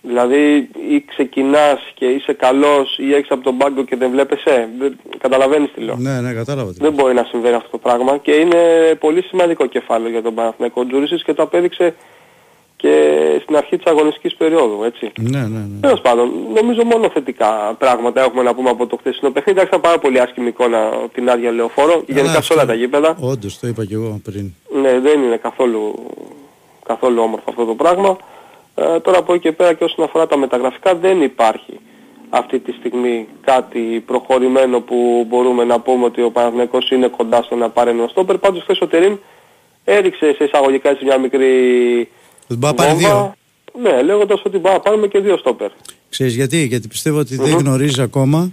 Δηλαδή 0.02 0.70
ή 0.90 1.04
ξεκινάς 1.08 1.80
και 1.94 2.06
είσαι 2.06 2.34
καλός 2.34 2.98
ή 2.98 3.14
έχεις 3.14 3.32
από 3.32 3.44
τον 3.44 3.58
πάγκο 3.58 3.84
και 3.84 3.96
δεν 3.96 4.12
βλέπεσαι. 4.12 4.70
Καταλαβαίνεις 5.18 5.72
τι 5.74 5.82
λέω. 5.82 5.96
Ναι, 6.00 6.22
ναι, 6.22 6.34
κατάλαβα. 6.34 6.72
Δεν 6.78 6.94
μπορεί 6.94 7.14
να 7.14 7.24
συμβαίνει 7.24 7.56
αυτό 7.56 7.70
το 7.70 7.78
πράγμα 7.78 8.18
και 8.18 8.32
είναι 8.32 8.58
πολύ 9.00 9.22
σημαντικό 9.22 9.66
κεφάλαιο 9.66 10.10
για 10.10 10.22
τον 10.22 10.34
Παναθηναϊκό 10.34 10.86
Τζούρισης 10.88 11.24
και 11.24 11.34
το 11.34 11.44
απέδειξε 11.44 11.96
και 12.76 12.94
στην 13.42 13.56
αρχή 13.56 13.78
της 13.78 13.86
αγωνιστικής 13.86 14.36
περίοδου, 14.36 14.84
έτσι. 14.84 15.12
Ναι, 15.20 15.40
ναι, 15.40 15.48
ναι. 15.48 15.80
Τέλος 15.82 16.02
πάντων, 16.02 16.32
νομίζω 16.54 16.84
μόνο 16.84 17.10
θετικά 17.10 17.76
πράγματα 17.78 18.22
έχουμε 18.22 18.44
να 18.44 18.54
πούμε 18.56 18.70
από 18.70 18.88
το 18.88 18.98
χθεσινό 18.98 19.32
παιχνίδι. 19.32 19.60
Εντάξει, 19.60 19.80
πάρα 19.80 20.00
πολύ 20.00 20.20
άσχημη 20.20 20.48
εικόνα 20.48 20.92
την 21.14 21.30
άδεια 21.30 21.52
λεωφόρο, 21.52 22.04
γενικά 22.08 22.42
σε 22.42 22.54
όλα 22.54 22.66
τα 22.66 22.74
γήπεδα. 22.74 23.18
Όντως, 23.20 23.60
το 23.60 23.68
είπα 23.68 23.86
και 23.86 23.94
εγώ 23.94 24.20
πριν. 24.24 24.54
Ναι, 24.82 25.00
δεν 25.00 25.22
είναι 25.22 25.38
καθόλου, 25.38 25.94
καθόλου 26.86 27.22
όμορφο 27.22 27.46
αυτό 27.50 27.66
το 27.66 27.74
πράγμα. 27.76 28.18
Ε, 28.82 29.00
τώρα 29.00 29.18
από 29.18 29.34
εκεί 29.34 29.42
και 29.42 29.52
πέρα 29.52 29.74
και 29.74 29.84
όσον 29.84 30.06
αφορά 30.06 30.28
τα 30.28 30.38
μεταγραφικά 30.38 30.96
δεν 30.96 31.22
υπάρχει 31.22 31.80
αυτή 32.30 32.60
τη 32.60 32.72
στιγμή 32.72 33.28
κάτι 33.46 34.04
προχωρημένο 34.06 34.80
που 34.82 35.26
μπορούμε 35.30 35.64
να 35.64 35.80
πούμε 35.80 36.06
ότι 36.06 36.22
ο 36.22 36.32
Παναθηναϊκός 36.32 36.90
είναι 36.90 37.08
κοντά 37.08 37.44
στο 37.44 37.56
να 37.56 37.70
πάρει 37.70 37.90
ένα 37.90 38.08
στόπερ. 38.08 38.38
Πάντως 38.38 38.62
χθες 38.62 38.80
ο 38.82 38.88
Τερίμ 38.88 39.16
έριξε 39.84 40.34
σε 40.38 40.44
εισαγωγικά 40.44 40.90
έτσι 40.90 41.06
μια 41.06 41.18
μικρή 41.18 41.48
βόμβα. 42.48 43.36
Ναι, 43.82 44.02
λέγοντας 44.02 44.42
ότι 44.46 44.58
μπορεί 44.58 44.74
να 44.74 44.80
πάρουμε 44.80 45.08
και 45.08 45.20
δύο 45.20 45.38
στόπερ. 45.38 45.72
Ξέρεις 46.10 46.36
γιατί, 46.36 46.64
γιατί 46.64 46.88
πιστεύω 46.88 47.20
ότι 47.20 47.36
δεν 47.36 47.58
γνωρίζει 47.58 48.02
ακόμα 48.02 48.52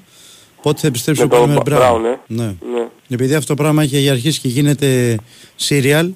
πότε 0.62 0.78
θα 0.80 0.86
επιστρέψει 0.86 1.22
ο 1.22 1.28
Πάλμερ 1.28 1.62
Μπράουν. 1.62 2.02
Ναι. 2.02 2.18
ναι. 2.26 2.44
ναι. 2.44 2.86
Επειδή 3.08 3.34
αυτό 3.34 3.54
το 3.54 3.62
πράγμα 3.62 3.82
έχει 3.82 4.08
αρχίσει 4.08 4.40
και 4.40 4.48
γίνεται 4.48 5.18
serial, 5.68 6.10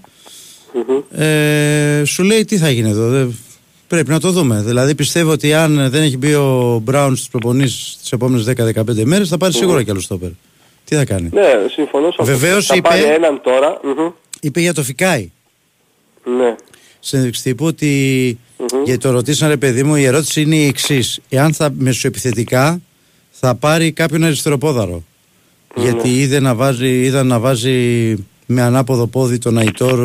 ε, 1.10 2.02
σου 2.04 2.22
λέει 2.22 2.44
τι 2.44 2.58
θα 2.58 2.70
γίνει 2.70 2.88
εδώ. 2.88 3.32
Πρέπει 3.90 4.10
να 4.10 4.20
το 4.20 4.30
δούμε. 4.30 4.62
Δηλαδή 4.62 4.94
πιστεύω 4.94 5.30
ότι 5.30 5.54
αν 5.54 5.90
δεν 5.90 6.02
έχει 6.02 6.16
μπει 6.16 6.34
ο 6.34 6.80
Μπράουν 6.82 7.16
στις 7.16 7.28
προπονήσεις 7.28 7.96
τις 8.00 8.12
επόμενες 8.12 8.46
10-15 8.48 9.04
μέρες 9.04 9.28
θα 9.28 9.36
πάρει 9.36 9.52
σίγουρα 9.52 9.82
κι 9.82 9.90
άλλο 9.90 10.00
στόπερ. 10.00 10.28
Τι 10.84 10.94
θα 10.94 11.04
κάνει; 11.04 11.28
Ναι, 11.32 11.46
συμφωνώ 11.70 12.10
σε 12.10 12.22
Βεβαίως 12.22 12.66
θα 12.66 12.74
είπε, 12.74 12.88
πάρει 12.88 13.02
έναν 13.02 13.40
τώρα. 13.42 13.80
είπε 14.40 14.60
για 14.60 14.74
το 14.74 14.82
Φικάι. 14.82 15.30
Ναι. 16.24 16.54
Συνέντευξη 17.00 17.42
τύπου 17.42 17.64
ότι 17.64 18.38
γιατί 18.84 19.00
το 19.00 19.10
ρωτήσαν 19.10 19.48
ρε 19.48 19.56
παιδί 19.56 19.82
μου 19.82 19.96
η 19.96 20.04
ερώτηση 20.04 20.40
είναι 20.40 20.56
η 20.56 20.66
εξής. 20.66 21.20
Εάν 21.28 21.52
θα 21.52 21.70
μεσοεπιθετικά 21.76 22.80
θα 23.30 23.54
πάρει 23.54 23.92
κάποιον 23.92 24.24
αριστεροπόδαρο. 24.24 25.02
Γιατί 25.74 26.20
είδε 26.20 26.40
να 26.40 26.54
βάζει, 26.54 27.00
είδα 27.00 27.22
να 27.22 27.38
βάζει 27.38 28.16
με 28.52 28.62
ανάποδο 28.62 29.06
πόδι 29.06 29.38
τον 29.38 29.58
Αϊτόρ 29.58 29.98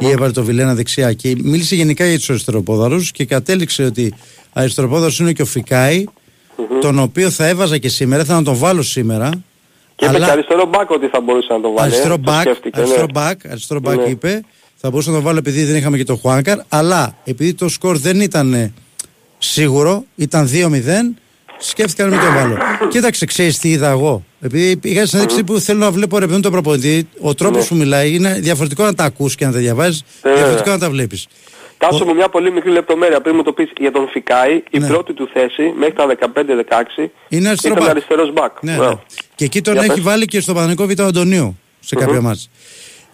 ή 0.00 0.10
έβαλε 0.10 0.32
το 0.32 0.44
Βιλένα 0.44 0.74
δεξιά. 0.74 1.12
Και 1.12 1.36
μίλησε 1.42 1.74
γενικά 1.74 2.06
για 2.06 2.18
τους 2.18 2.30
αριστεροπόδαρους 2.30 3.10
και 3.10 3.24
κατέληξε 3.24 3.84
ότι 3.84 4.14
αριστεροπόδαρος 4.52 5.18
είναι 5.18 5.32
και 5.32 5.42
ο 5.42 5.44
φικαη 5.44 6.04
τον 6.80 6.98
οποίο 6.98 7.30
θα 7.30 7.46
έβαζα 7.46 7.78
και 7.78 7.88
σήμερα, 7.88 8.24
θα 8.24 8.34
να 8.34 8.42
τον 8.42 8.56
βάλω 8.56 8.82
σήμερα. 8.82 9.30
Και 9.96 10.04
είπε 10.04 10.18
και 10.18 10.24
αριστερό 10.24 10.66
μπακ 10.66 10.90
ότι 10.90 11.06
θα 11.06 11.20
μπορούσε 11.20 11.52
να 11.52 11.60
τον 11.60 11.74
βάλει. 11.74 11.86
Αριστερό 11.86 12.14
ε, 12.14 12.16
το 12.16 12.22
μπακ, 12.22 12.40
σκέφτηκε, 12.40 12.78
αριστερό 12.80 13.06
ναι. 13.06 13.12
μπακ, 13.12 13.46
αριστερό 13.46 13.80
μπακ 13.80 13.96
Ναι. 13.96 14.04
είπε. 14.04 14.44
Θα 14.76 14.90
μπορούσα 14.90 15.08
να 15.10 15.16
τον 15.16 15.24
βάλω 15.24 15.38
επειδή 15.38 15.64
δεν 15.64 15.76
είχαμε 15.76 15.96
και 15.96 16.04
το 16.04 16.16
Χουάνκαρ. 16.16 16.58
Αλλά 16.68 17.16
επειδή 17.24 17.54
το 17.54 17.68
σκορ 17.68 17.98
δεν 17.98 18.20
ήταν 18.20 18.54
ε, 18.54 18.72
σίγουρο, 19.38 20.04
ήταν 20.16 20.48
2-0, 20.52 20.78
σκέφτηκα 21.62 22.04
να 22.06 22.10
μην 22.10 22.20
τον 22.24 22.34
βάλω. 22.34 22.56
Κοίταξε, 22.88 23.26
ξέρεις 23.26 23.58
τι 23.58 23.70
είδα 23.70 23.88
εγώ. 23.90 24.24
Επειδή 24.40 24.78
είχα 24.82 25.06
συνέντευξη 25.06 25.44
που 25.44 25.58
θέλω 25.58 25.78
να 25.78 25.90
βλέπω 25.90 26.18
ρε 26.18 26.24
παιδί 26.24 26.36
μου 26.36 26.42
τον 26.42 26.52
προπονητή, 26.52 27.08
ο 27.20 27.34
τρόπος 27.34 27.62
Ναι. 27.62 27.66
που 27.68 27.74
μιλάει 27.74 28.14
είναι 28.14 28.32
διαφορετικό 28.40 28.84
να 28.84 28.94
τα 28.94 29.04
ακούς 29.04 29.34
και 29.34 29.46
να 29.46 29.52
τα 29.52 29.58
διαβάζεις, 29.58 30.00
Ε, 30.00 30.04
διαφορετικό 30.22 30.56
βέβαια. 30.58 30.72
να 30.74 30.78
τα 30.78 30.90
βλέπεις. 30.90 31.26
Κάσω 31.78 32.04
μου 32.04 32.14
μια 32.14 32.28
πολύ 32.28 32.52
μικρή 32.52 32.70
λεπτομέρεια 32.70 33.20
πριν 33.20 33.34
μου 33.36 33.42
το 33.42 33.52
πεις 33.52 33.70
για 33.80 33.90
τον 33.92 34.08
Φικάη. 34.08 34.62
Η 34.70 34.78
Ναι. 34.78 34.86
πρώτη 34.86 35.12
του 35.12 35.28
θέση 35.32 35.62
μέχρι 35.78 35.94
τα 35.94 36.06
15-16 36.06 37.10
Είναι 37.28 37.48
αριστερό 37.48 37.74
ήταν 37.74 37.86
μπακ. 37.86 37.96
αριστερός 37.96 38.32
μπακ. 38.32 38.52
Ναι, 38.62 38.70
ναι. 38.72 38.78
Μπράβο. 38.78 39.02
Και 39.34 39.44
εκεί 39.44 39.60
τον 39.60 39.72
Για 39.74 39.82
έχει 39.82 39.92
πες. 39.94 40.02
βάλει 40.02 40.24
και 40.24 40.40
στο 40.40 40.54
Παναγικό 40.54 40.86
Β' 40.86 41.00
Αντωνίου 41.00 41.58
σε 41.80 41.94
κάποια 41.94 42.20
μάτς. 42.20 42.50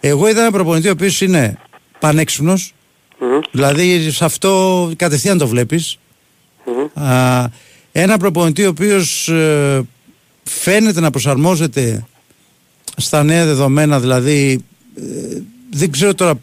Εγώ 0.01 0.29
είδα 0.29 0.41
ένα 0.41 0.51
προπονητή 0.51 0.89
ο 0.89 0.91
οποίος 0.91 1.21
είναι 1.21 1.59
πανέξυπνος, 1.99 2.75
Μμμ. 3.19 3.39
δηλαδή 3.51 4.11
σε 4.11 4.25
αυτό 4.25 4.91
κατευθείαν 4.97 5.39
το 5.39 5.47
βλέπεις. 5.47 5.99
Μμμ. 6.65 7.05
Α, 7.05 7.45
ένα 8.01 8.19
προπονητή 8.19 8.65
ο 8.65 8.69
οποίος 8.69 9.29
ε, 9.29 9.83
φαίνεται 10.43 11.01
να 11.01 11.11
προσαρμόζεται 11.11 12.07
στα 12.97 13.23
νέα 13.23 13.45
δεδομένα, 13.45 14.01
δηλαδή 14.01 14.65
ε, 14.97 15.03
δεν 15.71 15.91
ξέρω 15.91 16.15
τώρα, 16.15 16.41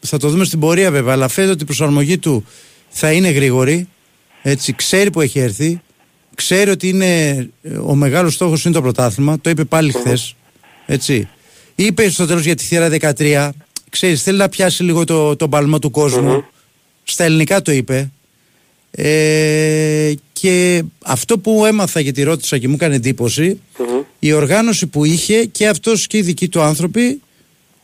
θα 0.00 0.18
το 0.18 0.28
δούμε 0.28 0.44
στην 0.44 0.60
πορεία 0.60 0.90
βέβαια, 0.90 1.12
αλλά 1.12 1.28
φαίνεται 1.28 1.52
ότι 1.52 1.62
η 1.62 1.66
προσαρμογή 1.66 2.18
του 2.18 2.44
θα 2.88 3.12
είναι 3.12 3.28
γρήγορη, 3.30 3.88
έτσι, 4.42 4.74
ξέρει 4.74 5.10
που 5.10 5.20
έχει 5.20 5.38
έρθει, 5.38 5.80
ξέρει 6.34 6.70
ότι 6.70 6.88
είναι, 6.88 7.28
ε, 7.62 7.76
ο 7.76 7.94
μεγάλος 7.94 8.34
στόχος 8.34 8.64
είναι 8.64 8.74
το 8.74 8.82
πρωτάθλημα, 8.82 9.40
το 9.40 9.50
είπε 9.50 9.64
πάλι 9.64 9.92
χθες. 9.92 10.36
έτσι. 10.86 11.28
Είπε 11.74 12.08
στο 12.08 12.26
τέλος 12.26 12.44
για 12.44 12.54
τη 12.54 12.64
θύρα 12.64 12.88
13, 12.88 13.50
ξέρεις, 13.88 14.22
θέλει 14.22 14.38
να 14.38 14.48
πιάσει 14.48 14.82
λίγο 14.82 15.04
το, 15.04 15.36
τον 15.36 15.50
παλμό 15.50 15.78
του 15.78 15.90
κόσμου, 15.90 16.44
στα 17.02 17.24
ελληνικά 17.24 17.62
το 17.62 17.72
είπε, 17.72 18.10
ε, 18.90 20.12
και 20.32 20.82
αυτό 21.04 21.38
που 21.38 21.64
έμαθα 21.66 22.00
γιατί 22.00 22.22
ρώτησα 22.22 22.58
και 22.58 22.68
μου 22.68 22.74
έκανε 22.74 22.94
εντύπωση, 22.94 23.60
Μμμ. 23.78 24.00
η 24.18 24.32
οργάνωση 24.32 24.86
που 24.86 25.04
είχε 25.04 25.44
και 25.44 25.68
αυτός 25.68 26.06
και 26.06 26.16
οι 26.16 26.22
δικοί 26.22 26.48
του 26.48 26.60
άνθρωποι 26.60 27.20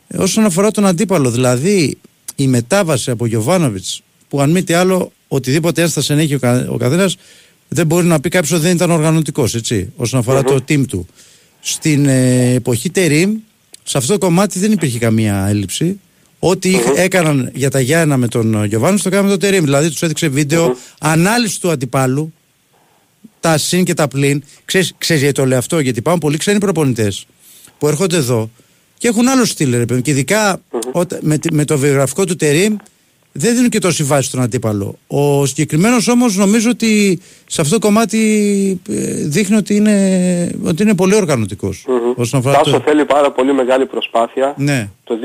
ε, 0.07 0.17
όσον 0.17 0.45
αφορά 0.45 0.71
τον 0.71 0.85
αντίπαλο. 0.85 1.31
Δηλαδή 1.31 1.97
η 2.35 2.47
μετάβαση 2.47 3.11
από 3.11 3.25
Γιωβάνοβιτς 3.25 4.01
που 4.29 4.41
αν 4.41 4.51
μη 4.51 4.63
τι 4.63 4.73
άλλο 4.73 5.11
οτιδήποτε 5.27 5.81
ένσταση 5.81 6.13
έχει 6.13 6.35
ο, 6.35 6.39
κα, 6.39 6.67
ο 6.69 6.77
καθένας 6.77 7.17
δεν 7.67 7.85
μπορεί 7.85 8.05
να 8.05 8.19
πει 8.19 8.29
κάποιος 8.29 8.51
ότι 8.51 8.61
δεν 8.61 8.75
ήταν 8.75 8.91
οργανωτικός 8.91 9.55
έτσι 9.55 9.91
όσον 9.95 10.19
αφορά 10.19 10.43
το 10.43 10.55
team 10.67 10.85
του. 10.87 11.07
Στην 11.59 12.05
ε, 12.05 12.53
εποχή 12.53 12.89
Τερίμ 12.89 13.35
σε 13.83 13.97
αυτό 13.97 14.13
το 14.13 14.25
κομμάτι 14.25 14.59
δεν 14.59 14.71
υπήρχε 14.71 14.99
καμία 14.99 15.45
έλλειψη. 15.49 15.99
Ό,τι 16.39 16.69
είχ- 16.69 16.91
έκαναν 16.95 17.51
για 17.53 17.69
τα 17.69 17.79
Γιάννα 17.79 18.17
με 18.17 18.27
τον 18.27 18.63
Γιωβάνοβιτς 18.65 19.03
το 19.03 19.09
κάναμε 19.09 19.27
με 19.29 19.37
τον 19.37 19.49
Τερίμ. 19.49 19.63
Δηλαδή 19.63 19.89
τους 19.89 20.01
έδειξε 20.01 20.27
βίντεο 20.27 20.75
ανάλυση 20.99 21.61
του 21.61 21.69
αντιπάλου 21.71 22.33
τα 23.39 23.57
συν 23.57 23.83
και 23.83 23.93
τα 23.93 24.07
πλην. 24.07 24.43
Ξέρεις, 24.65 24.93
ξέρεις 24.97 25.21
γιατί 25.21 25.39
το 25.39 25.45
λέω 25.45 25.57
αυτό, 25.57 25.79
γιατί 25.79 25.99
υπάρχουν 25.99 26.21
πολλοί 26.21 26.37
ξένοι 26.37 26.59
προπονητές 26.59 27.25
που 27.77 27.87
έρχονται 27.87 28.15
εδώ 28.17 28.49
και 28.97 29.07
έχουν 29.07 29.27
άλλο 29.27 29.45
στυλ, 29.45 29.71
ρε 29.71 29.77
παιδί 29.77 29.93
μου. 29.93 30.01
Και 30.01 30.11
ειδικά 30.11 30.61
όταν- 30.91 31.19
με, 31.21 31.37
τη- 31.37 31.53
με 31.53 31.65
το 31.65 31.77
βιογραφικό 31.77 32.25
του 32.25 32.35
Τερίμ 32.35 32.75
δεν 33.37 33.55
δίνουν 33.55 33.69
και 33.69 33.79
τόση 33.79 34.03
βάση 34.03 34.27
στον 34.27 34.41
αντίπαλο. 34.41 34.95
Ο 35.07 35.45
συγκεκριμένος 35.45 36.07
όμως 36.07 36.35
νομίζω 36.37 36.69
ότι 36.69 37.21
σε 37.47 37.61
αυτό 37.61 37.79
το 37.79 37.87
κομμάτι 37.87 38.21
ε, 38.89 38.93
δείχνει 39.13 39.55
ότι 39.55 39.75
είναι, 39.75 39.95
ότι 40.65 40.83
είναι 40.83 40.95
πολύ 40.95 41.15
οργανωτικός 41.15 41.85
Μμμ. 41.87 42.11
Όσον 42.15 42.39
αφορά 42.39 42.57
Τάσο 42.57 42.71
το... 42.71 42.79
θέλει 42.85 43.05
πάρα 43.05 43.31
πολύ 43.31 43.53
μεγάλη 43.53 43.85
προσπάθεια 43.85 44.53
Ναι. 44.57 44.89
το 45.03 45.15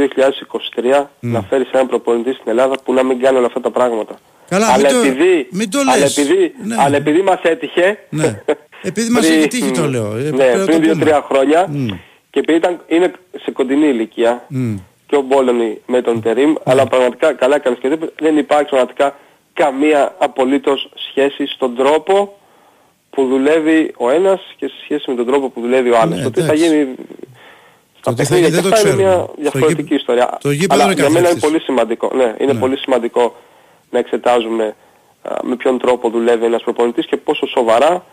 2023 1.01 1.05
να 1.21 1.43
φέρει 1.43 1.65
έναν 1.73 1.87
προπονητή 1.87 2.31
στην 2.33 2.45
Ελλάδα 2.47 2.75
που 2.85 2.93
να 2.93 3.03
μην 3.03 3.21
κάνει 3.21 3.37
όλα 3.37 3.47
αυτά 3.47 3.61
τα 3.61 3.71
πράγματα. 3.71 4.19
Καλά, 4.49 4.67
αλλά, 4.67 4.77
μην 4.77 5.01
το- 5.03 5.07
επειδή, 5.09 5.47
μην 5.51 5.71
το 5.71 5.79
αλλά, 5.79 5.97
λες. 5.99 6.17
επειδή, 6.19 6.53
Ναι. 6.65 6.75
αλλά 6.79 6.97
επειδή 6.97 7.23
μας 7.23 7.41
έτυχε 7.43 7.99
Ναι. 8.11 8.43
Επειδή 8.83 9.11
μας 9.11 9.27
πριν- 9.27 9.39
έχει 9.39 9.49
τύχει 9.49 9.71
το 9.71 9.89
λέω. 9.89 10.17
Ε, 10.17 10.21
πρέπει 10.21 10.37
ναι, 10.37 10.45
να 10.45 10.59
το 10.59 10.65
πριν 10.65 10.81
πούμε. 10.81 10.93
δύο-τρία 10.93 11.25
χρόνια 11.29 11.67
Μμ. 11.69 11.87
και 12.31 12.39
επειδή 12.39 12.59
ήταν, 12.59 12.81
είναι 12.89 13.13
σε 13.45 13.51
κοντινή 13.51 13.87
ηλικία 13.89 14.47
Μμ. 14.49 14.75
Και 15.13 15.19
ο 15.19 15.21
Μπόλωνη 15.23 15.81
με 15.87 16.03
τον 16.03 16.23
Τερίμ, 16.23 16.55
αλλά 16.65 16.87
πραγματικά 16.87 17.33
καλά 17.33 17.57
έκανες 17.57 17.79
και 17.79 17.89
δεν, 17.89 18.11
δεν 18.21 18.37
υπάρχει 18.39 18.69
πραγματικά 18.69 19.15
καμία 19.53 20.15
απολύτως 20.19 20.89
σχέση 21.09 21.47
στον 21.47 21.77
τρόπο 21.77 22.37
που 23.11 23.27
δουλεύει 23.27 23.95
ο 23.97 24.11
ένας 24.11 24.41
και 24.57 24.67
σε 24.67 24.75
σχέση 24.85 25.11
με 25.11 25.17
τον 25.17 25.27
τρόπο 25.27 25.49
που 25.49 25.61
δουλεύει 25.61 25.91
ο 25.91 25.99
άλλος. 25.99 26.17
Ναι, 26.19 26.23
το 26.23 26.31
τι 26.31 26.41
θα 26.41 26.47
εντάξει. 26.53 26.65
γίνει 26.67 26.95
στα 28.01 28.11
Το 28.11 28.17
τι 28.17 28.25
θα 28.25 28.35
παιχνίδια 28.35 28.49
γίνει 28.49 28.57
και 28.57 28.63
δεν 28.63 28.71
το 28.71 28.77
αυτά 28.77 28.89
είναι 28.89 28.97
ξέρουμε. 28.97 29.17
μια 29.17 29.25
Στο 29.25 29.35
διαφορετική 29.41 29.83
γήπεδο- 29.83 29.97
ιστορία. 30.01 30.39
το 30.41 30.51
γήπεδο 30.51 30.75
Αλλά 30.75 30.85
είναι 30.85 31.01
για 31.01 31.03
μένα 31.11 31.19
είναι 31.19 31.27
καθρέφτης. 31.29 31.51
πολύ 31.51 31.61
σημαντικό. 31.63 32.11
Ναι, 32.15 32.35
είναι 32.39 32.53
Ναι. 32.53 32.59
πολύ 32.59 32.77
σημαντικό 32.79 33.37
να 33.91 33.99
εξετάζουμε 33.99 34.77
α, 35.23 35.35
με 35.43 35.57
ποιον 35.57 35.79
τρόπο 35.79 36.09
δουλεύει 36.11 36.45
ένας 36.45 36.63
προπονητής 36.63 37.07
και 37.07 37.17
πόσο 37.17 37.47
σοβαρά 37.47 38.05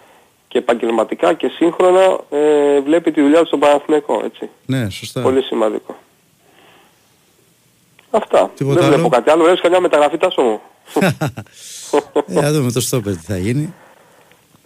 και 0.47 0.57
επαγγελματικά 0.57 1.33
και 1.33 1.47
σύγχρονα 1.47 2.17
ε, 2.29 2.79
βλέπει 2.79 3.11
τη 3.11 3.21
δουλειά 3.21 3.39
του 3.41 3.45
στον 3.47 3.59
Παναθηναϊκό. 3.59 4.21
Έτσι. 4.25 4.49
Ναι, 4.65 4.89
σωστά. 4.89 5.21
Πολύ 5.21 5.41
σημαντικό. 5.41 5.95
Αυτά. 8.11 8.51
Τίποτα 8.55 8.75
Δεν 8.75 8.83
άλλο; 8.83 8.93
βλέπω 8.93 9.09
κάτι 9.09 9.29
άλλο. 9.29 9.43
Βλέπεις 9.43 9.61
καμιά 9.61 9.79
μεταγραφή 9.79 10.17
τάσο 10.17 10.41
μου. 10.41 10.61
ε, 12.27 12.41
να 12.41 12.51
δούμε 12.51 12.71
το 12.71 12.81
στόπερ 12.81 13.13
τι 13.13 13.23
θα 13.25 13.37
γίνει. 13.37 13.73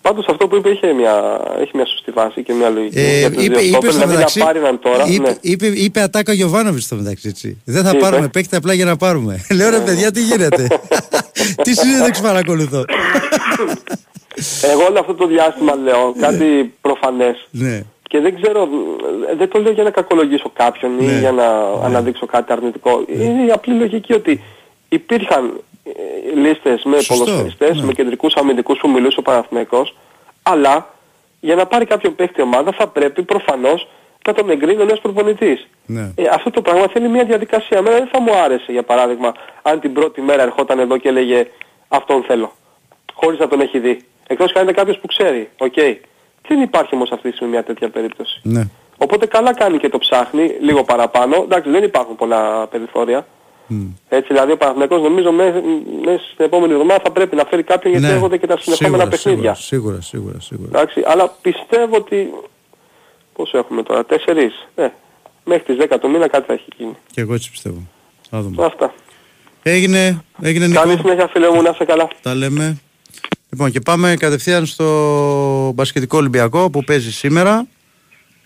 Πάντως 0.01 0.25
αυτό 0.29 0.47
που 0.47 0.55
είπε 0.55 0.69
είχε 0.69 0.93
μια, 0.93 1.41
έχει 1.59 1.71
μια 1.73 1.85
σωστή 1.85 2.11
βάση 2.11 2.43
και 2.43 2.53
μια 2.53 2.69
λογική. 2.69 2.99
Ε, 2.99 3.19
για 3.19 3.31
τους 3.31 3.43
είπε, 3.43 3.59
δύο 3.59 3.67
είπε, 3.67 3.67
στόπερ, 3.67 3.91
στο 3.91 3.99
δηλαδή 3.99 4.13
μεταξύ, 4.15 4.39
να 4.39 4.45
πάρει 4.45 4.59
έναν 4.59 4.79
τώρα. 4.79 5.05
είπε, 5.07 5.29
ναι. 5.29 5.35
είπε, 5.41 5.65
είπε 5.65 6.01
ατάκα 6.01 6.33
Γιωβάνοβιτς 6.33 6.85
στο 6.85 6.95
μεταξύ 6.95 7.27
έτσι. 7.27 7.61
Δεν 7.65 7.83
θα 7.83 7.91
Τι 7.91 7.97
πάρουμε 7.97 8.21
είπε; 8.21 8.27
παίκτη 8.27 8.55
απλά 8.55 8.73
για 8.73 8.85
να 8.85 8.95
πάρουμε. 8.97 9.45
Λέω 9.57 9.69
ρε 9.69 9.79
παιδιά 9.79 10.11
τι 10.11 10.21
γίνεται; 10.21 10.67
τι 11.63 11.73
συνέντευξη 11.73 12.21
παρακολουθώ; 12.21 12.85
Εγώ 14.71 14.85
όλο 14.89 14.99
αυτό 14.99 15.13
το 15.13 15.27
διάστημα 15.27 15.75
λέω 15.75 16.13
κάτι 16.19 16.73
προφανές. 16.81 17.47
ναι. 17.51 17.83
Και 18.13 18.19
δεν 18.19 18.41
ξέρω, 18.41 18.69
ε, 19.29 19.35
δεν 19.35 19.49
το 19.49 19.59
λέω 19.59 19.71
για 19.71 19.83
να 19.83 19.89
κακολογήσω 19.89 20.51
κάποιον 20.53 20.99
ή 20.99 21.05
Ναι. 21.05 21.19
για 21.19 21.31
να 21.31 21.45
αναδείξω 21.83 22.25
κάτι 22.25 22.51
αρνητικό. 22.51 23.03
Είναι 23.07 23.45
η 23.45 23.51
απλή 23.51 23.73
λογική 23.73 24.13
ότι 24.13 24.43
υπήρχαν 24.89 25.61
ε, 25.83 26.35
λίστες 26.35 26.83
με 26.83 26.95
Σωστό, 26.99 27.23
ποδοσφαιριστές, 27.23 27.77
ναι. 27.77 27.85
με 27.85 27.93
κεντρικούς 27.93 28.35
αμυντικούς 28.35 28.79
που 28.79 28.89
μιλούσε 28.89 29.19
ο 29.19 29.21
Παναθηναϊκός, 29.21 29.95
αλλά 30.43 30.93
για 31.39 31.55
να 31.55 31.65
πάρει 31.65 31.85
κάποιον 31.85 32.15
παίχτη 32.15 32.41
ομάδα 32.41 32.71
θα 32.71 32.87
πρέπει 32.87 33.23
προφανώς 33.23 33.87
να 34.27 34.33
τον 34.33 34.49
εγκρίνει 34.49 34.81
ο 34.81 34.85
νέος 34.85 34.99
προπονητής. 34.99 35.67
Ναι. 35.85 36.11
Ε, 36.15 36.23
αυτό 36.31 36.49
το 36.49 36.61
πράγμα 36.61 36.87
θέλει 36.87 37.07
μια 37.09 37.23
διαδικασία. 37.23 37.77
Εμένα 37.77 37.97
δεν 37.97 38.07
θα 38.11 38.21
μου 38.21 38.35
άρεσε 38.35 38.71
για 38.71 38.83
παράδειγμα 38.83 39.33
αν 39.61 39.79
την 39.79 39.93
πρώτη 39.93 40.21
μέρα 40.21 40.41
ερχόταν 40.41 40.79
εδώ 40.79 40.97
και 40.97 41.07
έλεγε 41.09 41.47
αυτόν 41.87 42.23
θέλω. 42.23 42.51
Χωρίς 43.13 43.39
να 43.39 43.47
τον 43.47 43.61
έχει 43.61 43.79
δει. 43.79 44.01
Εκτός 44.27 44.53
αν 44.53 44.63
είναι 44.63 44.71
κάποιος 44.71 44.97
που 44.97 45.07
ξέρει. 45.07 45.49
Οκ. 45.57 45.77
Δεν 46.47 46.61
υπάρχει 46.61 46.95
όμως 46.95 47.11
αυτή 47.11 47.29
τη 47.29 47.35
στιγμή 47.35 47.51
μια 47.53 47.63
τέτοια 47.63 47.89
περίπτωση. 47.89 48.39
ναι. 48.43 48.63
Οπότε 48.97 49.25
καλά 49.25 49.53
κάνει 49.53 49.77
και 49.77 49.89
το 49.89 49.97
ψάχνει 49.97 50.51
λίγο 50.61 50.83
παραπάνω. 50.83 51.35
Εντάξει 51.43 51.69
δεν 51.69 51.83
υπάρχουν 51.83 52.15
πολλά 52.15 52.67
περιθώρια. 52.67 53.27
Μμ. 53.67 53.85
Έτσι 54.09 54.27
δηλαδή 54.33 54.51
ο 54.51 54.57
Παναθηναϊκός 54.57 55.01
νομίζω 55.01 55.31
μέσα 55.31 55.57
στην 56.33 56.45
επόμενη 56.45 56.71
εβδομάδα 56.73 57.01
θα 57.03 57.11
πρέπει 57.11 57.35
να 57.35 57.45
φέρει 57.45 57.63
κάποιον 57.63 57.91
γιατί 57.93 58.07
Ναι. 58.07 58.13
έρχονται 58.13 58.37
και 58.37 58.47
τα 58.47 58.57
συνεχόμενα 58.57 58.97
Σίγουρα, 59.03 59.09
παιχνίδια. 59.17 59.53
Σίγουρα, 59.53 60.01
σίγουρα, 60.01 60.39
σίγουρα. 60.39 60.67
Εντάξει, 60.79 61.01
αλλά 61.05 61.35
πιστεύω 61.41 61.95
ότι... 61.95 62.33
Πόσο 63.33 63.57
έχουμε 63.57 63.83
τώρα, 63.83 64.05
τέσσερις. 64.05 64.67
Ε, 64.75 64.87
μέχρι 65.43 65.75
τις 65.75 65.85
10 65.89 65.97
του 66.01 66.09
μήνα 66.09 66.27
κάτι 66.27 66.45
θα 66.47 66.53
έχει 66.53 66.65
γίνει. 66.77 66.95
Και 67.11 67.21
εγώ 67.21 67.33
έτσι 67.33 67.51
πιστεύω. 67.51 67.81
Θα 68.29 68.41
δούμε. 68.41 68.65
Αυτά. 68.65 68.93
Έγινε, 69.63 70.23
έγινε 70.41 70.67
Νίκο. 70.67 70.79
Καλή 70.81 70.97
συνέχεια 70.97 71.27
φίλε 71.27 71.49
μου, 71.49 71.61
να 71.61 71.69
είσαι 71.69 71.85
καλά. 71.85 72.07
Τα 72.21 72.33
λέμε. 72.35 72.77
Λοιπόν 73.53 73.71
και 73.71 73.79
πάμε 73.79 74.15
κατευθείαν 74.19 74.65
στο 74.65 75.71
μπασκετικό 75.75 76.17
Ολυμπιακό 76.17 76.69
που 76.69 76.83
παίζει 76.83 77.11
σήμερα 77.11 77.67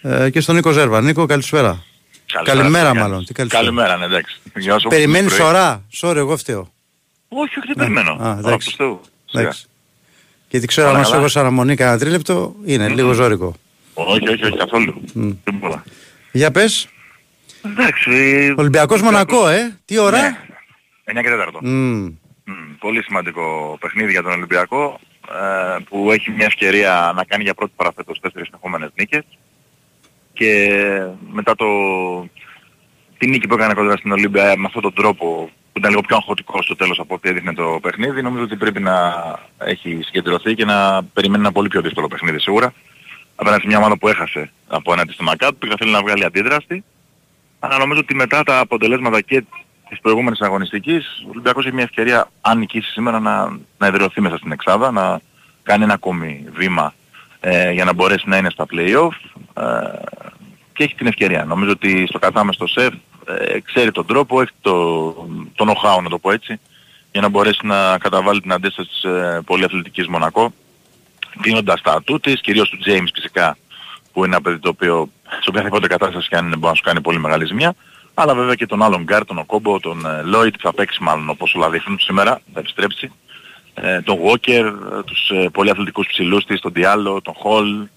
ε, 0.01 0.29
και 0.29 0.39
στον 0.39 0.55
Νίκο 0.55 0.71
Ζέρβα. 0.71 1.01
Νίκο 1.01 1.25
καλησπέρα. 1.25 1.83
Καλημέρα 2.43 2.91
τι 2.91 2.95
μάλλον. 2.97 3.11
κάνεις. 3.11 3.27
Τι 3.27 3.33
καλησπέρα. 3.33 3.63
Καλημέρα, 3.63 3.97
ναι, 3.97 4.05
εντάξει. 4.05 4.39
Γεια 4.55 4.79
σου. 4.79 4.87
Περιμένεις 4.87 5.35
Πρωί. 5.35 5.47
ώρα; 5.47 5.83
Sorry, 6.01 6.15
εγώ 6.15 6.37
φταίω. 6.37 6.71
Όχι, 7.27 7.59
όχι, 7.59 7.67
δεν 7.67 7.75
περιμένω. 7.75 8.11
Α, 8.11 8.29
Α, 8.31 8.37
εντάξει. 8.37 8.45
προς 8.45 8.75
Θεού. 8.75 9.01
Σιγά. 9.25 9.41
Εντάξει. 9.43 9.65
Γιατί 10.49 10.67
ξέρω, 10.67 10.87
Όλα 10.89 10.97
αν 10.97 11.03
σε 11.03 11.09
καλά; 11.09 11.21
έχω 11.21 11.31
σαν 11.31 11.41
αναμονή 11.41 11.75
κανένα 11.75 11.97
τρίλεπτο, 11.99 12.55
είναι 12.65 12.87
λίγο 12.89 13.11
ζώρικο. 13.13 13.55
Όχι, 13.93 14.29
όχι, 14.29 14.45
όχι, 14.45 14.57
καθόλου. 14.57 15.01
Τίποτα. 15.43 15.83
Για 16.31 16.51
πες, 16.51 16.87
Εντάξει. 17.65 18.09
Ολυμπιακός 18.57 19.01
Μονακό, 19.01 19.47
ε, 19.47 19.77
τι 19.85 19.97
ώρα; 19.97 20.21
Ναι, 20.21 20.37
9 21.05 21.21
και 21.21 21.29
4. 21.29 21.59
Μμμ. 21.61 22.07
Μμ, 22.49 22.77
Πολύ 22.79 23.03
σημαντικό 23.03 23.77
παιχνίδι 23.79 24.11
για 24.11 24.23
τον 24.23 24.31
Ολυμπιακό 24.31 24.99
ε, 25.31 25.77
που 25.89 26.11
έχει 26.11 26.31
μια 26.31 26.45
ευκαιρία 26.45 27.11
να 27.15 27.23
κάνει 27.23 27.43
για 27.43 27.53
πρώτη 27.53 27.71
φορά 27.77 27.91
φέτος 27.95 28.19
τέσσερις 28.19 28.47
συνεχόμενες 28.47 28.89
νίκες. 28.95 29.23
και 30.33 30.69
μετά 31.31 31.55
το, 31.55 31.65
την 33.17 33.29
νίκη 33.29 33.47
που 33.47 33.53
έκανε 33.53 33.73
κοντά 33.73 33.97
στην 33.97 34.11
Ολύμπια 34.11 34.57
με 34.57 34.65
αυτόν 34.65 34.81
τον 34.81 34.93
τρόπο 34.93 35.49
που 35.71 35.79
ήταν 35.79 35.89
λίγο 35.89 36.01
πιο 36.01 36.15
αγχωτικός 36.15 36.65
στο 36.65 36.75
τέλος 36.75 36.99
από 36.99 37.13
ό,τι 37.13 37.29
έδειχνε 37.29 37.53
το 37.53 37.79
παιχνίδι, 37.81 38.21
νομίζω 38.21 38.43
ότι 38.43 38.55
πρέπει 38.55 38.79
να 38.79 39.13
έχει 39.57 39.99
συγκεντρωθεί 40.03 40.55
και 40.55 40.65
να 40.65 41.03
περιμένει 41.03 41.43
ένα 41.43 41.51
πολύ 41.51 41.67
πιο 41.67 41.81
δύσκολο 41.81 42.07
παιχνίδι 42.07 42.39
σίγουρα. 42.39 42.73
Απέναντι 43.35 43.61
σε 43.61 43.67
μια 43.67 43.77
ομάδα 43.77 43.97
που 43.97 44.07
έχασε 44.07 44.51
από 44.67 44.93
ένα 44.93 45.05
της 45.05 45.17
Μακάτ, 45.17 45.55
που 45.59 45.77
θέλει 45.77 45.91
να 45.91 46.01
βγάλει 46.01 46.25
αντίδραση. 46.25 46.83
Αλλά 47.59 47.77
νομίζω 47.77 47.99
ότι 47.99 48.15
μετά 48.15 48.43
τα 48.43 48.59
αποτελέσματα 48.59 49.21
και 49.21 49.43
της 49.89 49.99
προηγούμενης 49.99 50.41
αγωνιστικής, 50.41 51.23
ο 51.25 51.29
Ολυμπιακός 51.29 51.65
έχει 51.65 51.73
μια 51.75 51.83
ευκαιρία, 51.83 52.29
αν 52.41 52.57
νικήσει 52.57 52.91
σήμερα, 52.91 53.19
να, 53.19 53.57
να 53.77 53.87
εδραιωθεί 53.87 54.21
μέσα 54.21 54.37
στην 54.37 54.51
Εξάδα, 54.51 54.91
να 54.91 55.19
κάνει 55.63 55.83
ένα 55.83 55.93
ακόμη 55.93 56.45
βήμα 56.53 56.93
ε, 57.39 57.71
για 57.71 57.85
να 57.85 57.93
μπορέσει 57.93 58.29
να 58.29 58.37
είναι 58.37 58.49
στα 58.49 58.65
play-off 58.71 59.41
ε, 59.53 59.63
και 60.73 60.83
έχει 60.83 60.95
την 60.95 61.07
ευκαιρία. 61.07 61.45
Νομίζω 61.45 61.71
ότι 61.71 62.05
στο 62.07 62.19
κατάμεστο 62.19 62.67
σεφ 62.67 62.93
ε, 63.27 63.59
ξέρει 63.59 63.91
τον 63.91 64.05
τρόπο, 64.05 64.41
έχει 64.41 64.51
το, 64.61 65.13
το 65.55 65.65
know-how 65.65 66.01
να 66.03 66.09
το 66.09 66.17
πω 66.17 66.31
έτσι, 66.31 66.59
για 67.11 67.21
να 67.21 67.29
μπορέσει 67.29 67.59
να 67.63 67.97
καταβάλει 67.97 68.41
την 68.41 68.51
αντίσταση 68.51 68.89
της 68.89 69.03
ε, 69.03 69.41
πολυαθλητικής 69.45 70.07
Μονακό, 70.07 70.53
κλείνοντας 71.41 71.81
τα 71.81 71.93
ατού 71.93 72.19
της, 72.19 72.41
κυρίως 72.41 72.69
του 72.69 72.77
James 72.85 73.07
φυσικά, 73.13 73.57
που 74.13 74.25
είναι 74.25 74.35
ένα 74.35 74.41
παιδί 74.41 74.59
το 74.59 74.69
οποίο 74.69 75.09
σε 75.29 75.49
οποιαδήποτε 75.49 75.87
κατάσταση 75.87 76.27
και 76.27 76.35
αν 76.35 76.45
είναι 76.45 76.55
μπορεί 76.55 76.69
να 76.69 76.75
σου 76.75 76.83
κάνει 76.83 77.01
πολύ 77.01 77.19
μεγάλη 77.19 77.45
ζημιά, 77.45 77.75
αλλά 78.19 78.35
βέβαια 78.35 78.55
και 78.55 78.65
τον 78.65 78.83
άλλον 78.83 79.03
Γκάρ, 79.03 79.25
τον 79.25 79.37
Οκόμπο, 79.37 79.79
τον 79.79 80.05
Λόιτ 80.23 80.53
που 80.53 80.61
θα 80.61 80.73
παίξει 80.73 81.03
μάλλον 81.03 81.29
όπως 81.29 81.53
όλα 81.55 81.69
δείχνουν 81.69 81.99
σήμερα, 81.99 82.41
θα 82.53 82.59
επιστρέψει, 82.59 83.11
ε, 83.73 84.01
τον 84.01 84.17
Walker, 84.25 84.73
ε, 84.97 85.03
τους 85.05 85.29
ε, 85.29 85.49
πολύ 85.53 85.69
αθλητικούς 85.69 86.07
ψηλούς 86.07 86.45
της, 86.45 86.59
τον 86.59 86.73
Diallo, 86.75 87.17
τον 87.23 87.33
Hall, 87.43 87.87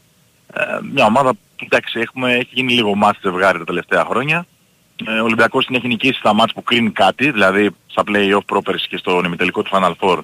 ε, 0.52 0.78
μια 0.92 1.04
ομάδα 1.04 1.32
που 1.32 1.64
εντάξει 1.64 2.00
έχουμε, 2.00 2.32
έχει 2.32 2.48
γίνει 2.50 2.72
λίγο 2.72 2.94
μάτι 2.94 3.18
ζευγάρι 3.22 3.58
τα 3.58 3.64
τελευταία 3.64 4.04
χρόνια. 4.04 4.46
Ε, 5.06 5.20
ο 5.20 5.24
Ολυμπιακός 5.24 5.66
την 5.66 5.74
έχει 5.74 5.86
νικήσει 5.86 6.18
στα 6.18 6.34
μάτς 6.34 6.52
που 6.52 6.62
κρίνει 6.62 6.90
κάτι, 6.90 7.30
δηλαδή 7.30 7.70
στα 7.86 8.02
play-off 8.06 8.44
πρόπερση 8.46 8.88
και 8.88 8.96
στο 8.96 9.22
ημιτελικό 9.24 9.62
του 9.62 9.70
Final 9.72 9.92
Four 10.00 10.18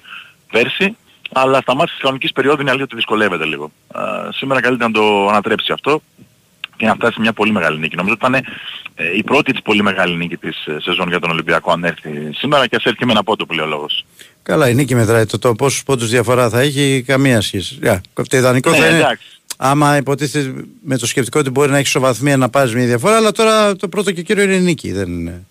πέρσι, 0.51 0.97
αλλά 1.31 1.61
στα 1.61 1.75
μάτς 1.75 1.91
της 1.91 2.01
κανονικής 2.01 2.31
περίοδου 2.31 2.61
είναι 2.61 2.69
αλήθεια 2.69 2.85
ότι 2.85 2.95
δυσκολεύεται 2.95 3.45
λίγο. 3.45 3.71
Ε, 3.95 4.31
σήμερα 4.31 4.61
καλύτερα 4.61 4.89
να 4.89 4.99
το 4.99 5.27
ανατρέψει 5.27 5.71
αυτό 5.71 6.01
και 6.77 6.85
να 6.85 6.93
φτάσει 6.93 7.13
σε 7.13 7.19
μια 7.19 7.33
πολύ 7.33 7.51
μεγάλη 7.51 7.79
νίκη. 7.79 7.95
Νομίζω 7.95 8.15
ότι 8.21 8.25
ήταν 8.27 8.43
ε, 8.95 9.17
η 9.17 9.23
πρώτη 9.23 9.51
της 9.51 9.61
πολύ 9.61 9.83
μεγάλη 9.83 10.15
νίκη 10.15 10.37
της 10.37 10.65
ε, 10.65 10.77
σεζόν 10.81 11.07
για 11.07 11.19
τον 11.19 11.29
Ολυμπιακό 11.29 11.71
αν 11.71 11.83
έρθει 11.83 12.09
σήμερα 12.33 12.67
και 12.67 12.75
ας 12.75 12.83
έρθει 12.83 13.05
με 13.05 13.11
ένα 13.11 13.23
πόντο 13.23 13.45
που 13.45 13.53
λέει 13.53 13.65
ο 13.65 13.69
λόγος. 13.69 14.05
Καλά, 14.43 14.69
η 14.69 14.73
νίκη 14.73 14.95
μετράει. 14.95 15.25
Το, 15.25 15.39
το 15.39 15.53
πόσους 15.53 15.83
πόντους 15.83 16.09
διαφορά 16.09 16.49
θα 16.49 16.59
έχει, 16.59 17.03
καμία 17.07 17.41
σχέση. 17.41 17.79
Yeah, 17.83 17.99
το 18.13 18.37
ιδανικό 18.37 18.69
Ναι, 18.69 18.77
θα 18.77 18.87
είναι 18.87 18.97
εντάξει. 18.97 19.27
άμα 19.57 19.97
υποτίθεται 19.97 20.65
με 20.83 20.97
το 20.97 21.07
σκεπτικό 21.07 21.39
ότι 21.39 21.49
μπορεί 21.49 21.69
να 21.69 21.77
έχει 21.77 21.87
ισοβαθμία 21.87 22.37
να 22.37 22.49
πάρεις 22.49 22.73
μια 22.73 22.85
διαφορά, 22.85 23.15
αλλά 23.15 23.31
τώρα 23.31 23.75
το 23.75 23.87
πρώτο 23.87 24.11
και 24.11 24.21
κύριο 24.21 24.43
είναι 24.43 24.55
η 24.55 24.61
νίκη. 24.61 24.91
Δεν 24.91 25.11
είναι. 25.11 25.45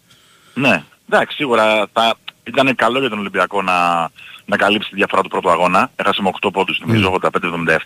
Ναι, 0.55 0.83
εντάξει, 1.11 1.37
σίγουρα 1.37 1.89
θα 1.93 2.17
ήταν 2.45 2.75
καλό 2.75 2.99
για 3.01 3.09
τον 3.09 3.19
Ολυμπιακό 3.19 3.63
να, 3.63 4.11
να 4.45 4.57
καλύψει 4.57 4.91
τη 4.91 4.97
διαφορά 4.97 5.23
του 5.23 5.29
πρώτου 5.29 5.51
αγώνα. 5.51 5.91
Έχασε 5.97 6.23
με 6.23 6.31
8 6.41 6.49
πόντους, 6.53 6.81
νομίζω, 6.87 7.19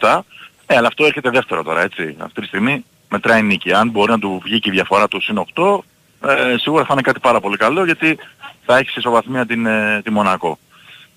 85-77. 0.00 0.20
Ε, 0.66 0.76
αλλά 0.76 0.86
αυτό 0.86 1.04
έρχεται 1.04 1.30
δεύτερο 1.30 1.62
τώρα, 1.62 1.82
έτσι. 1.82 2.14
Αυτή 2.18 2.40
τη 2.40 2.46
στιγμή 2.46 2.84
μετράει 3.10 3.40
η 3.40 3.42
νίκη. 3.42 3.72
Αν 3.72 3.90
μπορεί 3.90 4.10
να 4.10 4.18
του 4.18 4.40
βγει 4.44 4.58
και 4.60 4.68
η 4.68 4.72
διαφορά 4.72 5.08
του 5.08 5.20
συν 5.20 5.44
8, 5.54 5.78
ε, 6.26 6.56
σίγουρα 6.58 6.84
θα 6.84 6.92
είναι 6.92 7.02
κάτι 7.02 7.20
πάρα 7.20 7.40
πολύ 7.40 7.56
καλό 7.56 7.84
γιατί 7.84 8.18
θα 8.64 8.76
έχει 8.76 8.88
σε 8.88 8.98
ισοβαθμία 8.98 9.46
την, 9.46 9.66
ε, 9.66 10.00
τη 10.04 10.10
Μονακό. 10.10 10.58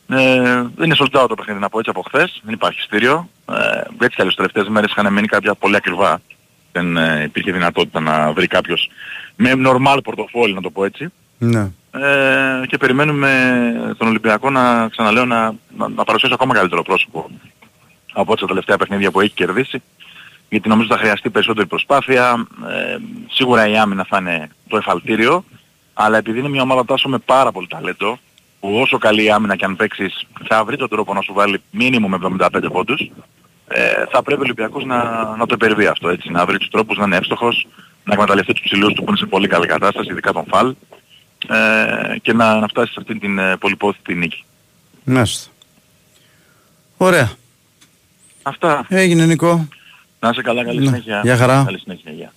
Ε, 0.07 0.63
είναι 0.83 0.95
sold 0.97 1.21
out 1.21 1.27
το 1.27 1.35
παιχνίδι 1.35 1.59
να 1.59 1.69
πω 1.69 1.79
έτσι 1.79 1.89
από 1.89 2.01
χθες, 2.01 2.41
δεν 2.43 2.53
υπάρχει 2.53 2.81
στήριο. 2.81 3.29
Ε, 3.49 3.77
έτσι 3.77 4.15
κι 4.15 4.21
αλλιώς 4.21 4.35
τις 4.35 4.35
τελευταίες 4.35 4.67
μέρες 4.67 4.91
είχαν 4.91 5.13
μείνει 5.13 5.27
κάποια 5.27 5.55
πολύ 5.55 5.75
ακριβά. 5.75 6.21
Δεν 6.71 6.97
ε, 6.97 7.23
υπήρχε 7.23 7.51
δυνατότητα 7.51 7.99
να 7.99 8.31
βρει 8.31 8.47
κάποιος 8.47 8.89
με 9.35 9.51
normal 9.65 9.97
πορτοφόλι 10.03 10.53
να 10.53 10.61
το 10.61 10.69
πω 10.69 10.85
έτσι. 10.85 11.07
Ναι. 11.37 11.71
Ε, 11.91 12.65
και 12.67 12.77
περιμένουμε 12.77 13.93
τον 13.97 14.07
Ολυμπιακό 14.07 14.49
να 14.49 14.87
ξαναλέω 14.89 15.25
να, 15.25 15.53
να, 15.77 15.89
να 15.89 16.03
παρουσιάσει 16.03 16.33
ακόμα 16.33 16.53
καλύτερο 16.53 16.81
πρόσωπο 16.81 17.29
από 18.13 18.31
ό,τι 18.31 18.41
τα 18.41 18.47
τελευταία 18.47 18.77
παιχνίδια 18.77 19.11
που 19.11 19.19
έχει 19.19 19.33
κερδίσει 19.33 19.81
γιατί 20.53 20.69
νομίζω 20.69 20.87
θα 20.87 20.97
χρειαστεί 20.97 21.29
περισσότερη 21.29 21.67
προσπάθεια. 21.67 22.47
Ε, 22.69 22.97
σίγουρα 23.29 23.67
η 23.67 23.77
άμυνα 23.77 24.05
θα 24.09 24.17
είναι 24.17 24.49
το 24.67 24.77
εφαλτήριο, 24.77 25.43
αλλά 25.93 26.17
επειδή 26.17 26.39
είναι 26.39 26.49
μια 26.49 26.61
ομάδα 26.61 26.85
τάσο 26.85 27.09
με 27.09 27.17
πάρα 27.17 27.51
πολύ 27.51 27.67
ταλέντο, 27.67 28.19
που 28.59 28.79
όσο 28.79 28.97
καλή 28.97 29.31
άμυνα 29.31 29.55
και 29.55 29.65
αν 29.65 29.75
παίξεις 29.75 30.27
θα 30.47 30.63
βρει 30.65 30.77
τον 30.77 30.89
τρόπο 30.89 31.13
να 31.13 31.21
σου 31.21 31.33
βάλει 31.33 31.61
μήνυμο 31.71 32.07
με 32.07 32.17
75 32.37 32.71
πόντους, 32.71 33.11
ε, 33.67 34.05
θα 34.11 34.21
πρέπει 34.23 34.39
ο 34.39 34.43
Ολυμπιακός 34.43 34.85
να, 34.85 35.23
να 35.35 35.45
το 35.45 35.53
υπερβεί 35.53 35.85
αυτό, 35.85 36.09
έτσι, 36.09 36.29
να 36.29 36.45
βρει 36.45 36.57
τους 36.57 36.69
τρόπους 36.69 36.97
να 36.97 37.05
είναι 37.05 37.15
εύστοχος, 37.15 37.67
να 38.03 38.13
εκμεταλλευτεί 38.13 38.53
τους 38.53 38.63
ψηλούς 38.63 38.93
του 38.93 39.03
που 39.03 39.09
είναι 39.09 39.17
σε 39.17 39.25
πολύ 39.25 39.47
καλή 39.47 39.67
κατάσταση, 39.67 40.11
ειδικά 40.11 40.31
τον 40.31 40.45
Φαλ, 40.47 40.75
ε, 41.47 42.17
και 42.21 42.33
να, 42.33 42.59
να 42.59 42.67
φτάσει 42.67 42.91
σε 42.91 42.99
αυτή 42.99 43.19
την 43.19 43.39
ε, 43.39 43.57
πολυπόθητη 43.57 44.13
νίκη. 44.13 44.43
Μάλιστα. 45.03 45.51
Ωραία. 46.97 47.31
Αυτά. 48.43 48.85
Έγινε 48.89 49.25
Νικό. 49.25 49.67
Να 50.23 50.29
είσαι 50.29 50.41
καλά, 50.41 50.63
καλή 50.65 50.79
Ναι. 50.79 50.85
συνέχεια. 50.85 51.21
Γεια 51.23 51.37
χαρά. 51.37 51.63
Καλή 51.65 51.79
συνέχεια, 51.79 52.11
γεια. 52.11 52.31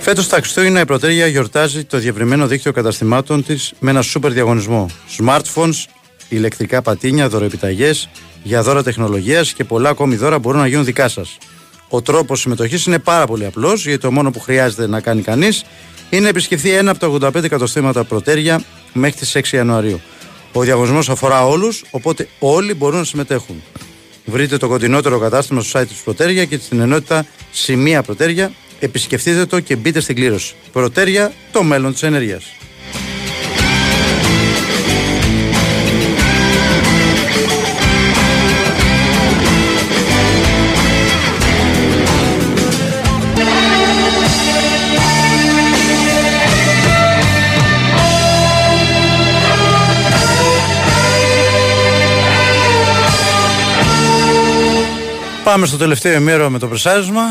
Φέτος 0.00 0.28
τα 0.28 0.36
Χριστούγεννα 0.36 0.80
η 0.80 0.84
Πρωτέρια 0.84 1.26
γιορτάζει 1.26 1.84
το 1.84 1.98
διευρυμένο 1.98 2.46
δίκτυο 2.46 2.72
καταστημάτων 2.72 3.44
της 3.44 3.72
με 3.78 3.90
ένα 3.90 4.02
σούπερ 4.02 4.32
διαγωνισμό. 4.32 4.86
Smartphones, 5.18 5.84
ηλεκτρικά 6.28 6.82
πατίνια, 6.82 7.28
δωροεπιταγές, 7.28 8.08
για 8.42 8.62
δώρα 8.62 8.82
τεχνολογίας 8.82 9.52
και 9.52 9.64
πολλά 9.64 9.88
ακόμη 9.88 10.16
δώρα 10.16 10.38
μπορούν 10.38 10.60
να 10.60 10.66
γίνουν 10.66 10.84
δικά 10.84 11.08
σας. 11.08 11.38
Ο 11.88 12.02
τρόπος 12.02 12.40
συμμετοχής 12.40 12.86
είναι 12.86 12.98
πάρα 12.98 13.26
πολύ 13.26 13.46
απλός, 13.46 13.86
γιατί 13.86 14.00
το 14.00 14.12
μόνο 14.12 14.30
που 14.30 14.40
χρειάζεται 14.40 14.86
να 14.86 15.00
κάνει 15.00 15.22
κανείς 15.22 15.64
είναι 16.10 16.22
να 16.22 16.28
επισκεφθεί 16.28 16.70
ένα 16.70 16.90
από 16.90 17.20
τα 17.20 17.28
85 17.28 17.48
καταστήματα 17.48 18.04
Πρωτέρια 18.04 18.62
μέχρι 18.92 19.18
τις 19.18 19.36
6 19.36 19.56
Ιανουαρίου. 19.56 20.00
Ο 20.52 20.62
διαγωνισμός 20.62 21.08
αφορά 21.08 21.46
όλους, 21.46 21.84
οπότε 21.90 22.28
όλοι 22.38 22.74
μπορούν 22.74 22.98
να 22.98 23.04
συμμετέχουν. 23.04 23.62
Βρείτε 24.24 24.56
το 24.56 24.68
κοντινότερο 24.68 25.18
κατάστημα 25.18 25.60
στο 25.60 25.80
site 25.80 25.86
της 25.88 25.96
Πρωτέρια 25.96 26.44
και 26.44 26.58
στην 26.58 26.80
ενότητα 26.80 27.26
Σημεία 27.50 28.02
Πρωτέρια. 28.02 28.52
Επισκεφτείτε 28.80 29.46
το 29.46 29.60
και 29.60 29.76
μπείτε 29.76 30.00
στην 30.00 30.14
κλήρωση. 30.14 30.54
Πρωτέρια, 30.72 31.32
το 31.52 31.62
μέλλον 31.62 31.92
της 31.92 32.02
ενέργειας. 32.02 32.44
Πάμε 55.48 55.66
στο 55.66 55.76
τελευταίο 55.76 56.12
ημέρο 56.20 56.50
με 56.50 56.58
το 56.58 56.66
πρεσάρισμα. 56.66 57.22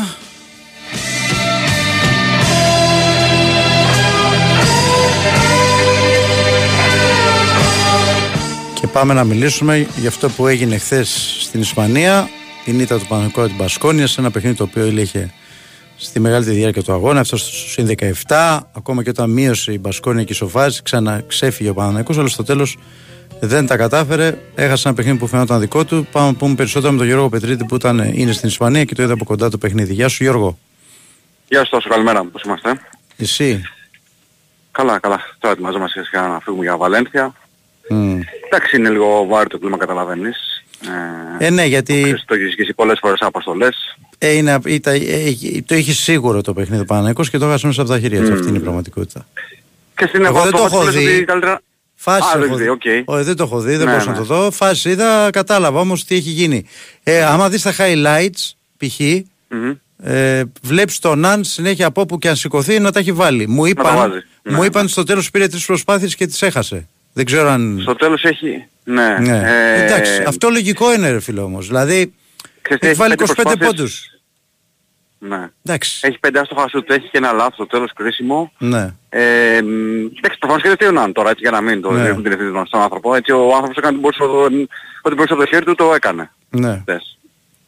Και 8.74 8.86
πάμε 8.86 9.14
να 9.14 9.24
μιλήσουμε 9.24 9.86
για 9.96 10.08
αυτό 10.08 10.28
που 10.28 10.46
έγινε 10.46 10.78
χθες 10.78 11.36
στην 11.40 11.60
Ισπανία. 11.60 12.28
Η 12.64 12.72
νύχτα 12.72 12.98
του 12.98 13.06
Παναγικού 13.06 13.46
την 13.46 13.56
Πασκόνια 13.56 14.06
σε 14.06 14.20
ένα 14.20 14.30
παιχνίδι 14.30 14.56
το 14.56 14.62
οποίο 14.62 14.86
είχε 14.86 15.32
στη 15.96 16.20
μεγάλη 16.20 16.44
διάρκεια 16.44 16.82
του 16.82 16.92
αγώνα. 16.92 17.20
Αυτό 17.20 17.36
στο 17.36 17.84
17, 18.26 18.60
ακόμα 18.72 19.02
και 19.02 19.10
όταν 19.10 19.30
μείωσε 19.30 19.72
η 19.72 19.78
Μπασκόνια 19.80 20.24
και 20.24 20.32
η 20.32 20.36
Σοφάζη, 20.36 20.82
ξαναξέφυγε 20.82 21.68
ο 21.68 21.74
Παναγικός, 21.74 22.18
αλλά 22.18 22.28
στο 22.28 22.44
τέλος 22.44 22.76
δεν 23.40 23.66
τα 23.66 23.76
κατάφερε. 23.76 24.38
Έχασε 24.54 24.88
ένα 24.88 24.96
παιχνίδι 24.96 25.18
που 25.18 25.26
φαινόταν 25.26 25.60
δικό 25.60 25.84
του. 25.84 26.06
Πάμε 26.12 26.26
να 26.26 26.34
πούμε 26.34 26.54
περισσότερο 26.54 26.92
με 26.92 26.98
τον 26.98 27.06
Γιώργο 27.06 27.28
Πετρίτη 27.28 27.64
που 27.64 27.74
ήταν, 27.74 27.98
είναι 28.14 28.32
στην 28.32 28.48
Ισπανία 28.48 28.84
και 28.84 28.94
το 28.94 29.02
είδα 29.02 29.12
από 29.12 29.24
κοντά 29.24 29.50
το 29.50 29.58
παιχνίδι. 29.58 29.92
Γεια 29.92 30.08
σου 30.08 30.22
Γιώργο. 30.22 30.58
Γεια 31.48 31.58
σας, 31.58 31.68
τόσο 31.68 31.88
καλημέρα. 31.88 32.24
Πώς 32.24 32.42
είμαστε; 32.42 32.80
Εσύ; 33.16 33.62
Καλά, 34.70 34.98
καλά. 34.98 35.20
Τώρα 35.38 35.52
ετοιμαζόμαστε 35.54 36.00
σχετικά 36.04 36.28
να 36.28 36.40
φύγουμε 36.40 36.62
για 36.64 36.76
Βαλένθια. 36.76 37.34
Mm. 37.90 38.18
Εντάξει, 38.46 38.76
είναι 38.76 38.88
λίγο 38.90 39.26
βάρη 39.28 39.48
το 39.48 39.58
κλίμα, 39.58 39.76
καταλαβαίνεις. 39.76 40.36
Ε, 41.40 41.46
Ε, 41.46 41.50
ναι, 41.50 41.64
γιατί 41.64 42.00
ξέρεις, 42.02 42.24
το 42.26 42.34
έχεις 42.34 42.54
ζήσει 42.58 42.74
πολλές 42.74 42.98
φορές 43.00 43.20
αποστολές. 43.20 43.96
ε, 44.18 44.32
είναι, 44.32 44.58
ήταν, 44.64 44.94
ε, 44.94 45.00
το 45.66 45.74
είχε 45.74 45.92
σίγουρο 45.92 46.40
το 46.40 46.52
παιχνίδι 46.52 46.82
ο 46.82 46.84
Παναγικός 46.84 47.30
και 47.30 47.38
το 47.38 47.46
έχασε 47.46 47.66
μέσα 47.66 47.80
από 47.80 47.90
τα 47.90 47.98
χέρια 47.98 48.20
του. 48.20 48.26
Μμμ. 48.26 48.32
Αυτή 48.32 48.48
είναι 48.48 48.58
η 48.58 48.60
πραγματικότητα. 48.60 49.26
Και 49.96 50.06
στην 50.06 50.24
Εγώ 50.24 50.42
δεν 50.42 50.50
το 50.52 50.56
έχω 50.56 50.66
αποστολή 50.66 50.98
δει. 51.06 51.14
ότι 51.16 51.24
καλύτερα... 51.24 51.60
Φάση 52.12 52.36
Α, 52.36 52.38
δεν 52.38 52.48
έχω 52.48 52.56
δει, 52.56 52.62
δει. 52.62 52.68
οκ. 52.68 52.82
Ω, 53.04 53.22
δεν 53.22 53.36
το 53.36 53.42
έχω 53.42 53.60
δει, 53.60 53.76
δεν 53.76 53.86
Ναι, 53.86 53.90
μπορούσα 53.92 54.06
ναι. 54.10 54.18
να 54.18 54.18
το 54.18 54.34
δω. 54.34 54.50
Φάση 54.50 54.90
είδα, 54.90 55.30
κατάλαβα 55.32 55.80
όμως 55.80 56.04
τι 56.04 56.14
έχει 56.14 56.30
γίνει. 56.30 56.64
Ε, 57.02 57.22
άμα 57.24 57.48
δεις 57.48 57.62
τα 57.62 57.74
highlights, 57.78 58.50
π.χ. 58.76 59.00
Μμμ. 59.48 59.72
Ε, 60.02 60.42
Βλέπεις 60.62 60.98
τον 60.98 61.18
Ναν 61.18 61.44
συνέχεια 61.44 61.86
από 61.86 62.00
όπου 62.00 62.18
και 62.18 62.28
αν 62.28 62.36
σηκωθεί 62.36 62.78
να 62.78 62.92
τα 62.92 62.98
έχει 62.98 63.12
βάλει. 63.12 63.48
Μου 63.48 63.62
τα 63.62 63.68
είπαν, 63.68 63.94
βάζει. 63.96 64.22
μου 64.44 64.60
Ναι. 64.60 64.66
είπαν 64.66 64.88
στο 64.88 65.02
τέλος 65.04 65.30
πήρε 65.30 65.48
τρεις 65.48 65.64
προσπάθειες 65.66 66.14
και 66.14 66.26
τις 66.26 66.42
έχασε. 66.42 66.88
Δεν 67.12 67.24
ξέρω 67.24 67.48
αν. 67.50 67.78
Στο 67.82 67.94
τέλος 67.94 68.24
έχει... 68.24 68.64
Ναι. 68.84 69.16
Ναι. 69.20 69.42
Ε, 69.76 69.84
Εντάξει, 69.84 70.22
αυτό 70.26 70.48
λογικό 70.50 70.94
είναι, 70.94 71.10
ρε 71.10 71.20
φίλε 71.20 71.40
όμως. 71.40 71.66
Δηλαδή, 71.66 72.12
ξέρεις 72.62 72.80
τι, 72.82 72.86
έχει 72.88 72.96
βάλει 72.96 73.14
25 73.16 73.16
πέντε 73.16 73.32
προσπάθειες. 73.34 73.66
πόντους. 73.68 74.17
Ναι. 75.18 75.48
Εντάξει. 75.64 76.06
Έχει 76.06 76.18
πέντε 76.18 76.40
άστοχα 76.40 76.68
σουτ, 76.68 76.90
έχεις 76.90 77.10
και 77.10 77.18
ένα 77.18 77.32
λάθος 77.32 77.54
στο 77.54 77.66
τέλος 77.66 77.92
κρίσιμο. 77.92 78.52
Ναι. 78.58 78.94
Ε, 79.08 79.60
μ, 79.62 80.06
εντάξει, 80.16 80.38
προφανώς 80.38 80.62
και 80.62 80.68
δεν 80.68 80.76
φταίει 80.76 80.88
ο 80.88 80.92
Ναν 80.92 81.12
τώρα, 81.12 81.30
έτσι 81.30 81.42
για 81.42 81.50
να 81.50 81.60
μην 81.60 81.80
το 81.80 81.90
Ναι. 81.92 82.02
ρίχνουν 82.02 82.22
την 82.22 82.32
ευθύνη 82.32 82.66
στον 82.66 82.80
άνθρωπο. 82.80 83.14
Έτσι 83.14 83.32
ο 83.32 83.52
άνθρωπος 83.54 83.76
έκανε 83.76 83.96
ό,τι 83.96 84.00
μπορούσε, 84.00 84.22
να- 84.22 84.66
ό,τι 85.02 85.14
μπορούσε 85.14 85.32
από 85.32 85.42
το 85.42 85.48
χέρι 85.48 85.64
του, 85.64 85.74
το 85.74 85.94
έκανε. 85.94 86.30
ναι. 86.50 86.78
χθες. 86.80 87.18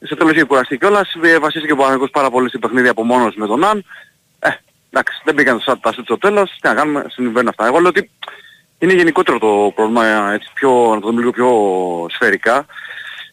Στο 0.04 0.16
τέλος 0.16 0.32
είχε 0.32 0.44
κουραστεί 0.44 0.78
κιόλας, 0.78 1.14
ε, 1.22 1.38
βασίστηκε 1.38 1.72
ο 1.72 1.76
Παναγικός 1.76 2.10
πάρα 2.10 2.30
πολύ 2.30 2.48
στην 2.48 2.60
παιχνίδι 2.60 2.88
από 2.88 3.04
μόνος 3.04 3.34
με 3.34 3.46
τον 3.46 3.58
Ναν. 3.58 3.84
Ε, 4.38 4.48
εντάξει, 4.90 5.20
δεν 5.24 5.34
πήγαν 5.34 5.62
τα 5.64 5.78
τα 5.78 5.92
σουτ 5.92 6.04
στο 6.04 6.18
τέλος, 6.18 6.50
τι 6.60 6.68
να 6.68 6.74
κάνουμε, 6.74 7.04
συμβαίνουν 7.08 7.48
αυτά. 7.48 7.66
Εγώ 7.66 7.78
λέω 7.78 7.88
ότι 7.88 8.10
είναι 8.78 8.92
γενικότερο 8.92 9.38
το 9.38 9.72
πρόβλημα, 9.74 10.06
ε, 10.06 10.34
έτσι 10.34 10.50
πιο, 10.54 10.90
να 10.94 11.00
το 11.00 11.06
δούμε 11.06 11.18
λίγο 11.20 11.30
πιο 11.30 11.48
σφαιρικά. 12.10 12.66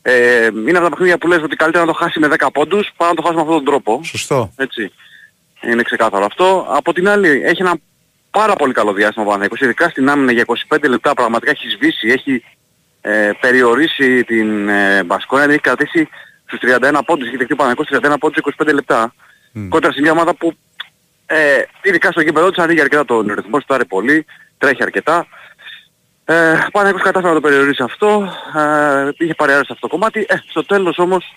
Ε, 0.10 0.46
είναι 0.46 0.78
από 0.78 0.84
τα 0.84 0.90
παιχνίδια 0.90 1.18
που 1.18 1.28
λες 1.28 1.42
ότι 1.42 1.56
καλύτερα 1.56 1.86
να 1.86 1.92
το 1.92 1.98
χάσει 1.98 2.20
με 2.20 2.28
10 2.40 2.48
πόντους 2.54 2.92
παρά 2.98 3.10
να 3.10 3.16
το 3.16 3.22
χάσει 3.22 3.36
με 3.36 3.42
αυτόν 3.42 3.56
τον 3.56 3.66
τρόπο. 3.66 4.02
Σωστό. 4.04 4.52
Έτσι. 4.56 4.92
Είναι 5.62 5.82
ξεκάθαρο 5.82 6.26
αυτό. 6.26 6.66
Από 6.70 6.94
την 6.94 7.08
άλλη 7.08 7.42
έχει 7.44 7.62
ένα 7.62 7.78
πάρα 8.32 8.56
πολύ 8.56 8.74
καλό 8.74 8.94
διάστημα 8.94 9.26
ο 9.26 9.28
Παναθηναϊκός, 9.28 9.62
ειδικά 9.62 9.90
στην 9.90 10.10
άμυνα 10.10 10.32
για 10.32 10.46
25 10.68 10.90
λεπτά 10.90 11.14
πραγματικά 11.14 11.52
έχει 11.52 11.70
σβήσει, 11.70 12.08
έχει 12.08 12.44
ε, 13.02 13.32
περιορίσει 13.40 14.24
την 14.24 14.70
ε, 14.70 15.04
Μπασκόνια, 15.04 15.44
την 15.44 15.54
έχει 15.54 15.62
κρατήσει 15.62 16.10
στους 16.46 16.60
31 16.64 17.00
πόντους, 17.06 17.28
έχει 17.28 17.38
δεχτεί 17.38 17.54
ο 17.54 17.56
Παναθηναϊκός 17.56 18.12
31 18.12 18.16
πόντους 18.20 18.44
25 18.58 18.74
λεπτά. 18.74 19.14
Μμ. 19.52 19.68
Κόντρα 19.68 19.92
σε 19.92 20.02
μια 20.02 20.12
ομάδα 20.12 20.34
που 20.36 20.54
ε, 21.26 21.62
ειδικά 21.82 22.12
στο 22.12 22.22
γήπεδο 22.22 22.50
της 22.50 22.64
ανοίγει 22.64 22.82
αρκετά 22.82 23.06
τον 23.06 23.34
ρυθμό, 23.36 23.60
στάρει 23.60 23.86
πολύ, 23.86 24.26
τρέχει 24.58 24.84
αρκετά. 24.84 25.28
Ε, 26.30 26.52
ο 26.52 26.72
Παναθηναϊκός 26.72 27.02
κατάφερε 27.02 27.34
να 27.34 27.40
το 27.40 27.48
περιορίσει 27.48 27.84
αυτό, 27.84 28.34
ε, 28.56 29.10
είχε 29.18 29.34
παρεάρει 29.34 29.62
αυτό 29.62 29.76
το 29.80 29.88
κομμάτι, 29.88 30.26
ε, 30.30 30.36
στο 30.50 30.66
τέλος 30.66 30.98
όμως 30.98 31.36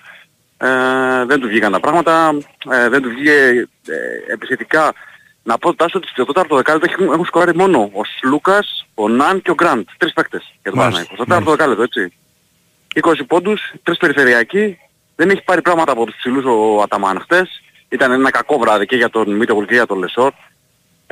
ε, 0.57 1.25
δεν 1.25 1.41
του 1.41 1.49
βγήκαν 1.49 1.73
τα 1.73 1.81
πράγματα, 1.81 2.39
ε, 2.71 2.89
δεν 2.89 3.03
του 3.03 3.09
βγήκε 3.09 3.69
ε, 3.87 4.33
επιθετικά. 4.33 4.93
Να 5.43 5.59
πω 5.59 5.75
Τάσο 5.75 5.99
ότι 5.99 6.09
στο 6.09 6.25
τέταρτο 6.25 6.57
δεκάλεπτο 6.57 6.93
έχουν, 6.93 7.13
έχουν 7.13 7.25
σκοράρει 7.25 7.57
μόνο 7.57 7.91
ο 7.93 8.01
Σλούκας, 8.05 8.87
ο 8.95 9.09
Ναν 9.09 9.43
και 9.43 9.51
ο 9.51 9.55
Γκραντ. 9.55 9.87
Τρεις 9.97 10.13
παίκτες 10.13 10.55
για 10.63 10.71
τον 10.71 10.81
Μάλιστα, 10.81 11.05
Παναθηναϊκό. 11.05 11.15
Στο 11.15 11.25
τέταρτο 11.25 11.51
δεκάλεπτο, 11.51 11.83
έτσι. 11.83 12.13
20 12.95 13.27
πόντους, 13.27 13.73
τρεις 13.83 13.99
περιφερειακοί. 13.99 14.79
Δεν 15.17 15.31
έχει 15.31 15.43
πάρει 15.43 15.63
πράγματα 15.63 15.93
από 15.93 16.07
τους 16.07 16.17
ψηλούς 16.17 16.45
ο 16.45 16.83
Αταμάν 16.83 17.21
χτες. 17.21 17.63
Ήταν 17.89 18.13
ένα 18.13 18.31
κακό 18.31 18.59
βράδυ 18.59 18.87
και 18.87 18.97
για 18.97 19.11
τον 19.11 19.37
Μήτογλου 19.37 19.65
και 19.65 19.75
για 19.75 19.87
τον 19.87 19.99
Λεσόρ. 19.99 20.33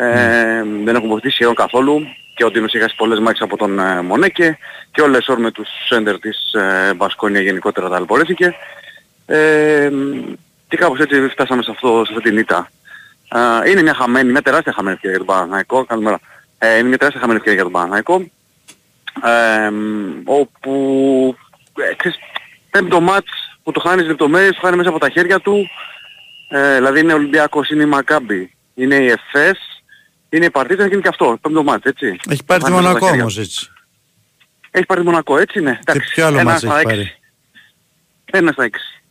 Ε, 0.00 0.62
Δεν 0.84 0.94
έχουν 0.94 1.08
βοηθήσει 1.08 1.34
σχεδόν 1.34 1.54
καθόλου. 1.54 2.00
Και 2.34 2.44
ο 2.44 2.50
Ντίνος 2.50 2.72
είχε 2.72 2.82
χάσει 2.82 2.96
πολλές 2.96 3.18
μάχες 3.18 3.40
από 3.40 3.56
τον 3.56 3.78
ε, 3.78 4.02
Μονέκε. 4.02 4.58
Και 4.90 5.02
ο 5.02 5.08
Λεσόρ 5.08 5.38
με 5.38 5.50
τους 5.50 5.68
σέντερ 5.88 6.18
της 6.18 6.52
ε, 6.52 6.94
Μπασκόνια 6.94 7.40
γενικότερα 7.40 7.88
ταλαιπωρήθηκε. 7.88 8.54
Ε, 9.26 9.90
και 10.68 10.76
κάπως 10.76 11.00
έτσι 11.00 11.28
φτάσαμε 11.28 11.62
σε, 11.62 11.70
αυτό, 11.70 12.02
σε 12.06 12.12
αυτή 12.16 12.28
την 12.28 12.38
ήττα. 12.38 12.70
Α, 13.28 13.40
είναι 13.66 13.82
μια 13.82 13.94
χαμένη, 13.94 14.30
μια 14.30 14.42
τεράστια 14.42 14.72
χαμένη 14.72 14.94
ευκαιρία 14.94 15.16
για 15.16 15.26
τον 15.26 15.34
Παναθηναϊκό. 15.34 15.84
Καλημέρα. 15.84 16.20
Ε, 16.58 16.78
είναι 16.78 16.88
μια 16.88 16.98
τεράστια 16.98 17.20
χαμένη 17.20 17.38
ευκαιρία 17.38 17.62
για 17.62 17.70
τον 17.70 17.72
Παναθηναϊκό. 17.72 18.30
Ε, 19.24 19.70
όπου 20.24 21.36
ε, 21.90 21.94
ξέρεις, 21.94 22.18
πέμπτο 22.70 23.00
μάτς 23.00 23.58
που 23.62 23.72
το 23.72 23.80
χάνεις 23.80 24.06
λεπτομέρειες, 24.06 24.54
το 24.54 24.60
χάνει 24.60 24.76
μέσα 24.76 24.88
από 24.88 24.98
τα 24.98 25.08
χέρια 25.08 25.40
του. 25.40 25.68
Ε, 26.48 26.74
δηλαδή 26.74 27.00
είναι 27.00 27.12
ο 27.12 27.16
Ολυμπιακός, 27.16 27.70
είναι 27.70 27.82
η 27.82 27.86
Μακάμπη, 27.86 28.54
είναι 28.74 28.94
η 28.94 29.06
ΕΦΕΣ, 29.06 29.77
είναι 30.30 30.44
η 30.44 30.50
Παρτίζα 30.50 30.88
και 30.88 30.92
είναι 30.92 31.02
και 31.02 31.08
αυτό, 31.08 31.38
πέμπτο 31.40 31.62
μάτς, 31.62 31.84
έτσι. 31.84 32.16
Έχει 32.28 32.44
πάρει 32.44 32.60
Το 32.60 32.66
τη 32.66 32.72
χάνει 32.72 32.74
μέσα 32.84 32.88
από 32.96 32.98
Μονακό 32.98 32.98
τα 32.98 33.06
χέρια 33.06 33.22
όμως 33.22 33.34
του. 33.34 33.40
έτσι. 33.40 33.70
Έχει 34.70 34.86
πάρει 34.86 35.00
τη 35.00 35.06
Μονακό, 35.06 35.38
έτσι 35.38 35.60
ναι. 35.60 35.72
Και 35.72 35.78
Εντάξει, 35.90 36.14
ποιο 36.14 36.26
άλλο 36.26 36.38
ένα 36.38 36.50
μάτς 36.50 36.60
στα 36.60 36.68
έχει 36.68 36.76
έξι. 36.80 36.94
πάρει. 36.94 37.12
Ένα 38.24 38.52
στα 38.52 38.64
έξι. 38.64 39.02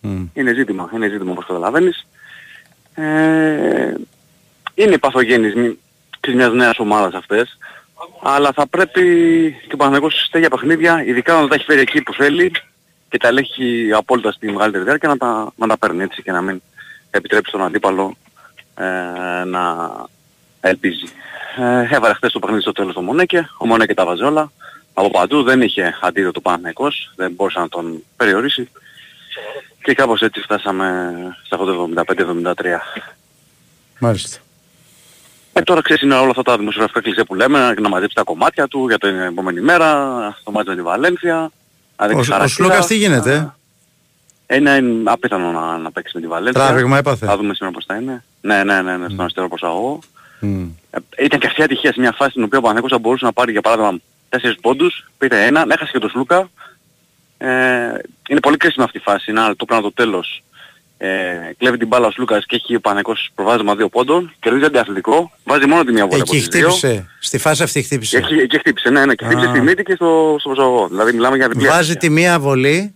Μμ. 0.00 0.24
Είναι 0.34 0.52
ζήτημα, 0.54 0.90
είναι 0.94 1.08
ζήτημα 1.08 1.32
όπως 1.32 1.46
καταλαβαίνεις. 1.46 2.06
Ε, 2.94 3.94
είναι 4.74 4.94
η 4.94 4.98
παθογένειες 4.98 5.54
μη- 5.54 5.78
της 6.20 6.34
μιας 6.34 6.52
νέας 6.52 6.78
ομάδας 6.78 7.14
αυτές. 7.14 7.58
Αλλά 8.22 8.52
θα 8.52 8.66
πρέπει 8.66 9.02
και 9.68 9.74
ο 9.74 9.76
Παναγιώτης 9.76 10.18
σε 10.20 10.28
τέτοια 10.30 10.48
παιχνίδια, 10.50 11.04
ειδικά 11.04 11.40
να 11.40 11.48
τα 11.48 11.54
έχει 11.54 11.64
φέρει 11.64 11.80
εκεί 11.80 12.02
που 12.02 12.12
θέλει 12.14 12.50
και 13.08 13.18
τα 13.18 13.28
ελέγχει 13.28 13.90
απόλυτα 13.94 14.32
στη 14.32 14.52
μεγαλύτερη 14.52 14.84
διάρκεια 14.84 15.08
να 15.08 15.16
τα, 15.16 15.52
να 15.56 15.66
τα 15.66 15.78
παίρνει 15.78 16.02
έτσι 16.02 16.22
και 16.22 16.32
να 16.32 16.40
μην 16.40 16.62
επιτρέψει 17.10 17.52
τον 17.52 17.62
αντίπαλο 17.62 18.16
ε, 18.74 18.84
να 19.44 19.90
ελπίζει. 20.68 21.04
Ε, 21.56 21.94
έβαλε 21.94 22.14
χθες 22.14 22.32
το 22.32 22.38
παιχνίδι 22.38 22.62
στο 22.62 22.72
τέλος 22.72 22.94
το 22.94 23.00
Μονέκε, 23.00 23.48
ο 23.58 23.66
Μονέκε 23.66 23.94
τα 23.94 24.04
βάζει 24.04 24.22
όλα. 24.22 24.52
Από 24.94 25.10
παντού 25.10 25.42
δεν 25.42 25.62
είχε 25.62 25.98
αντίδοτο 26.00 26.40
Παναγιώτης, 26.40 27.12
δεν 27.16 27.32
μπορούσε 27.32 27.58
να 27.58 27.68
τον 27.68 28.02
περιορίσει. 28.16 28.70
Και 29.82 29.94
κάπως 29.94 30.22
έτσι 30.22 30.40
φτάσαμε 30.40 31.14
σε 31.42 31.54
αυτό 31.54 31.64
το 31.64 31.88
75-73. 31.94 32.52
Μάλιστα. 33.98 34.38
Ε, 35.52 35.60
τώρα 35.60 35.82
ξέρεις 35.82 36.02
είναι 36.02 36.14
όλα 36.14 36.30
αυτά 36.30 36.42
τα 36.42 36.58
δημοσιογραφικά 36.58 37.00
κλεισέ 37.00 37.24
που 37.24 37.34
λέμε, 37.34 37.74
να 37.80 37.88
μαζέψει 37.88 38.14
τα 38.14 38.22
κομμάτια 38.22 38.68
του 38.68 38.88
για 38.88 38.98
την 38.98 39.20
επόμενη 39.20 39.60
μέρα, 39.60 39.88
το 40.44 40.50
μάτι 40.50 40.68
με 40.68 40.74
τη 40.74 40.82
Βαλένθια. 40.82 41.50
να 41.96 42.06
δείξει 42.06 42.30
Ο, 42.30 42.34
ο 42.34 42.36
χαρακτήρα. 42.36 42.48
Σλούκας 42.48 42.86
τι 42.86 42.96
γίνεται; 42.96 43.52
ε; 44.46 44.54
Ε, 44.54 44.56
είναι 44.56 44.82
απίθανο 45.04 45.52
να, 45.52 45.78
να 45.78 45.90
παίξει 45.90 46.12
με 46.14 46.20
τη 46.20 46.26
Βαλένθια. 46.26 46.64
Τράβηγμα 46.64 46.98
έπαθε. 46.98 47.26
Θα 47.26 47.36
δούμε 47.36 47.54
σήμερα 47.54 47.74
πώς 47.74 47.84
θα 47.84 47.96
είναι. 47.96 48.24
Ναι, 48.40 48.64
ναι, 48.64 48.82
ναι, 48.82 48.96
ναι 48.96 49.06
στον 49.08 49.20
αριστερό 49.20 49.48
προσαγωγό. 49.48 49.98
Μμ. 50.46 50.68
Ε, 50.90 51.24
ήταν 51.24 51.38
και 51.40 51.46
αυτή 51.46 51.60
η 51.60 51.64
ατυχία 51.64 51.92
σε 51.92 52.00
μια 52.00 52.12
φάση 52.12 52.30
στην 52.30 52.42
οποία 52.42 52.58
ο 52.58 52.62
Παναγιώτης 52.62 52.92
θα 52.92 52.98
μπορούσε 52.98 53.24
να 53.24 53.32
πάρει 53.32 53.52
για 53.52 53.60
παράδειγμα 53.60 53.98
4 54.28 54.36
πόντους, 54.60 55.10
πήρε 55.18 55.44
ένα, 55.46 55.64
έχασε 55.68 55.92
και 55.92 55.98
τον 55.98 56.10
Σλούκα. 56.10 56.50
Ε, 57.38 57.48
είναι 58.28 58.40
πολύ 58.40 58.56
κρίσιμη 58.56 58.84
αυτή 58.84 58.98
η 58.98 59.00
φάση, 59.00 59.30
είναι 59.30 59.40
το 59.56 59.64
πράγμα 59.64 59.84
το 59.84 59.92
τέλος. 59.92 60.42
Ε, 60.98 61.52
κλέβει 61.58 61.76
την 61.76 61.86
μπάλα 61.88 62.06
ο 62.06 62.10
Σλούκας 62.10 62.46
και 62.46 62.56
έχει 62.56 62.76
ο 62.76 62.80
Παναγιώτης 62.80 63.28
προβάδισμα 63.34 63.74
2 63.78 63.86
πόντων, 63.90 64.32
κερδίζει 64.40 64.64
αντιαθλητικό, 64.64 65.32
βάζει 65.44 65.66
μόνο 65.66 65.84
τη 65.84 65.92
μία 65.92 66.06
βόλτα 66.06 66.22
από 66.22 66.34
Εκεί 66.34 66.44
τις 66.44 66.48
δύο. 66.58 66.68
χτύπησε. 66.70 67.08
Στη 67.20 67.38
φάση 67.38 67.62
αυτή 67.62 67.82
χτύπησε. 67.82 68.16
Εκεί, 68.16 68.34
εκεί 68.34 68.58
χτύπησε, 68.58 68.90
ναι, 68.90 69.04
ναι, 69.06 69.14
και 69.14 69.24
χτύπησε 69.24 69.46
Α. 69.46 69.50
στη 69.50 69.60
μύτη 69.60 69.82
και 69.82 69.94
στο, 69.94 70.36
στο 70.38 70.48
προσαγωγό. 70.48 70.88
Δηλαδή 70.88 71.12
μιλάμε 71.12 71.36
για 71.36 71.48
διπλή 71.48 71.66
Βάζει 71.66 71.78
ατυχία. 71.78 71.96
τη 72.00 72.08
μία 72.10 72.38
βολή. 72.40 72.94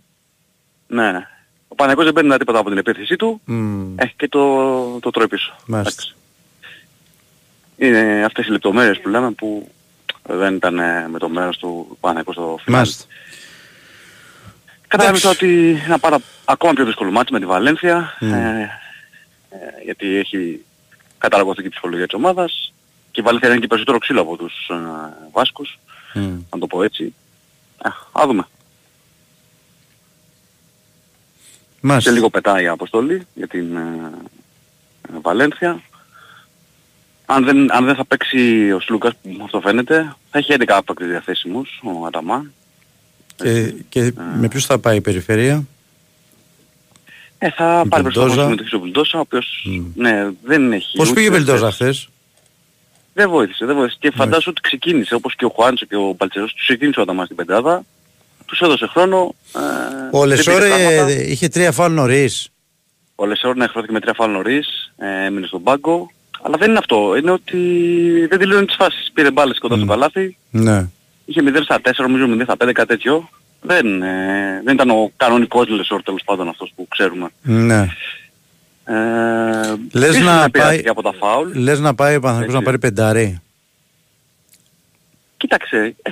Ναι, 0.86 1.12
ναι. 1.12 1.26
Ο 1.68 1.74
Παναγιώτης 1.74 2.12
δεν 2.12 2.22
παίρνει 2.22 2.36
τίποτα 2.38 2.58
από 2.58 2.68
την 2.68 2.78
επίθεσή 2.78 3.16
του 3.16 3.40
Μμ. 3.44 3.98
ε, 3.98 4.06
και 4.16 4.28
το, 4.28 4.98
το 5.00 5.10
τρώει 5.10 5.26
πίσω. 5.28 5.54
Μάλιστα. 5.66 6.02
Εντάξει. 7.76 8.04
Είναι 8.08 8.24
αυτές 8.24 8.46
οι 8.46 8.50
λεπτομέρειες 8.50 9.00
που 9.00 9.08
λέμε 9.08 9.30
που 9.30 9.70
δεν 10.22 10.54
ήταν 10.54 10.78
ε, 10.78 11.08
με 11.08 11.18
το 11.18 11.28
μέρος 11.28 11.58
του 11.58 11.96
Παναγιώτου 12.00 12.32
στο 12.32 12.58
φινάλι. 12.64 12.82
Μάλιστα. 12.82 13.04
Κατάλαβα 14.88 15.18
Εντάξει. 15.18 15.44
ότι 15.44 15.80
ένα 15.84 15.98
πάρα, 15.98 16.18
ακόμα 16.44 16.72
πιο 16.72 16.84
δύσκολο 16.84 17.10
μάτι 17.10 17.32
με 17.32 17.38
τη 17.38 17.46
Βαλένθια 17.46 18.16
Μμ. 18.20 18.32
ε, 18.32 18.70
ε, 19.50 19.84
γιατί 19.84 20.16
έχει 20.16 20.64
καταλαγωθεί 21.18 21.60
και 21.60 21.66
η 21.66 21.70
ψυχολογία 21.70 22.04
της 22.06 22.14
ομάδας 22.14 22.72
και 23.10 23.20
η 23.20 23.24
Βαλένθια 23.24 23.50
είναι 23.50 23.60
και 23.60 23.66
περισσότερο 23.66 23.98
ξύλο 23.98 24.20
από 24.20 24.36
τους 24.36 24.68
ε, 24.70 24.74
Βάσκους, 25.32 25.78
Μμ. 26.14 26.38
να 26.52 26.58
το 26.58 26.66
πω 26.66 26.82
έτσι. 26.82 27.14
Ε, 27.84 27.88
α 28.12 28.26
δούμε. 28.26 28.42
Σε 31.80 31.92
Μάλιστα. 31.92 32.10
λίγο 32.10 32.30
πετάει 32.30 32.64
η 32.64 32.68
αποστολή 32.68 33.26
για 33.34 33.46
την 33.48 33.76
ε, 33.76 34.10
ε, 35.08 35.18
Βαλένθια. 35.22 35.80
Αν 37.26 37.44
δεν, 37.44 37.72
αν 37.74 37.84
δεν 37.84 37.94
θα 37.94 38.04
παίξει 38.04 38.72
ο 38.72 38.80
Σλούκας 38.80 39.12
που 39.22 39.40
αυτό 39.44 39.60
φαίνεται, 39.60 40.14
θα 40.30 40.38
έχει 40.38 40.52
11 40.58 40.64
άπακτες 40.68 41.08
διαθέσιμους 41.08 41.80
ο 42.02 42.06
Αταμάν. 42.06 42.52
Και, 43.36 43.74
και 43.88 44.12
με 44.38 44.48
ποιους 44.48 44.66
θα 44.66 44.78
πάει 44.78 44.96
η 44.96 45.00
περιφερεια. 45.00 45.64
Ε, 47.38 47.50
θα 47.50 47.82
Η 47.84 47.88
πάρει 47.88 48.02
προς 48.02 48.14
το 48.14 48.20
Βιλντόζα. 48.20 48.42
συμμετοχή 48.42 48.74
ο 48.76 48.80
Βιλντόζα, 48.80 49.18
ο 49.18 49.20
οποίος 49.20 49.62
Μμ. 49.66 49.84
ναι, 49.94 50.28
δεν 50.44 50.72
έχει... 50.72 50.96
Πώς 50.96 51.06
ούτε 51.10 51.14
πήγε 51.14 51.26
η 51.26 51.30
Βελτόζα 51.30 51.70
θέση. 51.70 51.74
χθες; 51.74 52.08
Δεν 53.12 53.28
βοήθησε, 53.30 53.66
δεν 53.66 53.74
βοήθησε. 53.76 53.96
Και 54.00 54.10
φαντάζομαι 54.10 54.44
ότι 54.46 54.60
ξεκίνησε, 54.60 55.14
όπως 55.14 55.34
και 55.34 55.44
ο 55.44 55.48
Χουάντσο 55.48 55.86
και 55.86 55.96
ο 55.96 56.14
Παλτσερός, 56.14 56.52
τους 56.54 56.62
ξεκίνησε 56.62 57.00
ο 57.00 57.02
Αταμάν 57.02 57.24
στην 57.24 57.36
πεντάδα, 57.36 57.84
τους 58.46 58.60
έδωσε 58.60 58.86
χρόνο. 58.86 59.34
Ε, 59.54 59.60
Ο 60.16 60.18
δεν 60.18 60.28
Λεσόρ 60.28 60.54
πήρε 60.54 60.68
πράγματα. 60.68 61.10
ε, 61.10 61.30
είχε 61.30 61.48
τρία 61.48 61.72
φάουλ 61.72 61.92
νωρίς. 61.92 62.48
Ο 63.14 63.26
Λεσόρ 63.26 63.56
ναι, 63.56 63.66
χρώθηκε 63.66 63.92
με 63.92 64.00
τρία 64.00 64.14
φάουλ 64.14 64.30
νωρίς, 64.32 64.92
ε, 64.96 65.24
έμεινε 65.24 65.46
στον 65.46 65.62
πάγκο. 65.62 66.10
Αλλά 66.42 66.56
δεν 66.58 66.68
είναι 66.70 66.78
αυτό, 66.78 67.16
είναι 67.16 67.30
ότι 67.30 67.58
δεν 68.30 68.38
τελειώνει 68.38 68.66
τις 68.66 68.76
φάσεις. 68.76 69.10
Πήρε 69.14 69.30
μπάλες 69.30 69.58
κοντά 69.58 69.76
στο 69.76 69.86
καλάθι, 69.86 70.36
Ναι. 70.50 70.88
είχε 71.24 71.40
0 71.42 71.62
στα 71.62 71.80
4, 71.80 71.90
νομίζω 71.96 72.26
0 72.26 72.42
στα 72.42 72.56
5, 72.56 72.72
κάτι 72.72 72.88
τέτοιο. 72.88 73.28
Δεν, 73.60 74.02
ε, 74.02 74.60
δεν 74.64 74.74
ήταν 74.74 74.90
ο 74.90 75.12
κανονικός 75.16 75.68
Λεσόρ 75.68 76.02
τέλος 76.02 76.22
πάντων 76.24 76.48
αυτός 76.48 76.72
που 76.76 76.86
ξέρουμε. 76.88 77.28
Ναι. 77.42 77.86
Ε, 78.84 78.94
Λες 79.92 80.10
ίσως 80.10 80.24
να 80.24 80.44
επηρεάστηκε 80.44 80.82
πάει- 80.82 80.88
από 80.88 81.02
τα 81.02 81.12
φάουλ 81.12 81.50
Λες 81.58 81.80
να 81.80 81.94
πάει 81.94 82.16
ο 82.16 82.20
Παναθηναϊκός 82.20 82.52
να 82.54 82.58
Έτσι. 82.60 82.64
πάρει 82.64 82.78
πεντάρι; 82.78 83.40
κοίταξε, 85.36 85.94
ε, 86.02 86.10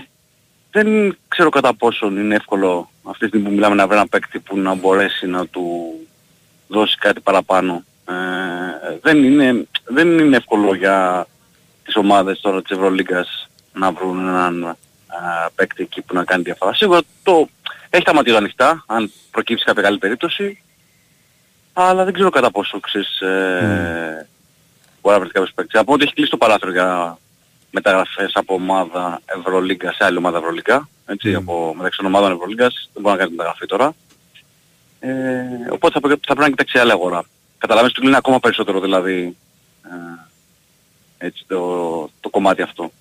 δεν 0.71 1.17
ξέρω 1.29 1.49
κατά 1.49 1.75
πόσον 1.75 2.17
είναι 2.17 2.35
εύκολο 2.35 2.91
αυτή 3.03 3.19
τη 3.19 3.27
στιγμή 3.27 3.47
που 3.49 3.53
μιλάμε 3.55 3.75
να 3.75 3.87
βρει 3.87 3.97
ένα 3.97 4.07
παίκτη 4.09 4.39
που 4.39 4.59
να 4.59 4.75
μπορέσει 4.75 5.27
να 5.27 5.47
του 5.47 5.95
δώσει 6.69 6.97
κάτι 6.99 7.21
παραπάνω. 7.21 7.85
Ε, 8.09 8.99
δεν, 9.03 9.25
είναι, 9.25 9.67
δεν 9.85 10.19
είναι 10.19 10.37
εύκολο 10.37 10.75
για 10.75 11.27
τις 11.85 11.97
ομάδες 11.97 12.41
τώρα 12.41 12.63
της 12.63 12.71
Ευρωλίγκας 12.71 13.49
να 13.73 13.93
βρουν 13.93 14.29
έναν 14.29 14.65
α, 14.65 14.77
παίκτη 15.55 15.83
εκεί 15.83 16.03
που 16.03 16.15
να 16.15 16.25
κάνει 16.25 16.43
διαφορά. 16.43 16.75
Σίγουρα 16.75 17.01
το 17.23 17.49
έχει 17.91 18.05
τα 18.05 18.15
μάτια 18.15 18.37
ανοιχτά, 18.37 18.85
αν 18.87 19.13
προκύψει 19.31 19.65
κάποια 19.65 19.83
καλή 19.83 19.99
περίπτωση, 19.99 20.63
αλλά 21.73 22.05
δεν 22.05 22.13
ξέρω 22.13 22.31
κατά 22.31 22.51
πόσο 22.51 22.81
ξέρεις, 22.81 23.21
ε, 23.21 24.21
mm. 24.23 24.27
μπορεί 25.03 25.15
να 25.15 25.21
βρεις 25.21 25.33
κάποιος 25.33 25.53
παίκτης. 25.55 25.81
Από 25.81 25.93
ότι 25.93 26.05
έχει 26.05 26.15
κλείσει 26.15 26.31
το 26.31 26.37
παράθυρο 26.37 26.71
για 26.71 27.19
μεταγραφές 27.71 28.31
από 28.35 28.55
ομάδα 28.55 29.21
Ευρωλίγκα 29.25 29.93
σε 29.93 30.05
άλλη 30.05 30.17
ομάδα 30.17 30.39
Ευρωλίγκα, 30.39 30.89
έτσι, 31.07 31.33
mm. 31.33 31.37
από 31.37 31.75
μεταξύ 31.77 31.99
των 31.99 32.07
ομάδων 32.07 32.33
Ευρωλίγκας, 32.33 32.91
δεν 32.93 33.03
μπορεί 33.03 33.15
να 33.15 33.21
κάνεις 33.21 33.37
μεταγραφή 33.37 33.67
τώρα. 33.67 33.95
Ε, 35.01 35.11
οπότε 35.71 36.01
θα, 36.01 36.09
θα 36.09 36.17
πρέπει 36.35 36.41
να 36.41 36.49
κοιτάξει 36.49 36.79
άλλη 36.79 36.91
αγορά. 36.91 37.25
Καταλαβαίνεις, 37.65 37.95
του 37.95 38.01
κλείνει 38.01 38.17
ακόμα 38.17 38.41
περισσότερο 38.41 38.81
δηλαδή 38.81 39.37
ε, 39.85 41.27
έτσι, 41.27 41.45
το, 41.47 42.11
το 42.21 42.29
κομμάτι 42.29 42.63
αυτό. 42.63 42.93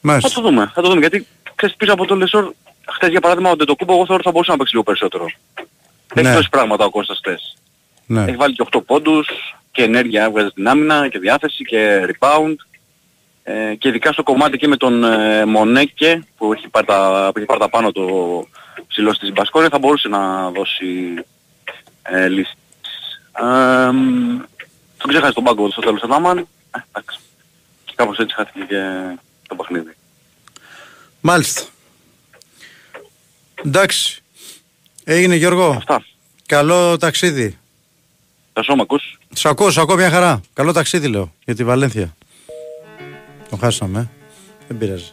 Μάλιστα. 0.00 0.28
Θα 0.28 0.34
το 0.34 0.40
δούμε, 0.40 0.70
θα 0.74 0.82
το 0.82 0.88
δούμε, 0.88 1.00
γιατί 1.00 1.26
ξέρεις 1.54 1.76
πίσω 1.76 1.92
από 1.92 2.06
το 2.06 2.14
Λεσόρ, 2.16 2.52
χθες 2.86 3.10
για 3.10 3.20
παράδειγμα 3.20 3.50
ο 3.50 3.56
Ντετοκούμπο 3.56 3.92
εγώ 3.92 4.06
θεωρώ 4.06 4.22
θα 4.22 4.30
μπορούσε 4.30 4.50
να 4.50 4.56
παίξει 4.56 4.72
λίγο 4.72 4.84
περισσότερο. 4.84 5.24
Ναι. 6.14 6.20
Έχει 6.20 6.32
δώσει 6.32 6.48
πράγματα 6.48 6.84
ο 6.84 6.90
Κώστας 6.90 7.18
χθες. 7.18 7.56
Ναι. 8.06 8.22
Έχει 8.22 8.36
βάλει 8.36 8.54
και 8.54 8.66
8 8.70 8.80
πόντους 8.86 9.28
και 9.70 9.82
ενέργεια 9.82 10.24
έβγαζε 10.24 10.48
στην 10.48 10.68
άμυνα 10.68 11.08
και 11.08 11.18
διάθεση 11.18 11.64
και 11.64 12.06
rebound. 12.10 12.54
Ε, 13.42 13.74
και 13.74 13.88
ειδικά 13.88 14.12
στο 14.12 14.22
κομμάτι 14.22 14.56
και 14.56 14.68
με 14.68 14.76
τον 14.76 15.04
ε, 15.04 15.44
Μονέκε 15.44 16.24
που 16.36 16.52
έχει 16.52 16.68
πάρει 16.68 16.86
τα, 16.86 17.30
που 17.32 17.38
έχει 17.38 17.46
πάρει 17.46 17.60
τα 17.60 17.68
πάνω 17.68 17.92
το 17.92 18.04
ψηλό 18.86 19.16
της 19.16 19.32
Μπασκόρια 19.32 19.68
θα 19.68 19.78
μπορούσε 19.78 20.08
να 20.08 20.50
δώσει 20.50 21.14
ε, 22.02 22.28
λύσεις. 22.28 22.54
Ε, 23.32 23.90
τον 24.96 25.08
ξέχασε 25.08 25.32
τον 25.32 25.44
πάγκο 25.44 25.70
στο 25.70 25.80
τέλος 25.80 26.00
του 26.00 26.08
Νάμαν. 26.08 26.38
Ε, 26.38 26.44
εντάξει. 26.92 27.18
Κάπως 27.94 28.18
έτσι 28.18 28.34
χάθηκε 28.34 28.64
και 28.68 28.76
το 29.48 29.54
παιχνίδι. 29.54 29.94
Μάλιστα. 31.20 31.62
Εντάξει. 33.64 34.22
Έγινε 35.04 35.34
Γιώργο. 35.34 35.70
Αυτά. 35.70 36.04
Καλό 36.46 36.96
ταξίδι. 36.96 37.58
Τα 38.52 38.62
σώμα 38.62 38.82
ακούς. 38.82 39.18
Σ' 39.32 39.44
ακούω, 39.44 39.70
σ' 39.70 39.78
ακούω 39.78 39.96
μια 39.96 40.10
χαρά. 40.10 40.40
Καλό 40.52 40.72
ταξίδι 40.72 41.08
λέω 41.08 41.32
για 41.44 41.54
τη 41.54 41.64
Βαλένθια. 41.64 42.16
Τον 43.50 43.58
χάσαμε. 43.58 44.00
ε. 44.00 44.06
Δεν 44.68 44.78
πειράζει. 44.78 45.12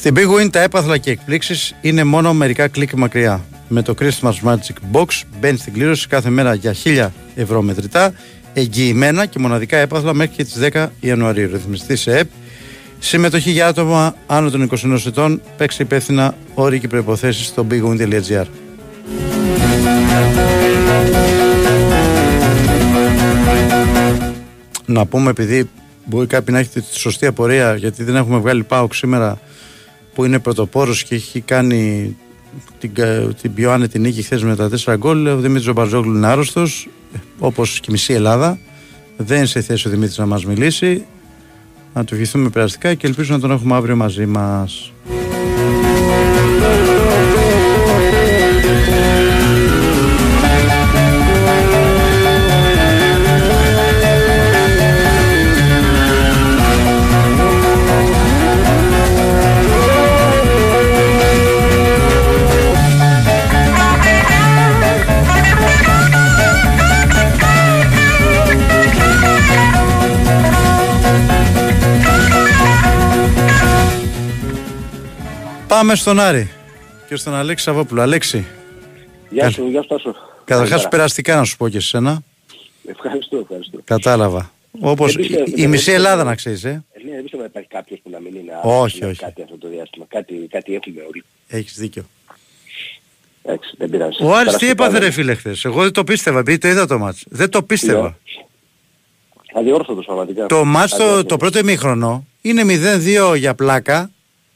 Στην 0.00 0.14
Big 0.16 0.40
Win 0.40 0.50
τα 0.52 0.60
έπαθλα 0.60 0.98
και 0.98 1.10
εκπλήξεις 1.10 1.74
είναι 1.80 2.04
μόνο 2.04 2.34
μερικά 2.34 2.68
κλικ 2.68 2.92
μακριά. 2.92 3.44
Με 3.68 3.82
το 3.82 3.94
Christmas 4.00 4.32
Magic 4.44 4.74
Box 4.92 5.06
μπαίνει 5.40 5.58
στην 5.58 5.72
κλήρωση 5.72 6.08
κάθε 6.08 6.30
μέρα 6.30 6.54
για 6.54 6.74
1000 6.84 7.08
ευρώ 7.34 7.62
μετρητά, 7.62 8.12
εγγυημένα 8.52 9.26
και 9.26 9.38
μοναδικά 9.38 9.76
έπαθλα 9.76 10.14
μέχρι 10.14 10.36
και 10.36 10.44
τις 10.44 10.58
10 10.72 10.86
Ιανουαρίου. 11.00 11.50
Ρυθμιστής 11.52 12.00
σε 12.00 12.18
ΕΠ. 12.18 12.28
Συμμετοχή 12.98 13.50
για 13.50 13.66
άτομα 13.66 14.14
άνω 14.26 14.50
των 14.50 14.70
21 14.70 15.06
ετών. 15.06 15.40
Παίξε 15.56 15.82
υπεύθυνα 15.82 16.34
όροι 16.54 16.80
και 16.80 16.88
προποθέσει 16.88 17.44
στο 17.44 17.66
bigwin.gr. 17.70 18.44
Να 24.86 25.06
πούμε 25.06 25.30
επειδή 25.30 25.70
μπορεί 26.04 26.26
κάποιοι 26.26 26.48
να 26.54 26.58
έχετε 26.58 26.80
τη 26.80 26.98
σωστή 26.98 27.26
απορία 27.26 27.74
γιατί 27.74 28.04
δεν 28.04 28.16
έχουμε 28.16 28.38
βγάλει 28.38 28.62
ΠΑΟΚ 28.64 28.94
σήμερα 28.94 29.38
που 30.14 30.24
είναι 30.24 30.38
πρωτοπόρος 30.38 31.02
και 31.04 31.14
έχει 31.14 31.40
κάνει 31.40 32.16
την, 32.78 32.94
κα- 32.94 33.34
την 33.42 33.54
πιο 33.54 33.70
άνετη 33.72 33.98
νίκη 33.98 34.22
χθες 34.22 34.42
με 34.42 34.56
τα 34.56 34.68
4 34.84 34.94
γκολ. 34.98 35.26
Ο 35.26 35.36
Δημήτρης 35.36 35.72
Μπαρζόγλου 35.72 36.14
είναι 36.16 36.26
άρρωστος, 36.26 36.88
όπως 37.38 37.80
και 37.80 37.86
η 37.88 37.92
μισή 37.92 38.12
Ελλάδα. 38.12 38.58
Δεν 39.16 39.36
είναι 39.36 39.46
σε 39.46 39.60
θέση 39.60 39.88
ο 39.88 39.90
Δημήτρης 39.90 40.18
να 40.18 40.26
μας 40.26 40.44
μιλήσει. 40.44 41.04
Να 41.94 42.04
του 42.04 42.14
ευχηθούμε 42.14 42.48
περαστικά 42.48 42.94
και 42.94 43.06
ελπίζω 43.06 43.34
να 43.34 43.40
τον 43.40 43.50
έχουμε 43.50 43.74
αύριο 43.74 43.96
μαζί 43.96 44.26
μας. 44.26 44.92
Πάμε 75.80 75.94
στον 75.94 76.20
Άρη 76.20 76.50
και 77.08 77.16
στον 77.16 77.34
Αλέξη 77.34 77.64
Σαββόπουλο. 77.64 78.02
Αλέξη, 78.02 78.46
Γεια 79.30 79.50
σου, 79.50 79.66
γεια 79.68 79.82
σου 79.82 79.88
Τάσο. 79.88 80.10
καταρχάς 80.44 80.68
Καλημέρα. 80.68 80.88
περαστικά 80.88 81.36
να 81.36 81.44
σου 81.44 81.56
πω 81.56 81.68
και 81.68 81.80
σε 81.80 81.86
σένα. 81.86 82.22
Ευχαριστώ, 82.86 83.36
ευχαριστώ. 83.36 83.80
Κατάλαβα. 83.84 84.52
Όπως 84.80 85.12
Δεν 85.12 85.20
πιστεύω- 85.26 85.46
η, 85.48 85.50
η 85.50 85.54
δεν 85.60 85.68
μισή 85.70 85.70
πιστεύω- 85.84 85.96
Ελλάδα 85.98 86.24
να 86.24 86.34
ξέρεις, 86.34 86.64
ε. 86.64 86.68
Ε, 86.92 87.04
ναι, 87.04 87.10
δεν 87.10 87.20
πιστεύω 87.22 87.42
να 87.42 87.48
υπάρχει 87.48 87.68
κάποιος 87.68 88.00
που 88.02 88.10
να 88.10 88.20
μην 88.20 88.34
είναι 88.34 88.52
Όχι, 88.62 88.76
άρρωστος 88.76 89.00
με 89.00 89.06
όχι. 89.06 89.20
κάτι 89.20 89.42
αυτό 89.42 89.56
το 89.58 89.68
διάστημα. 89.68 90.04
Κάτι, 90.08 90.34
κάτι 90.50 90.74
έχουμε 90.74 91.00
όλοι. 91.10 91.24
Έχεις 91.48 91.74
δίκιο. 91.78 92.04
Εντάξει, 93.42 93.74
δεν 93.78 93.90
πειράζει. 93.90 94.22
Ο 94.22 94.34
Άρης 94.34 94.38
τι 94.38 94.44
Περαστικά 94.44 94.70
έπαθε 94.70 94.90
δεν- 94.92 95.00
ρε 95.02 95.10
φίλε 95.10 95.34
χθες; 95.34 95.64
Εγώ 95.64 95.82
δεν 95.82 95.92
το 95.92 96.04
πίστευα, 96.04 96.38
επειδή 96.38 96.58
το 96.58 96.68
είδα 96.68 96.86
το 96.86 96.98
μάτς. 96.98 97.24
Δεν 97.28 97.50
το 97.50 97.62
πίστευα. 97.62 98.18
Αδιόρθωτος 99.54 100.04
πραγματικά. 100.04 100.46
Το 100.46 100.64
μάτς 100.64 100.90
το, 100.90 100.96
Αδιόρθωτος. 100.96 101.28
το 101.28 101.36
πρώτο 101.36 101.58
ημίχρονο 101.58 102.26
είναι 102.40 102.64
0-2 102.64 103.34
για 103.34 103.54
πλάκα. 103.54 104.10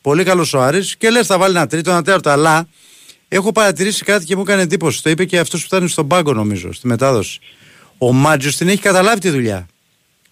Πολύ 0.05 0.25
καλός 0.25 0.55
ο 0.55 0.61
Άρης 0.61 0.97
και 0.97 1.11
λες 1.11 1.27
θα 1.27 1.39
βάλει 1.39 1.57
ένα 1.57 1.67
τρίτο, 1.67 1.91
ένα 1.91 2.03
τέταρτο. 2.03 2.31
Αλλά 2.31 2.69
έχω 3.29 3.53
παρατηρήσει 3.53 4.05
κάτι 4.05 4.25
και 4.25 4.37
μου 4.37 4.43
έκανε 4.43 4.63
εντύπωση. 4.63 5.03
Το 5.03 5.11
είπε 5.11 5.25
και 5.25 5.39
αυτός 5.39 5.61
που 5.61 5.77
ήταν 5.77 5.89
στον 5.89 6.09
πάγκο 6.09 6.33
νομίζω, 6.33 6.73
στη 6.73 6.87
μετάδοση. 6.87 7.39
Ο 7.99 8.13
Μάτζος 8.13 8.57
την 8.57 8.69
έχει 8.69 8.81
καταλάβει 8.81 9.21
τη 9.21 9.31
δουλειά. 9.31 9.67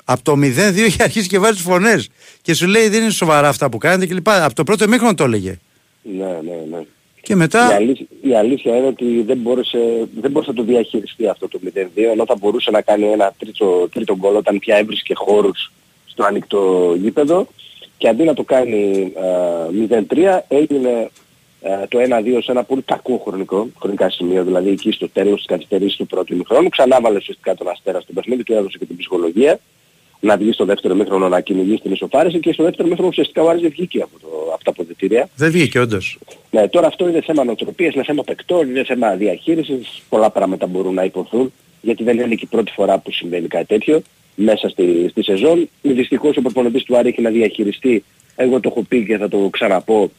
Από 0.04 0.22
το 0.22 0.32
0-2 0.32 0.36
έχει 0.58 1.02
αρχίσει 1.02 1.28
και 1.28 1.38
βάζει 1.38 1.62
φωνές. 1.62 2.08
Και 2.42 2.54
σου 2.54 2.66
λέει 2.66 2.88
δεν 2.88 3.02
είναι 3.02 3.10
σοβαρά 3.10 3.48
αυτά 3.48 3.68
που 3.68 3.78
κάνετε 3.78 4.14
κλπ. 4.14 4.28
Από 4.28 4.54
το 4.54 4.64
πρώτο 4.64 4.84
ημίχρονο 4.84 5.14
το 5.14 5.24
έλεγε. 5.24 5.58
Ναι, 6.02 6.24
ναι, 6.24 6.76
ναι. 6.76 6.82
Και 7.22 7.32
Η 7.32 7.36
μετά. 7.36 7.66
αλήθεια, 7.66 8.06
η 8.22 8.36
αλήθεια 8.36 8.76
είναι 8.76 8.86
ότι 8.86 9.22
δεν 9.22 9.38
μπόρεσε, 9.38 9.78
δεν 10.20 10.30
μπόρεσε 10.30 10.50
να 10.50 10.56
το 10.56 10.62
διαχειριστεί 10.62 11.28
αυτό 11.28 11.48
το 11.48 11.60
0-2 11.64 11.78
ενώ 11.94 12.24
θα 12.26 12.36
μπορούσε 12.40 12.70
να 12.70 12.80
κάνει 12.80 13.04
ένα 13.04 13.34
τρίτο, 13.38 13.88
τρίτο 13.92 14.16
γκολ 14.16 14.36
όταν 14.36 14.58
πια 14.58 14.76
έβρισκε 14.76 15.12
χώρους 15.16 15.72
στο 16.06 16.24
ανοιχτό 16.24 16.94
γήπεδο 17.02 17.48
και 18.02 18.08
αντί 18.08 18.24
να 18.24 18.34
το 18.34 18.42
κάνει 18.42 19.12
α, 19.90 20.04
0-3 20.08 20.40
έγινε 20.48 21.10
α, 21.62 21.88
το 21.88 21.98
1-2 21.98 22.38
σε 22.42 22.50
ένα 22.50 22.62
πολύ 22.64 22.82
κακό 22.82 23.22
χρονικό, 23.26 23.68
χρονικά 23.78 24.10
σημείο, 24.10 24.44
δηλαδή 24.44 24.70
εκεί 24.70 24.92
στο 24.92 25.08
τέλος 25.08 25.36
της 25.36 25.46
καθυστερήσης 25.46 25.96
του 25.96 26.06
πρώτου 26.06 26.32
ημιχρόνου, 26.34 26.68
ξανά 26.68 27.00
βάλε 27.00 27.16
ουσιαστικά 27.16 27.54
τον 27.54 27.68
Αστέρα 27.68 28.00
στο 28.00 28.12
παιχνίδι, 28.12 28.42
του 28.42 28.52
έδωσε 28.52 28.78
και 28.78 28.84
την 28.84 28.96
ψυχολογία 28.96 29.58
να 30.20 30.36
βγει 30.36 30.52
στο 30.52 30.64
δεύτερο 30.64 30.94
μήχρονο 30.94 31.28
να 31.28 31.40
κυνηγήσει 31.40 31.82
την 31.82 31.92
ισοφάριση 31.92 32.40
και 32.40 32.52
στο 32.52 32.62
δεύτερο 32.62 32.88
μήχρονο 32.88 33.08
ουσιαστικά 33.08 33.42
ο 33.42 33.48
Άρης 33.48 33.62
δεν 33.62 33.70
βγήκε 33.70 34.02
από, 34.02 34.18
το, 34.20 34.28
από 34.54 34.64
τα 34.64 34.70
αποδητήρια. 34.70 35.28
Δεν 35.36 35.50
βγήκε 35.50 35.78
όντως. 35.78 36.18
Ναι, 36.50 36.68
τώρα 36.68 36.86
αυτό 36.86 37.08
είναι 37.08 37.20
θέμα 37.20 37.44
νοοτροπίας, 37.44 37.94
είναι 37.94 38.04
θέμα 38.04 38.22
παικτών, 38.22 38.68
είναι 38.68 38.84
θέμα 38.84 39.14
διαχείρισης, 39.14 40.02
πολλά 40.08 40.30
πράγματα 40.30 40.66
μπορούν 40.66 40.94
να 40.94 41.04
υποθούν, 41.04 41.52
γιατί 41.80 42.04
δεν 42.04 42.18
είναι 42.18 42.34
και 42.34 42.44
η 42.44 42.48
πρώτη 42.50 42.72
φορά 42.72 42.98
που 42.98 43.12
συμβαίνει 43.12 43.48
κάτι 43.48 43.66
τέτοιο 43.66 44.02
μέσα 44.34 44.68
στη, 44.68 45.06
στη 45.10 45.22
σεζόν. 45.22 45.68
Δυστυχώς 45.82 46.36
ο 46.36 46.42
προπονητής 46.42 46.84
του 46.84 46.96
Άρη 46.96 47.08
έχει 47.08 47.22
να 47.22 47.30
διαχειριστεί, 47.30 48.04
εγώ 48.36 48.60
το 48.60 48.68
έχω 48.68 48.82
πει 48.82 49.04
και 49.04 49.16
θα 49.16 49.28
το 49.28 49.48
ξαναπώ, 49.52 50.10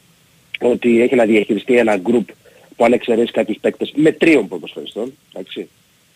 ότι 0.60 1.00
έχει 1.00 1.14
να 1.14 1.24
διαχειριστεί 1.24 1.78
ένα 1.78 1.96
γκρουπ 1.96 2.28
που 2.76 2.84
αν 2.84 2.92
εξαιρέσει 2.92 3.32
κάποιους 3.32 3.58
παίκτες 3.60 3.92
με 3.94 4.12
τρίων 4.12 4.48
ποδοσφαιριστών, 4.48 5.12
εντάξει, 5.32 5.68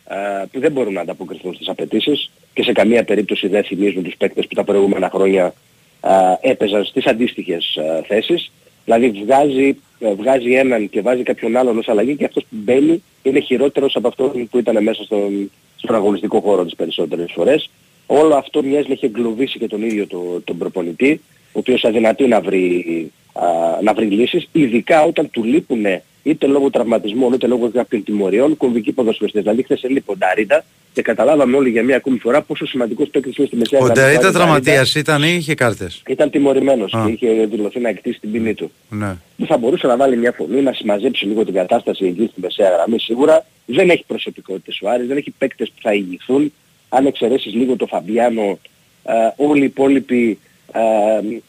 ε, 0.09 0.45
που 0.53 0.61
δεν 0.61 0.73
μπορούν 0.73 0.93
να 0.93 1.01
ανταποκριθούν 1.01 1.55
στις 1.55 1.69
απαιτήσεις 1.69 2.31
και 2.55 2.63
σε 2.63 2.73
καμία 2.73 3.05
περίπτωση 3.05 3.49
δεν 3.49 3.65
θυμίζουν 3.65 4.03
τους 4.03 4.15
παίκτες 4.17 4.47
που 4.47 4.55
τα 4.55 4.65
προηγούμενα 4.65 5.11
χρόνια 5.11 5.55
ε, 6.01 6.51
έπαιζαν 6.51 6.85
στις 6.85 7.07
αντίστοιχες 7.07 7.77
ε, 7.77 8.03
θέσεις. 8.07 8.51
Δηλαδή 8.85 9.11
βγάζει, 9.11 9.77
ε, 9.99 10.15
βγάζει 10.15 10.53
έναν 10.53 10.89
και 10.89 11.01
βάζει 11.01 11.23
κάποιον 11.23 11.57
άλλον 11.57 11.79
ως 11.79 11.89
αλλαγή 11.89 12.17
και 12.17 12.25
αυτός 12.25 12.43
που 12.43 12.57
μπαίνει 12.57 13.03
είναι 13.23 13.41
χειρότερος 13.41 13.97
από 13.97 14.09
αυτόν 14.09 14.49
που 14.51 14.59
ήταν 14.59 14.83
μέσα 14.83 15.03
στον, 15.03 15.51
στον 15.77 15.95
αγωνιστικό 15.95 16.41
χώρο 16.41 16.65
τις 16.65 16.75
περισσότερες 16.75 17.33
φορές. 17.35 17.71
Όλο 18.11 18.35
αυτό 18.35 18.63
μοιάζει 18.63 18.87
να 18.87 18.93
έχει 18.93 19.05
εγκλωβίσει 19.05 19.59
και 19.59 19.67
τον 19.67 19.83
ίδιο 19.83 20.07
το, 20.07 20.41
τον 20.45 20.59
προπονητή, 20.59 21.21
ο 21.53 21.59
οποίος 21.59 21.85
αδυνατεί 21.85 22.27
να 22.27 22.41
βρει, 22.41 23.11
α, 23.33 23.43
να 23.83 23.95
βρει 23.95 24.07
λύσεις, 24.07 24.49
ειδικά 24.53 25.03
όταν 25.03 25.31
του 25.31 25.45
λείπουν 25.45 25.85
είτε 26.23 26.47
λόγω 26.47 26.71
τραυματισμού 26.71 27.31
είτε 27.35 27.47
λόγω 27.47 27.71
κάποιων 27.71 28.05
τιμωριών 28.05 28.57
κομβικοί 28.57 28.93
ποδοσφαιριστές. 28.93 29.43
Δηλαδή 29.43 29.63
χθες 29.63 29.83
έλειπε 29.83 30.11
ο 30.11 30.17
Νταρίτα 30.17 30.65
και 30.93 31.03
καταλάβαμε 31.03 31.57
όλοι 31.57 31.71
για 31.71 31.83
μία 31.83 31.97
ακόμη 31.97 32.19
φορά 32.19 32.43
πόσο 32.43 32.67
σημαντικός 32.67 33.09
παίκτης 33.09 33.37
είναι 33.37 33.47
στη 33.47 33.57
μεσαία 33.57 33.81
Ο 33.81 33.89
Νταρίτα 33.89 34.33
τραυματίας 34.33 34.95
ήταν 34.95 35.23
ή 35.23 35.35
είχε 35.39 35.55
κάρτες; 35.55 36.03
Ήταν 36.09 36.31
τιμωρημένος 36.31 36.91
και 36.91 37.13
είχε 37.13 37.47
δηλωθεί 37.47 37.81
να 37.81 37.89
εκτίσει 37.89 38.21
την 38.21 38.33
ποινή 38.33 38.55
του. 38.55 38.71
Ναι. 38.89 39.17
Δεν 39.37 39.47
θα 39.47 39.57
μπορούσε 39.57 39.87
να 39.87 39.97
βάλει 39.97 40.17
μια 40.17 40.33
φωνή, 40.33 40.61
να 40.63 40.73
συμμαζέψει 40.73 41.27
λίγο 41.27 41.45
την 41.45 41.55
κατάσταση 41.55 42.05
εκεί 42.05 42.29
στη 42.33 42.41
μεσαία 42.41 42.71
γραμμή 42.71 43.01
σίγουρα. 43.01 43.47
Δεν 43.67 43.91
έχει 43.91 44.05
προσωπικότητες 44.07 44.81
ο 44.83 44.89
Άρης, 44.89 45.07
δεν 45.07 45.17
έχει 45.17 45.35
παίκτες 45.39 45.69
που 45.69 45.81
θα 45.83 45.95
ηγηθούν. 45.95 46.53
Αν 46.89 47.07
εξαιρέσεις 47.07 47.55
λίγο 47.55 47.77
το 47.77 47.87
Φαμπιάνο, 47.87 48.59
ε, 49.05 49.13
όλοι 49.37 49.61
οι 49.61 49.65
υπόλοιποι 49.65 50.39
ε, 50.73 50.81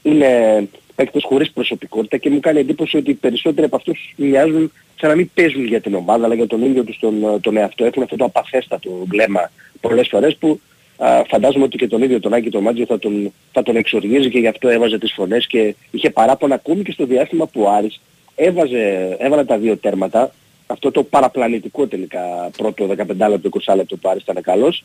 είναι 0.01 0.67
παίκτες 0.95 1.23
χωρίς 1.23 1.51
προσωπικότητα 1.51 2.17
και 2.17 2.29
μου 2.29 2.39
κάνει 2.39 2.59
εντύπωση 2.59 2.97
ότι 2.97 3.11
οι 3.11 3.13
περισσότεροι 3.13 3.65
από 3.65 3.75
αυτούς 3.75 4.13
μοιάζουν 4.15 4.71
σαν 4.99 5.09
να 5.09 5.15
μην 5.15 5.29
παίζουν 5.33 5.65
για 5.65 5.81
την 5.81 5.93
ομάδα 5.95 6.25
αλλά 6.25 6.35
για 6.35 6.47
τον 6.47 6.61
ίδιο 6.61 6.83
τους 6.83 6.99
τον, 6.99 7.41
τον 7.41 7.57
εαυτό. 7.57 7.85
Έχουν 7.85 8.03
αυτό 8.03 8.15
το 8.15 8.25
απαθέστατο 8.25 8.89
βλέμμα 9.07 9.51
πολλές 9.81 10.07
φορές 10.07 10.35
που 10.35 10.59
α, 10.97 11.23
φαντάζομαι 11.27 11.63
ότι 11.63 11.77
και 11.77 11.87
τον 11.87 12.01
ίδιο 12.01 12.19
τον 12.19 12.33
Άκη 12.33 12.49
τον 12.49 12.63
Μάτζιο 12.63 12.85
θα 12.85 12.99
τον, 12.99 13.33
θα 13.51 13.63
τον 13.63 13.75
εξοργίζει 13.75 14.29
και 14.29 14.39
γι' 14.39 14.47
αυτό 14.47 14.69
έβαζε 14.69 14.97
τις 14.97 15.13
φωνές 15.13 15.47
και 15.47 15.75
είχε 15.91 16.09
παράπονα 16.09 16.55
ακόμη 16.55 16.83
και 16.83 16.91
στο 16.91 17.05
διάστημα 17.05 17.47
που 17.47 17.61
ο 17.61 17.69
Άρης 17.69 18.01
έβαζε, 18.35 19.15
έβαλε 19.19 19.43
τα 19.43 19.57
δύο 19.57 19.77
τέρματα 19.77 20.31
αυτό 20.67 20.91
το 20.91 21.03
παραπλανητικό 21.03 21.87
τελικά 21.87 22.19
πρώτο 22.57 22.87
15 22.97 23.29
λεπτό 23.29 23.49
20 23.67 23.75
λεπτό 23.75 23.97
που 23.97 24.09
Άρης 24.09 24.21
ήταν 24.21 24.41
καλός 24.41 24.83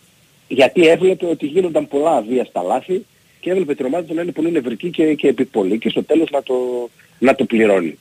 γιατί 0.48 0.88
έβλεπε 0.88 1.26
ότι 1.26 1.46
γίνονταν 1.46 1.88
πολλά 1.88 2.16
αβίαστα 2.16 2.62
λάθη 2.62 3.04
και 3.40 3.50
έβλεπε 3.50 3.74
την 3.74 3.86
ομάδα 3.86 4.04
του 4.04 4.14
να 4.14 4.22
είναι 4.22 4.32
πολύ 4.32 4.50
νευρική 4.50 4.90
και, 4.90 5.14
και 5.14 5.28
επιπολή 5.28 5.78
και 5.78 5.88
στο 5.88 6.04
τέλος 6.04 6.30
να 6.30 6.42
το, 6.42 6.54
να 7.18 7.34
το 7.34 7.44
πληρώνει. 7.44 7.98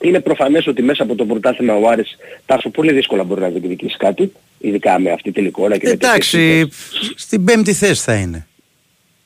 Είναι 0.00 0.20
προφανές 0.20 0.66
ότι 0.66 0.82
μέσα 0.82 1.02
από 1.02 1.14
το 1.14 1.24
πρωτάθλημα 1.24 1.74
ο 1.74 1.88
Άρης 1.88 2.16
τάσο 2.46 2.70
πολύ 2.70 2.92
δύσκολα 2.92 3.24
μπορεί 3.24 3.40
να 3.40 3.48
διεκδικήσει 3.48 3.96
κάτι, 3.96 4.32
ειδικά 4.58 4.98
με 4.98 5.10
αυτή 5.10 5.32
την 5.32 5.46
εικόνα 5.46 5.78
και 5.78 5.88
Εντάξει, 5.88 6.68
στην 7.16 7.44
πέμπτη 7.44 7.72
θέση 7.72 8.02
θα 8.02 8.14
είναι. 8.14 8.46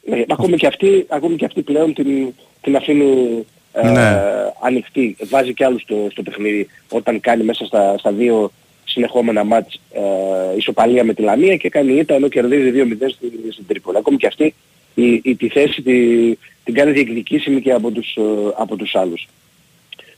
Ναι, 0.04 0.24
ακόμη, 0.28 0.56
και 0.56 0.66
αυτή, 0.66 1.06
ακόμη 1.08 1.36
και 1.36 1.44
αυτή 1.44 1.62
πλέον 1.62 1.94
την, 1.94 2.34
την 2.60 2.76
αφήνει 2.76 3.44
ε, 3.72 3.90
ναι. 3.90 4.20
ανοιχτή. 4.62 5.16
Βάζει 5.28 5.54
και 5.54 5.64
άλλους 5.64 5.82
στο, 5.82 6.08
στο 6.10 6.22
παιχνίδι 6.22 6.68
όταν 6.88 7.20
κάνει 7.20 7.42
μέσα 7.42 7.64
στα, 7.64 7.98
στα 7.98 8.12
δύο 8.12 8.52
συνεχόμενα 8.90 9.44
μάτς 9.44 9.80
ε, 9.92 10.56
ισοπαλία 10.56 11.04
με 11.04 11.14
τη 11.14 11.22
Λαμία 11.22 11.56
και 11.56 11.68
κάνει 11.68 11.92
ήττα 11.92 12.14
ενώ 12.14 12.28
κερδίζει 12.28 12.72
2-0 12.74 13.10
στην, 13.10 13.30
στην 13.52 13.66
Τρίπολη. 13.66 13.96
Ακόμη 13.98 14.16
και 14.16 14.26
αυτή 14.26 14.54
η, 14.94 15.20
η, 15.22 15.36
τη 15.36 15.48
θέση 15.48 15.82
τη, 15.82 16.34
την 16.64 16.74
κάνει 16.74 16.92
διεκδικήσιμη 16.92 17.60
και 17.60 17.72
από 17.72 17.90
τους, 17.90 18.16
ε, 18.16 18.22
από 18.56 18.76
τους 18.76 18.94
άλλους. 18.94 19.28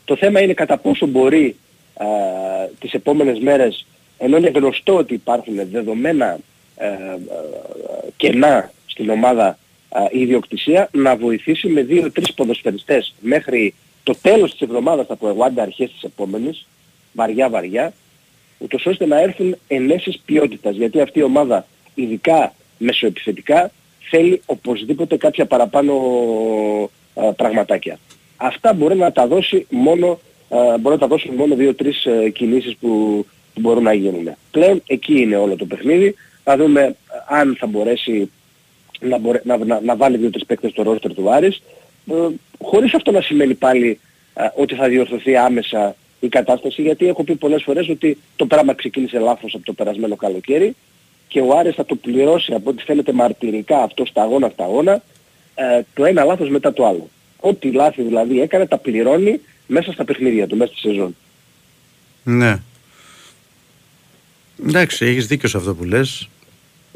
Το 0.04 0.16
θέμα 0.16 0.40
είναι 0.40 0.54
κατά 0.54 0.76
πόσο 0.76 1.06
μπορεί 1.06 1.56
α, 1.94 2.06
τις 2.78 2.92
επόμενες 2.92 3.38
μέρες, 3.38 3.86
ενώ 4.18 4.36
είναι 4.36 4.50
γνωστό 4.54 4.96
ότι 4.96 5.14
υπάρχουν 5.14 5.54
δεδομένα 5.70 6.26
α, 6.26 6.38
κενά 8.16 8.72
στην 8.86 9.10
ομάδα 9.10 9.58
η 10.10 10.20
ιδιοκτησία, 10.20 10.88
να 10.92 11.16
βοηθήσει 11.16 11.68
με 11.68 11.82
δύο-τρεις 11.82 12.34
ποδοσφαιριστές 12.34 13.14
μέχρι 13.20 13.74
το 14.02 14.14
τέλος 14.22 14.50
της 14.50 14.60
εβδομάδας 14.60 15.06
θα 15.06 15.16
πω 15.16 15.28
εγώ, 15.28 15.44
άντε 15.44 15.60
αρχές 15.60 15.90
της 15.90 16.02
επόμενης, 16.02 16.66
βαριά-βαριά, 17.12 17.92
ούτως 18.62 18.86
ώστε 18.86 19.06
να 19.06 19.20
έρθουν 19.20 19.56
ενέσεις 19.68 20.20
ποιότητας. 20.24 20.76
Γιατί 20.76 21.00
αυτή 21.00 21.18
η 21.18 21.22
ομάδα, 21.22 21.66
ειδικά 21.94 22.54
μεσοεπιθετικά, 22.78 23.70
θέλει 24.10 24.42
οπωσδήποτε 24.46 25.16
κάποια 25.16 25.46
παραπάνω 25.46 25.94
πραγματάκια. 27.36 27.98
Αυτά 28.36 28.72
μπορεί 28.72 28.96
να 28.96 29.12
τα 29.12 29.26
δώσει 29.26 29.66
μόνο, 29.70 30.20
μπορεί 30.48 30.94
να 30.94 30.98
τα 30.98 31.06
δώσουν 31.06 31.34
μόνο 31.34 31.54
δύο-τρεις 31.54 32.04
ε, 32.04 32.30
κινήσεις 32.30 32.76
που, 32.76 33.26
που 33.54 33.60
μπορούν 33.60 33.82
να 33.82 33.92
γίνουν. 33.92 34.28
Πλέον 34.50 34.82
εκεί 34.86 35.20
είναι 35.20 35.36
όλο 35.36 35.56
το 35.56 35.64
παιχνίδι. 35.64 36.14
Θα 36.44 36.56
δούμε 36.56 36.80
ε, 36.80 36.94
αν 37.28 37.56
θα 37.58 37.66
μπορέσει 37.66 38.30
να, 39.00 39.18
να, 39.42 39.64
να, 39.64 39.80
να 39.80 39.96
βάλει 39.96 40.16
δύο-τρεις 40.16 40.46
παίκτες 40.46 40.70
στο 40.70 40.82
ρόστερ 40.82 41.14
του 41.14 41.32
Άρης, 41.32 41.62
ε, 42.10 42.14
χωρίς 42.62 42.94
αυτό 42.94 43.10
να 43.10 43.20
σημαίνει 43.20 43.54
πάλι 43.54 44.00
ότι 44.54 44.74
θα 44.74 44.88
διορθωθεί 44.88 45.36
άμεσα 45.36 45.96
η 46.22 46.28
κατάσταση, 46.28 46.82
γιατί 46.82 47.06
έχω 47.06 47.24
πει 47.24 47.34
πολλές 47.34 47.62
φορές 47.62 47.88
ότι 47.88 48.18
το 48.36 48.46
πράγμα 48.46 48.74
ξεκίνησε 48.74 49.18
λάθος 49.18 49.54
από 49.54 49.64
το 49.64 49.72
περασμένο 49.72 50.16
καλοκαίρι 50.16 50.76
και 51.28 51.40
ο 51.40 51.56
Άρης 51.58 51.74
θα 51.74 51.84
το 51.84 51.94
πληρώσει 51.94 52.52
από 52.54 52.70
ό,τι 52.70 52.82
φαίνεται 52.82 53.12
μαρτυρικά 53.12 53.82
αυτό 53.82 54.04
στα 54.04 54.22
αγώνα 54.22 54.48
στα 54.48 54.64
αγώνα 54.64 55.02
ε, 55.54 55.80
το 55.94 56.04
ένα 56.04 56.24
λάθος 56.24 56.48
μετά 56.48 56.72
το 56.72 56.86
άλλο. 56.86 57.08
Ό,τι 57.40 57.70
λάθη 57.70 58.02
δηλαδή 58.02 58.40
έκανε 58.40 58.66
τα 58.66 58.78
πληρώνει 58.78 59.40
μέσα 59.66 59.92
στα 59.92 60.04
παιχνίδια 60.04 60.46
του, 60.46 60.56
μέσα 60.56 60.72
στη 60.72 60.88
σεζόν. 60.88 61.16
Ναι. 62.22 62.58
Εντάξει, 64.66 65.06
έχεις 65.06 65.26
δίκιο 65.26 65.48
σε 65.48 65.56
αυτό 65.56 65.74
που 65.74 65.84
λες. 65.84 66.28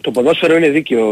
Το 0.07 0.13
ποδόσφαιρο 0.13 0.57
είναι 0.57 0.69
δίκαιο. 0.69 1.05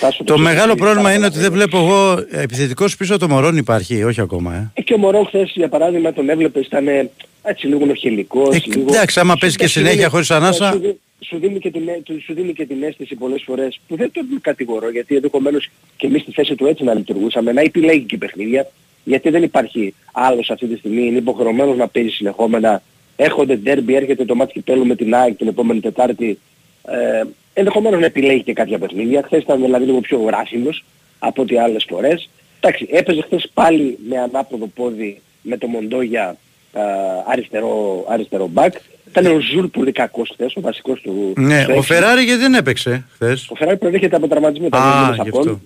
Τάσο, 0.00 0.24
το 0.24 0.38
μεγάλο 0.38 0.74
πρόβλημα 0.74 1.14
είναι 1.14 1.26
ότι 1.26 1.38
δεν 1.38 1.52
βλέπω 1.52 1.78
εγώ 1.78 2.24
επιθετικός 2.30 2.96
πίσω 2.96 3.18
το 3.18 3.28
Μωρόν 3.28 3.56
υπάρχει, 3.56 4.04
όχι 4.04 4.20
ακόμα. 4.20 4.54
Ε. 4.54 4.70
ε 4.74 4.82
και 4.82 4.94
ο 4.94 4.98
Μωρόν 4.98 5.26
χθες 5.26 5.52
για 5.54 5.68
παράδειγμα 5.68 6.12
τον 6.12 6.28
έβλεπες 6.28 6.66
ήταν 6.66 6.86
έτσι 7.42 7.66
λίγο 7.66 7.86
νοχελικός. 7.86 8.56
Ε, 8.56 8.62
λίγο... 8.64 8.86
Εντάξει, 8.88 9.20
άμα 9.20 9.36
παίζει 9.40 9.56
και 9.56 9.66
συνέχεια 9.66 10.08
χωρίς 10.08 10.30
ανάσα 10.30 10.80
σου 11.20 11.38
δίνει, 11.38 11.58
και 11.58 11.70
την, 11.70 11.82
σου 12.24 12.34
δίνει 12.34 12.52
και 12.52 12.66
την 12.66 12.82
αίσθηση 12.82 13.14
πολλές 13.14 13.42
φορές 13.46 13.80
που 13.88 13.96
δεν 13.96 14.10
τον 14.12 14.26
κατηγορώ 14.40 14.90
γιατί 14.90 15.14
ενδεχομένως 15.14 15.70
και 15.96 16.06
εμείς 16.06 16.22
στη 16.22 16.32
θέση 16.32 16.54
του 16.54 16.66
έτσι 16.66 16.84
να 16.84 16.94
λειτουργούσαμε 16.94 17.52
να 17.52 17.60
επιλέγει 17.60 18.04
και 18.04 18.16
παιχνίδια 18.16 18.70
γιατί 19.04 19.30
δεν 19.30 19.42
υπάρχει 19.42 19.94
άλλος 20.12 20.50
αυτή 20.50 20.66
τη 20.66 20.76
στιγμή 20.76 21.06
είναι 21.06 21.18
υποχρεωμένος 21.18 21.76
να 21.76 21.88
παίζει 21.88 22.08
συνεχόμενα 22.08 22.82
έρχονται 23.16 23.56
ντέρμπι, 23.56 23.94
έρχεται 23.94 24.24
το 24.24 24.34
ματς 24.34 24.52
κυπέλου 24.52 24.86
με 24.86 24.94
την 24.94 25.14
ΑΕΚ 25.14 25.36
την 25.36 25.48
επόμενη 25.48 25.80
Τετάρτη 25.80 26.38
ε, 26.92 27.22
ενδεχομένως 27.54 28.00
να 28.00 28.06
επιλέγει 28.06 28.42
και 28.42 28.52
κάποια 28.52 28.78
παιχνίδια 28.78 29.22
χθες 29.22 29.42
ήταν 29.42 29.60
δηλαδή 29.60 29.84
λίγο 29.84 30.00
πιο 30.00 30.18
γράσιμος 30.18 30.84
από 31.18 31.42
ό,τι 31.42 31.58
άλλες 31.58 31.86
φορές 31.88 32.28
εντάξει 32.60 32.88
έπαιζε 32.90 33.22
χθες 33.22 33.50
πάλι 33.54 33.98
με 34.08 34.18
ανάποδο 34.18 34.66
πόδι 34.66 35.20
με 35.42 35.56
το 35.56 35.66
Μοντόγια 35.66 36.36
ε, 36.72 36.80
αριστερό, 37.26 38.04
αριστερό 38.08 38.46
μπακ 38.46 38.74
ήταν 39.10 39.26
ο 39.26 39.40
Ζουλ 39.40 39.64
πολύ 39.66 39.92
κακός 39.92 40.30
χθες, 40.32 40.56
ο 40.56 40.60
βασικός 40.60 41.00
του. 41.00 41.32
Ναι, 41.36 41.66
ο 41.76 41.82
Φεράρι 41.82 42.22
γιατί 42.22 42.40
δεν 42.40 42.54
έπαιξε 42.54 43.06
χθες; 43.12 43.48
Ο 43.50 43.54
Φεράρι 43.54 43.76
προέρχεται 43.76 44.16
από 44.16 44.28
τραυματισμό, 44.28 44.66
ήταν 44.66 44.80
δύο 44.82 45.10
μήνες 45.10 45.18
απόν. 45.26 45.62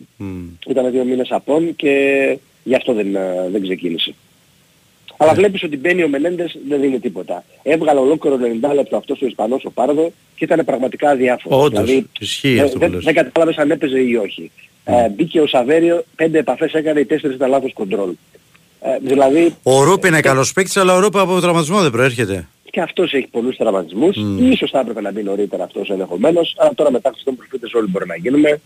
Ήταν 0.67 0.91
δύο 0.91 1.05
μήνες 1.05 1.31
απόν 1.31 1.77
και 1.77 2.39
γι' 2.63 2.75
αυτό 2.75 2.93
δεν, 2.93 3.15
ε, 3.15 3.49
δεν 3.53 3.63
ξεκίνησε. 3.63 4.15
Αλλά 5.17 5.31
ναι. 5.31 5.39
βλέπεις 5.39 5.63
ότι 5.63 5.77
μπαίνει 5.77 6.03
ο 6.03 6.09
Μενέντες 6.09 6.59
δεν 6.69 6.81
δίνει 6.81 6.99
τίποτα. 6.99 7.45
Έβγαλε 7.63 8.01
ολόκληρο 8.01 8.39
90 8.71 8.75
λεπτό 8.75 8.97
αυτός 8.97 9.23
ο 9.23 9.27
Ισπανός 9.27 9.65
ο 9.65 9.71
Πάρδο 9.71 10.13
και 10.37 10.45
ήταν 10.45 10.65
πραγματικά 10.65 11.11
αδιάφορο. 11.11 11.61
Όντως, 11.61 11.85
δηλαδή, 11.85 12.07
ισχύει 12.19 12.61
αυτό 12.61 12.79
δεν, 12.79 13.01
δεν 13.03 13.15
κατάλαβες 13.15 13.57
αν 13.57 13.71
έπαιζε 13.71 14.01
ή 14.01 14.15
όχι. 14.15 14.51
Mm. 14.85 14.93
Ε, 14.93 15.09
μπήκε 15.09 15.41
ο 15.41 15.47
Σαβέριο, 15.47 16.05
πέντε 16.17 16.39
επαφές 16.39 16.73
έκανε, 16.73 17.01
οι 17.01 17.05
τέσσερις 17.05 17.37
ήταν 17.37 17.51
λάθος 17.51 17.73
κοντρόλ. 17.73 18.11
Ε, 18.81 18.99
δηλαδή, 19.03 19.55
ο 19.63 19.83
Ρούπ 19.83 20.05
είναι 20.05 20.21
καλός 20.21 20.53
παίκτης, 20.53 20.77
αλλά 20.77 20.95
ο 20.95 20.99
Ρούπ 20.99 21.19
από 21.19 21.41
τραυματισμό 21.41 21.81
δεν 21.81 21.91
προέρχεται 21.91 22.47
και 22.73 22.81
αυτός 22.81 23.13
έχει 23.13 23.27
πολλούς 23.31 23.57
τραυματισμούς. 23.57 24.17
Mm. 24.17 24.43
Ίσως 24.53 24.71
θα 24.71 24.81
έπρεπε 24.81 25.01
να 25.01 25.13
μπει 25.13 25.23
νωρίτερα 25.23 25.65
αυτός 25.65 25.89
ενδεχομένως, 25.89 26.55
αλλά 26.59 26.75
τώρα 26.75 26.91
μετά 26.91 27.13
στον 27.17 27.37
προφήτες 27.37 27.73
όλοι 27.73 27.87
μπορεί 27.91 28.07
να 28.07 28.17
γίνουμε. 28.17 28.61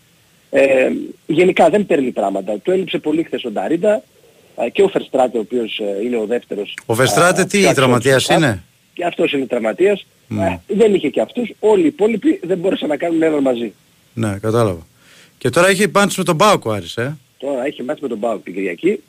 Ε, 0.50 0.90
γενικά 1.26 1.68
δεν 1.68 1.86
παίρνει 1.86 2.10
πράγματα. 2.10 2.58
Του 2.58 2.70
έλειψε 2.70 2.98
πολύ 2.98 3.22
χθες 3.22 3.44
ο 3.44 3.50
Νταρίντα 3.50 3.94
ε, 3.94 4.02
και 4.72 4.82
ο 4.82 4.88
Φερστράτε 4.88 5.38
ο 5.38 5.40
οποίος 5.40 5.78
ε, 5.78 6.04
είναι 6.04 6.16
ο 6.16 6.26
δεύτερος. 6.26 6.74
Ο 6.86 6.94
Φερστράτε 6.94 7.44
τι 7.44 7.74
τραυματίας 7.74 8.28
είναι; 8.28 8.62
Και 8.92 9.04
αυτός 9.04 9.32
είναι 9.32 9.46
τραυματίας. 9.46 10.06
Mm. 10.30 10.36
Ε, 10.40 10.74
δεν 10.74 10.94
είχε 10.94 11.08
και 11.08 11.20
αυτούς. 11.20 11.52
Όλοι 11.58 11.82
οι 11.82 11.86
υπόλοιποι 11.86 12.40
δεν 12.42 12.58
μπόρεσαν 12.58 12.88
να 12.88 12.96
κάνουν 12.96 13.22
ένα 13.22 13.40
μαζί. 13.40 13.72
Ναι, 14.14 14.38
κατάλαβα. 14.38 14.86
Και 15.38 15.50
τώρα 15.50 15.68
έχει 15.68 15.88
πάντως 15.88 16.16
με 16.16 16.24
τον 16.24 16.34
Μπάουκ 16.34 16.64
ο 16.64 16.72
Άρης, 16.72 16.96
ε. 16.96 17.16
Τώρα 17.38 17.64
έχει 17.64 17.82
μάτς 17.82 18.00
με 18.00 18.08
τον 18.08 18.18
Μπάουκ 18.18 18.42
την 18.42 18.54
Κυριακή. 18.54 19.02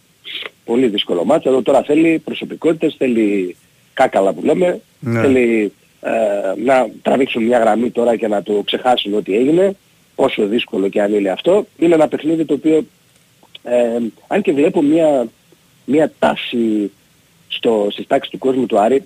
Πολύ 0.65 0.87
δύσκολο 0.87 1.25
μάτσο. 1.25 1.49
Εδώ 1.49 1.61
τώρα 1.61 1.83
θέλει 1.83 2.19
προσωπικότητες, 2.19 2.95
θέλει 2.97 3.55
κάκαλα 3.93 4.33
που 4.33 4.45
λέμε. 4.45 4.81
Ναι. 4.99 5.21
Θέλει 5.21 5.71
ε, 6.01 6.09
να 6.65 6.87
τραβήξουν 7.01 7.43
μια 7.43 7.59
γραμμή 7.59 7.89
τώρα 7.91 8.15
και 8.15 8.27
να 8.27 8.43
το 8.43 8.61
ξεχάσουν 8.65 9.13
ό,τι 9.13 9.35
έγινε. 9.35 9.75
Όσο 10.15 10.45
δύσκολο 10.45 10.89
και 10.89 11.01
αν 11.01 11.13
είναι 11.13 11.29
αυτό. 11.29 11.67
Είναι 11.77 11.93
ένα 11.93 12.07
παιχνίδι 12.07 12.45
το 12.45 12.53
οποίο, 12.53 12.85
ε, 13.63 13.97
αν 14.27 14.41
και 14.41 14.51
βλέπω 14.51 14.81
μια, 14.81 15.27
μια 15.87 16.11
τάση 16.19 16.91
στο, 17.47 17.87
στις 17.91 18.07
τάξεις 18.07 18.31
του 18.31 18.37
κόσμου 18.37 18.65
του 18.65 18.79
Άρη, 18.79 19.03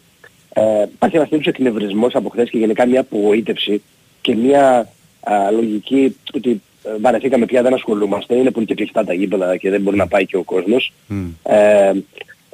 ε, 0.53 0.81
υπάρχει 0.81 1.15
ένας 1.15 1.29
τέτοιος 1.29 1.47
εκνευρισμός 1.47 2.15
από 2.15 2.29
χθες 2.29 2.49
και 2.49 2.57
γενικά 2.57 2.85
μια 2.85 2.99
απογοήτευση 2.99 3.81
και 4.21 4.35
μια 4.35 4.89
α, 5.21 5.51
λογική 5.51 6.17
ότι 6.33 6.61
ε, 6.83 6.89
βαρεθήκαμε 7.01 7.45
πια, 7.45 7.61
δεν 7.61 7.73
ασχολούμαστε, 7.73 8.35
είναι 8.35 8.51
που 8.51 8.57
είναι 8.57 8.67
και 8.67 8.75
κλειστά 8.75 9.05
τα 9.05 9.13
γήπεδα 9.13 9.57
και 9.57 9.69
δεν 9.69 9.81
μπορεί 9.81 9.97
να 9.97 10.07
πάει 10.07 10.25
και 10.25 10.37
ο 10.37 10.43
κόσμος. 10.43 10.93
Ε, 11.43 11.91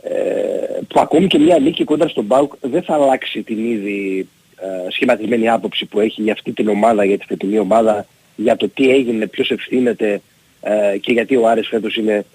ε, 0.02 0.80
που 0.88 1.00
ακόμη 1.00 1.28
και 1.28 1.40
μια 1.40 1.60
νίκη 1.60 1.84
κόντρα 1.84 2.08
στον 2.08 2.24
Μπάουκ 2.24 2.54
δεν 2.62 2.84
θα 2.84 2.94
αλλάξει 2.94 3.42
την 3.42 3.72
ήδη 3.72 4.28
ε, 4.56 4.92
σχηματισμένη 4.92 5.50
άποψη 5.50 5.86
που 5.86 6.00
έχει 6.00 6.22
για 6.22 6.34
αυτή 6.34 6.52
την 6.52 6.68
ομάδα, 6.68 7.06
για 7.06 7.18
τη 7.18 7.26
φετινή 7.26 7.60
ομάδα, 7.60 8.06
για 8.36 8.56
το 8.56 8.70
τι 8.70 8.90
έγινε, 8.90 9.28
ποιος 9.28 9.52
ευθύνεται 9.52 10.22
ε, 10.62 10.98
και 10.98 11.12
γιατί 11.12 11.36
ο 11.36 11.48
Άρης 11.48 11.68
φέτος 11.68 11.96
είναι, 11.96 12.14
ε, 12.14 12.26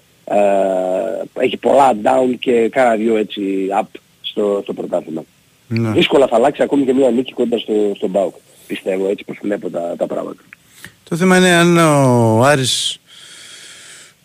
έχει 1.33 1.57
πολλά 1.57 1.93
down 2.03 2.35
και 2.39 2.69
κάνα 2.71 2.95
δύο 2.95 3.17
έτσι 3.17 3.41
up 3.81 3.87
στο, 4.21 4.59
στο 4.63 4.73
πρωτάθλημα. 4.73 5.23
Ναι. 5.67 5.91
Δύσκολα 5.91 6.27
θα 6.27 6.35
αλλάξει 6.35 6.63
ακόμη 6.63 6.85
και 6.85 6.93
μια 6.93 7.09
νίκη 7.09 7.33
κοντά 7.33 7.57
στο, 7.57 7.73
στον 7.95 8.09
Μπάουκ, 8.09 8.35
πιστεύω, 8.67 9.09
έτσι 9.09 9.23
πως 9.23 9.37
βλέπω 9.41 9.69
τα, 9.69 9.95
τα 9.97 10.07
πράγματα. 10.07 10.41
Το 11.09 11.15
θέμα 11.15 11.37
είναι 11.37 11.49
αν 11.49 11.77
ο 11.77 12.43
Άρης... 12.43 12.97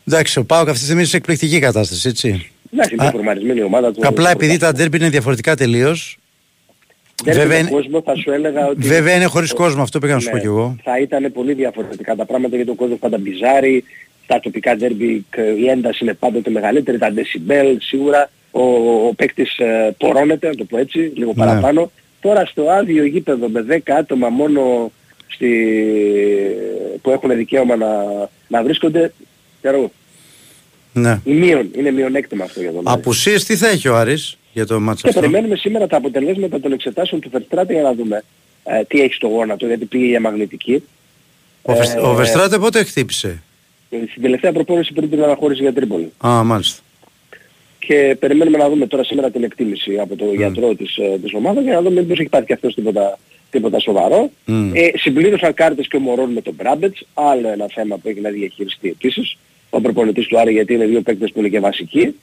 Εντάξει, 0.08 0.38
ο 0.38 0.44
Πάοκ 0.44 0.68
αυτή 0.68 0.78
τη 0.78 0.84
στιγμή 0.84 1.00
είναι 1.00 1.10
σε 1.10 1.16
εκπληκτική 1.16 1.58
κατάσταση, 1.58 2.08
έτσι. 2.08 2.50
Εντάξει, 2.72 2.94
είναι 2.94 3.10
φορμαρισμένη 3.10 3.62
ομάδα 3.62 3.92
του. 3.92 4.00
Απλά 4.06 4.30
επειδή 4.30 4.56
τα 4.56 4.72
ντέρμπι 4.72 4.96
είναι 4.96 5.08
διαφορετικά 5.08 5.56
τελείως. 5.56 6.18
Βέβαια, 7.24 7.58
είναι... 7.58 7.70
κόσμο, 7.70 8.02
θα 8.02 8.16
σου 8.16 8.30
έλεγα 8.30 8.66
ότι... 8.66 8.88
Βέβαια 8.88 9.14
είναι 9.14 9.24
χωρίς 9.24 9.52
κόσμο, 9.52 9.82
αυτό 9.82 9.98
πήγα 9.98 10.14
να 10.14 10.20
σου 10.20 10.28
πω 10.28 10.34
ναι, 10.34 10.40
κι 10.40 10.46
εγώ. 10.46 10.76
Θα 10.82 10.98
ήταν 10.98 11.32
πολύ 11.32 11.52
διαφορετικά 11.52 12.16
τα 12.16 12.24
πράγματα 12.24 12.56
γιατί 12.56 12.70
ο 12.70 12.74
κόσμος 12.74 12.98
πάντα 12.98 13.18
μπιζάρει, 13.18 13.84
στα 14.28 14.40
τοπικά 14.40 14.76
ντέρμπι 14.76 15.26
η 15.59 15.68
ένταση 15.68 16.05
είναι 16.05 16.14
πάντοτε 16.14 16.50
μεγαλύτερη, 16.50 16.98
τα 16.98 17.12
decibel 17.14 17.76
σίγουρα, 17.78 18.30
ο, 18.50 18.62
ο 19.06 19.14
παίκτης 19.16 19.59
ε, 19.59 19.94
πορώνεται, 19.98 20.48
να 20.48 20.55
το 20.55 20.64
πω 20.64 20.78
έτσι, 20.78 20.98
λίγο 20.98 21.32
ναι. 21.36 21.44
παραπάνω. 21.44 21.90
Τώρα 22.20 22.44
στο 22.44 22.70
άδειο 22.70 23.05
γήπεδο 23.05 23.48
με 23.48 23.64
10 23.70 23.78
άτομα 23.98 24.28
μόνο 24.28 24.92
στη... 25.26 25.50
που 27.02 27.10
έχουν 27.10 27.36
δικαίωμα 27.36 27.76
να, 27.76 27.88
να 28.48 28.62
βρίσκονται, 28.62 29.12
ξέρω 29.60 29.90
ναι. 30.92 31.20
μείον, 31.24 31.70
είναι 31.76 31.90
μειονέκτημα 31.90 32.44
αυτό 32.44 32.60
για 32.60 32.72
τον 32.72 32.82
Απουσίες 32.84 33.44
τι 33.44 33.56
θα 33.56 33.68
έχει 33.68 33.88
ο 33.88 33.96
Άρης 33.96 34.38
για 34.52 34.66
το 34.66 34.80
μάτς 34.80 35.02
Και 35.02 35.12
περιμένουμε 35.12 35.56
σήμερα 35.56 35.86
τα 35.86 35.96
αποτελέσματα 35.96 36.60
των 36.60 36.72
εξετάσεων 36.72 37.20
του 37.20 37.30
Φερστράτε 37.30 37.72
για 37.72 37.82
να 37.82 37.94
δούμε 37.94 38.24
ε, 38.64 38.84
τι 38.84 39.00
έχει 39.00 39.14
στο 39.14 39.26
γόνατο, 39.26 39.66
γιατί 39.66 39.84
πήγε 39.84 40.06
για 40.06 40.20
μαγνητική. 40.20 40.82
Ο, 41.62 41.72
ε, 41.72 41.98
ο 42.00 42.14
Βερστράτε 42.14 42.59
πότε 42.59 42.84
χτύπησε; 42.84 43.42
Ε, 43.90 43.97
στην 44.10 44.23
τελευταία 44.23 44.52
προπόνηση 44.52 44.93
πριν 44.93 45.10
την 45.10 45.23
αναχώρηση 45.23 45.62
για 45.62 45.73
Τρίπολη. 45.73 46.12
Α, 46.27 46.44
μάλιστα. 46.44 46.82
Και 47.78 48.16
περιμένουμε 48.19 48.59
να 48.59 48.69
δούμε 48.69 48.86
τώρα 48.86 49.05
σήμερα 49.05 49.31
την 49.31 49.44
εκτίμηση 49.44 49.98
από 49.98 50.16
τον 50.16 50.28
mm. 50.28 50.36
γιατρό 50.36 50.74
της, 50.74 50.97
ε, 50.97 51.19
της 51.23 51.35
ομάδας 51.35 51.65
για 51.65 51.73
να 51.73 51.82
δούμε 51.82 52.01
μήπως 52.01 52.19
έχει 52.19 52.28
πάθει 52.28 52.47
και 52.47 52.52
αυτός 52.52 52.74
τίποτα, 52.74 53.19
τίποτα 53.51 53.78
σοβαρό. 53.78 54.31
Μμ. 54.47 54.70
Ε, 54.74 54.98
συμπλήρωσαν 54.98 55.55
κάρτες 55.55 55.89
και 55.89 55.97
ο 55.97 56.01
Μωρόν 56.01 56.32
με 56.32 56.40
τον 56.40 56.55
Μπράμπετς, 56.55 57.06
άλλο 57.15 57.48
ένα 57.48 57.66
θέμα 57.74 57.97
που 57.97 58.09
έχει 58.09 58.20
να 58.20 58.31
διαχειριστεί 58.31 58.89
επίσης. 58.89 59.36
Ο 59.70 59.81
προπονητής 59.81 60.27
του 60.27 60.39
Άρη 60.39 60.52
γιατί 60.52 60.74
είναι 60.74 60.85
δύο 60.85 61.01
παίκτες 61.01 61.32
που 61.32 61.39
είναι 61.39 61.48
και 61.48 61.60
βασικοί. 61.60 62.15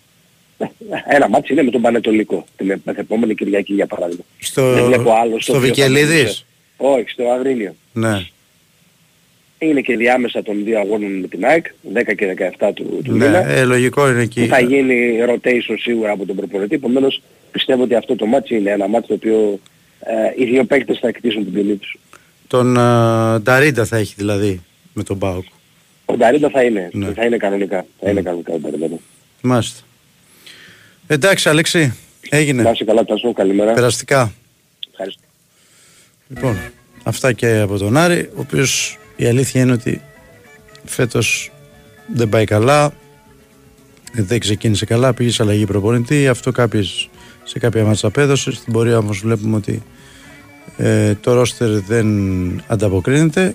Ένα 1.07 1.29
ματς 1.29 1.53
είναι 1.53 1.63
με 1.63 1.71
τον 1.71 1.81
Πανετολικό 1.81 2.45
την 2.57 2.81
επόμενη 2.85 3.35
Κυριακή 3.35 3.73
για 3.73 3.87
παράδειγμα. 3.87 4.23
Στο, 4.39 4.73
Δεν 4.73 4.85
βλέπω 4.85 5.13
άλλο 5.13 5.39
στο, 5.39 5.51
στο 5.51 5.61
Βικελίδης; 5.61 6.45
Όχι, 6.77 7.09
στο 7.09 7.29
Αγρίνιο. 7.29 7.75
Ναι. 7.93 8.27
Είναι 9.57 9.81
και 9.81 9.97
διάμεσα 9.97 10.43
των 10.43 10.63
δύο 10.63 10.79
αγώνων 10.79 11.19
με 11.19 11.27
την 11.27 11.45
ΑΕΚ, 11.45 11.65
10 11.93 12.15
και 12.15 12.53
17 12.59 12.69
του, 12.73 13.01
του 13.03 13.11
ναι, 13.11 13.25
μήνα. 13.25 13.47
Ε, 13.47 13.63
λογικό 13.63 14.09
είναι 14.09 14.21
εκεί. 14.21 14.45
Θα 14.45 14.59
γίνει 14.59 15.17
rotation 15.29 15.75
σίγουρα 15.79 16.11
από 16.11 16.25
τον 16.25 16.35
προπονητή, 16.35 16.75
επομένως 16.75 17.21
πιστεύω 17.51 17.83
ότι 17.83 17.95
αυτό 17.95 18.15
το 18.15 18.25
ματς 18.25 18.55
είναι 18.55 18.69
ένα 18.69 18.87
ματς 18.87 19.07
το 19.07 19.13
οποίο 19.13 19.59
ε, 19.99 20.43
οι 20.43 20.45
δύο 20.45 20.63
παίκτες 20.63 20.99
θα 20.99 21.07
εκτίσουν 21.07 21.43
την 21.43 21.53
ποινή 21.53 21.75
τους. 21.75 21.97
Τον 22.47 22.75
ε, 22.77 23.37
Νταρίντα 23.41 23.85
θα 23.85 23.97
έχει 23.97 24.13
δηλαδή 24.17 24.61
με 24.93 25.03
τον 25.03 25.17
ΠΑΟΚ. 25.17 25.45
Ο 26.05 26.15
Νταρίντα 26.17 26.49
θα 26.49 26.63
είναι, 26.63 26.89
ναι. 26.93 27.13
θα 27.13 27.25
είναι 27.25 27.37
κανονικά. 27.37 27.85
Θα 27.99 28.09
είναι 28.09 28.21
κανονικά 28.21 28.53
ο 28.53 28.57
Νταρίντα. 28.59 28.97
Μάλιστα. 29.41 29.81
Εντάξει, 31.07 31.49
Αλέξη, 31.49 31.97
έγινε. 32.29 32.61
Να 32.61 32.69
είσαι 32.69 32.83
καλά, 32.83 33.05
Τάσο, 33.05 33.33
καλημέρα. 33.33 33.73
Περαστικά. 33.73 34.33
Ευχαριστώ. 34.91 35.23
Λοιπόν, 36.27 36.57
αυτά 37.03 37.33
και 37.33 37.59
από 37.59 37.77
τον 37.77 37.97
Άρη, 37.97 38.29
ο 38.35 38.39
οποίος 38.39 38.97
η 39.15 39.25
αλήθεια 39.25 39.61
είναι 39.61 39.71
ότι 39.71 40.01
φέτος 40.85 41.51
δεν 42.13 42.29
πάει 42.29 42.45
καλά, 42.45 42.93
δεν 44.13 44.39
ξεκίνησε 44.39 44.85
καλά, 44.85 45.13
πήγε 45.13 45.31
σε 45.31 45.43
αλλαγή 45.43 45.65
προπονητή, 45.65 46.27
αυτό 46.27 46.51
κάποιες, 46.51 47.09
σε 47.43 47.59
κάποια 47.59 47.83
μάτσα 47.83 48.07
απέδωσε, 48.07 48.51
στην 48.51 48.73
πορεία 48.73 48.97
όμως 48.97 49.19
βλέπουμε 49.19 49.55
ότι 49.55 49.83
ε, 50.77 51.15
το 51.15 51.33
ρόστερ 51.33 51.79
δεν 51.79 52.07
ανταποκρίνεται 52.67 53.53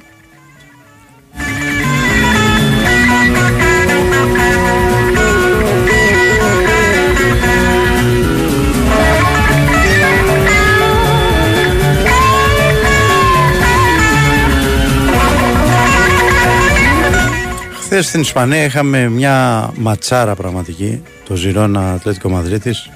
Χθες 17.92 18.06
στην 18.06 18.20
Ισπανία 18.20 18.64
είχαμε 18.64 19.08
μια 19.08 19.70
ματσάρα 19.76 20.34
πραγματική, 20.34 21.02
το 21.24 21.34
Ζηρώνα 21.34 21.92
Ατλέτικο 21.92 22.28
Μαδρίτης, 22.28 22.90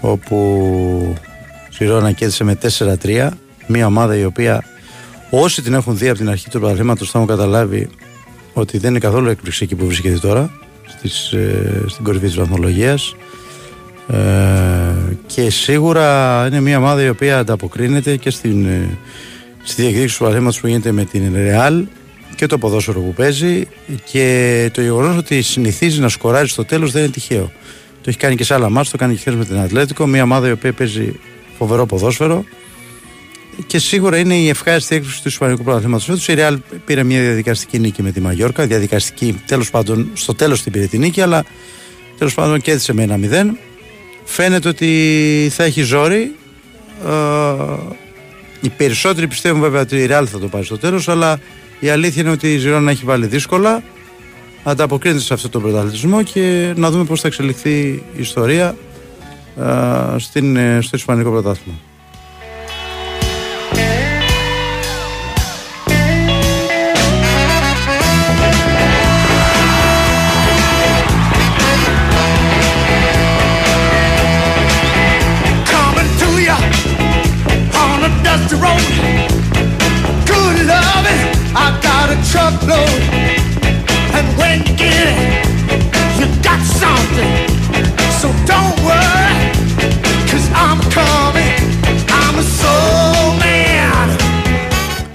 όπου 0.00 1.14
Ζηρώνα 1.78 2.12
κέρδισε 2.12 2.44
με 2.44 2.58
4-3, 3.04 3.28
μια 3.66 3.86
ομάδα 3.86 4.16
η 4.16 4.24
οποία 4.24 4.64
όσοι 5.30 5.62
την 5.62 5.74
έχουν 5.74 5.98
δει 5.98 6.08
από 6.08 6.18
την 6.18 6.28
αρχή 6.28 6.50
του 6.50 6.58
πρωταθλήματος 6.58 7.10
θα 7.10 7.18
έχουν 7.18 7.30
καταλάβει 7.30 7.88
ότι 8.52 8.78
δεν 8.78 8.90
είναι 8.90 8.98
καθόλου 8.98 9.28
εκπληκτική 9.28 9.74
που 9.74 9.86
βρίσκεται 9.86 10.18
τώρα 10.18 10.50
στις, 10.86 11.32
ε, 11.32 11.84
στην 11.86 12.04
κορυφή 12.04 12.26
της 12.26 12.36
βαθμολογίας. 12.36 13.14
Ε, 14.08 14.16
και 15.26 15.50
σίγουρα 15.50 16.46
είναι 16.46 16.60
μια 16.60 16.78
ομάδα 16.78 17.02
η 17.02 17.08
οποία 17.08 17.38
ανταποκρίνεται 17.38 18.16
και 18.16 18.30
στην, 18.30 18.66
ε, 18.66 18.98
στη 19.62 19.82
διεκδίκηση 19.82 20.12
του 20.12 20.18
πρωταθλήματος 20.18 20.60
που 20.60 20.66
γίνεται 20.66 20.92
με 20.92 21.04
την 21.04 21.34
Ρεάλ 21.34 21.84
και 22.38 22.46
το 22.46 22.58
ποδόσφαιρο 22.58 23.00
που 23.00 23.14
παίζει 23.14 23.68
και 24.04 24.70
το 24.72 24.80
γεγονός 24.80 25.16
ότι 25.16 25.42
συνηθίζει 25.42 26.00
να 26.00 26.08
σκοράζει 26.08 26.50
στο 26.50 26.64
τέλος 26.64 26.92
δεν 26.92 27.02
είναι 27.02 27.10
τυχαίο. 27.10 27.52
Το 28.02 28.04
έχει 28.04 28.18
κάνει 28.18 28.34
και 28.36 28.44
σε 28.44 28.54
άλλα 28.54 28.70
μάτια, 28.70 28.90
το 28.90 28.96
κάνει 28.96 29.14
και 29.14 29.20
χθες 29.20 29.34
με 29.34 29.44
την 29.44 29.58
Ατλέτικο, 29.58 30.06
μια 30.06 30.22
ομάδα 30.22 30.48
η 30.48 30.50
οποία 30.50 30.72
παίζει 30.72 31.20
φοβερό 31.58 31.86
ποδόσφαιρο 31.86 32.44
και 33.66 33.78
σίγουρα 33.78 34.18
είναι 34.18 34.34
η 34.34 34.48
ευχάριστη 34.48 34.94
έκπληξη 34.94 35.22
του 35.22 35.28
Ισπανικού 35.28 35.62
Πρωταθλήματος 35.62 36.04
φέτος. 36.04 36.28
Η 36.28 36.34
Ρεάλ 36.34 36.58
πήρε 36.84 37.02
μια 37.02 37.20
διαδικαστική 37.20 37.78
νίκη 37.78 38.02
με 38.02 38.10
τη 38.10 38.20
Μαγιόρκα. 38.20 38.66
Διαδικαστική, 38.66 39.42
τέλος 39.46 39.70
πάντων, 39.70 40.10
στο 40.14 40.34
τέλος 40.34 40.62
την 40.62 40.72
πήρε 40.72 40.86
τη 40.86 40.98
νίκη, 40.98 41.20
αλλά 41.20 41.44
τέλος 42.18 42.34
πάντων 42.34 42.60
κέρδισε 42.60 42.92
με 42.92 43.02
ένα 43.02 43.16
0. 43.16 43.56
Φαίνεται 44.24 44.68
ότι 44.68 45.50
θα 45.50 45.64
έχει 45.64 45.82
ζόρι. 45.82 46.34
Ε, 47.06 47.12
οι 48.60 48.68
περισσότεροι 48.68 49.26
πιστεύουν 49.26 49.60
βέβαια 49.60 49.80
ότι 49.80 49.96
η 49.96 50.06
Ρεάλ 50.06 50.28
θα 50.30 50.38
το 50.38 50.48
πάρει 50.48 50.64
στο 50.64 50.78
τέλος, 50.78 51.08
αλλά 51.08 51.40
η 51.80 51.88
αλήθεια 51.88 52.22
είναι 52.22 52.30
ότι 52.30 52.54
η 52.54 52.58
Ζηρώνα 52.58 52.90
έχει 52.90 53.04
βάλει 53.04 53.26
δύσκολα. 53.26 53.82
Ανταποκρίνεται 54.62 55.20
σε 55.20 55.34
αυτό 55.34 55.48
το 55.48 55.60
πρωταθλητισμό 55.60 56.22
και 56.22 56.72
να 56.76 56.90
δούμε 56.90 57.04
πώς 57.04 57.20
θα 57.20 57.26
εξελιχθεί 57.26 57.78
η 57.80 58.04
ιστορία 58.16 58.76
α, 59.62 60.18
στην, 60.18 60.56
ε, 60.56 60.78
στο 60.80 60.96
Ισπανικό 60.96 61.30
πρωτάθλημα. 61.30 61.78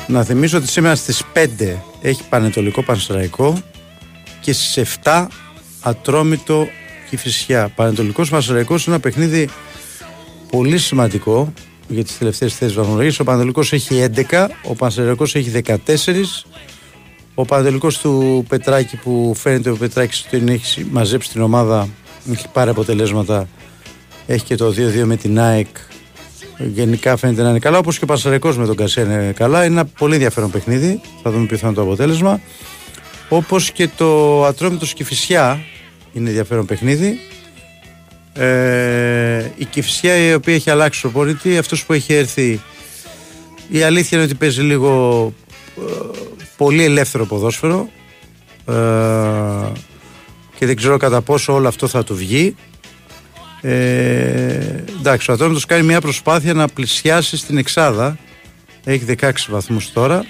Να 0.08 0.24
θυμίσω 0.24 0.58
ότι 0.58 0.68
σήμερα 0.68 0.96
στις 0.96 1.24
5 1.34 1.48
έχει 2.02 2.22
Πανετολικό 2.30 2.84
Πανσεραϊκό 2.84 3.58
και 4.42 4.54
στις 4.54 4.98
7 5.04 5.28
Ατρόμητο 5.82 6.68
και 7.10 7.18
Φυσιά. 7.18 7.72
Πανετολικός 7.76 8.30
Πανσεραϊκός 8.30 8.86
είναι 8.86 8.96
ένα 8.96 9.04
παιχνίδι 9.04 9.50
πολύ 10.50 10.78
σημαντικό 10.78 11.54
για 11.88 12.04
τις 12.04 12.18
τελευταίες 12.18 12.56
θέσεις 12.56 12.76
βαθμολογίας. 12.76 13.20
Ο 13.20 13.24
Πανετολικός 13.24 13.74
έχει 13.74 13.96
11, 13.96 14.50
ο 14.64 14.76
Πανσεραϊκός 14.76 15.36
έχει 15.36 15.50
14. 15.50 16.46
Ο 17.36 17.46
Πανετολικός 17.46 17.98
του 17.98 18.46
Πετράκη 18.50 18.98
που 18.98 19.34
φαίνεται 19.36 19.70
ο 19.70 19.76
Πετράκης 19.76 20.26
ότι 20.26 20.52
έχει 20.52 20.88
μαζέψει 20.92 21.30
την 21.30 21.42
ομάδα, 21.42 21.88
έχει 22.32 22.48
πάρει 22.54 22.70
αποτελέσματα, 22.70 23.48
έχει 24.26 24.44
και 24.44 24.56
το 24.56 24.68
2-2 24.68 25.04
με 25.04 25.16
την 25.16 25.40
ΑΕΚ 25.40 25.68
γενικά 26.58 27.18
φαίνεται 27.18 27.42
να 27.42 27.50
είναι 27.50 27.60
καλά. 27.60 27.78
Όπως 27.78 27.98
και 27.98 28.04
ο 28.04 28.08
Πασαρικό 28.08 28.50
με 28.50 28.66
τον 28.66 28.76
Κασία 28.76 29.04
είναι 29.04 29.34
καλά. 29.36 29.66
Είναι 29.66 29.74
ένα 29.74 29.86
πολύ 29.86 30.14
ενδιαφέρον 30.14 30.52
παιχνίδι. 30.52 31.02
Θα 31.24 31.32
δούμε 31.32 31.46
ποιο 31.46 31.58
θα 31.58 31.68
είναι 31.68 31.76
το 31.76 31.82
αποτέλεσμα. 31.82 32.42
Όπως 33.30 33.72
και 33.72 33.90
το 33.98 34.44
Ατρόμητος 34.46 34.94
Κηφισιά 34.94 35.62
είναι 36.14 36.30
ενδιαφέρον 36.30 36.66
παιχνίδι. 36.66 37.20
Ε, 38.34 39.46
η 39.58 39.66
Κηφισιά 39.66 40.16
η 40.16 40.34
οποία 40.34 40.54
έχει 40.54 40.70
αλλάξει 40.70 41.02
το 41.02 41.10
πολίτη, 41.10 41.58
αυτός 41.58 41.86
που 41.86 41.94
έχει 41.94 42.14
έρθει. 42.14 42.62
Η 43.70 43.84
αλήθεια 43.84 44.18
είναι 44.18 44.26
ότι 44.26 44.36
παίζει 44.36 44.62
λίγο 44.62 45.34
ε, 45.78 46.43
πολύ 46.58 46.84
ελεύθερο 46.84 47.26
ποδόσφαιρο 47.26 47.90
ε, 48.68 48.74
και 50.56 50.66
δεν 50.66 50.76
ξέρω 50.76 50.98
κατά 50.98 51.22
πόσο 51.22 51.54
όλο 51.54 51.68
αυτό 51.68 51.88
θα 51.88 52.04
του 52.04 52.16
βγει. 52.16 52.56
Ε, 53.62 54.84
εντάξει, 55.00 55.32
ο 55.32 55.34
Ατρόμητος 55.34 55.66
κάνει 55.66 55.84
μια 55.84 56.02
προσπάθεια 56.02 56.54
να 56.54 56.68
πλησιάσει 56.68 57.38
στην 57.38 57.58
Εξάδα. 57.58 58.18
Έχει 58.84 59.06
16 59.22 59.32
βαθμούς 59.50 59.92
τώρα 59.92 60.26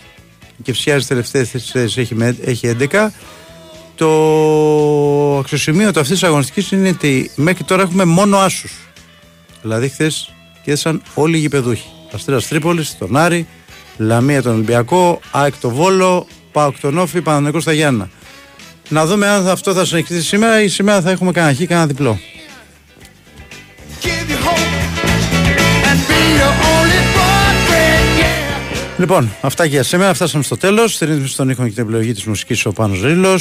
και 0.64 0.74
φυσιάζει 0.74 1.08
τελευταίες 1.08 1.50
θέσεις 1.50 1.98
έχει, 1.98 2.16
έχει 2.44 2.76
11. 2.92 3.08
Το 3.96 5.38
αξιοσημείωτο 5.38 6.00
αυτής 6.00 6.20
της 6.20 6.28
αγωνιστικής 6.28 6.72
είναι 6.72 6.90
ότι 6.90 7.32
μέχρι 7.36 7.64
τώρα 7.64 7.82
έχουμε 7.82 8.06
μόνο 8.06 8.38
άσους. 8.38 8.74
Δηλαδή 9.62 9.90
χθες 9.90 10.34
κέρδισαν 10.64 11.02
όλοι 11.14 11.38
οι 11.38 11.40
γηπεδούχοι. 11.40 11.88
Αστέρας 12.14 12.48
Τρίπολης, 12.48 12.98
τον 12.98 13.18
Άρη, 13.18 13.48
Λαμία 13.98 14.42
τον 14.42 14.54
Ολυμπιακό, 14.54 15.20
ΑΕΚ 15.32 15.54
το 15.62 15.70
Βόλο, 15.70 16.28
ΠΑΟΚ 16.52 16.80
τον 16.80 16.98
Όφη, 16.98 17.22
Παναγενικό 17.22 17.60
στα 17.60 17.74
Γιάννα. 17.74 18.10
Να 18.90 19.06
δούμε 19.06 19.28
αν 19.28 19.48
αυτό 19.48 19.74
θα 19.74 19.86
συνεχίσει 19.86 20.22
σήμερα 20.22 20.62
ή 20.62 20.68
σήμερα 20.68 21.02
θα 21.02 21.12
έχουμε 21.12 21.32
κανένα 21.32 21.56
χ, 21.56 21.64
κανένα 21.68 21.88
διπλό. 21.88 22.20
Λοιπόν, 28.98 29.36
αυτά 29.42 29.64
και 29.64 29.70
για 29.70 29.84
σήμερα. 29.84 30.14
Φτάσαμε 30.14 30.44
στο 30.44 30.58
τέλος. 30.58 30.94
Στην 30.94 31.10
ρύθμιση 31.10 31.36
των 31.36 31.50
ήχων 31.50 31.66
και 31.66 31.74
την 31.74 31.84
επιλογή 31.84 32.14
της 32.14 32.24
μουσικής 32.24 32.66
ο 32.66 32.72
Πάνος 32.72 33.02
Ρήλο. 33.02 33.40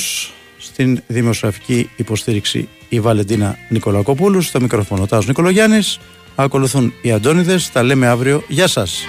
Στην 0.59 1.03
δημοσιογραφική 1.07 1.91
υποστήριξη 1.97 2.69
η 2.89 3.01
Βαλεντίνα 3.01 3.59
Νικολακοπούλου. 3.69 4.41
Στο 4.41 4.61
μικρόφωνο 4.61 5.07
Τάζο 5.07 5.27
Νικολογιάννης. 5.27 5.99
Ακολουθούν 6.35 6.95
οι 7.03 7.12
Αντώνιδες. 7.12 7.70
Τα 7.73 7.83
λέμε 7.83 8.07
αύριο. 8.07 8.45
Γεια 8.49 8.66
σας. 8.66 9.05